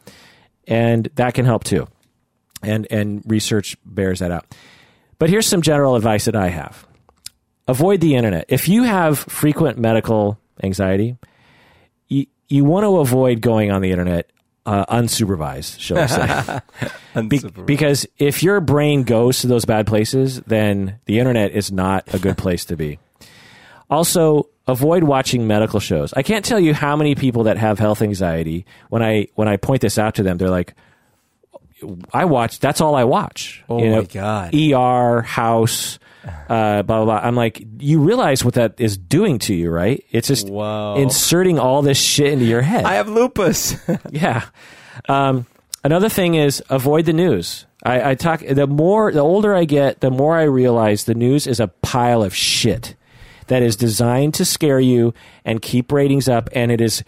and 0.67 1.09
that 1.15 1.33
can 1.33 1.45
help 1.45 1.63
too. 1.63 1.87
And, 2.61 2.87
and 2.91 3.23
research 3.25 3.75
bears 3.85 4.19
that 4.19 4.31
out. 4.31 4.45
But 5.19 5.29
here's 5.29 5.47
some 5.47 5.63
general 5.63 5.95
advice 5.95 6.25
that 6.25 6.35
I 6.35 6.49
have 6.49 6.85
avoid 7.67 8.01
the 8.01 8.15
internet. 8.15 8.45
If 8.49 8.69
you 8.69 8.83
have 8.83 9.19
frequent 9.19 9.77
medical 9.77 10.39
anxiety, 10.63 11.17
you, 12.47 12.65
want 12.65 12.83
to 12.83 12.97
avoid 12.97 13.41
going 13.41 13.71
on 13.71 13.81
the 13.81 13.91
internet 13.91 14.29
uh, 14.65 14.85
unsupervised, 14.93 15.79
shall 15.79 15.97
we 16.01 16.07
say. 16.07 16.59
Be- 17.27 17.63
because 17.65 18.05
if 18.17 18.43
your 18.43 18.59
brain 18.59 19.03
goes 19.03 19.39
to 19.41 19.47
those 19.47 19.65
bad 19.65 19.87
places, 19.87 20.41
then 20.41 20.99
the 21.05 21.19
internet 21.19 21.51
is 21.51 21.71
not 21.71 22.13
a 22.13 22.19
good 22.19 22.37
place 22.43 22.65
to 22.65 22.75
be. 22.75 22.99
Also, 23.89 24.49
avoid 24.67 25.03
watching 25.03 25.47
medical 25.47 25.79
shows. 25.79 26.13
I 26.13 26.21
can't 26.23 26.43
tell 26.43 26.59
you 26.59 26.73
how 26.73 26.95
many 26.97 27.15
people 27.15 27.43
that 27.43 27.57
have 27.57 27.79
health 27.79 28.01
anxiety 28.01 28.65
when 28.89 29.01
I 29.01 29.27
when 29.35 29.47
I 29.47 29.55
point 29.57 29.81
this 29.81 29.97
out 29.97 30.15
to 30.15 30.23
them, 30.23 30.37
they're 30.37 30.49
like, 30.49 30.73
"I 32.13 32.25
watch. 32.25 32.59
That's 32.59 32.81
all 32.81 32.95
I 32.95 33.05
watch." 33.05 33.63
Oh 33.69 33.81
You 33.81 33.91
my 33.95 34.01
God. 34.03 34.53
ER, 34.53 35.21
House, 35.21 35.99
uh, 36.27 36.83
blah 36.83 37.03
blah 37.03 37.05
blah. 37.05 37.15
I'm 37.17 37.35
like, 37.35 37.65
you 37.79 37.99
realize 37.99 38.43
what 38.45 38.55
that 38.55 38.79
is 38.79 38.97
doing 38.97 39.39
to 39.39 39.53
you, 39.53 39.69
right? 39.71 40.03
It's 40.11 40.27
just 40.27 40.49
Wow. 40.49 40.95
inserting 40.95 41.59
all 41.59 41.81
this 41.81 41.97
shit 41.97 42.33
into 42.33 42.45
your 42.45 42.61
head. 42.61 42.85
I 42.85 42.95
have 42.95 43.09
lupus. 43.09 43.75
Yeah. 44.11 44.43
Um, 45.09 45.45
another 45.83 46.09
thing 46.09 46.35
is 46.35 46.61
avoid 46.69 47.05
the 47.05 47.13
news. 47.13 47.65
I, 47.83 48.11
I 48.11 48.15
talk 48.15 48.41
the 48.41 48.67
more 48.67 49.11
the 49.11 49.19
older 49.19 49.53
I 49.55 49.65
get, 49.65 50.01
the 50.01 50.09
more 50.11 50.35
I 50.37 50.43
realize 50.43 51.03
the 51.05 51.13
news 51.15 51.47
is 51.47 51.59
a 51.59 51.67
pile 51.67 52.23
of 52.23 52.33
shit 52.35 52.95
that 53.47 53.61
is 53.63 53.75
designed 53.75 54.33
to 54.35 54.45
scare 54.45 54.79
you 54.79 55.13
and 55.45 55.61
keep 55.61 55.91
ratings 55.91 56.27
up, 56.27 56.49
and 56.53 56.71
it 56.71 56.81
is 56.81 57.03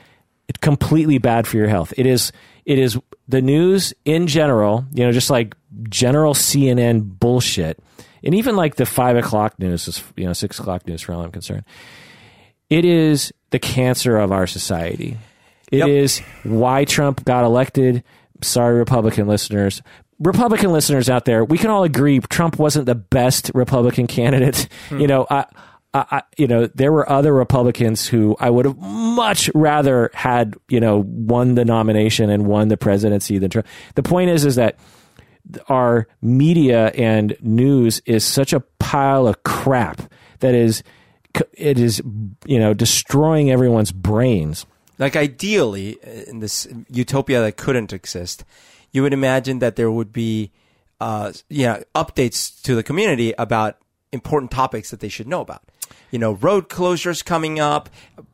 completely 0.62 1.18
bad 1.18 1.48
for 1.48 1.58
your 1.58 1.68
health. 1.68 1.94
It 1.98 2.06
is 2.06 2.32
it 2.66 2.78
is 2.80 2.98
the 3.28 3.42
news 3.42 3.94
in 4.06 4.28
general, 4.28 4.86
you 4.94 5.04
know, 5.06 5.12
just 5.12 5.30
like 5.30 5.56
general 5.90 6.34
CNN 6.34 7.20
bullshit, 7.20 7.80
and 8.24 8.36
even 8.36 8.56
like 8.56 8.76
the 8.76 8.86
five 8.86 9.18
o'clock 9.18 9.58
news 9.60 9.88
is 9.88 10.04
you 10.16 10.26
know 10.26 10.34
six 10.34 10.60
o'clock 10.60 10.86
news 10.88 11.02
for 11.02 11.14
all 11.14 11.22
I'm 11.22 11.32
concerned. 11.32 11.64
It 12.70 12.86
is 12.86 13.32
the 13.50 13.60
cancer 13.60 14.18
of 14.18 14.32
our 14.32 14.46
society. 14.48 15.18
It 15.72 15.88
is 15.88 16.20
Yep. 16.20 16.28
why 16.54 16.86
Trump 16.86 17.26
got 17.26 17.44
elected. 17.44 18.04
Sorry, 18.42 18.78
Republican 18.78 19.28
listeners. 19.28 19.82
Republican 20.20 20.72
listeners 20.72 21.10
out 21.10 21.26
there, 21.26 21.44
we 21.46 21.58
can 21.58 21.70
all 21.70 21.84
agree 21.84 22.20
Trump 22.20 22.60
wasn't 22.60 22.86
the 22.86 22.96
best 22.96 23.52
Republican 23.54 24.08
candidate. 24.08 24.68
You 24.92 25.08
know, 25.08 25.26
I, 25.30 25.46
I, 25.94 26.06
I, 26.12 26.22
you 26.38 26.46
know, 26.48 26.68
there 26.68 26.92
were 26.92 27.10
other 27.10 27.34
Republicans 27.34 28.06
who 28.08 28.36
I 28.40 28.50
would 28.50 28.66
have 28.66 28.78
much 28.78 29.50
rather 29.56 30.12
had, 30.14 30.56
you 30.68 30.80
know, 30.80 31.04
won 31.08 31.56
the 31.56 31.66
nomination 31.66 32.30
and 32.30 32.46
won 32.46 32.68
the 32.68 32.78
presidency 32.78 33.38
than 33.40 33.50
Trump. 33.50 33.68
The 33.96 34.04
point 34.04 34.30
is, 34.30 34.46
is 34.46 34.56
that 34.56 34.78
our 35.68 36.08
media 36.22 36.88
and 36.90 37.36
news 37.42 38.02
is 38.06 38.24
such 38.24 38.54
a 38.54 38.60
pile 38.80 39.28
of 39.28 39.44
crap 39.44 40.02
that 40.40 40.56
is, 40.56 40.84
it 41.54 41.80
is, 41.80 42.02
you 42.46 42.60
know, 42.60 42.74
destroying 42.74 43.52
everyone's 43.52 43.92
brains. 43.92 44.66
like 44.98 45.16
ideally 45.16 45.98
in 46.28 46.40
this 46.40 46.68
utopia 46.90 47.42
that 47.42 47.58
couldn't 47.58 47.94
exist 47.94 48.44
you 48.92 49.02
would 49.02 49.14
imagine 49.14 49.60
that 49.60 49.76
there 49.76 49.92
would 49.92 50.12
be 50.12 50.52
uh 51.00 51.32
yeah 51.50 51.82
updates 51.96 52.62
to 52.62 52.76
the 52.76 52.84
community 52.84 53.34
about 53.38 53.78
important 54.12 54.52
topics 54.52 54.92
that 54.92 55.00
they 55.00 55.10
should 55.10 55.28
know 55.28 55.42
about 55.42 55.64
you 56.12 56.20
know 56.20 56.34
road 56.34 56.70
closures 56.70 57.24
coming 57.24 57.60
up 57.60 57.90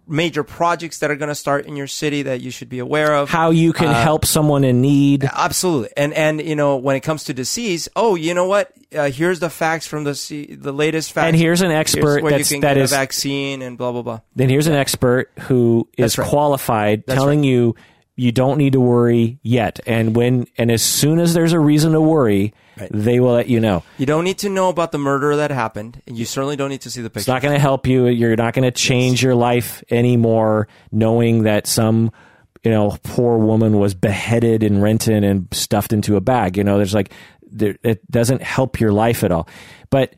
major 0.08 0.44
projects 0.44 1.00
that 1.00 1.10
are 1.12 1.16
going 1.16 1.30
to 1.30 1.36
start 1.36 1.66
in 1.66 1.76
your 1.76 1.88
city 1.88 2.22
that 2.24 2.42
you 2.42 2.52
should 2.52 2.70
be 2.70 2.80
aware 2.80 3.16
of 3.16 3.30
How 3.30 3.50
you 3.52 3.74
can 3.74 3.88
help 3.94 4.26
someone 4.26 4.64
in 4.64 4.82
need. 4.82 5.24
Absolutely, 5.34 5.90
and 5.98 6.14
and 6.14 6.42
you 6.42 6.56
know 6.56 6.78
when 6.78 6.96
it 6.96 7.02
comes 7.02 7.24
to 7.26 7.34
disease, 7.34 7.90
oh, 7.96 8.16
you 8.16 8.34
know 8.34 8.46
what? 8.48 8.72
Uh, 8.96 9.10
here's 9.10 9.40
the 9.40 9.50
facts 9.50 9.88
from 9.88 10.04
the 10.04 10.16
C- 10.16 10.56
the 10.56 10.72
latest 10.72 11.12
facts. 11.12 11.28
And 11.28 11.36
here's 11.36 11.62
an 11.62 11.72
expert 11.72 12.22
Here's 12.22 12.24
that's- 12.24 12.52
you 12.52 12.56
can 12.56 12.62
that 12.62 12.76
get 12.76 12.84
is- 12.84 12.92
a 12.92 12.96
vaccine 12.96 13.62
and 13.62 13.78
blah 13.78 13.92
blah 13.92 14.02
blah. 14.04 14.20
Then 14.36 14.50
here's 14.50 14.68
an 14.68 14.76
expert 14.76 15.32
who 15.42 15.90
is 15.98 16.18
right. 16.18 16.28
qualified 16.28 17.04
That's 17.08 17.18
telling 17.20 17.44
you 17.44 17.76
you 18.16 18.32
don't 18.32 18.58
need 18.58 18.74
to 18.74 18.80
worry 18.80 19.40
yet. 19.44 19.80
And 19.86 20.16
when 20.16 20.48
and 20.58 20.72
as 20.72 20.82
soon 20.82 21.20
as 21.20 21.34
there's 21.34 21.54
a 21.54 21.60
reason 21.60 21.92
to 21.94 22.02
worry, 22.02 22.54
Right. 22.78 22.90
they 22.94 23.22
will 23.22 23.32
let 23.34 23.48
you 23.48 23.62
know. 23.62 23.84
You 23.98 24.06
don't 24.06 24.26
need 24.26 24.38
to 24.40 24.50
know 24.50 24.68
about 24.68 24.92
the 24.92 24.98
murder 24.98 25.38
that 25.38 25.50
happened, 25.50 26.02
and 26.08 26.18
you 26.18 26.26
certainly 26.26 26.58
don't 26.58 26.70
need 26.70 26.82
to 26.82 26.92
see 26.92 27.02
the 27.02 27.10
picture. 27.10 27.20
It's 27.20 27.28
not 27.28 27.42
going 27.42 27.54
to 27.54 27.60
help 27.60 27.88
you. 27.88 28.08
You're 28.08 28.36
not 28.36 28.54
going 28.54 28.64
to 28.64 28.72
change 28.72 29.24
your 29.24 29.34
life 29.36 29.82
anymore 29.90 30.68
knowing 30.92 31.44
that 31.44 31.68
some 31.68 32.12
you 32.66 32.72
know, 32.72 32.98
poor 33.04 33.38
woman 33.38 33.78
was 33.78 33.94
beheaded 33.94 34.64
in 34.64 34.82
Renton 34.82 35.24
and 35.24 35.48
stuffed 35.52 35.94
into 35.94 36.16
a 36.16 36.22
bag. 36.22 36.58
You 36.58 36.64
know, 36.64 36.78
there's 36.78 36.96
like, 36.96 37.14
there, 37.44 37.78
it 37.84 38.10
doesn't 38.10 38.42
help 38.42 38.80
your 38.80 38.92
life 38.92 39.24
at 39.24 39.32
all. 39.32 39.48
But 39.92 40.16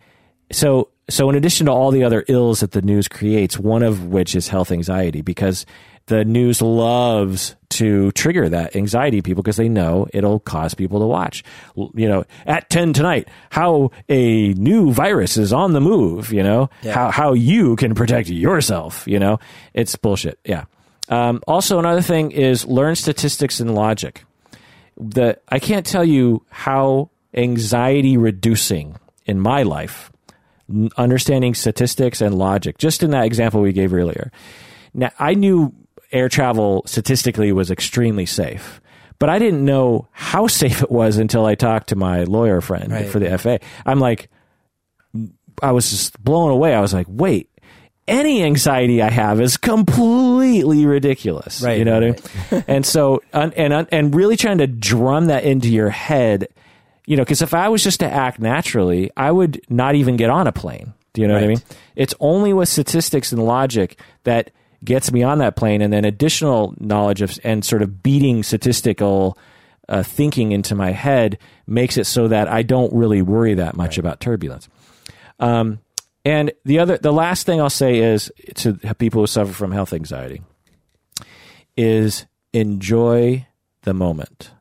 so, 0.51 0.87
so 1.09 1.29
in 1.29 1.35
addition 1.35 1.65
to 1.65 1.73
all 1.73 1.91
the 1.91 2.05
other 2.05 2.23
ills 2.29 2.61
that 2.61 2.71
the 2.71 2.81
news 2.81 3.09
creates, 3.09 3.59
one 3.59 3.83
of 3.83 4.05
which 4.05 4.33
is 4.33 4.47
health 4.47 4.71
anxiety 4.71 5.21
because 5.21 5.65
the 6.07 6.25
news 6.25 6.61
loves 6.61 7.55
to 7.69 8.11
trigger 8.13 8.49
that 8.49 8.75
anxiety 8.75 9.21
people 9.21 9.43
because 9.43 9.57
they 9.57 9.69
know 9.69 10.07
it'll 10.13 10.39
cause 10.39 10.73
people 10.73 10.99
to 10.99 11.05
watch. 11.05 11.43
You 11.75 12.07
know, 12.07 12.23
at 12.45 12.69
10 12.69 12.93
tonight, 12.93 13.27
how 13.49 13.91
a 14.09 14.53
new 14.53 14.91
virus 14.91 15.37
is 15.37 15.53
on 15.53 15.73
the 15.73 15.81
move, 15.81 16.31
you 16.33 16.41
know, 16.43 16.69
Yeah. 16.81 16.93
how, 16.93 17.11
how 17.11 17.33
you 17.33 17.75
can 17.75 17.93
protect 17.93 18.29
yourself, 18.29 19.03
you 19.07 19.19
know, 19.19 19.39
it's 19.73 19.95
bullshit. 19.95 20.39
Yeah. 20.45 20.63
Um, 21.09 21.41
also, 21.47 21.77
another 21.79 22.01
thing 22.01 22.31
is 22.31 22.65
learn 22.65 22.95
statistics 22.95 23.59
and 23.59 23.75
logic. 23.75 24.23
The 24.97 25.37
I 25.49 25.59
can't 25.59 25.85
tell 25.85 26.03
you 26.03 26.43
how 26.49 27.09
anxiety 27.33 28.17
reducing 28.17 28.95
in 29.25 29.39
my 29.39 29.63
life, 29.63 30.11
understanding 30.97 31.53
statistics 31.53 32.21
and 32.21 32.35
logic. 32.37 32.77
Just 32.77 33.03
in 33.03 33.11
that 33.11 33.25
example 33.25 33.61
we 33.61 33.73
gave 33.73 33.93
earlier. 33.93 34.31
Now, 34.93 35.11
I 35.19 35.33
knew 35.35 35.73
air 36.11 36.29
travel 36.29 36.83
statistically 36.85 37.51
was 37.51 37.69
extremely 37.71 38.25
safe, 38.25 38.81
but 39.19 39.29
I 39.29 39.39
didn't 39.39 39.63
know 39.65 40.07
how 40.11 40.47
safe 40.61 40.81
it 40.83 40.91
was 40.91 41.17
until 41.17 41.45
I 41.45 41.55
talked 41.55 41.89
to 41.89 41.95
my 41.95 42.23
lawyer 42.23 42.61
friend 42.61 42.91
Right. 42.91 43.07
for 43.09 43.19
the 43.19 43.37
FA. 43.37 43.59
I'm 43.85 43.99
like, 43.99 44.29
I 45.61 45.71
was 45.71 45.89
just 45.89 46.21
blown 46.23 46.51
away. 46.51 46.73
I 46.75 46.81
was 46.81 46.93
like, 46.93 47.07
wait, 47.09 47.49
any 48.07 48.43
anxiety 48.43 49.01
I 49.01 49.09
have 49.09 49.41
is 49.41 49.57
completely 49.57 50.85
ridiculous. 50.85 51.61
Right, 51.61 51.79
You 51.79 51.85
know 51.85 51.99
what 51.99 52.03
right, 52.09 52.31
I 52.51 52.55
mean? 52.55 52.63
and 52.67 52.85
so, 52.85 53.21
and, 53.33 53.53
and, 53.55 53.87
and 53.91 54.15
really 54.15 54.37
trying 54.37 54.59
to 54.59 54.67
drum 54.67 55.25
that 55.25 55.43
into 55.43 55.67
your 55.69 55.89
head, 55.89 56.47
you 57.05 57.17
know, 57.17 57.23
because 57.23 57.41
if 57.41 57.53
I 57.53 57.69
was 57.69 57.83
just 57.83 57.99
to 58.01 58.05
act 58.09 58.39
naturally, 58.39 59.09
I 59.17 59.31
would 59.31 59.59
not 59.69 59.95
even 59.95 60.15
get 60.15 60.29
on 60.29 60.45
a 60.47 60.51
plane. 60.51 60.93
Do 61.13 61.21
you 61.21 61.27
know 61.27 61.33
what 61.33 61.43
I 61.43 61.47
mean? 61.47 61.61
It's 61.95 62.13
only 62.19 62.53
with 62.53 62.69
statistics 62.69 63.31
and 63.31 63.43
logic 63.43 63.99
that 64.23 64.51
gets 64.83 65.11
me 65.11 65.23
on 65.23 65.39
that 65.39 65.55
plane, 65.55 65.81
and 65.81 65.91
then 65.91 66.05
additional 66.05 66.73
knowledge 66.79 67.21
of 67.21 67.37
and 67.43 67.63
sort 67.65 67.81
of 67.81 68.01
beating 68.03 68.43
statistical 68.43 69.37
uh, 69.89 70.03
thinking 70.03 70.51
into 70.51 70.75
my 70.75 70.91
head 70.91 71.37
makes 71.65 71.97
it 71.97 72.05
so 72.05 72.27
that 72.27 72.47
I 72.47 72.61
don't 72.61 72.91
really 72.93 73.21
worry 73.21 73.53
that 73.55 73.75
much 73.75 73.97
about 73.97 74.19
turbulence. 74.19 74.67
Um, 75.39 75.79
and 76.25 76.51
the 76.65 76.79
other, 76.79 76.97
the 76.97 77.13
last 77.13 77.45
thing 77.45 77.61
I'll 77.61 77.69
say 77.69 77.99
is 77.99 78.31
to 78.55 78.73
people 78.95 79.21
who 79.21 79.27
suffer 79.27 79.53
from 79.53 79.71
health 79.71 79.93
anxiety 79.93 80.41
is 81.77 82.25
enjoy 82.53 83.45
the 83.83 83.93
moment. 83.93 84.51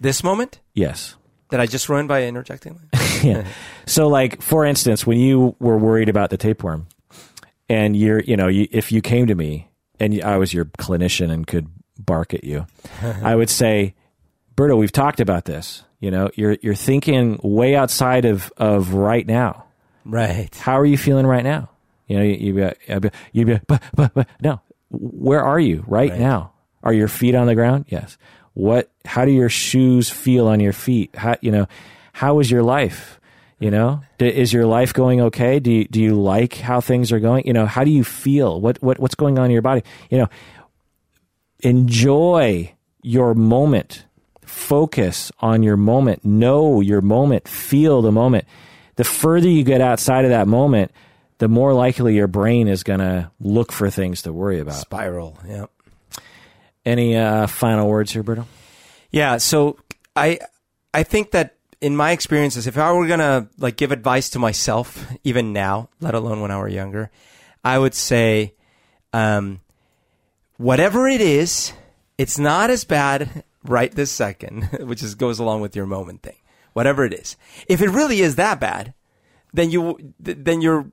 This 0.00 0.22
moment 0.22 0.60
Yes. 0.74 1.16
that 1.50 1.60
I 1.60 1.66
just 1.66 1.88
ruined 1.88 2.08
by 2.08 2.24
interjecting. 2.24 2.80
yeah. 3.22 3.44
So, 3.86 4.06
like 4.06 4.40
for 4.40 4.64
instance, 4.64 5.04
when 5.04 5.18
you 5.18 5.56
were 5.58 5.76
worried 5.76 6.08
about 6.08 6.30
the 6.30 6.36
tapeworm, 6.36 6.86
and 7.70 7.96
you're, 7.96 8.20
you 8.20 8.36
know, 8.36 8.48
you, 8.48 8.68
if 8.70 8.92
you 8.92 9.00
came 9.00 9.26
to 9.28 9.34
me 9.34 9.70
and 9.98 10.20
I 10.22 10.36
was 10.36 10.52
your 10.52 10.66
clinician 10.66 11.30
and 11.30 11.46
could 11.46 11.68
bark 11.98 12.34
at 12.34 12.44
you, 12.44 12.66
I 13.22 13.34
would 13.34 13.48
say, 13.48 13.94
Berto, 14.56 14.76
we've 14.76 14.92
talked 14.92 15.20
about 15.20 15.46
this. 15.46 15.84
You 16.00 16.10
know, 16.10 16.30
you're 16.34 16.56
you're 16.62 16.74
thinking 16.74 17.38
way 17.42 17.76
outside 17.76 18.24
of 18.24 18.52
of 18.56 18.92
right 18.94 19.26
now. 19.26 19.64
right. 20.04 20.54
How 20.56 20.78
are 20.78 20.86
you 20.86 20.96
feeling 20.98 21.26
right 21.26 21.44
now? 21.44 21.70
You 22.08 22.16
know, 22.16 22.22
you, 22.24 22.52
you'd 22.52 23.00
be, 23.02 23.10
you'd 23.32 23.46
be, 23.46 23.60
but, 23.68 23.82
but, 23.94 24.12
but, 24.14 24.28
no. 24.42 24.60
Where 24.90 25.42
are 25.44 25.60
you 25.60 25.84
right, 25.86 26.10
Right. 26.10 26.18
now? 26.18 26.52
Are 26.82 26.92
your 26.92 27.06
feet 27.06 27.34
on 27.36 27.46
the 27.46 27.54
ground? 27.54 27.84
Yes. 27.88 28.18
What? 28.54 28.90
How 29.04 29.24
do 29.26 29.30
your 29.30 29.48
shoes 29.50 30.10
feel 30.10 30.48
on 30.48 30.58
your 30.58 30.72
feet? 30.72 31.14
How 31.14 31.36
you 31.42 31.52
know? 31.52 31.66
How 32.12 32.40
is 32.40 32.50
your 32.50 32.62
life? 32.64 33.19
You 33.60 33.70
know, 33.70 34.02
D- 34.16 34.26
is 34.26 34.54
your 34.54 34.64
life 34.64 34.94
going 34.94 35.20
okay? 35.20 35.60
Do 35.60 35.70
you, 35.70 35.84
do 35.84 36.00
you 36.00 36.14
like 36.14 36.54
how 36.54 36.80
things 36.80 37.12
are 37.12 37.20
going? 37.20 37.46
You 37.46 37.52
know, 37.52 37.66
how 37.66 37.84
do 37.84 37.90
you 37.90 38.02
feel? 38.02 38.58
What 38.58 38.82
what 38.82 38.98
what's 38.98 39.14
going 39.14 39.38
on 39.38 39.44
in 39.44 39.50
your 39.50 39.60
body? 39.60 39.82
You 40.10 40.18
know, 40.18 40.28
enjoy 41.60 42.74
your 43.02 43.34
moment. 43.34 44.06
Focus 44.40 45.30
on 45.40 45.62
your 45.62 45.76
moment. 45.76 46.24
Know 46.24 46.80
your 46.80 47.02
moment. 47.02 47.46
Feel 47.46 48.00
the 48.00 48.10
moment. 48.10 48.46
The 48.96 49.04
further 49.04 49.48
you 49.48 49.62
get 49.62 49.82
outside 49.82 50.24
of 50.24 50.30
that 50.30 50.48
moment, 50.48 50.90
the 51.38 51.48
more 51.48 51.72
likely 51.72 52.16
your 52.16 52.26
brain 52.28 52.66
is 52.66 52.82
going 52.82 53.00
to 53.00 53.30
look 53.40 53.72
for 53.72 53.90
things 53.90 54.22
to 54.22 54.32
worry 54.32 54.58
about. 54.58 54.74
Spiral. 54.74 55.38
Yeah. 55.46 55.66
Any 56.84 57.16
uh, 57.16 57.46
final 57.46 57.88
words 57.88 58.10
here, 58.12 58.24
Berto? 58.24 58.46
Yeah, 59.10 59.36
so 59.36 59.76
I 60.16 60.38
I 60.94 61.02
think 61.02 61.32
that 61.32 61.56
in 61.80 61.96
my 61.96 62.12
experiences, 62.12 62.66
if 62.66 62.76
I 62.76 62.92
were 62.92 63.06
gonna 63.06 63.48
like 63.58 63.76
give 63.76 63.92
advice 63.92 64.30
to 64.30 64.38
myself, 64.38 65.06
even 65.24 65.52
now, 65.52 65.88
let 66.00 66.14
alone 66.14 66.40
when 66.40 66.50
I 66.50 66.58
were 66.58 66.68
younger, 66.68 67.10
I 67.64 67.78
would 67.78 67.94
say, 67.94 68.54
um, 69.12 69.60
whatever 70.56 71.08
it 71.08 71.20
is, 71.20 71.72
it's 72.18 72.38
not 72.38 72.70
as 72.70 72.84
bad 72.84 73.44
right 73.64 73.92
this 73.92 74.10
second, 74.10 74.64
which 74.80 75.02
is 75.02 75.14
goes 75.14 75.38
along 75.38 75.62
with 75.62 75.74
your 75.74 75.86
moment 75.86 76.22
thing. 76.22 76.36
Whatever 76.72 77.04
it 77.04 77.12
is, 77.12 77.36
if 77.66 77.82
it 77.82 77.88
really 77.88 78.20
is 78.20 78.36
that 78.36 78.60
bad, 78.60 78.94
then 79.52 79.70
you 79.70 80.14
th- 80.24 80.38
then 80.40 80.60
you're 80.60 80.90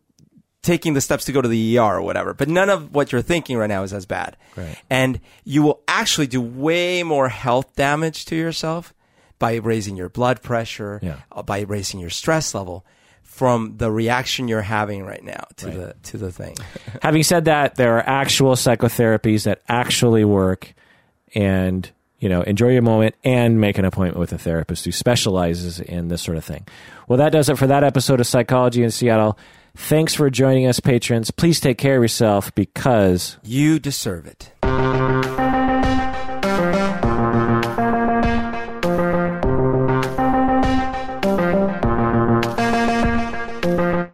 taking 0.64 0.93
the 0.93 1.01
steps 1.01 1.23
to 1.26 1.31
go 1.31 1.41
to 1.41 1.47
the 1.47 1.77
ER 1.77 1.97
or 1.97 2.01
whatever. 2.01 2.34
But 2.34 2.49
none 2.49 2.69
of 2.69 2.93
what 2.93 3.11
you're 3.11 3.22
thinking 3.22 3.57
right 3.57 3.68
now 3.68 3.84
is 3.84 3.93
as 3.93 4.05
bad. 4.05 4.35
Right. 4.55 4.76
And 4.89 5.22
you 5.45 5.61
will 5.61 5.81
actually 5.88 6.27
do 6.27 6.41
way 6.41 7.03
more 7.03 7.30
health 7.30 7.76
damage 7.76 8.26
to 8.26 8.35
yourself 8.35 8.93
by 9.39 9.55
raising 9.55 9.95
your 9.95 10.09
blood 10.09 10.41
pressure, 10.41 10.99
Yeah. 11.03 11.18
uh, 11.31 11.43
by 11.43 11.61
raising 11.61 11.99
your 11.99 12.09
stress 12.09 12.53
level 12.55 12.85
from 13.23 13.76
the 13.77 13.91
reaction 13.91 14.47
you're 14.47 14.61
having 14.61 15.03
right 15.03 15.23
now 15.23 15.43
to 15.57 15.68
the 15.68 15.95
to 16.03 16.18
the 16.18 16.31
thing. 16.31 16.55
Having 17.03 17.23
said 17.23 17.45
that, 17.45 17.76
there 17.76 17.95
are 17.97 18.03
actual 18.07 18.53
psychotherapies 18.55 19.43
that 19.43 19.61
actually 19.69 20.26
work, 20.26 20.73
and 21.35 21.89
you 22.19 22.30
know, 22.30 22.41
enjoy 22.41 22.69
your 22.69 22.81
moment 22.81 23.14
and 23.23 23.61
make 23.61 23.77
an 23.77 23.85
appointment 23.85 24.18
with 24.19 24.34
a 24.34 24.39
therapist 24.39 24.85
who 24.85 24.91
specializes 24.91 25.80
in 25.80 26.07
this 26.07 26.22
sort 26.23 26.35
of 26.35 26.43
thing. 26.43 26.65
Well, 27.07 27.18
that 27.18 27.31
does 27.31 27.47
it 27.47 27.59
for 27.59 27.68
that 27.68 27.84
episode 27.84 28.19
of 28.19 28.26
Psychology 28.26 28.81
in 28.81 28.89
Seattle. 28.89 29.38
Thanks 29.76 30.15
for 30.15 30.27
joining 30.31 30.65
us, 30.65 30.80
patrons. 30.80 31.30
Please 31.30 31.59
take 31.59 31.77
care 31.77 31.97
of 31.97 32.03
yourself 32.03 32.55
because 32.55 33.38
you 33.43 33.77
deserve 33.77 34.26
it. 34.26 34.51